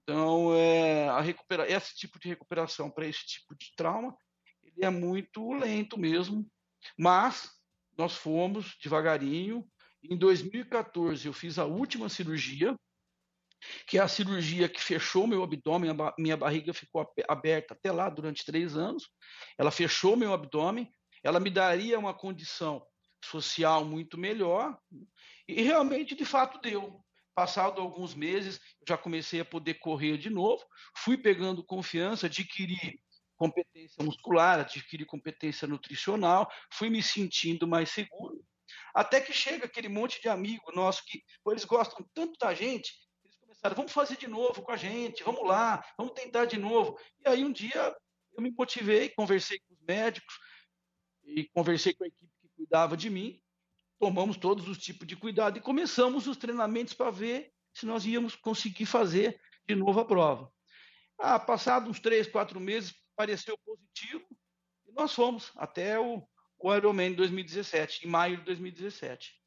Então, 0.00 0.54
é, 0.54 1.08
a 1.08 1.20
recupera 1.20 1.70
esse 1.70 1.96
tipo 1.96 2.18
de 2.20 2.28
recuperação 2.28 2.88
para 2.88 3.06
esse 3.06 3.26
tipo 3.26 3.56
de 3.56 3.74
trauma 3.76 4.16
ele 4.62 4.86
é 4.86 4.90
muito 4.90 5.52
lento 5.52 5.98
mesmo, 5.98 6.48
mas 6.96 7.50
nós 7.96 8.14
fomos 8.14 8.76
devagarinho. 8.80 9.68
Em 10.02 10.16
2014 10.16 11.26
eu 11.26 11.32
fiz 11.32 11.58
a 11.58 11.64
última 11.64 12.08
cirurgia, 12.08 12.78
que 13.86 13.98
é 13.98 14.00
a 14.00 14.08
cirurgia 14.08 14.68
que 14.68 14.80
fechou 14.80 15.26
meu 15.26 15.42
abdômen, 15.42 15.90
minha 16.18 16.36
barriga 16.36 16.72
ficou 16.72 17.06
aberta 17.28 17.74
até 17.74 17.90
lá 17.90 18.08
durante 18.08 18.44
três 18.44 18.76
anos. 18.76 19.08
Ela 19.58 19.70
fechou 19.70 20.16
meu 20.16 20.32
abdômen, 20.32 20.90
ela 21.22 21.40
me 21.40 21.50
daria 21.50 21.98
uma 21.98 22.14
condição 22.14 22.84
social 23.24 23.84
muito 23.84 24.16
melhor, 24.16 24.78
e 25.48 25.62
realmente, 25.62 26.14
de 26.14 26.24
fato, 26.24 26.60
deu. 26.60 27.04
Passado 27.34 27.80
alguns 27.80 28.14
meses, 28.14 28.60
já 28.86 28.98
comecei 28.98 29.40
a 29.40 29.44
poder 29.44 29.74
correr 29.74 30.18
de 30.18 30.28
novo, 30.28 30.64
fui 30.96 31.16
pegando 31.16 31.64
confiança, 31.64 32.26
adquiri 32.26 33.00
competência 33.36 34.04
muscular, 34.04 34.58
adquiri 34.58 35.04
competência 35.04 35.68
nutricional, 35.68 36.50
fui 36.72 36.90
me 36.90 37.00
sentindo 37.00 37.66
mais 37.66 37.90
seguro. 37.90 38.44
Até 38.92 39.20
que 39.20 39.32
chega 39.32 39.66
aquele 39.66 39.88
monte 39.88 40.20
de 40.20 40.28
amigo 40.28 40.72
nosso 40.74 41.04
que 41.06 41.22
eles 41.46 41.64
gostam 41.64 42.04
tanto 42.12 42.36
da 42.38 42.52
gente, 42.52 42.92
começaram, 43.58 43.76
vamos 43.76 43.92
fazer 43.92 44.16
de 44.16 44.28
novo 44.28 44.62
com 44.62 44.72
a 44.72 44.76
gente, 44.76 45.24
vamos 45.24 45.46
lá, 45.46 45.84
vamos 45.96 46.14
tentar 46.14 46.44
de 46.44 46.56
novo. 46.56 46.98
E 47.24 47.28
aí 47.28 47.44
um 47.44 47.52
dia 47.52 47.94
eu 48.32 48.42
me 48.42 48.50
motivei, 48.50 49.08
conversei 49.10 49.58
com 49.58 49.74
os 49.74 49.80
médicos 49.82 50.38
e 51.24 51.44
conversei 51.48 51.92
com 51.92 52.04
a 52.04 52.06
equipe 52.06 52.32
que 52.40 52.48
cuidava 52.56 52.96
de 52.96 53.10
mim, 53.10 53.42
tomamos 53.98 54.36
todos 54.36 54.68
os 54.68 54.78
tipos 54.78 55.06
de 55.06 55.16
cuidado 55.16 55.58
e 55.58 55.60
começamos 55.60 56.26
os 56.26 56.36
treinamentos 56.36 56.94
para 56.94 57.10
ver 57.10 57.52
se 57.74 57.84
nós 57.84 58.06
íamos 58.06 58.36
conseguir 58.36 58.86
fazer 58.86 59.40
de 59.66 59.74
novo 59.74 60.00
a 60.00 60.04
prova. 60.04 60.50
Ah, 61.18 61.38
passado 61.38 61.90
uns 61.90 61.98
três, 61.98 62.28
quatro 62.28 62.60
meses, 62.60 62.94
pareceu 63.16 63.58
positivo 63.58 64.24
e 64.86 64.92
nós 64.92 65.12
fomos 65.12 65.50
até 65.56 65.98
o, 65.98 66.22
o 66.58 66.74
Ironman 66.74 67.12
2017, 67.12 68.06
em 68.06 68.10
maio 68.10 68.36
de 68.38 68.44
2017. 68.44 69.37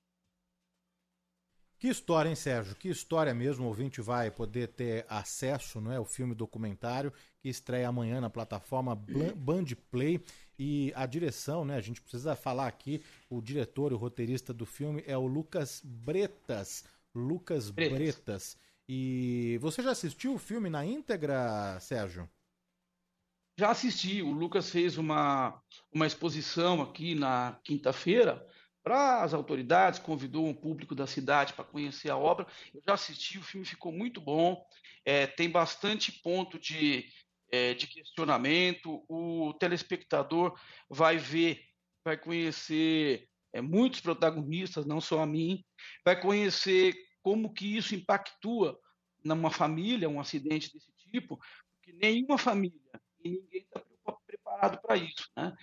Que 1.81 1.87
história, 1.87 2.29
hein, 2.29 2.35
Sérgio? 2.35 2.75
Que 2.75 2.89
história 2.89 3.33
mesmo. 3.33 3.65
O 3.65 3.67
ouvinte 3.67 4.01
vai 4.01 4.29
poder 4.29 4.67
ter 4.67 5.03
acesso 5.09 5.81
não 5.81 5.91
é, 5.91 5.95
ao 5.95 6.05
filme 6.05 6.35
documentário 6.35 7.11
que 7.39 7.49
estreia 7.49 7.87
amanhã 7.87 8.21
na 8.21 8.29
plataforma 8.29 8.95
Band 8.95 9.65
Play. 9.89 10.23
E 10.59 10.93
a 10.95 11.07
direção, 11.07 11.65
né? 11.65 11.75
A 11.75 11.81
gente 11.81 11.99
precisa 11.99 12.35
falar 12.35 12.67
aqui. 12.67 13.03
O 13.27 13.41
diretor 13.41 13.91
e 13.91 13.95
o 13.95 13.97
roteirista 13.97 14.53
do 14.53 14.63
filme 14.63 15.03
é 15.07 15.17
o 15.17 15.25
Lucas 15.25 15.81
Bretas. 15.83 16.85
Lucas 17.15 17.71
Bretas. 17.71 17.97
Bretas. 17.97 18.57
E 18.87 19.57
você 19.59 19.81
já 19.81 19.89
assistiu 19.89 20.35
o 20.35 20.37
filme 20.37 20.69
na 20.69 20.85
íntegra, 20.85 21.79
Sérgio? 21.79 22.29
Já 23.57 23.71
assisti, 23.71 24.21
o 24.21 24.31
Lucas 24.31 24.69
fez 24.69 24.99
uma, 24.99 25.59
uma 25.91 26.05
exposição 26.05 26.79
aqui 26.79 27.15
na 27.15 27.59
quinta-feira 27.63 28.47
para 28.83 29.23
as 29.23 29.33
autoridades, 29.33 29.99
convidou 29.99 30.47
um 30.47 30.53
público 30.53 30.95
da 30.95 31.05
cidade 31.05 31.53
para 31.53 31.65
conhecer 31.65 32.09
a 32.09 32.17
obra. 32.17 32.47
Eu 32.73 32.81
já 32.85 32.93
assisti, 32.93 33.37
o 33.37 33.43
filme 33.43 33.65
ficou 33.65 33.91
muito 33.91 34.19
bom, 34.19 34.65
é, 35.05 35.27
tem 35.27 35.49
bastante 35.49 36.11
ponto 36.11 36.59
de, 36.59 37.05
é, 37.51 37.73
de 37.73 37.87
questionamento. 37.87 39.03
O 39.07 39.53
telespectador 39.53 40.59
vai 40.89 41.17
ver, 41.17 41.61
vai 42.03 42.17
conhecer 42.17 43.27
é, 43.53 43.61
muitos 43.61 44.01
protagonistas, 44.01 44.85
não 44.85 44.99
só 44.99 45.21
a 45.21 45.27
mim, 45.27 45.63
vai 46.03 46.19
conhecer 46.19 46.95
como 47.21 47.53
que 47.53 47.77
isso 47.77 47.93
impactua 47.93 48.79
numa 49.23 49.51
família, 49.51 50.09
um 50.09 50.19
acidente 50.19 50.73
desse 50.73 50.91
tipo, 50.93 51.39
porque 51.75 51.93
nenhuma 51.93 52.37
família 52.37 52.79
e 53.23 53.29
ninguém 53.29 53.61
está 53.61 53.81
preparado 54.25 54.81
para 54.81 54.97
isso. 54.97 55.29
Né? 55.35 55.53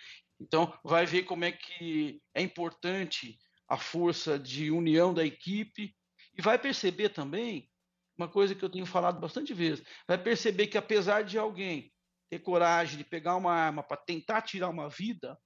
Então, 0.41 0.73
vai 0.85 1.05
ver 1.05 1.25
como 1.25 1.45
é 1.45 1.53
que 1.53 2.23
é 2.35 2.41
importante 2.41 3.39
a 3.69 3.77
força 3.77 4.39
de 4.39 4.71
união 4.71 5.13
da 5.13 5.25
equipe 5.25 5.95
e 6.37 6.43
vai 6.43 6.59
perceber 6.59 7.11
também 7.11 7.71
uma 8.17 8.29
coisa 8.29 8.55
que 8.55 8.65
eu 8.65 8.71
tenho 8.71 8.87
falado 8.87 9.21
bastante 9.21 9.55
vezes, 9.55 9.85
vai 10.07 10.19
perceber 10.19 10.67
que 10.67 10.79
apesar 10.79 11.23
de 11.23 11.39
alguém 11.39 11.93
ter 12.29 12.41
coragem 12.41 12.99
de 12.99 13.05
pegar 13.05 13.37
uma 13.37 13.53
arma 13.53 13.83
para 13.83 13.97
tentar 13.97 14.43
tirar 14.43 14.69
uma 14.69 14.89
vida, 14.89 15.39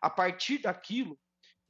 a 0.00 0.10
partir 0.10 0.58
daquilo 0.58 1.18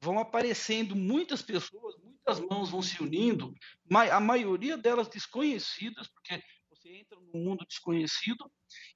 vão 0.01 0.19
aparecendo 0.19 0.95
muitas 0.95 1.43
pessoas, 1.43 1.97
muitas 2.03 2.41
mãos 2.41 2.71
vão 2.71 2.81
se 2.81 3.03
unindo, 3.03 3.53
a 3.91 4.21
maioria 4.21 4.77
delas 4.77 5.09
desconhecidas, 5.09 6.09
porque 6.09 6.43
você 6.71 6.97
entra 6.97 7.19
num 7.19 7.45
mundo 7.45 7.67
desconhecido, 7.67 8.51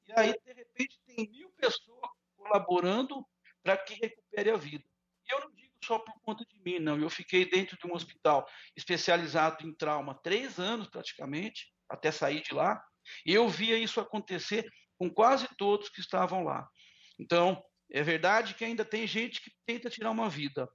e 0.07 0.13
aí, 0.13 0.35
de 0.45 0.53
repente, 0.53 1.01
tem 1.07 1.29
mil 1.31 1.51
pessoas 1.53 2.11
colaborando 2.37 3.27
para 3.63 3.77
que 3.77 3.95
recupere 3.95 4.51
a 4.51 4.57
vida. 4.57 4.85
E 5.29 5.35
eu 5.35 5.41
não 5.41 5.51
digo 5.53 5.73
só 5.85 5.99
por 5.99 6.15
conta 6.23 6.45
de 6.45 6.61
mim, 6.61 6.79
não. 6.79 6.99
Eu 6.99 7.11
fiquei 7.11 7.49
dentro 7.49 7.77
de 7.77 7.87
um 7.87 7.95
hospital 7.95 8.47
especializado 8.77 9.67
em 9.67 9.75
trauma 9.75 10.15
três 10.23 10.59
anos 10.59 10.89
praticamente, 10.89 11.73
até 11.89 12.11
sair 12.11 12.43
de 12.43 12.55
lá, 12.55 12.83
e 13.27 13.35
eu 13.35 13.49
via 13.49 13.79
isso 13.79 14.01
acontecer 14.01 14.71
com 14.97 15.11
quase 15.11 15.49
todos 15.57 15.89
que 15.89 16.01
estavam 16.01 16.45
lá. 16.45 16.69
Então, 17.19 17.63
é 17.91 18.03
verdade 18.03 18.55
que 18.55 18.65
ainda 18.65 18.85
tem 18.85 19.07
gente 19.07 19.41
que 19.41 19.53
tenta 19.67 19.91
tirar 19.91 20.11
uma 20.11 20.29
vida, 20.29 20.69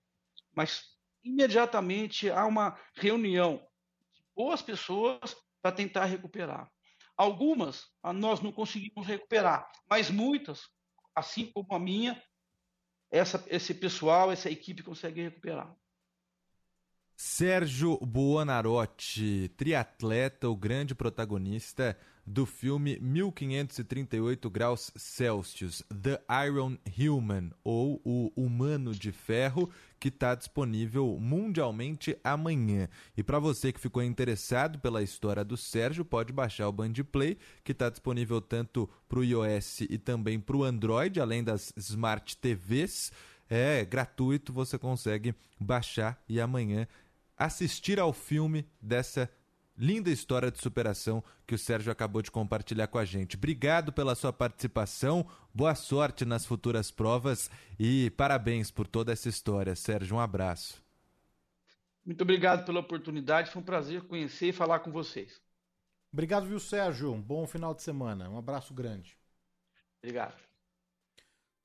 mas 0.53 0.83
imediatamente 1.23 2.29
há 2.29 2.45
uma 2.45 2.79
reunião 2.95 3.57
de 4.13 4.23
boas 4.35 4.61
pessoas 4.61 5.35
para 5.61 5.71
tentar 5.71 6.05
recuperar. 6.05 6.69
Algumas 7.15 7.85
nós 8.13 8.41
não 8.41 8.51
conseguimos 8.51 9.07
recuperar, 9.07 9.67
mas 9.89 10.11
muitas, 10.11 10.69
assim 11.15 11.51
como 11.51 11.73
a 11.73 11.79
minha, 11.79 12.21
essa, 13.11 13.43
esse 13.47 13.73
pessoal, 13.73 14.31
essa 14.31 14.49
equipe 14.49 14.83
consegue 14.83 15.21
recuperar. 15.21 15.73
Sérgio 17.19 17.97
Buonarotti, 17.97 19.51
triatleta, 19.57 20.47
o 20.47 20.55
grande 20.55 20.93
protagonista 20.93 21.97
do 22.23 22.45
filme 22.45 22.99
1538 22.99 24.47
graus 24.51 24.91
Celsius, 24.95 25.81
The 25.89 26.21
Iron 26.45 26.77
Human, 26.95 27.49
ou 27.63 27.99
O 28.05 28.31
Humano 28.35 28.93
de 28.93 29.11
Ferro, 29.11 29.67
que 29.99 30.09
está 30.09 30.35
disponível 30.35 31.17
mundialmente 31.19 32.15
amanhã. 32.23 32.87
E 33.17 33.23
para 33.23 33.39
você 33.39 33.73
que 33.73 33.81
ficou 33.81 34.03
interessado 34.03 34.77
pela 34.77 35.01
história 35.01 35.43
do 35.43 35.57
Sérgio, 35.57 36.05
pode 36.05 36.31
baixar 36.31 36.67
o 36.67 36.71
Band 36.71 36.93
Play, 37.11 37.35
que 37.63 37.71
está 37.71 37.89
disponível 37.89 38.39
tanto 38.39 38.87
para 39.09 39.17
o 39.17 39.23
iOS 39.23 39.81
e 39.89 39.97
também 39.97 40.39
para 40.39 40.55
o 40.55 40.63
Android, 40.63 41.19
além 41.19 41.43
das 41.43 41.73
Smart 41.77 42.37
TVs. 42.37 43.11
É 43.49 43.83
gratuito, 43.85 44.53
você 44.53 44.77
consegue 44.77 45.33
baixar 45.59 46.21
e 46.27 46.39
amanhã 46.39 46.87
assistir 47.37 47.99
ao 47.99 48.11
filme 48.11 48.67
dessa 48.81 49.29
linda 49.77 50.09
história 50.09 50.49
de 50.49 50.59
superação 50.59 51.23
que 51.45 51.53
o 51.53 51.57
Sérgio 51.57 51.91
acabou 51.91 52.21
de 52.21 52.31
compartilhar 52.31 52.87
com 52.87 52.97
a 52.97 53.05
gente. 53.05 53.35
Obrigado 53.35 53.93
pela 53.93 54.15
sua 54.15 54.33
participação, 54.33 55.27
boa 55.53 55.75
sorte 55.75 56.25
nas 56.25 56.45
futuras 56.45 56.89
provas 56.89 57.49
e 57.79 58.09
parabéns 58.11 58.71
por 58.71 58.87
toda 58.87 59.13
essa 59.13 59.29
história. 59.29 59.75
Sérgio, 59.75 60.15
um 60.15 60.19
abraço. 60.19 60.83
Muito 62.03 62.21
obrigado 62.21 62.65
pela 62.65 62.79
oportunidade, 62.79 63.51
foi 63.51 63.61
um 63.61 63.65
prazer 63.65 64.01
conhecer 64.03 64.47
e 64.47 64.53
falar 64.53 64.79
com 64.79 64.91
vocês. 64.91 65.41
Obrigado, 66.11 66.47
viu, 66.47 66.59
Sérgio? 66.59 67.11
Um 67.11 67.21
bom 67.21 67.45
final 67.45 67.75
de 67.75 67.83
semana. 67.83 68.29
Um 68.29 68.37
abraço 68.37 68.73
grande. 68.73 69.17
Obrigado. 70.01 70.46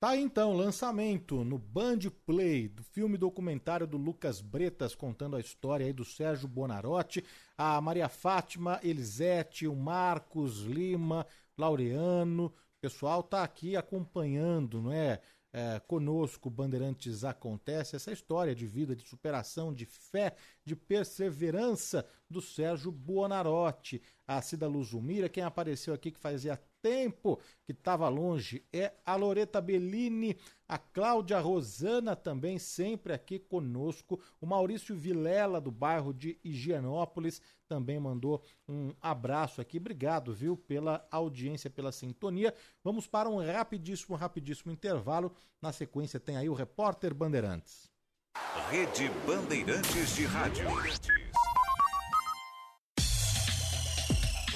Tá 0.02 0.08
aí 0.08 0.20
então, 0.20 0.52
lançamento 0.52 1.44
no 1.44 1.56
Band 1.56 2.00
Play 2.26 2.66
do 2.66 2.82
filme 2.82 3.16
documentário 3.16 3.86
do 3.86 3.96
Lucas 3.96 4.40
Bretas 4.40 4.96
contando 4.96 5.36
a 5.36 5.40
história 5.40 5.86
aí 5.86 5.92
do 5.92 6.04
Sérgio 6.04 6.48
Bonarotti, 6.48 7.24
a 7.56 7.80
Maria 7.80 8.08
Fátima, 8.08 8.80
Elisete, 8.82 9.68
o 9.68 9.76
Marcos 9.76 10.62
Lima, 10.62 11.24
Laureano, 11.56 12.46
o 12.46 12.52
pessoal 12.80 13.22
tá 13.22 13.44
aqui 13.44 13.76
acompanhando, 13.76 14.82
não 14.82 14.90
é? 14.90 15.20
é, 15.52 15.80
conosco, 15.86 16.48
Bandeirantes 16.48 17.24
Acontece, 17.24 17.94
essa 17.94 18.10
história 18.10 18.54
de 18.54 18.66
vida, 18.66 18.96
de 18.96 19.06
superação, 19.06 19.72
de 19.72 19.84
fé, 19.84 20.34
de 20.64 20.74
perseverança 20.74 22.06
do 22.28 22.40
Sérgio 22.40 22.90
Buonarotti. 22.90 24.02
A 24.26 24.40
Cida 24.40 24.66
Luzumira, 24.66 25.28
quem 25.28 25.42
apareceu 25.42 25.92
aqui 25.92 26.10
que 26.10 26.18
fazia 26.18 26.58
tempo 26.82 27.40
que 27.64 27.72
estava 27.72 28.08
longe 28.08 28.62
é 28.72 28.92
a 29.06 29.14
Loreta 29.14 29.60
Bellini, 29.60 30.36
a 30.68 30.76
Cláudia 30.76 31.38
Rosana 31.38 32.16
também 32.16 32.58
sempre 32.58 33.12
aqui 33.12 33.38
conosco, 33.38 34.20
o 34.40 34.46
Maurício 34.46 34.96
Vilela 34.96 35.60
do 35.60 35.70
bairro 35.70 36.12
de 36.12 36.38
Higienópolis 36.44 37.40
também 37.68 37.98
mandou 37.98 38.42
um 38.68 38.92
abraço 39.00 39.60
aqui. 39.60 39.78
Obrigado, 39.78 40.34
viu, 40.34 40.56
pela 40.56 41.06
audiência, 41.10 41.70
pela 41.70 41.92
sintonia. 41.92 42.54
Vamos 42.84 43.06
para 43.06 43.30
um 43.30 43.38
rapidíssimo, 43.38 44.16
rapidíssimo 44.16 44.72
intervalo. 44.72 45.34
Na 45.60 45.72
sequência 45.72 46.20
tem 46.20 46.36
aí 46.36 46.50
o 46.50 46.54
repórter 46.54 47.14
Bandeirantes. 47.14 47.90
Rede 48.70 49.10
Bandeirantes 49.26 50.14
de 50.14 50.24
Rádio. 50.24 50.66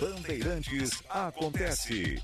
Bandeirantes 0.01 1.03
acontece. 1.09 2.23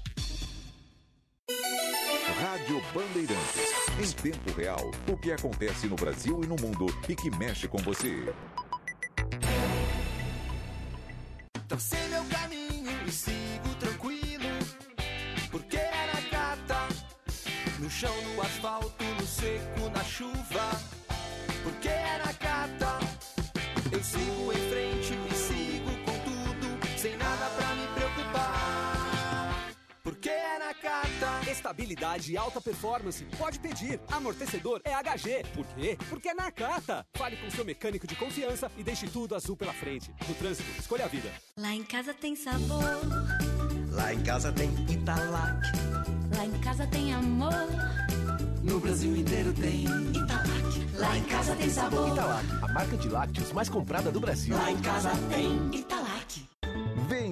Rádio 2.38 2.82
Bandeirantes. 2.92 3.72
Em 3.98 4.12
tempo 4.30 4.52
real, 4.52 4.90
o 5.08 5.16
que 5.16 5.32
acontece 5.32 5.86
no 5.86 5.96
Brasil 5.96 6.44
e 6.44 6.46
no 6.46 6.56
mundo 6.56 6.86
e 7.08 7.16
que 7.16 7.30
mexe 7.30 7.66
com 7.66 7.78
você. 7.78 8.30
Tracei 11.66 12.08
meu 12.08 12.24
caminho 12.26 12.92
e 13.06 13.10
sigo 13.10 13.74
tranquilo. 13.80 14.48
Porque 15.50 15.78
na 15.78 16.22
cata, 16.30 16.88
no 17.78 17.88
chão, 17.88 18.14
no 18.34 18.42
asfalto, 18.42 19.02
no 19.02 19.26
seco, 19.26 19.81
cata. 31.72 31.82
Estabilidade 31.82 32.32
e 32.32 32.36
alta 32.36 32.60
performance. 32.60 33.24
Pode 33.38 33.58
pedir. 33.58 34.00
Amortecedor 34.10 34.80
é 34.84 34.92
HG. 34.92 35.44
Por 35.54 35.64
quê? 35.66 35.96
Porque 36.08 36.28
é 36.28 36.34
na 36.34 36.50
Cata. 36.50 37.06
Fale 37.14 37.36
com 37.36 37.50
seu 37.50 37.64
mecânico 37.64 38.06
de 38.06 38.14
confiança 38.14 38.70
e 38.76 38.82
deixe 38.82 39.08
tudo 39.08 39.34
azul 39.34 39.56
pela 39.56 39.72
frente. 39.72 40.12
No 40.28 40.34
trânsito, 40.34 40.68
escolha 40.78 41.06
a 41.06 41.08
vida. 41.08 41.30
Lá 41.56 41.74
em 41.74 41.82
casa 41.82 42.12
tem 42.12 42.36
sabor. 42.36 42.82
Lá 43.90 44.12
em 44.12 44.22
casa 44.22 44.52
tem 44.52 44.70
Italac. 44.90 45.66
Lá 46.36 46.44
em 46.44 46.60
casa 46.60 46.86
tem 46.86 47.12
amor. 47.12 47.52
No 48.62 48.78
Brasil 48.78 49.16
inteiro 49.16 49.52
tem 49.52 49.84
Italac. 49.84 50.96
Lá 50.96 51.16
em 51.16 51.24
casa 51.24 51.56
tem 51.56 51.70
sabor. 51.70 52.08
Italac, 52.08 52.46
a 52.62 52.72
marca 52.72 52.96
de 52.96 53.08
lácteos 53.08 53.52
mais 53.52 53.68
comprada 53.68 54.10
do 54.10 54.20
Brasil. 54.20 54.56
Lá 54.56 54.70
em 54.70 54.80
casa 54.80 55.10
tem 55.30 55.78
Italac. 55.78 56.41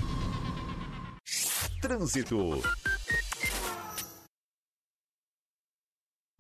Trânsito. 1.81 2.61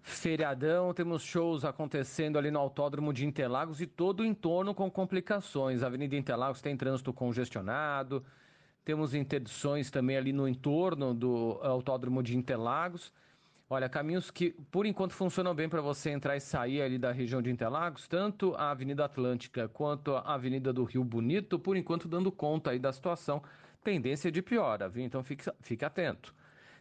Feriadão, 0.02 0.92
temos 0.92 1.22
shows 1.22 1.64
acontecendo 1.64 2.36
ali 2.36 2.50
no 2.50 2.58
Autódromo 2.58 3.14
de 3.14 3.24
Interlagos 3.24 3.80
e 3.80 3.86
todo 3.86 4.20
o 4.20 4.26
entorno 4.26 4.74
com 4.74 4.90
complicações. 4.90 5.82
A 5.82 5.86
Avenida 5.86 6.16
Interlagos 6.16 6.60
tem 6.60 6.76
trânsito 6.76 7.14
congestionado, 7.14 8.22
temos 8.84 9.14
interdições 9.14 9.90
também 9.90 10.18
ali 10.18 10.34
no 10.34 10.46
entorno 10.46 11.14
do 11.14 11.58
Autódromo 11.62 12.22
de 12.22 12.36
Interlagos. 12.36 13.10
Olha, 13.72 13.88
caminhos 13.88 14.32
que 14.32 14.50
por 14.68 14.84
enquanto 14.84 15.12
funcionam 15.12 15.54
bem 15.54 15.68
para 15.68 15.80
você 15.80 16.10
entrar 16.10 16.36
e 16.36 16.40
sair 16.40 16.82
ali 16.82 16.98
da 16.98 17.12
região 17.12 17.40
de 17.40 17.52
Interlagos, 17.52 18.08
tanto 18.08 18.52
a 18.56 18.72
Avenida 18.72 19.04
Atlântica 19.04 19.68
quanto 19.68 20.16
a 20.16 20.34
Avenida 20.34 20.72
do 20.72 20.82
Rio 20.82 21.04
Bonito, 21.04 21.56
por 21.56 21.76
enquanto 21.76 22.08
dando 22.08 22.32
conta 22.32 22.72
aí 22.72 22.80
da 22.80 22.92
situação. 22.92 23.40
Tendência 23.84 24.28
de 24.28 24.42
piora, 24.42 24.88
viu? 24.88 25.04
Então 25.04 25.22
fique, 25.22 25.44
fique 25.60 25.84
atento. 25.84 26.34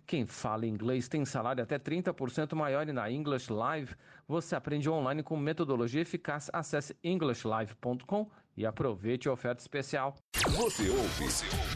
Quem 0.04 0.26
fala 0.26 0.66
inglês 0.66 1.08
tem 1.08 1.24
salário 1.26 1.62
até 1.62 1.78
30% 1.78 2.56
maior 2.56 2.90
e 2.90 2.92
na 2.92 3.12
English 3.12 3.54
Live 3.54 3.94
você 4.28 4.56
aprende 4.56 4.90
online 4.90 5.22
com 5.22 5.38
metodologia 5.38 6.02
eficaz. 6.02 6.50
Acesse 6.52 6.98
englishlive.com 7.04 8.32
e 8.58 8.66
aproveite 8.66 9.30
a 9.30 9.32
oferta 9.32 9.62
especial. 9.62 10.16
Você 10.34 10.90
ouve, 10.90 11.26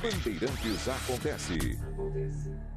Bandeirantes 0.02 0.88
Acontece. 0.88 2.73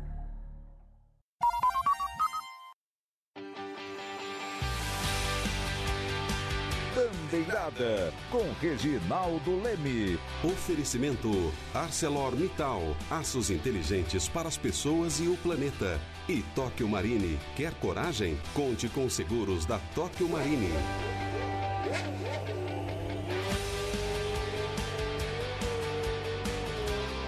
Bandeirada 7.26 8.12
com 8.30 8.44
Reginaldo 8.60 9.60
Leme. 9.60 10.16
Oferecimento 10.44 11.52
ArcelorMittal, 11.74 12.96
aços 13.10 13.50
inteligentes 13.50 14.28
para 14.28 14.46
as 14.46 14.56
pessoas 14.56 15.18
e 15.18 15.26
o 15.26 15.36
planeta. 15.38 16.00
E 16.28 16.42
Tóquio 16.54 16.88
Marine, 16.88 17.36
quer 17.56 17.74
coragem? 17.74 18.38
Conte 18.54 18.88
com 18.88 19.06
os 19.06 19.12
seguros 19.12 19.66
da 19.66 19.78
Tóquio 19.92 20.28
Marine. 20.28 20.70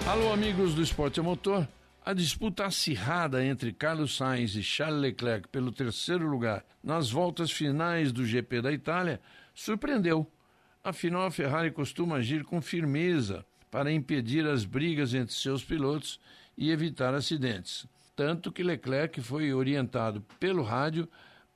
Alô, 0.06 0.32
amigos 0.32 0.74
do 0.74 0.82
Esporte 0.82 1.18
a 1.18 1.22
Motor. 1.24 1.66
A 2.04 2.14
disputa 2.14 2.64
acirrada 2.64 3.44
entre 3.44 3.72
Carlos 3.72 4.16
Sainz 4.16 4.54
e 4.54 4.62
Charles 4.62 5.00
Leclerc 5.00 5.48
pelo 5.48 5.72
terceiro 5.72 6.26
lugar 6.26 6.64
nas 6.82 7.10
voltas 7.10 7.50
finais 7.50 8.12
do 8.12 8.24
GP 8.24 8.62
da 8.62 8.72
Itália 8.72 9.20
surpreendeu. 9.58 10.24
Afinal, 10.84 11.22
a 11.22 11.30
Ferrari 11.32 11.72
costuma 11.72 12.16
agir 12.16 12.44
com 12.44 12.62
firmeza 12.62 13.44
para 13.68 13.92
impedir 13.92 14.46
as 14.46 14.64
brigas 14.64 15.12
entre 15.14 15.34
seus 15.34 15.64
pilotos 15.64 16.20
e 16.56 16.70
evitar 16.70 17.12
acidentes. 17.12 17.84
Tanto 18.14 18.52
que 18.52 18.62
Leclerc 18.62 19.20
foi 19.20 19.52
orientado 19.52 20.24
pelo 20.38 20.62
rádio 20.62 21.08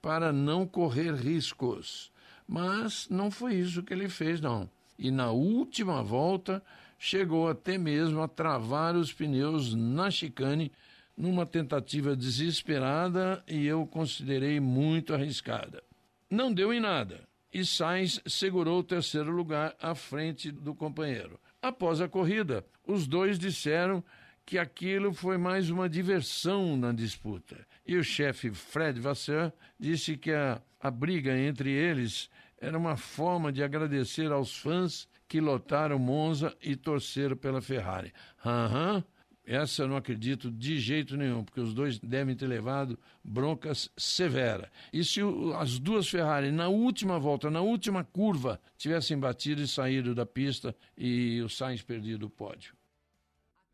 para 0.03 0.33
não 0.33 0.67
correr 0.67 1.15
riscos. 1.15 2.11
Mas 2.47 3.09
não 3.09 3.31
foi 3.31 3.55
isso 3.55 3.85
que 3.85 3.95
ele 3.95 4.09
fez, 4.09 4.41
não. 4.41 4.69
E 4.99 5.09
na 5.09 5.31
última 5.31 6.03
volta, 6.03 6.61
chegou 6.99 7.49
até 7.49 7.79
mesmo 7.79 8.21
a 8.21 8.27
travar 8.27 8.97
os 8.97 9.13
pneus 9.13 9.75
na 9.75 10.11
chicane 10.11 10.73
numa 11.17 11.47
tentativa 11.47 12.17
desesperada 12.17 13.43
e 13.47 13.65
eu 13.65 13.87
considerei 13.87 14.59
muito 14.59 15.15
arriscada. 15.15 15.85
Não 16.29 16.53
deu 16.53 16.73
em 16.73 16.81
nada 16.81 17.32
e 17.53 17.65
Sainz 17.65 18.21
segurou 18.27 18.81
o 18.81 18.85
terceiro 18.85 19.31
lugar 19.31 19.77
à 19.81 19.95
frente 19.95 20.51
do 20.51 20.75
companheiro. 20.75 21.39
Após 21.61 22.01
a 22.01 22.09
corrida, 22.09 22.65
os 22.87 23.07
dois 23.07 23.39
disseram 23.39 24.03
que 24.45 24.59
aquilo 24.59 25.13
foi 25.13 25.37
mais 25.37 25.71
uma 25.71 25.89
diversão 25.89 26.77
na 26.77 26.93
disputa. 26.93 27.67
E 27.87 27.97
o 27.97 28.03
chefe 28.03 28.51
Fred 28.51 28.99
Vasseur 29.01 29.53
disse 29.79 30.17
que 30.17 30.33
a, 30.33 30.61
a 30.81 30.91
briga 30.91 31.37
entre 31.37 31.71
eles 31.71 32.29
era 32.59 32.77
uma 32.77 32.97
forma 32.97 33.53
de 33.53 33.63
agradecer 33.63 34.31
aos 34.33 34.57
fãs 34.57 35.09
que 35.29 35.41
lotaram 35.41 35.99
Monza 35.99 36.57
e 36.61 36.77
torceram 36.77 37.37
pela 37.37 37.61
Ferrari. 37.61 38.13
Aham, 38.45 38.97
uhum, 38.97 39.05
essa 39.45 39.83
eu 39.83 39.89
não 39.89 39.97
acredito 39.97 40.51
de 40.51 40.79
jeito 40.79 41.17
nenhum, 41.17 41.43
porque 41.43 41.61
os 41.61 41.75
dois 41.75 41.99
devem 41.99 42.35
ter 42.37 42.47
levado 42.47 42.99
broncas 43.25 43.91
severas. 43.97 44.69
E 44.93 45.05
se 45.05 45.21
as 45.57 45.79
duas 45.79 46.09
Ferrari, 46.09 46.53
na 46.53 46.69
última 46.69 47.19
volta, 47.19 47.51
na 47.51 47.61
última 47.61 48.05
curva, 48.05 48.61
tivessem 48.77 49.19
batido 49.19 49.61
e 49.61 49.67
saído 49.67 50.15
da 50.15 50.25
pista 50.25 50.75
e 50.97 51.41
o 51.41 51.49
Sainz 51.49 51.83
perdido 51.83 52.27
o 52.27 52.31
pódio? 52.31 52.75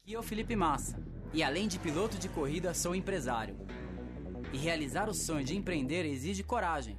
Aqui 0.03 0.15
é 0.15 0.19
o 0.19 0.23
Felipe 0.23 0.57
Massa, 0.57 0.99
e 1.35 1.43
além 1.43 1.69
de 1.69 1.79
piloto 1.79 2.17
de 2.19 2.31
corrida, 2.31 2.73
sou 2.73 2.95
empresário. 2.95 3.55
E 4.55 4.57
realizar 4.57 5.07
o 5.11 5.15
sonho 5.15 5.45
de 5.45 5.55
empreender 5.55 6.07
exige 6.07 6.43
coragem. 6.43 6.97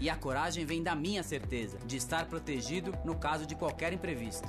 E 0.00 0.10
a 0.10 0.16
coragem 0.16 0.64
vem 0.64 0.82
da 0.82 0.94
minha 0.94 1.22
certeza 1.22 1.78
de 1.86 1.96
estar 1.96 2.26
protegido 2.26 2.92
no 3.04 3.16
caso 3.16 3.46
de 3.46 3.54
qualquer 3.54 3.92
imprevisto. 3.92 4.48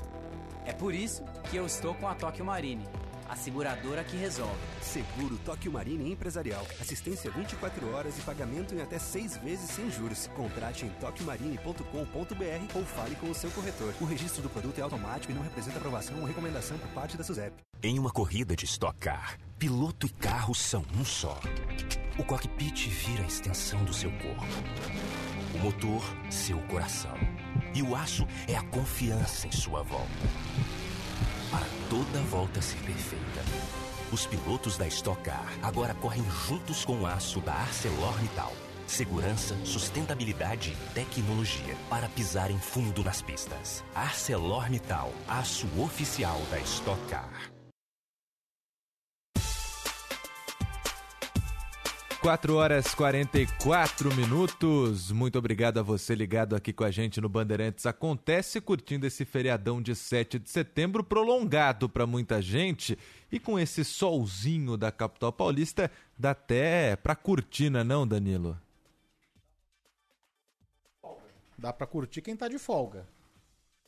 É 0.65 0.73
por 0.73 0.93
isso 0.93 1.23
que 1.49 1.57
eu 1.57 1.65
estou 1.67 1.93
com 1.93 2.07
a 2.07 2.15
Tóquio 2.15 2.43
Marine, 2.43 2.85
a 3.29 3.35
seguradora 3.35 4.03
que 4.03 4.17
resolve. 4.17 4.57
Seguro 4.81 5.37
Tóquio 5.45 5.71
Marine 5.71 6.11
Empresarial. 6.11 6.65
Assistência 6.81 7.29
24 7.31 7.93
horas 7.93 8.17
e 8.17 8.21
pagamento 8.21 8.73
em 8.73 8.81
até 8.81 8.97
seis 8.97 9.37
vezes 9.37 9.69
sem 9.69 9.89
juros. 9.91 10.27
Contrate 10.35 10.85
em 10.85 10.89
tokiomarine.com.br 10.89 12.75
ou 12.75 12.85
fale 12.85 13.15
com 13.15 13.29
o 13.29 13.35
seu 13.35 13.51
corretor. 13.51 13.93
O 14.01 14.05
registro 14.05 14.41
do 14.41 14.49
produto 14.49 14.79
é 14.79 14.81
automático 14.81 15.31
e 15.31 15.35
não 15.35 15.43
representa 15.43 15.77
aprovação 15.77 16.19
ou 16.19 16.25
recomendação 16.25 16.77
por 16.77 16.89
parte 16.89 17.15
da 17.15 17.23
SUSEP. 17.23 17.53
Em 17.83 17.99
uma 17.99 18.11
corrida 18.11 18.55
de 18.55 18.65
Stock 18.65 18.97
Car, 18.99 19.37
piloto 19.57 20.07
e 20.07 20.09
carro 20.09 20.53
são 20.55 20.83
um 20.99 21.05
só. 21.05 21.39
O 22.17 22.23
cockpit 22.23 22.89
vira 22.89 23.23
a 23.23 23.27
extensão 23.27 23.83
do 23.85 23.93
seu 23.93 24.11
corpo. 24.11 24.45
O 25.55 25.57
motor, 25.59 26.03
seu 26.29 26.59
coração. 26.63 27.15
E 27.73 27.81
o 27.81 27.95
aço 27.95 28.27
é 28.47 28.55
a 28.55 28.63
confiança 28.63 29.47
em 29.47 29.51
sua 29.51 29.83
volta. 29.83 30.09
Para 31.51 31.65
toda 31.89 32.21
volta 32.29 32.61
ser 32.61 32.77
perfeita, 32.83 33.43
os 34.11 34.25
pilotos 34.27 34.77
da 34.77 34.87
Stock 34.87 35.21
Car 35.23 35.51
agora 35.63 35.95
correm 35.95 36.23
juntos 36.47 36.85
com 36.85 37.01
o 37.01 37.07
aço 37.07 37.39
da 37.41 37.53
ArcelorMittal. 37.53 38.53
Segurança, 38.85 39.55
sustentabilidade 39.65 40.71
e 40.71 40.93
tecnologia 40.93 41.75
para 41.89 42.09
pisar 42.09 42.49
em 42.51 42.59
fundo 42.59 43.03
nas 43.03 43.21
pistas. 43.21 43.83
ArcelorMittal, 43.95 45.11
aço 45.27 45.67
oficial 45.79 46.39
da 46.51 46.59
Stock 46.59 46.99
Car. 47.07 47.58
4 52.21 52.55
horas 52.55 52.93
44 52.93 54.13
minutos. 54.13 55.09
Muito 55.09 55.39
obrigado 55.39 55.79
a 55.79 55.83
você 55.83 56.13
ligado 56.13 56.53
aqui 56.53 56.73
com 56.73 56.83
a 56.83 56.91
gente 56.91 57.21
no 57.21 57.29
Bandeirantes 57.29 57.85
Acontece, 57.85 58.59
curtindo 58.59 59.07
esse 59.07 59.23
feriadão 59.23 59.81
de 59.81 59.95
7 59.95 60.37
de 60.37 60.49
setembro, 60.49 61.01
prolongado 61.01 61.87
para 61.87 62.05
muita 62.05 62.41
gente. 62.41 62.97
E 63.31 63.39
com 63.39 63.57
esse 63.57 63.85
solzinho 63.85 64.75
da 64.75 64.91
capital 64.91 65.31
paulista, 65.31 65.89
dá 66.17 66.31
até 66.31 66.97
para 66.97 67.15
curtir, 67.15 67.69
não 67.69 67.79
é 67.79 67.83
não, 67.85 68.05
Danilo? 68.05 68.59
Dá 71.57 71.71
para 71.71 71.87
curtir 71.87 72.21
quem 72.21 72.35
tá 72.35 72.49
de 72.49 72.59
folga. 72.59 73.07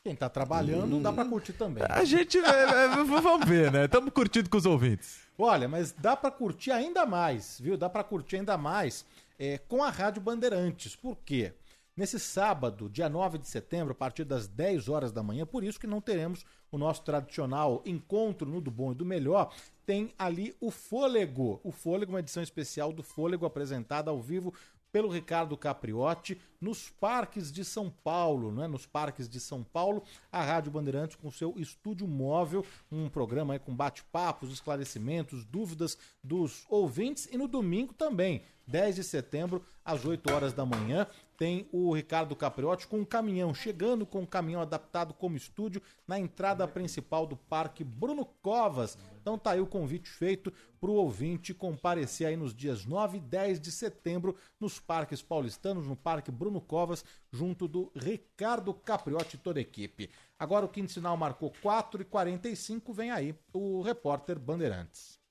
Quem 0.02 0.16
tá 0.16 0.28
trabalhando, 0.28 0.98
dá 1.00 1.12
para 1.12 1.26
curtir 1.26 1.52
também. 1.52 1.84
A 1.88 2.04
gente 2.04 2.38
vamos 2.40 3.46
ver, 3.46 3.70
né? 3.70 3.84
Estamos 3.84 4.10
curtindo 4.12 4.48
com 4.48 4.56
os 4.56 4.66
ouvintes. 4.66 5.21
Olha, 5.38 5.68
mas 5.68 5.92
dá 5.92 6.16
para 6.16 6.30
curtir 6.30 6.70
ainda 6.70 7.06
mais, 7.06 7.58
viu? 7.60 7.76
Dá 7.76 7.88
para 7.88 8.04
curtir 8.04 8.36
ainda 8.36 8.56
mais 8.58 9.04
é, 9.38 9.58
com 9.58 9.82
a 9.82 9.90
Rádio 9.90 10.20
Bandeirantes. 10.20 10.94
Por 10.94 11.16
quê? 11.24 11.52
Nesse 11.94 12.18
sábado, 12.18 12.88
dia 12.88 13.08
9 13.08 13.36
de 13.36 13.46
setembro, 13.46 13.92
a 13.92 13.94
partir 13.94 14.24
das 14.24 14.46
10 14.48 14.88
horas 14.88 15.12
da 15.12 15.22
manhã, 15.22 15.44
por 15.44 15.62
isso 15.62 15.78
que 15.78 15.86
não 15.86 16.00
teremos 16.00 16.44
o 16.70 16.78
nosso 16.78 17.02
tradicional 17.02 17.82
encontro 17.84 18.48
no 18.48 18.62
do 18.62 18.70
bom 18.70 18.92
e 18.92 18.94
do 18.94 19.04
melhor, 19.04 19.52
tem 19.84 20.14
ali 20.18 20.56
o 20.58 20.70
Fôlego. 20.70 21.60
O 21.62 21.70
Fôlego, 21.70 22.12
uma 22.12 22.20
edição 22.20 22.42
especial 22.42 22.94
do 22.94 23.02
Fôlego 23.02 23.44
apresentada 23.44 24.10
ao 24.10 24.22
vivo 24.22 24.54
pelo 24.92 25.08
Ricardo 25.08 25.56
Capriotti 25.56 26.38
nos 26.60 26.90
parques 26.90 27.50
de 27.50 27.64
São 27.64 27.90
Paulo, 27.90 28.52
né? 28.52 28.68
Nos 28.68 28.86
parques 28.86 29.28
de 29.28 29.40
São 29.40 29.64
Paulo, 29.64 30.04
a 30.30 30.42
Rádio 30.42 30.70
Bandeirantes 30.70 31.16
com 31.16 31.30
seu 31.30 31.54
estúdio 31.56 32.06
móvel, 32.06 32.64
um 32.90 33.08
programa 33.08 33.54
aí 33.54 33.58
com 33.58 33.74
bate-papos, 33.74 34.52
esclarecimentos, 34.52 35.44
dúvidas 35.44 35.96
dos 36.22 36.64
ouvintes 36.68 37.26
e 37.32 37.38
no 37.38 37.48
domingo 37.48 37.94
também, 37.94 38.42
10 38.72 38.96
de 38.96 39.04
setembro, 39.04 39.62
às 39.84 40.02
8 40.04 40.32
horas 40.32 40.54
da 40.54 40.64
manhã, 40.64 41.06
tem 41.36 41.68
o 41.70 41.92
Ricardo 41.92 42.34
Capriotti 42.34 42.86
com 42.86 43.00
um 43.00 43.04
caminhão, 43.04 43.52
chegando 43.52 44.06
com 44.06 44.20
um 44.20 44.26
caminhão 44.26 44.62
adaptado 44.62 45.12
como 45.12 45.36
estúdio 45.36 45.82
na 46.08 46.18
entrada 46.18 46.66
principal 46.66 47.26
do 47.26 47.36
Parque 47.36 47.84
Bruno 47.84 48.24
Covas. 48.40 48.96
Então 49.20 49.36
tá 49.36 49.50
aí 49.50 49.60
o 49.60 49.66
convite 49.66 50.08
feito 50.08 50.50
para 50.80 50.90
o 50.90 50.94
ouvinte 50.94 51.52
comparecer 51.52 52.26
aí 52.26 52.36
nos 52.36 52.54
dias 52.54 52.86
9 52.86 53.18
e 53.18 53.20
10 53.20 53.60
de 53.60 53.70
setembro 53.70 54.36
nos 54.58 54.80
parques 54.80 55.20
paulistanos, 55.20 55.86
no 55.86 55.94
Parque 55.94 56.30
Bruno 56.30 56.60
Covas, 56.60 57.04
junto 57.30 57.68
do 57.68 57.92
Ricardo 57.94 58.72
Capriotti 58.72 59.36
e 59.36 59.38
toda 59.38 59.60
a 59.60 59.62
equipe. 59.62 60.08
Agora 60.38 60.64
o 60.64 60.68
quinto 60.68 60.92
sinal 60.92 61.16
marcou 61.16 61.52
4 61.60 62.00
e 62.00 62.04
45 62.06 62.92
vem 62.92 63.10
aí 63.10 63.34
o 63.52 63.82
repórter 63.82 64.38
Bandeirantes. 64.38 65.21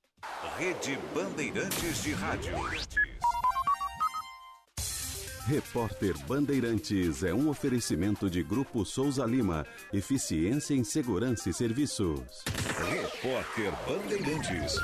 Rede 0.58 1.00
Bandeirantes 1.14 2.04
de 2.04 2.14
Rádio. 2.14 2.54
Repórter 5.48 6.16
Bandeirantes 6.28 7.24
é 7.24 7.34
um 7.34 7.50
oferecimento 7.50 8.30
de 8.30 8.44
Grupo 8.44 8.86
Souza 8.86 9.26
Lima. 9.26 9.66
Eficiência 9.92 10.76
em 10.76 10.84
Segurança 10.84 11.50
e 11.50 11.54
Serviços. 11.54 12.44
Repórter 12.90 13.72
Bandeirantes. 13.88 14.76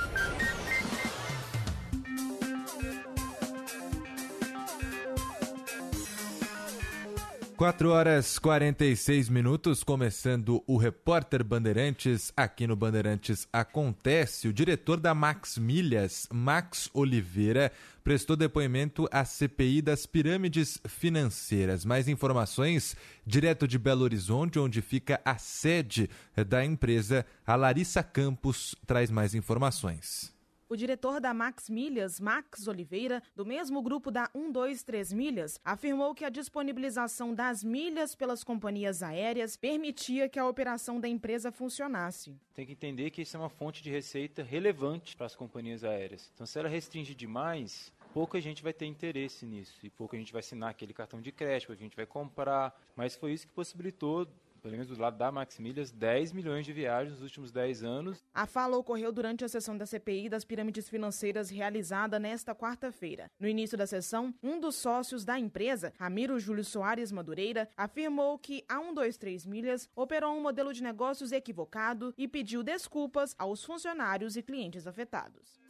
4 7.57 7.89
horas 7.89 8.37
46 8.37 9.29
minutos, 9.29 9.83
começando 9.83 10.63
o 10.67 10.77
Repórter 10.77 11.43
Bandeirantes. 11.43 12.31
Aqui 12.37 12.67
no 12.67 12.75
Bandeirantes 12.75 13.47
Acontece. 13.51 14.47
O 14.47 14.53
diretor 14.53 14.99
da 14.99 15.15
Max 15.15 15.57
Milhas, 15.57 16.29
Max 16.31 16.87
Oliveira, 16.93 17.71
prestou 18.03 18.35
depoimento 18.35 19.09
à 19.11 19.25
CPI 19.25 19.81
das 19.81 20.05
pirâmides 20.05 20.79
financeiras. 20.87 21.83
Mais 21.83 22.07
informações 22.07 22.95
direto 23.25 23.67
de 23.67 23.79
Belo 23.79 24.03
Horizonte, 24.03 24.59
onde 24.59 24.79
fica 24.79 25.19
a 25.25 25.39
sede 25.39 26.11
da 26.47 26.63
empresa. 26.63 27.25
A 27.43 27.55
Larissa 27.55 28.03
Campos 28.03 28.75
traz 28.85 29.09
mais 29.09 29.33
informações. 29.33 30.36
O 30.69 30.75
diretor 30.75 31.21
da 31.21 31.33
Max 31.33 31.69
Milhas, 31.69 32.19
Max 32.19 32.67
Oliveira, 32.67 33.23
do 33.33 33.45
mesmo 33.45 33.81
grupo 33.81 34.11
da 34.11 34.29
123 34.33 35.13
Milhas, 35.13 35.61
afirmou 35.63 36.13
que 36.13 36.25
a 36.25 36.29
disponibilização 36.29 37.33
das 37.33 37.63
milhas 37.63 38.13
pelas 38.13 38.43
companhias 38.43 39.01
aéreas 39.01 39.55
permitia 39.55 40.27
que 40.27 40.37
a 40.37 40.45
operação 40.45 40.99
da 40.99 41.07
empresa 41.07 41.53
funcionasse. 41.53 42.35
Tem 42.53 42.65
que 42.65 42.73
entender 42.73 43.11
que 43.11 43.21
isso 43.21 43.37
é 43.37 43.39
uma 43.39 43.47
fonte 43.47 43.81
de 43.81 43.89
receita 43.89 44.43
relevante 44.43 45.15
para 45.15 45.25
as 45.25 45.37
companhias 45.37 45.85
aéreas. 45.85 46.29
Então, 46.33 46.45
se 46.45 46.59
ela 46.59 46.67
restringe 46.67 47.15
demais, 47.15 47.93
pouca 48.13 48.41
gente 48.41 48.61
vai 48.61 48.73
ter 48.73 48.87
interesse 48.87 49.45
nisso 49.45 49.79
e 49.85 49.89
pouca 49.89 50.17
gente 50.17 50.33
vai 50.33 50.41
assinar 50.41 50.71
aquele 50.71 50.91
cartão 50.91 51.21
de 51.21 51.31
crédito, 51.31 51.71
a 51.71 51.75
gente 51.75 51.95
vai 51.95 52.05
comprar. 52.05 52.77
Mas 52.93 53.15
foi 53.15 53.31
isso 53.31 53.47
que 53.47 53.53
possibilitou 53.53 54.27
pelo 54.67 54.71
menos 54.71 54.87
do 54.87 55.01
lado 55.01 55.17
da 55.17 55.31
Maximilhas, 55.31 55.93
10 55.93 56.33
milhões 56.33 56.65
de 56.65 56.73
viagens 56.73 57.13
nos 57.13 57.21
últimos 57.21 57.51
10 57.53 57.83
anos. 57.83 58.21
A 58.33 58.45
fala 58.45 58.75
ocorreu 58.75 59.13
durante 59.13 59.45
a 59.45 59.47
sessão 59.47 59.77
da 59.77 59.85
CPI 59.85 60.27
das 60.27 60.43
pirâmides 60.43 60.89
financeiras 60.89 61.49
realizada 61.49 62.19
nesta 62.19 62.53
quarta-feira. 62.53 63.31
No 63.39 63.47
início 63.47 63.77
da 63.77 63.87
sessão, 63.87 64.33
um 64.43 64.59
dos 64.59 64.75
sócios 64.75 65.23
da 65.23 65.39
empresa, 65.39 65.93
Ramiro 65.97 66.37
Júlio 66.37 66.65
Soares 66.65 67.13
Madureira, 67.13 67.69
afirmou 67.77 68.37
que 68.37 68.65
a 68.67 68.77
123 68.77 69.45
Milhas 69.45 69.89
operou 69.95 70.35
um 70.35 70.41
modelo 70.41 70.73
de 70.73 70.83
negócios 70.83 71.31
equivocado 71.31 72.13
e 72.17 72.27
pediu 72.27 72.61
desculpas 72.61 73.33
aos 73.39 73.63
funcionários 73.63 74.35
e 74.35 74.43
clientes 74.43 74.85
afetados. 74.85 75.61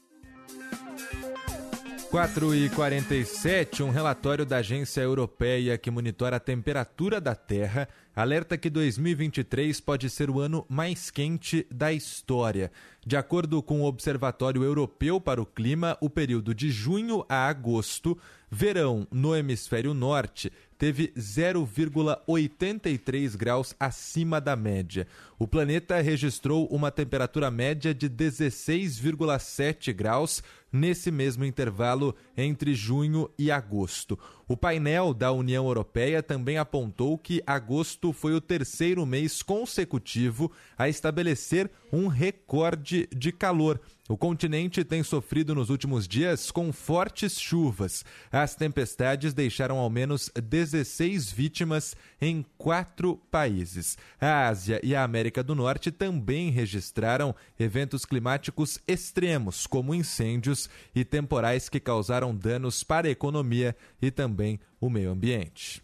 4 2.09 2.55
e 2.55 2.69
47, 2.69 3.83
um 3.83 3.89
relatório 3.89 4.45
da 4.45 4.57
Agência 4.57 5.01
Europeia 5.01 5.77
que 5.77 5.91
monitora 5.91 6.37
a 6.37 6.39
temperatura 6.39 7.19
da 7.19 7.35
Terra 7.35 7.89
alerta 8.15 8.57
que 8.57 8.69
2023 8.69 9.79
pode 9.81 10.09
ser 10.09 10.29
o 10.29 10.39
ano 10.39 10.65
mais 10.67 11.11
quente 11.11 11.67
da 11.69 11.93
história. 11.93 12.71
De 13.05 13.15
acordo 13.15 13.61
com 13.61 13.81
o 13.81 13.85
Observatório 13.85 14.63
Europeu 14.63 15.21
para 15.21 15.41
o 15.41 15.45
Clima, 15.45 15.97
o 16.01 16.09
período 16.09 16.55
de 16.55 16.71
junho 16.71 17.23
a 17.29 17.47
agosto, 17.47 18.17
verão 18.49 19.05
no 19.11 19.35
hemisfério 19.35 19.93
norte, 19.93 20.51
teve 20.77 21.09
0,83 21.09 23.35
graus 23.35 23.75
acima 23.79 24.41
da 24.41 24.55
média. 24.55 25.05
O 25.39 25.47
planeta 25.47 26.01
registrou 26.01 26.65
uma 26.67 26.89
temperatura 26.89 27.51
média 27.51 27.93
de 27.93 28.09
16,7 28.09 29.93
graus 29.93 30.41
nesse 30.71 31.11
mesmo 31.11 31.45
intervalo 31.45 32.15
entre 32.35 32.73
junho 32.73 33.29
e 33.37 33.51
agosto. 33.51 34.17
O 34.47 34.55
painel 34.55 35.13
da 35.13 35.31
União 35.31 35.67
Europeia 35.67 36.23
também 36.23 36.57
apontou 36.57 37.17
que 37.17 37.43
agosto 37.45 38.13
foi 38.13 38.33
o 38.33 38.41
terceiro 38.41 39.05
mês 39.05 39.43
consecutivo 39.43 40.51
a 40.77 40.89
estabelecer 40.89 41.69
um 41.91 42.07
recorde 42.07 43.07
de 43.15 43.31
calor. 43.31 43.79
O 44.09 44.15
continente 44.15 44.85
tem 44.85 45.03
sofrido 45.03 45.53
nos 45.53 45.69
últimos 45.69 46.07
dias 46.07 46.49
com 46.49 46.71
fortes 46.71 47.37
chuvas. 47.37 48.05
As 48.31 48.55
tempestades 48.55 49.33
deixaram 49.33 49.77
ao 49.77 49.89
menos 49.89 50.31
16 50.41 51.29
vítimas 51.29 51.93
em 52.21 52.45
quatro 52.57 53.17
países. 53.29 53.97
A 54.19 54.47
Ásia 54.47 54.79
e 54.81 54.95
a 54.95 55.03
América 55.03 55.26
do 55.43 55.55
Norte 55.55 55.91
também 55.91 56.49
registraram 56.49 57.35
eventos 57.59 58.05
climáticos 58.05 58.79
extremos, 58.87 59.67
como 59.67 59.93
incêndios 59.93 60.69
e 60.95 61.05
temporais 61.05 61.69
que 61.69 61.79
causaram 61.79 62.35
danos 62.35 62.83
para 62.83 63.07
a 63.07 63.11
economia 63.11 63.75
e 64.01 64.09
também 64.09 64.59
o 64.79 64.89
meio 64.89 65.11
ambiente. 65.11 65.83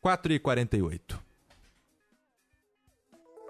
4 0.00 0.32
e 0.32 0.38
48. 0.38 1.26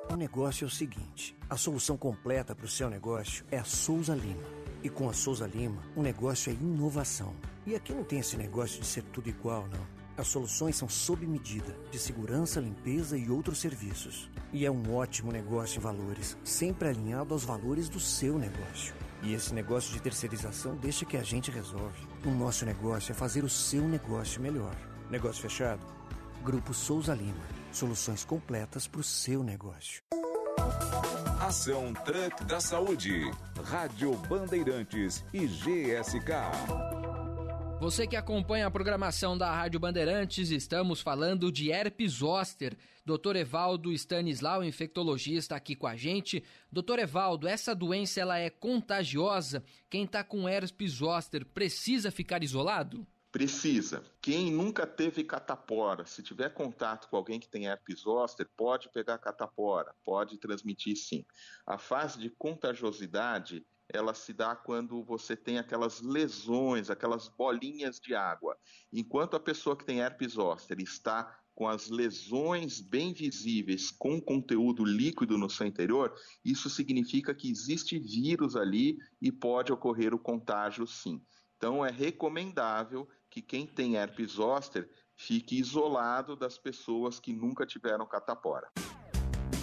O 0.09 0.17
negócio 0.17 0.65
é 0.65 0.67
o 0.67 0.71
seguinte: 0.71 1.37
a 1.51 1.57
solução 1.57 1.97
completa 1.97 2.55
para 2.55 2.67
o 2.67 2.69
seu 2.69 2.89
negócio 2.89 3.45
é 3.51 3.59
a 3.59 3.65
Souza 3.65 4.15
Lima. 4.15 4.45
E 4.83 4.89
com 4.89 5.09
a 5.09 5.13
Souza 5.13 5.47
Lima, 5.47 5.83
o 5.97 6.03
negócio 6.03 6.51
é 6.51 6.55
inovação. 6.55 7.35
E 7.67 7.75
aqui 7.75 7.93
não 7.93 8.05
tem 8.05 8.21
esse 8.21 8.37
negócio 8.37 8.81
de 8.81 8.87
ser 8.87 9.03
tudo 9.03 9.29
igual, 9.29 9.67
não. 9.69 9.96
As 10.17 10.29
soluções 10.29 10.77
são 10.77 10.89
sob 10.89 11.27
medida, 11.27 11.77
de 11.91 11.99
segurança, 11.99 12.59
limpeza 12.59 13.19
e 13.19 13.31
outros 13.31 13.59
serviços. 13.59 14.31
E 14.51 14.65
é 14.65 14.71
um 14.71 14.95
ótimo 14.95 15.31
negócio 15.31 15.79
em 15.79 15.83
valores, 15.83 16.39
sempre 16.43 16.89
alinhado 16.89 17.35
aos 17.35 17.45
valores 17.45 17.89
do 17.89 18.01
seu 18.01 18.39
negócio. 18.39 18.95
E 19.23 19.35
esse 19.35 19.53
negócio 19.53 19.93
de 19.93 20.01
terceirização 20.01 20.75
deixa 20.77 21.05
que 21.05 21.19
a 21.19 21.23
gente 21.23 21.51
resolve. 21.51 22.07
O 22.25 22.31
nosso 22.31 22.65
negócio 22.65 23.13
é 23.13 23.15
fazer 23.15 23.45
o 23.45 23.49
seu 23.49 23.87
negócio 23.87 24.41
melhor. 24.41 24.75
Negócio 25.11 25.43
fechado? 25.43 25.85
Grupo 26.43 26.73
Souza 26.73 27.15
Lima. 27.15 27.45
Soluções 27.71 28.25
completas 28.25 28.87
para 28.87 29.01
o 29.01 29.05
seu 29.05 29.43
negócio. 29.43 30.03
Ação 31.41 31.93
Truck 31.93 32.45
da 32.45 32.61
Saúde. 32.61 33.31
Rádio 33.65 34.17
Bandeirantes 34.29 35.23
e 35.33 35.47
GSK. 35.47 37.26
Você 37.79 38.07
que 38.07 38.17
acompanha 38.17 38.67
a 38.67 38.71
programação 38.71 39.37
da 39.37 39.55
Rádio 39.55 39.79
Bandeirantes, 39.79 40.51
estamos 40.51 41.03
falando 41.03 41.53
de 41.53 41.71
herpes 41.71 42.13
zoster. 42.13 42.75
Dr. 43.05 43.37
Evaldo 43.37 43.93
Stanislau, 43.93 44.65
infectologista, 44.65 45.55
aqui 45.55 45.77
com 45.77 45.87
a 45.87 45.95
gente. 45.95 46.43
Doutor 46.73 46.99
Evaldo, 46.99 47.47
essa 47.47 47.75
doença 47.75 48.19
ela 48.19 48.39
é 48.39 48.49
contagiosa? 48.49 49.63
Quem 49.91 50.05
está 50.05 50.25
com 50.25 50.49
herpes 50.49 50.93
zoster 50.93 51.45
precisa 51.45 52.11
ficar 52.11 52.43
isolado? 52.43 53.07
Precisa. 53.31 54.03
Quem 54.23 54.51
nunca 54.51 54.87
teve 54.87 55.23
catapora, 55.23 56.07
se 56.07 56.23
tiver 56.23 56.55
contato 56.55 57.09
com 57.11 57.17
alguém 57.19 57.39
que 57.39 57.49
tem 57.49 57.67
herpes 57.67 58.01
zoster, 58.01 58.49
pode 58.57 58.89
pegar 58.89 59.19
catapora, 59.19 59.95
pode 60.03 60.39
transmitir 60.39 60.97
sim. 60.97 61.27
A 61.67 61.77
fase 61.77 62.19
de 62.19 62.31
contagiosidade 62.31 63.65
ela 63.93 64.15
se 64.15 64.33
dá 64.33 64.55
quando 64.55 65.03
você 65.03 65.37
tem 65.37 65.59
aquelas 65.59 66.01
lesões, 66.01 66.91
aquelas 66.91 67.29
bolinhas 67.29 68.01
de 68.01 68.15
água. 68.15 68.57
Enquanto 68.93 69.37
a 69.37 69.41
pessoa 69.41 69.77
que 69.77 69.85
tem 69.85 70.01
herpes 70.01 70.33
zoster 70.33 70.81
está 70.81 71.39
com 71.55 71.67
as 71.67 71.89
lesões 71.89 72.81
bem 72.81 73.15
visíveis 73.15 73.91
com 73.91 74.21
conteúdo 74.21 74.85
líquido 74.85 75.39
no 75.39 75.49
seu 75.49 75.67
interior, 75.67 76.15
isso 76.45 76.69
significa 76.69 77.35
que 77.35 77.51
existe 77.51 77.99
vírus 77.99 78.57
ali 78.57 78.99
e 79.23 79.33
pode 79.33 79.73
ocorrer 79.73 80.13
o 80.13 80.19
contágio 80.19 80.87
sim. 80.87 81.23
Então 81.57 81.85
é 81.85 81.91
recomendável 81.91 83.09
que 83.31 83.41
quem 83.41 83.67
tem 83.67 83.97
herpes 83.97 84.33
zoster 84.33 84.91
fique 85.17 85.59
isolado 85.59 86.37
das 86.37 86.59
pessoas 86.59 87.19
que 87.19 87.33
nunca 87.33 87.65
tiveram 87.65 88.07
catapora. 88.07 88.71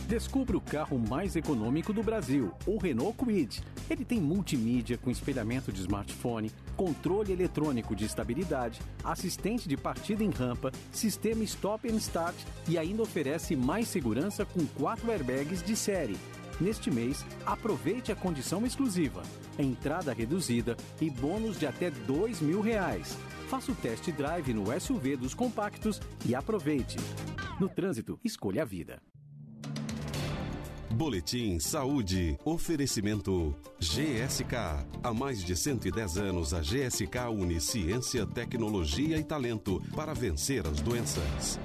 Descubra 0.08 0.58
o 0.58 0.62
carro 0.62 1.00
mais 1.00 1.36
econômico 1.36 1.94
do 1.94 2.04
Brasil, 2.04 2.52
o 2.68 2.78
Renault 2.78 3.18
Kwid. 3.18 3.64
Ele 3.90 4.04
tem 4.04 4.20
multimídia 4.20 4.98
com 4.98 5.10
espelhamento 5.10 5.72
de 5.72 5.80
smartphone, 5.80 6.52
controle 6.76 7.32
eletrônico 7.32 7.96
de 7.96 8.06
estabilidade, 8.06 8.82
assistente 9.04 9.68
de 9.68 9.78
partida 9.78 10.22
em 10.24 10.30
rampa, 10.30 10.72
sistema 10.92 11.44
stop 11.46 11.90
and 11.90 11.96
start 11.96 12.36
e 12.68 12.78
ainda 12.78 13.02
oferece 13.02 13.56
mais 13.56 13.88
segurança 13.88 14.46
com 14.46 14.66
quatro 14.78 15.10
airbags 15.10 15.64
de 15.64 15.76
série. 15.76 16.18
Neste 16.60 16.92
mês, 16.92 17.26
aproveite 17.46 18.12
a 18.12 18.16
condição 18.16 18.66
exclusiva, 18.66 19.24
entrada 19.58 20.14
reduzida 20.14 20.76
e 21.02 21.10
bônus 21.10 21.58
de 21.58 21.66
até 21.66 21.90
dois 21.90 22.42
mil 22.42 22.60
reais. 22.60 23.18
Faça 23.48 23.72
o 23.72 23.76
test 23.76 24.12
drive 24.12 24.54
no 24.54 24.66
SUV 24.80 25.16
dos 25.16 25.34
compactos 25.34 26.02
e 26.26 26.36
aproveite. 26.36 26.98
No 27.60 27.70
trânsito, 27.70 28.20
escolha 28.24 28.64
a 28.64 28.66
vida. 28.66 29.02
Boletim 30.94 31.60
Saúde. 31.60 32.38
Oferecimento 32.46 33.56
GSK. 33.80 34.86
Há 35.04 35.14
mais 35.14 35.44
de 35.44 35.56
110 35.56 36.18
anos, 36.18 36.54
a 36.54 36.62
GSK 36.62 37.30
une 37.32 37.60
ciência, 37.60 38.26
tecnologia 38.26 39.18
e 39.18 39.24
talento 39.24 39.82
para 39.96 40.14
vencer 40.14 40.66
as 40.68 40.80
doenças. 40.82 41.60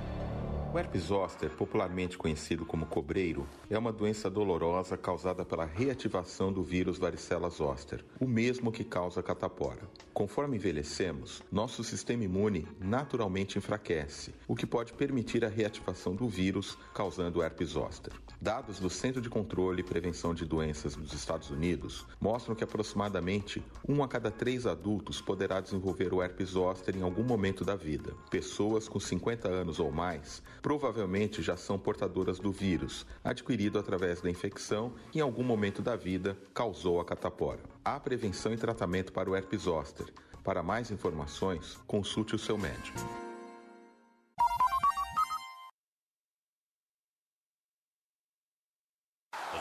O 0.79 0.81
herpes 0.81 1.07
zoster, 1.07 1.51
popularmente 1.51 2.17
conhecido 2.17 2.65
como 2.65 2.87
cobreiro, 2.87 3.45
é 3.69 3.77
uma 3.77 3.93
doença 3.93 4.31
dolorosa 4.31 4.97
causada 4.97 5.45
pela 5.45 5.65
reativação 5.65 6.53
do 6.53 6.63
vírus 6.63 6.99
varicela 6.99 7.51
zoster, 7.51 8.05
o 8.21 8.29
mesmo 8.29 8.71
que 8.71 8.85
causa 8.85 9.21
catapora. 9.21 9.83
Conforme 10.15 10.57
envelhecemos, 10.57 11.43
nosso 11.51 11.83
sistema 11.83 12.23
imune 12.23 12.65
naturalmente 12.79 13.59
enfraquece, 13.59 14.33
o 14.47 14.55
que 14.55 14.67
pode 14.67 14.93
permitir 14.93 15.45
a 15.45 15.49
reativação 15.49 16.15
do 16.15 16.29
vírus 16.29 16.79
causando 16.95 17.43
herpes 17.43 17.71
zoster. 17.71 18.13
Dados 18.41 18.79
do 18.79 18.89
Centro 18.89 19.21
de 19.21 19.29
Controle 19.29 19.81
e 19.81 19.85
Prevenção 19.85 20.33
de 20.33 20.45
Doenças 20.45 20.95
dos 20.95 21.13
Estados 21.13 21.51
Unidos 21.51 22.07
mostram 22.21 22.55
que 22.55 22.63
aproximadamente 22.63 23.61
um 23.89 24.01
a 24.01 24.07
cada 24.07 24.31
três 24.31 24.65
adultos 24.65 25.21
poderá 25.21 25.61
desenvolver 25.61 26.15
o 26.15 26.23
herpes 26.23 26.51
zoster 26.51 26.97
em 26.97 27.03
algum 27.03 27.25
momento 27.25 27.65
da 27.65 27.75
vida. 27.75 28.15
Pessoas 28.31 28.89
com 28.89 29.01
50 29.01 29.49
anos 29.49 29.81
ou 29.81 29.91
mais 29.91 30.41
provavelmente 30.69 31.41
já 31.41 31.57
são 31.57 31.79
portadoras 31.79 32.39
do 32.39 32.53
vírus, 32.53 33.07
adquirido 33.25 33.79
através 33.79 34.21
da 34.21 34.29
infecção 34.29 34.93
que 35.11 35.19
em 35.19 35.23
algum 35.23 35.43
momento 35.43 35.81
da 35.81 35.97
vida 35.97 36.37
causou 36.53 37.01
a 37.01 37.07
catapora. 37.07 37.63
Há 37.83 37.99
prevenção 37.99 38.53
e 38.53 38.57
tratamento 38.59 39.11
para 39.11 39.31
o 39.31 39.35
herpes 39.35 39.63
zoster. 39.63 40.13
Para 40.45 40.63
mais 40.63 40.91
informações, 40.91 41.79
consulte 41.87 42.35
o 42.35 42.39
seu 42.39 42.59
médico. 42.59 42.99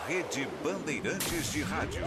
Rede 0.06 0.46
Bandeirantes 0.62 1.54
de 1.54 1.62
Rádio. 1.62 2.04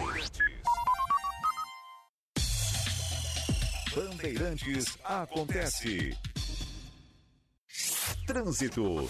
Bandeirantes 3.95 4.99
acontece. 5.03 6.15
Trânsito. 8.25 9.07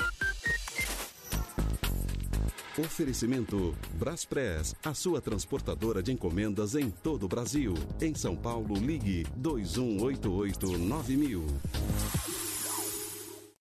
Oferecimento 2.77 3.75
Braspress, 3.99 4.73
a 4.83 4.93
sua 4.93 5.19
transportadora 5.19 6.01
de 6.01 6.13
encomendas 6.13 6.75
em 6.75 6.89
todo 6.89 7.25
o 7.25 7.27
Brasil. 7.27 7.73
Em 8.01 8.15
São 8.15 8.33
Paulo, 8.35 8.75
ligue 8.75 9.25
2188-9000. 9.39 11.41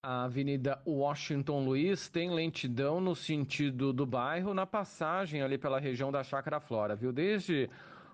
A 0.02 0.24
Avenida 0.24 0.80
Washington 0.86 1.64
Luiz 1.64 2.08
tem 2.08 2.30
lentidão 2.30 3.00
no 3.00 3.16
sentido 3.16 3.92
do 3.92 4.06
bairro, 4.06 4.54
na 4.54 4.64
passagem 4.64 5.42
ali 5.42 5.58
pela 5.58 5.80
região 5.80 6.12
da 6.12 6.22
Chácara 6.22 6.60
Flora, 6.60 6.96
viu? 6.96 7.12
Desde 7.12 7.68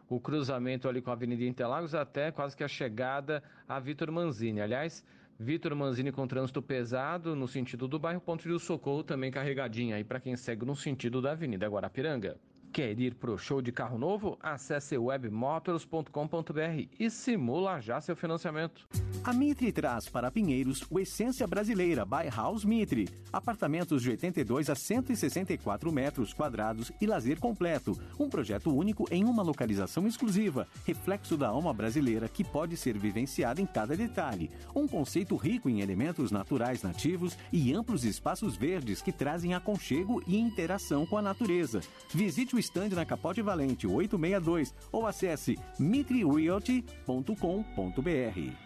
o 0.08 0.18
cruzamento 0.18 0.88
ali 0.88 1.02
com 1.02 1.10
a 1.10 1.12
Avenida 1.12 1.44
Interlagos 1.44 1.94
até 1.94 2.30
quase 2.30 2.56
que 2.56 2.64
a 2.64 2.68
chegada 2.68 3.42
a 3.68 3.78
Vitor 3.78 4.10
Manzini. 4.10 4.60
Aliás, 4.60 5.04
Vitor 5.38 5.74
Manzini 5.74 6.10
com 6.10 6.26
trânsito 6.26 6.62
pesado 6.62 7.36
no 7.36 7.46
sentido 7.46 7.86
do 7.86 7.98
bairro 7.98 8.22
Ponte 8.22 8.48
do 8.48 8.58
Socorro 8.58 9.04
também 9.04 9.30
carregadinha 9.30 9.96
aí 9.96 10.02
para 10.02 10.18
quem 10.18 10.34
segue 10.34 10.64
no 10.64 10.74
sentido 10.74 11.20
da 11.20 11.32
Avenida 11.32 11.68
Guarapiranga. 11.68 12.38
Quer 12.72 12.98
ir 13.01 13.14
pro 13.14 13.38
show 13.38 13.62
de 13.62 13.72
carro 13.72 13.98
novo? 13.98 14.38
Acesse 14.43 14.98
webmotors.com.br 14.98 16.88
e 16.98 17.10
simula 17.10 17.80
já 17.80 18.01
seu 18.01 18.16
financiamento. 18.16 18.86
A 19.24 19.32
Mitre 19.32 19.72
traz 19.72 20.09
para 20.09 20.30
Pinheiros 20.30 20.84
o 20.90 21.01
Essência 21.01 21.47
Brasileira 21.47 22.05
by 22.05 22.28
House 22.34 22.64
Mitre. 22.64 23.09
Apartamentos 23.32 24.02
de 24.02 24.10
82 24.10 24.70
a 24.70 24.74
164 24.74 25.90
metros 25.90 26.32
quadrados 26.32 26.93
e 27.01 27.06
lazer 27.06 27.40
completo. 27.40 27.98
Um 28.20 28.28
projeto 28.28 28.74
único 28.74 29.06
em 29.10 29.24
uma 29.24 29.43
localização 29.43 30.06
exclusiva, 30.06 30.68
reflexo 30.84 31.36
da 31.36 31.48
alma 31.48 31.72
brasileira 31.72 32.28
que 32.28 32.44
pode 32.44 32.76
ser 32.76 32.97
vivenciada 32.98 33.60
em 33.60 33.66
cada 33.66 33.97
detalhe. 33.97 34.51
Um 34.74 34.86
conceito 34.86 35.34
rico 35.36 35.68
em 35.68 35.80
elementos 35.80 36.30
naturais 36.30 36.82
nativos 36.82 37.36
e 37.52 37.72
amplos 37.72 38.05
espaços 38.05 38.56
verdes 38.56 39.02
que 39.02 39.12
trazem 39.12 39.55
aconchego 39.55 40.22
e 40.26 40.38
interação 40.38 41.05
com 41.06 41.16
a 41.16 41.22
natureza. 41.22 41.80
Visite 42.10 42.55
o 42.56 42.58
stand 42.58 42.90
na 42.90 43.04
Capote 43.04 43.42
Valente 43.42 43.86
862 43.86 44.74
ou 44.90 45.06
acesse 45.06 45.58
mitrirealty.com.br. 45.78 48.65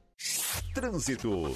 Trânsito. 0.73 1.53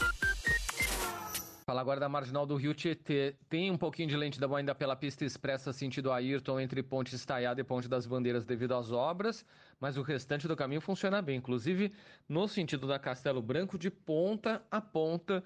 Fala 1.65 1.81
agora 1.81 1.99
da 1.99 2.09
Marginal 2.09 2.45
do 2.45 2.55
Rio 2.55 2.73
Tietê. 2.73 3.35
Tem 3.49 3.71
um 3.71 3.77
pouquinho 3.77 4.09
de 4.09 4.17
lentidão 4.17 4.55
ainda 4.55 4.75
pela 4.75 4.95
pista 4.95 5.23
expressa 5.23 5.71
sentido 5.71 6.11
Ayrton 6.11 6.59
entre 6.59 6.83
Ponte 6.83 7.15
Estaiada 7.15 7.61
e 7.61 7.63
Ponte 7.63 7.87
das 7.87 8.05
Bandeiras 8.05 8.45
devido 8.45 8.75
às 8.75 8.91
obras, 8.91 9.45
mas 9.79 9.97
o 9.97 10.01
restante 10.01 10.47
do 10.47 10.55
caminho 10.55 10.81
funciona 10.81 11.21
bem. 11.21 11.37
Inclusive, 11.37 11.93
no 12.27 12.47
sentido 12.47 12.85
da 12.85 12.99
Castelo 12.99 13.41
Branco, 13.41 13.79
de 13.79 13.89
ponta 13.89 14.61
a 14.69 14.81
ponta, 14.81 15.43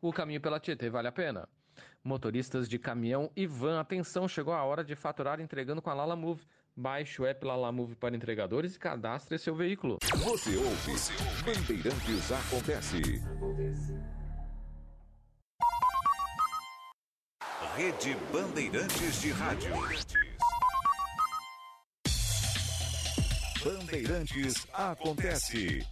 o 0.00 0.12
caminho 0.12 0.40
pela 0.40 0.60
Tietê 0.60 0.90
vale 0.90 1.08
a 1.08 1.12
pena. 1.12 1.48
Motoristas 2.04 2.68
de 2.68 2.78
caminhão 2.78 3.30
e 3.36 3.46
van, 3.46 3.78
atenção, 3.78 4.26
chegou 4.26 4.52
a 4.52 4.64
hora 4.64 4.82
de 4.82 4.96
faturar 4.96 5.40
entregando 5.40 5.80
com 5.80 5.88
a 5.88 5.94
Lala 5.94 6.16
Move. 6.16 6.44
Baixe 6.74 7.20
o 7.20 7.26
app 7.26 7.44
Lala 7.44 7.70
Move 7.70 7.94
para 7.94 8.16
entregadores 8.16 8.74
e 8.76 8.78
cadastre 8.78 9.38
seu 9.38 9.54
veículo. 9.54 9.98
Você 10.24 10.56
ouve. 10.56 10.92
Bandeirantes 11.44 12.32
acontece. 12.32 13.02
Rede 17.76 18.16
Bandeirantes 18.32 19.20
de 19.20 19.30
Rádio. 19.32 19.72
Bandeirantes 23.62 24.66
acontece. 24.72 25.86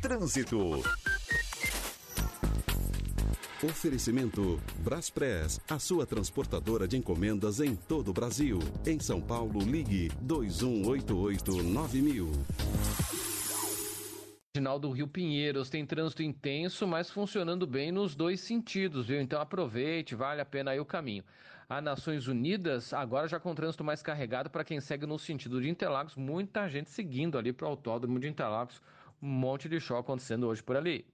Trânsito. 0.00 0.82
Oferecimento 3.60 4.60
Braspress, 4.84 5.60
a 5.68 5.80
sua 5.80 6.06
transportadora 6.06 6.86
de 6.86 6.96
encomendas 6.96 7.58
em 7.58 7.74
todo 7.74 8.10
o 8.10 8.12
Brasil. 8.12 8.60
Em 8.86 9.00
São 9.00 9.20
Paulo, 9.20 9.58
ligue 9.58 10.12
2188-9000. 10.24 12.28
Marginal 14.54 14.78
do 14.78 14.92
Rio 14.92 15.08
Pinheiros 15.08 15.68
tem 15.68 15.84
trânsito 15.84 16.22
intenso, 16.22 16.86
mas 16.86 17.10
funcionando 17.10 17.66
bem 17.66 17.90
nos 17.90 18.14
dois 18.14 18.40
sentidos, 18.40 19.08
viu? 19.08 19.20
Então 19.20 19.40
aproveite, 19.40 20.14
vale 20.14 20.40
a 20.40 20.46
pena 20.46 20.70
aí 20.70 20.78
o 20.78 20.84
caminho. 20.84 21.24
A 21.68 21.80
Nações 21.80 22.28
Unidas 22.28 22.92
agora 22.92 23.26
já 23.26 23.40
com 23.40 23.56
trânsito 23.56 23.82
mais 23.82 24.00
carregado 24.00 24.50
para 24.50 24.62
quem 24.62 24.80
segue 24.80 25.04
no 25.04 25.18
sentido 25.18 25.60
de 25.60 25.68
Interlagos, 25.68 26.14
muita 26.14 26.68
gente 26.68 26.90
seguindo 26.90 27.36
ali 27.36 27.52
para 27.52 27.66
o 27.66 27.70
Autódromo 27.70 28.20
de 28.20 28.28
Interlagos, 28.28 28.80
um 29.20 29.26
monte 29.26 29.68
de 29.68 29.80
show 29.80 29.96
acontecendo 29.96 30.46
hoje 30.46 30.62
por 30.62 30.76
ali. 30.76 31.04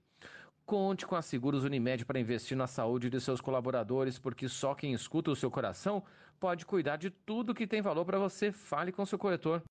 Conte 0.67 1.07
com 1.07 1.15
a 1.15 1.21
Seguros 1.21 1.63
Unimed 1.63 2.07
para 2.07 2.19
investir 2.19 2.57
na 2.57 2.67
saúde 2.67 3.11
de 3.11 3.21
seus 3.21 3.39
colaboradores, 3.39 4.19
porque 4.19 4.49
só 4.49 4.75
quem 4.75 4.95
escuta 4.95 5.31
o 5.31 5.37
seu 5.37 5.51
coração 5.51 6.03
pode 6.41 6.67
cuidar 6.67 6.97
de 6.97 7.11
tudo 7.11 7.55
que 7.55 7.67
tem 7.67 7.83
valor 7.83 8.05
para 8.05 8.19
você. 8.19 8.53
Fale 8.53 8.93
com 8.93 9.07
seu 9.07 9.19
corretor. 9.19 9.63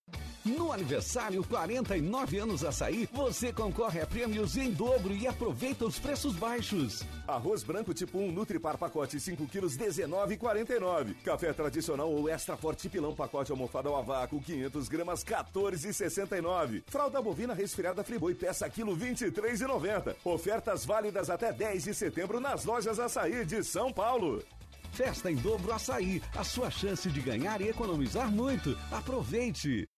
No 0.45 0.73
aniversário 0.73 1.41
49 1.45 2.37
anos 2.37 2.65
açaí, 2.65 3.07
você 3.13 3.53
concorre 3.53 4.01
a 4.01 4.05
prêmios 4.05 4.57
em 4.57 4.71
dobro 4.71 5.15
e 5.15 5.25
aproveita 5.25 5.85
os 5.85 5.97
preços 5.97 6.35
baixos. 6.35 7.01
Arroz 7.25 7.63
branco 7.63 7.93
tipo 7.93 8.17
1 8.17 8.29
Nutripar 8.33 8.77
pacote 8.77 9.21
5 9.21 9.47
quilos 9.47 9.77
19,49. 9.77 11.15
Café 11.23 11.53
tradicional 11.53 12.11
ou 12.11 12.27
extra 12.27 12.57
forte 12.57 12.89
pilão 12.89 13.15
pacote 13.15 13.53
almofada 13.53 13.87
ao 13.87 14.03
vácuo 14.03 14.41
500 14.41 14.89
gramas 14.89 15.23
14,69. 15.23 16.83
Fralda 16.87 17.21
bovina 17.21 17.53
resfriada 17.53 18.03
Friboi 18.03 18.35
peça 18.35 18.69
quilo 18.69 18.97
23,90. 18.97 20.13
Ofertas 20.25 20.83
válidas 20.83 21.29
até 21.29 21.53
10 21.53 21.85
de 21.85 21.93
setembro 21.93 22.41
nas 22.41 22.65
lojas 22.65 22.99
açaí 22.99 23.45
de 23.45 23.63
São 23.63 23.93
Paulo. 23.93 24.43
Festa 24.93 25.31
em 25.31 25.35
dobro 25.35 25.73
açaí, 25.73 26.21
a 26.35 26.43
sua 26.43 26.69
chance 26.69 27.09
de 27.09 27.19
ganhar 27.19 27.59
e 27.61 27.67
economizar 27.67 28.31
muito. 28.31 28.77
Aproveite! 28.91 29.89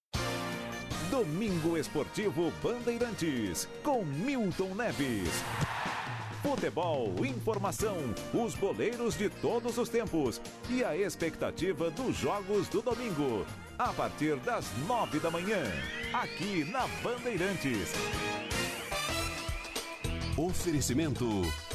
Domingo 1.12 1.78
Esportivo 1.78 2.52
Bandeirantes, 2.64 3.68
com 3.84 4.06
Milton 4.06 4.74
Neves. 4.74 5.30
Futebol, 6.42 7.14
informação, 7.26 7.98
os 8.34 8.56
boleiros 8.56 9.18
de 9.18 9.30
todos 9.30 9.78
os 9.78 9.90
tempos 9.90 10.40
e 10.70 10.84
a 10.84 10.96
expectativa 10.96 11.92
dos 11.92 12.16
jogos 12.16 12.70
do 12.70 12.82
domingo. 12.82 13.46
A 13.78 13.92
partir 13.92 14.38
das 14.38 14.66
nove 14.88 15.20
da 15.20 15.30
manhã, 15.30 15.62
aqui 16.14 16.64
na 16.72 16.88
Bandeirantes. 17.04 17.92
Oferecimento 20.38 21.26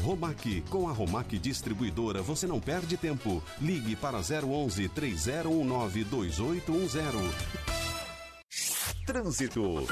Romac. 0.02 0.60
Com 0.68 0.86
a 0.86 0.92
Romac 0.92 1.38
Distribuidora 1.38 2.20
você 2.20 2.46
não 2.46 2.60
perde 2.60 2.98
tempo. 2.98 3.42
Ligue 3.58 3.96
para 3.96 4.18
011 4.18 4.86
3019 4.90 6.04
2810. 6.04 7.14
Trânsito. 9.06 9.86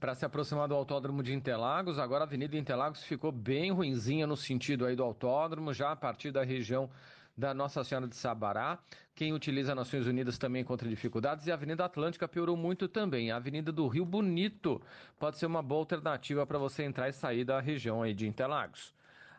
Para 0.00 0.14
se 0.14 0.24
aproximar 0.24 0.66
do 0.66 0.74
Autódromo 0.74 1.22
de 1.22 1.34
Interlagos, 1.34 1.98
agora 1.98 2.24
a 2.24 2.26
Avenida 2.26 2.56
Interlagos 2.56 3.04
ficou 3.04 3.30
bem 3.30 3.70
ruinzinha 3.70 4.26
no 4.26 4.36
sentido 4.36 4.86
aí 4.86 4.96
do 4.96 5.02
autódromo, 5.02 5.74
já 5.74 5.92
a 5.92 5.96
partir 5.96 6.30
da 6.30 6.42
região 6.42 6.88
da 7.36 7.52
Nossa 7.52 7.82
Senhora 7.84 8.06
de 8.06 8.16
Sabará. 8.16 8.78
Quem 9.14 9.32
utiliza 9.32 9.74
Nações 9.74 10.06
Unidas 10.06 10.38
também 10.38 10.62
encontra 10.62 10.88
dificuldades 10.88 11.46
e 11.46 11.50
a 11.50 11.54
Avenida 11.54 11.84
Atlântica 11.84 12.28
piorou 12.28 12.56
muito 12.56 12.88
também. 12.88 13.30
A 13.30 13.36
Avenida 13.36 13.72
do 13.72 13.86
Rio 13.86 14.04
Bonito 14.04 14.80
pode 15.18 15.38
ser 15.38 15.46
uma 15.46 15.62
boa 15.62 15.80
alternativa 15.80 16.46
para 16.46 16.58
você 16.58 16.84
entrar 16.84 17.08
e 17.08 17.12
sair 17.12 17.44
da 17.44 17.60
região 17.60 18.02
aí 18.02 18.14
de 18.14 18.26
Interlagos. 18.26 18.94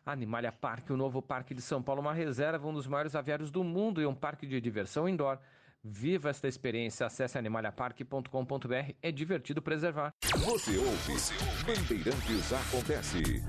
Animalia 0.05 0.51
Parque, 0.51 0.93
o 0.93 0.97
novo 0.97 1.21
parque 1.21 1.55
de 1.55 1.61
São 1.61 1.81
Paulo, 1.81 1.99
uma 2.01 2.13
reserva, 2.13 2.67
um 2.67 2.73
dos 2.73 2.85
maiores 2.85 3.15
aviários 3.15 3.49
do 3.49 3.63
mundo 3.63 4.01
e 4.01 4.05
um 4.05 4.13
parque 4.13 4.45
de 4.45 4.61
diversão 4.61 5.09
indoor. 5.09 5.39
Viva 5.83 6.29
esta 6.29 6.47
experiência, 6.47 7.05
acesse 7.05 7.37
animaliaparque.com.br, 7.37 8.93
é 9.01 9.11
divertido 9.11 9.61
preservar. 9.61 10.13
Você 10.23 10.77
ouve, 10.77 11.13
Bandeirantes 11.65 12.53
Acontece. 12.53 13.43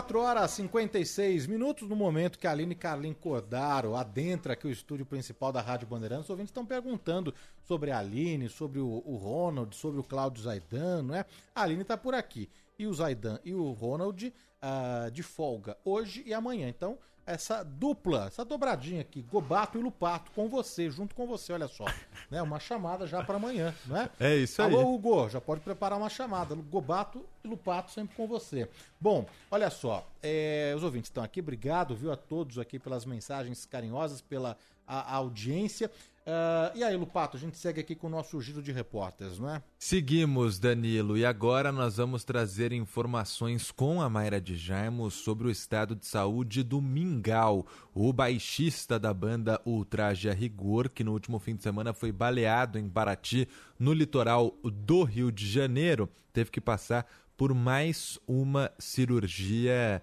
Quatro 0.00 0.20
horas 0.20 0.52
e 0.52 0.62
56 0.62 1.46
minutos 1.46 1.86
no 1.86 1.94
momento 1.94 2.38
que 2.38 2.46
a 2.46 2.52
Aline 2.52 2.74
Carlin 2.74 3.12
Cordaro 3.12 3.94
adentra 3.94 4.54
aqui 4.54 4.66
o 4.66 4.70
estúdio 4.70 5.04
principal 5.04 5.52
da 5.52 5.60
Rádio 5.60 5.86
Bandeirantes. 5.86 6.24
Os 6.24 6.30
ouvintes 6.30 6.48
estão 6.48 6.64
perguntando 6.64 7.34
sobre 7.64 7.90
a 7.90 7.98
Aline, 7.98 8.48
sobre 8.48 8.78
o, 8.78 9.02
o 9.04 9.16
Ronald, 9.16 9.76
sobre 9.76 10.00
o 10.00 10.02
Cláudio 10.02 10.42
Zaidan, 10.42 11.02
não 11.02 11.14
é? 11.14 11.26
A 11.54 11.64
Aline 11.64 11.82
está 11.82 11.98
por 11.98 12.14
aqui. 12.14 12.48
E 12.78 12.86
o 12.86 12.94
Zaidan 12.94 13.38
e 13.44 13.52
o 13.52 13.72
Ronald 13.72 14.32
ah, 14.62 15.08
de 15.12 15.22
folga 15.22 15.76
hoje 15.84 16.22
e 16.26 16.34
amanhã. 16.34 16.68
Então, 16.68 16.98
essa 17.26 17.62
dupla, 17.62 18.26
essa 18.26 18.44
dobradinha 18.44 19.00
aqui, 19.02 19.22
Gobato 19.22 19.78
e 19.78 19.80
Lupato, 19.82 20.30
com 20.32 20.48
você, 20.48 20.90
junto 20.90 21.14
com 21.14 21.26
você, 21.26 21.52
olha 21.52 21.68
só. 21.68 21.84
né? 22.30 22.42
Uma 22.42 22.58
chamada 22.58 23.06
já 23.06 23.22
para 23.22 23.36
amanhã, 23.36 23.74
não 23.86 23.96
é? 23.96 24.10
É 24.18 24.36
isso 24.36 24.60
aí. 24.60 24.74
Alô, 24.74 24.94
Hugo, 24.94 25.28
já 25.28 25.40
pode 25.40 25.60
preparar 25.60 25.98
uma 25.98 26.08
chamada. 26.08 26.54
Gobato 26.54 27.24
e 27.44 27.48
Lupato 27.48 27.92
sempre 27.92 28.16
com 28.16 28.26
você. 28.26 28.68
Bom, 29.00 29.26
olha 29.50 29.70
só, 29.70 30.06
é, 30.22 30.72
os 30.76 30.82
ouvintes 30.82 31.08
estão 31.08 31.22
aqui, 31.22 31.40
obrigado, 31.40 31.94
viu, 31.94 32.10
a 32.10 32.16
todos 32.16 32.58
aqui 32.58 32.78
pelas 32.78 33.04
mensagens 33.04 33.64
carinhosas, 33.64 34.20
pela 34.20 34.56
a, 34.86 35.14
a 35.14 35.16
audiência. 35.16 35.90
Ah, 36.26 36.70
e 36.74 36.84
aí, 36.84 36.96
Lupato, 36.96 37.36
a 37.36 37.40
gente 37.40 37.56
segue 37.56 37.80
aqui 37.80 37.94
com 37.94 38.06
o 38.06 38.10
nosso 38.10 38.40
giro 38.40 38.62
de 38.62 38.72
repórteres, 38.72 39.38
não 39.38 39.50
é? 39.50 39.62
Seguimos, 39.78 40.58
Danilo, 40.58 41.16
e 41.16 41.24
agora 41.24 41.72
nós 41.72 41.96
vamos 41.96 42.24
trazer 42.24 42.72
informações 42.72 43.70
com 43.70 44.02
a 44.02 44.08
Mayra 44.08 44.40
de 44.40 44.56
Jaimo 44.56 45.10
sobre 45.10 45.48
o 45.48 45.50
estado 45.50 45.96
de 45.96 46.06
saúde 46.06 46.62
do 46.62 46.80
Mingau, 46.80 47.66
o 47.94 48.12
baixista 48.12 48.98
da 48.98 49.14
banda 49.14 49.60
Ultraje 49.64 50.28
a 50.28 50.32
Rigor, 50.34 50.90
que 50.90 51.02
no 51.02 51.12
último 51.12 51.38
fim 51.38 51.56
de 51.56 51.62
semana 51.62 51.92
foi 51.92 52.12
baleado 52.12 52.78
em 52.78 52.88
Paraty, 52.88 53.48
no 53.78 53.92
litoral 53.92 54.54
do 54.62 55.02
Rio 55.02 55.32
de 55.32 55.48
Janeiro, 55.48 56.08
teve 56.32 56.50
que 56.50 56.60
passar 56.60 57.06
por 57.36 57.54
mais 57.54 58.18
uma 58.26 58.70
cirurgia 58.78 60.02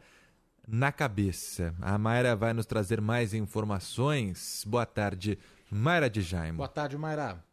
na 0.67 0.91
cabeça. 0.91 1.73
A 1.79 1.97
Mayra 1.97 2.35
vai 2.35 2.51
nos 2.51 2.65
trazer 2.65 2.99
mais 2.99 3.33
informações. 3.33 4.63
Boa 4.67 4.85
tarde, 4.85 5.37
Mayra 5.69 6.09
de 6.09 6.21
Jaimo. 6.21 6.57
Boa 6.57 6.69
tarde, 6.69 6.97
Mayra. 6.97 7.43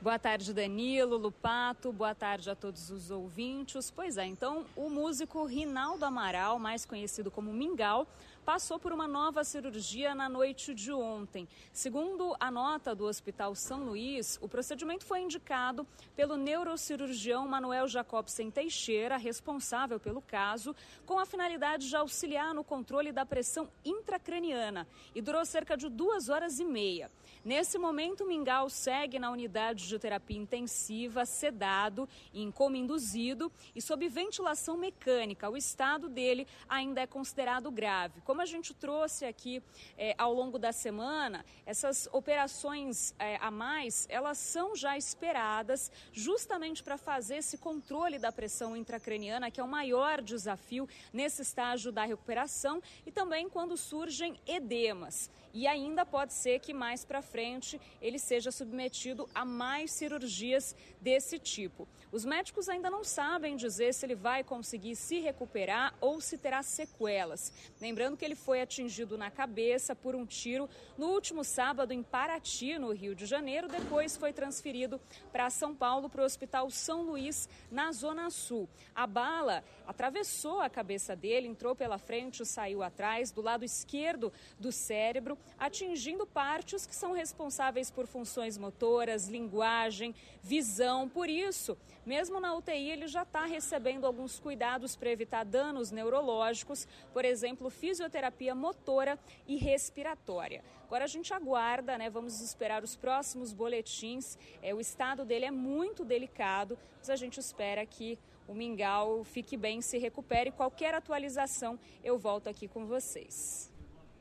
Boa 0.00 0.18
tarde, 0.18 0.52
Danilo, 0.52 1.16
Lupato. 1.16 1.92
Boa 1.92 2.14
tarde 2.14 2.50
a 2.50 2.54
todos 2.54 2.90
os 2.90 3.10
ouvintes. 3.10 3.90
Pois 3.90 4.18
é, 4.18 4.24
então, 4.24 4.66
o 4.74 4.90
músico 4.90 5.44
Rinaldo 5.44 6.04
Amaral, 6.04 6.58
mais 6.58 6.84
conhecido 6.84 7.30
como 7.30 7.52
Mingau, 7.52 8.06
passou 8.44 8.78
por 8.78 8.92
uma 8.92 9.08
nova 9.08 9.42
cirurgia 9.42 10.14
na 10.14 10.28
noite 10.28 10.72
de 10.72 10.92
ontem. 10.92 11.48
Segundo 11.72 12.36
a 12.38 12.48
nota 12.48 12.94
do 12.94 13.04
Hospital 13.04 13.56
São 13.56 13.84
Luís, 13.84 14.38
o 14.40 14.48
procedimento 14.48 15.04
foi 15.04 15.20
indicado 15.20 15.84
pelo 16.14 16.36
neurocirurgião 16.36 17.48
Manuel 17.48 17.88
Jacobsen 17.88 18.48
Teixeira, 18.50 19.16
responsável 19.16 19.98
pelo 19.98 20.22
caso, 20.22 20.76
com 21.04 21.18
a 21.18 21.26
finalidade 21.26 21.88
de 21.88 21.96
auxiliar 21.96 22.54
no 22.54 22.62
controle 22.62 23.10
da 23.10 23.26
pressão 23.26 23.68
intracraniana 23.84 24.86
e 25.12 25.20
durou 25.20 25.44
cerca 25.44 25.76
de 25.76 25.88
duas 25.88 26.28
horas 26.28 26.60
e 26.60 26.64
meia. 26.64 27.10
Nesse 27.46 27.78
momento, 27.78 28.26
Mingau 28.26 28.68
segue 28.68 29.20
na 29.20 29.30
unidade 29.30 29.86
de 29.86 29.96
terapia 30.00 30.36
intensiva, 30.36 31.24
sedado, 31.24 32.08
em 32.34 32.50
coma 32.50 32.76
induzido 32.76 33.52
e 33.72 33.80
sob 33.80 34.08
ventilação 34.08 34.76
mecânica. 34.76 35.48
O 35.48 35.56
estado 35.56 36.08
dele 36.08 36.44
ainda 36.68 37.02
é 37.02 37.06
considerado 37.06 37.70
grave. 37.70 38.20
Como 38.22 38.40
a 38.40 38.44
gente 38.44 38.74
trouxe 38.74 39.24
aqui 39.24 39.62
eh, 39.96 40.12
ao 40.18 40.34
longo 40.34 40.58
da 40.58 40.72
semana, 40.72 41.46
essas 41.64 42.08
operações 42.10 43.14
eh, 43.16 43.38
a 43.40 43.48
mais, 43.48 44.08
elas 44.10 44.38
são 44.38 44.74
já 44.74 44.98
esperadas 44.98 45.92
justamente 46.12 46.82
para 46.82 46.98
fazer 46.98 47.36
esse 47.36 47.58
controle 47.58 48.18
da 48.18 48.32
pressão 48.32 48.76
intracraniana, 48.76 49.52
que 49.52 49.60
é 49.60 49.62
o 49.62 49.68
maior 49.68 50.20
desafio 50.20 50.88
nesse 51.12 51.42
estágio 51.42 51.92
da 51.92 52.04
recuperação 52.04 52.82
e 53.06 53.12
também 53.12 53.48
quando 53.48 53.76
surgem 53.76 54.34
edemas. 54.48 55.30
E 55.56 55.66
ainda 55.66 56.04
pode 56.04 56.34
ser 56.34 56.60
que 56.60 56.74
mais 56.74 57.02
para 57.02 57.22
frente 57.22 57.80
ele 58.02 58.18
seja 58.18 58.52
submetido 58.52 59.26
a 59.34 59.42
mais 59.42 59.90
cirurgias 59.90 60.76
desse 61.00 61.38
tipo. 61.38 61.88
Os 62.12 62.26
médicos 62.26 62.68
ainda 62.68 62.90
não 62.90 63.02
sabem 63.02 63.56
dizer 63.56 63.94
se 63.94 64.04
ele 64.04 64.14
vai 64.14 64.44
conseguir 64.44 64.94
se 64.96 65.18
recuperar 65.18 65.94
ou 65.98 66.20
se 66.20 66.36
terá 66.36 66.62
sequelas. 66.62 67.54
Lembrando 67.80 68.18
que 68.18 68.24
ele 68.24 68.34
foi 68.34 68.60
atingido 68.60 69.16
na 69.16 69.30
cabeça 69.30 69.96
por 69.96 70.14
um 70.14 70.26
tiro 70.26 70.68
no 70.98 71.06
último 71.06 71.42
sábado 71.42 71.90
em 71.90 72.02
Paraty, 72.02 72.78
no 72.78 72.92
Rio 72.92 73.14
de 73.14 73.24
Janeiro. 73.24 73.66
Depois 73.66 74.14
foi 74.14 74.34
transferido 74.34 75.00
para 75.32 75.48
São 75.48 75.74
Paulo, 75.74 76.10
para 76.10 76.20
o 76.20 76.26
Hospital 76.26 76.68
São 76.70 77.00
Luís, 77.00 77.48
na 77.70 77.92
Zona 77.92 78.28
Sul. 78.28 78.68
A 78.94 79.06
bala 79.06 79.64
atravessou 79.86 80.60
a 80.60 80.68
cabeça 80.68 81.16
dele, 81.16 81.48
entrou 81.48 81.74
pela 81.74 81.96
frente, 81.96 82.44
saiu 82.44 82.82
atrás, 82.82 83.30
do 83.30 83.40
lado 83.40 83.64
esquerdo 83.64 84.30
do 84.60 84.70
cérebro, 84.70 85.38
atingindo 85.58 86.26
partes 86.26 86.86
que 86.86 86.94
são 86.94 87.12
responsáveis 87.12 87.90
por 87.90 88.06
funções 88.06 88.58
motoras, 88.58 89.28
linguagem, 89.28 90.14
visão. 90.42 91.08
Por 91.08 91.28
isso, 91.28 91.76
mesmo 92.04 92.40
na 92.40 92.54
UTI, 92.54 92.90
ele 92.90 93.06
já 93.06 93.22
está 93.22 93.44
recebendo 93.44 94.06
alguns 94.06 94.38
cuidados 94.38 94.96
para 94.96 95.10
evitar 95.10 95.44
danos 95.44 95.90
neurológicos, 95.90 96.86
por 97.12 97.24
exemplo, 97.24 97.70
fisioterapia 97.70 98.54
motora 98.54 99.18
e 99.46 99.56
respiratória. 99.56 100.62
Agora 100.84 101.04
a 101.04 101.08
gente 101.08 101.34
aguarda, 101.34 101.98
né? 101.98 102.08
Vamos 102.08 102.40
esperar 102.40 102.84
os 102.84 102.94
próximos 102.94 103.52
boletins. 103.52 104.38
É, 104.62 104.72
o 104.72 104.80
estado 104.80 105.24
dele 105.24 105.46
é 105.46 105.50
muito 105.50 106.04
delicado, 106.04 106.78
mas 106.98 107.10
a 107.10 107.16
gente 107.16 107.40
espera 107.40 107.84
que 107.84 108.18
o 108.46 108.54
Mingau 108.54 109.24
fique 109.24 109.56
bem, 109.56 109.82
se 109.82 109.98
recupere. 109.98 110.52
Qualquer 110.52 110.94
atualização, 110.94 111.78
eu 112.04 112.16
volto 112.16 112.48
aqui 112.48 112.68
com 112.68 112.86
vocês. 112.86 113.75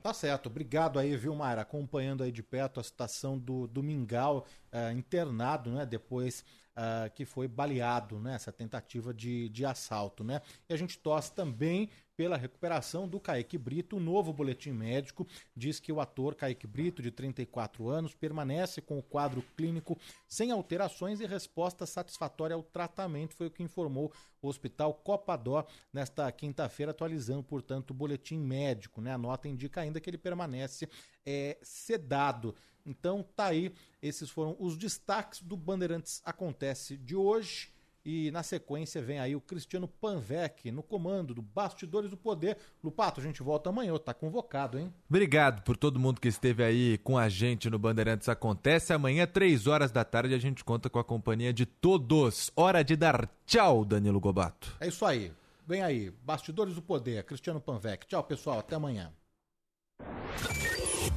Tá 0.05 0.13
certo, 0.13 0.45
obrigado 0.49 0.99
aí, 0.99 1.17
viu, 1.17 1.33
Mayra, 1.33 1.63
acompanhando 1.63 2.21
aí 2.21 2.31
de 2.31 2.43
perto 2.43 2.79
a 2.79 2.83
situação 2.83 3.39
do, 3.39 3.65
do 3.65 3.81
Mingau 3.81 4.45
eh, 4.71 4.91
internado, 4.91 5.71
né, 5.71 5.83
depois 5.83 6.45
ah, 6.75 7.09
que 7.09 7.25
foi 7.25 7.47
baleado, 7.47 8.19
né, 8.19 8.35
essa 8.35 8.51
tentativa 8.51 9.11
de, 9.11 9.49
de 9.49 9.65
assalto, 9.65 10.23
né. 10.23 10.41
E 10.69 10.73
a 10.75 10.77
gente 10.77 10.99
torce 10.99 11.31
também 11.33 11.89
pela 12.15 12.37
recuperação 12.37 13.07
do 13.07 13.19
Kaique 13.19 13.57
Brito. 13.57 13.97
O 13.97 13.99
novo 13.99 14.31
boletim 14.33 14.71
médico 14.71 15.27
diz 15.55 15.79
que 15.79 15.91
o 15.91 15.99
ator 15.99 16.35
Kaique 16.35 16.67
Brito, 16.67 17.01
de 17.01 17.11
34 17.11 17.87
anos, 17.89 18.13
permanece 18.13 18.81
com 18.81 18.97
o 18.97 19.03
quadro 19.03 19.43
clínico 19.55 19.97
sem 20.27 20.51
alterações 20.51 21.19
e 21.19 21.25
resposta 21.25 21.85
satisfatória 21.85 22.55
ao 22.55 22.63
tratamento, 22.63 23.35
foi 23.35 23.47
o 23.47 23.51
que 23.51 23.63
informou 23.63 24.11
o 24.41 24.47
Hospital 24.47 24.93
Copadó 24.93 25.65
nesta 25.91 26.31
quinta-feira, 26.31 26.91
atualizando, 26.91 27.43
portanto, 27.43 27.91
o 27.91 27.93
boletim 27.93 28.37
médico. 28.37 29.01
Né? 29.01 29.13
A 29.13 29.17
nota 29.17 29.47
indica 29.47 29.81
ainda 29.81 29.99
que 29.99 30.09
ele 30.09 30.17
permanece 30.17 30.87
é, 31.25 31.57
sedado. 31.61 32.55
Então, 32.85 33.23
tá 33.35 33.47
aí. 33.47 33.73
Esses 34.01 34.29
foram 34.29 34.55
os 34.59 34.77
destaques 34.77 35.41
do 35.41 35.57
Bandeirantes 35.57 36.21
Acontece 36.23 36.95
de 36.95 37.15
hoje. 37.15 37.74
E 38.05 38.29
na 38.29 38.43
sequência 38.43 39.01
vem 39.01 39.19
aí 39.19 39.35
o 39.35 39.41
Cristiano 39.41 39.87
Panvec 39.87 40.69
no 40.69 40.83
comando 40.83 41.33
do 41.33 41.41
Bastidores 41.41 42.11
do 42.11 42.15
Poder. 42.17 42.55
Lupato, 42.83 43.19
a 43.19 43.23
gente 43.23 43.41
volta 43.41 43.69
amanhã, 43.69 43.97
tá 43.97 44.13
convocado, 44.13 44.77
hein? 44.77 44.93
Obrigado 45.09 45.63
por 45.63 45.75
todo 45.75 45.99
mundo 45.99 46.21
que 46.21 46.27
esteve 46.27 46.63
aí 46.63 46.99
com 46.99 47.17
a 47.17 47.27
gente 47.27 47.67
no 47.67 47.79
Bandeirantes 47.79 48.29
Acontece. 48.29 48.93
Amanhã, 48.93 49.25
três 49.25 49.65
horas 49.65 49.91
da 49.91 50.03
tarde, 50.03 50.35
a 50.35 50.39
gente 50.39 50.63
conta 50.63 50.87
com 50.87 50.99
a 50.99 51.03
companhia 51.03 51.51
de 51.51 51.65
todos. 51.65 52.51
Hora 52.55 52.83
de 52.83 52.95
dar 52.95 53.27
tchau, 53.47 53.83
Danilo 53.83 54.19
Gobato. 54.19 54.75
É 54.79 54.87
isso 54.87 55.03
aí. 55.03 55.31
Vem 55.65 55.81
aí, 55.81 56.11
Bastidores 56.23 56.75
do 56.75 56.81
Poder, 56.83 57.23
Cristiano 57.23 57.59
Panvec. 57.59 58.05
Tchau, 58.05 58.23
pessoal, 58.23 58.59
até 58.59 58.75
amanhã. 58.75 59.11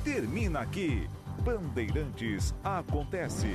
Termina 0.03 0.61
aqui. 0.61 1.07
Bandeirantes 1.45 2.55
Acontece. 2.65 3.47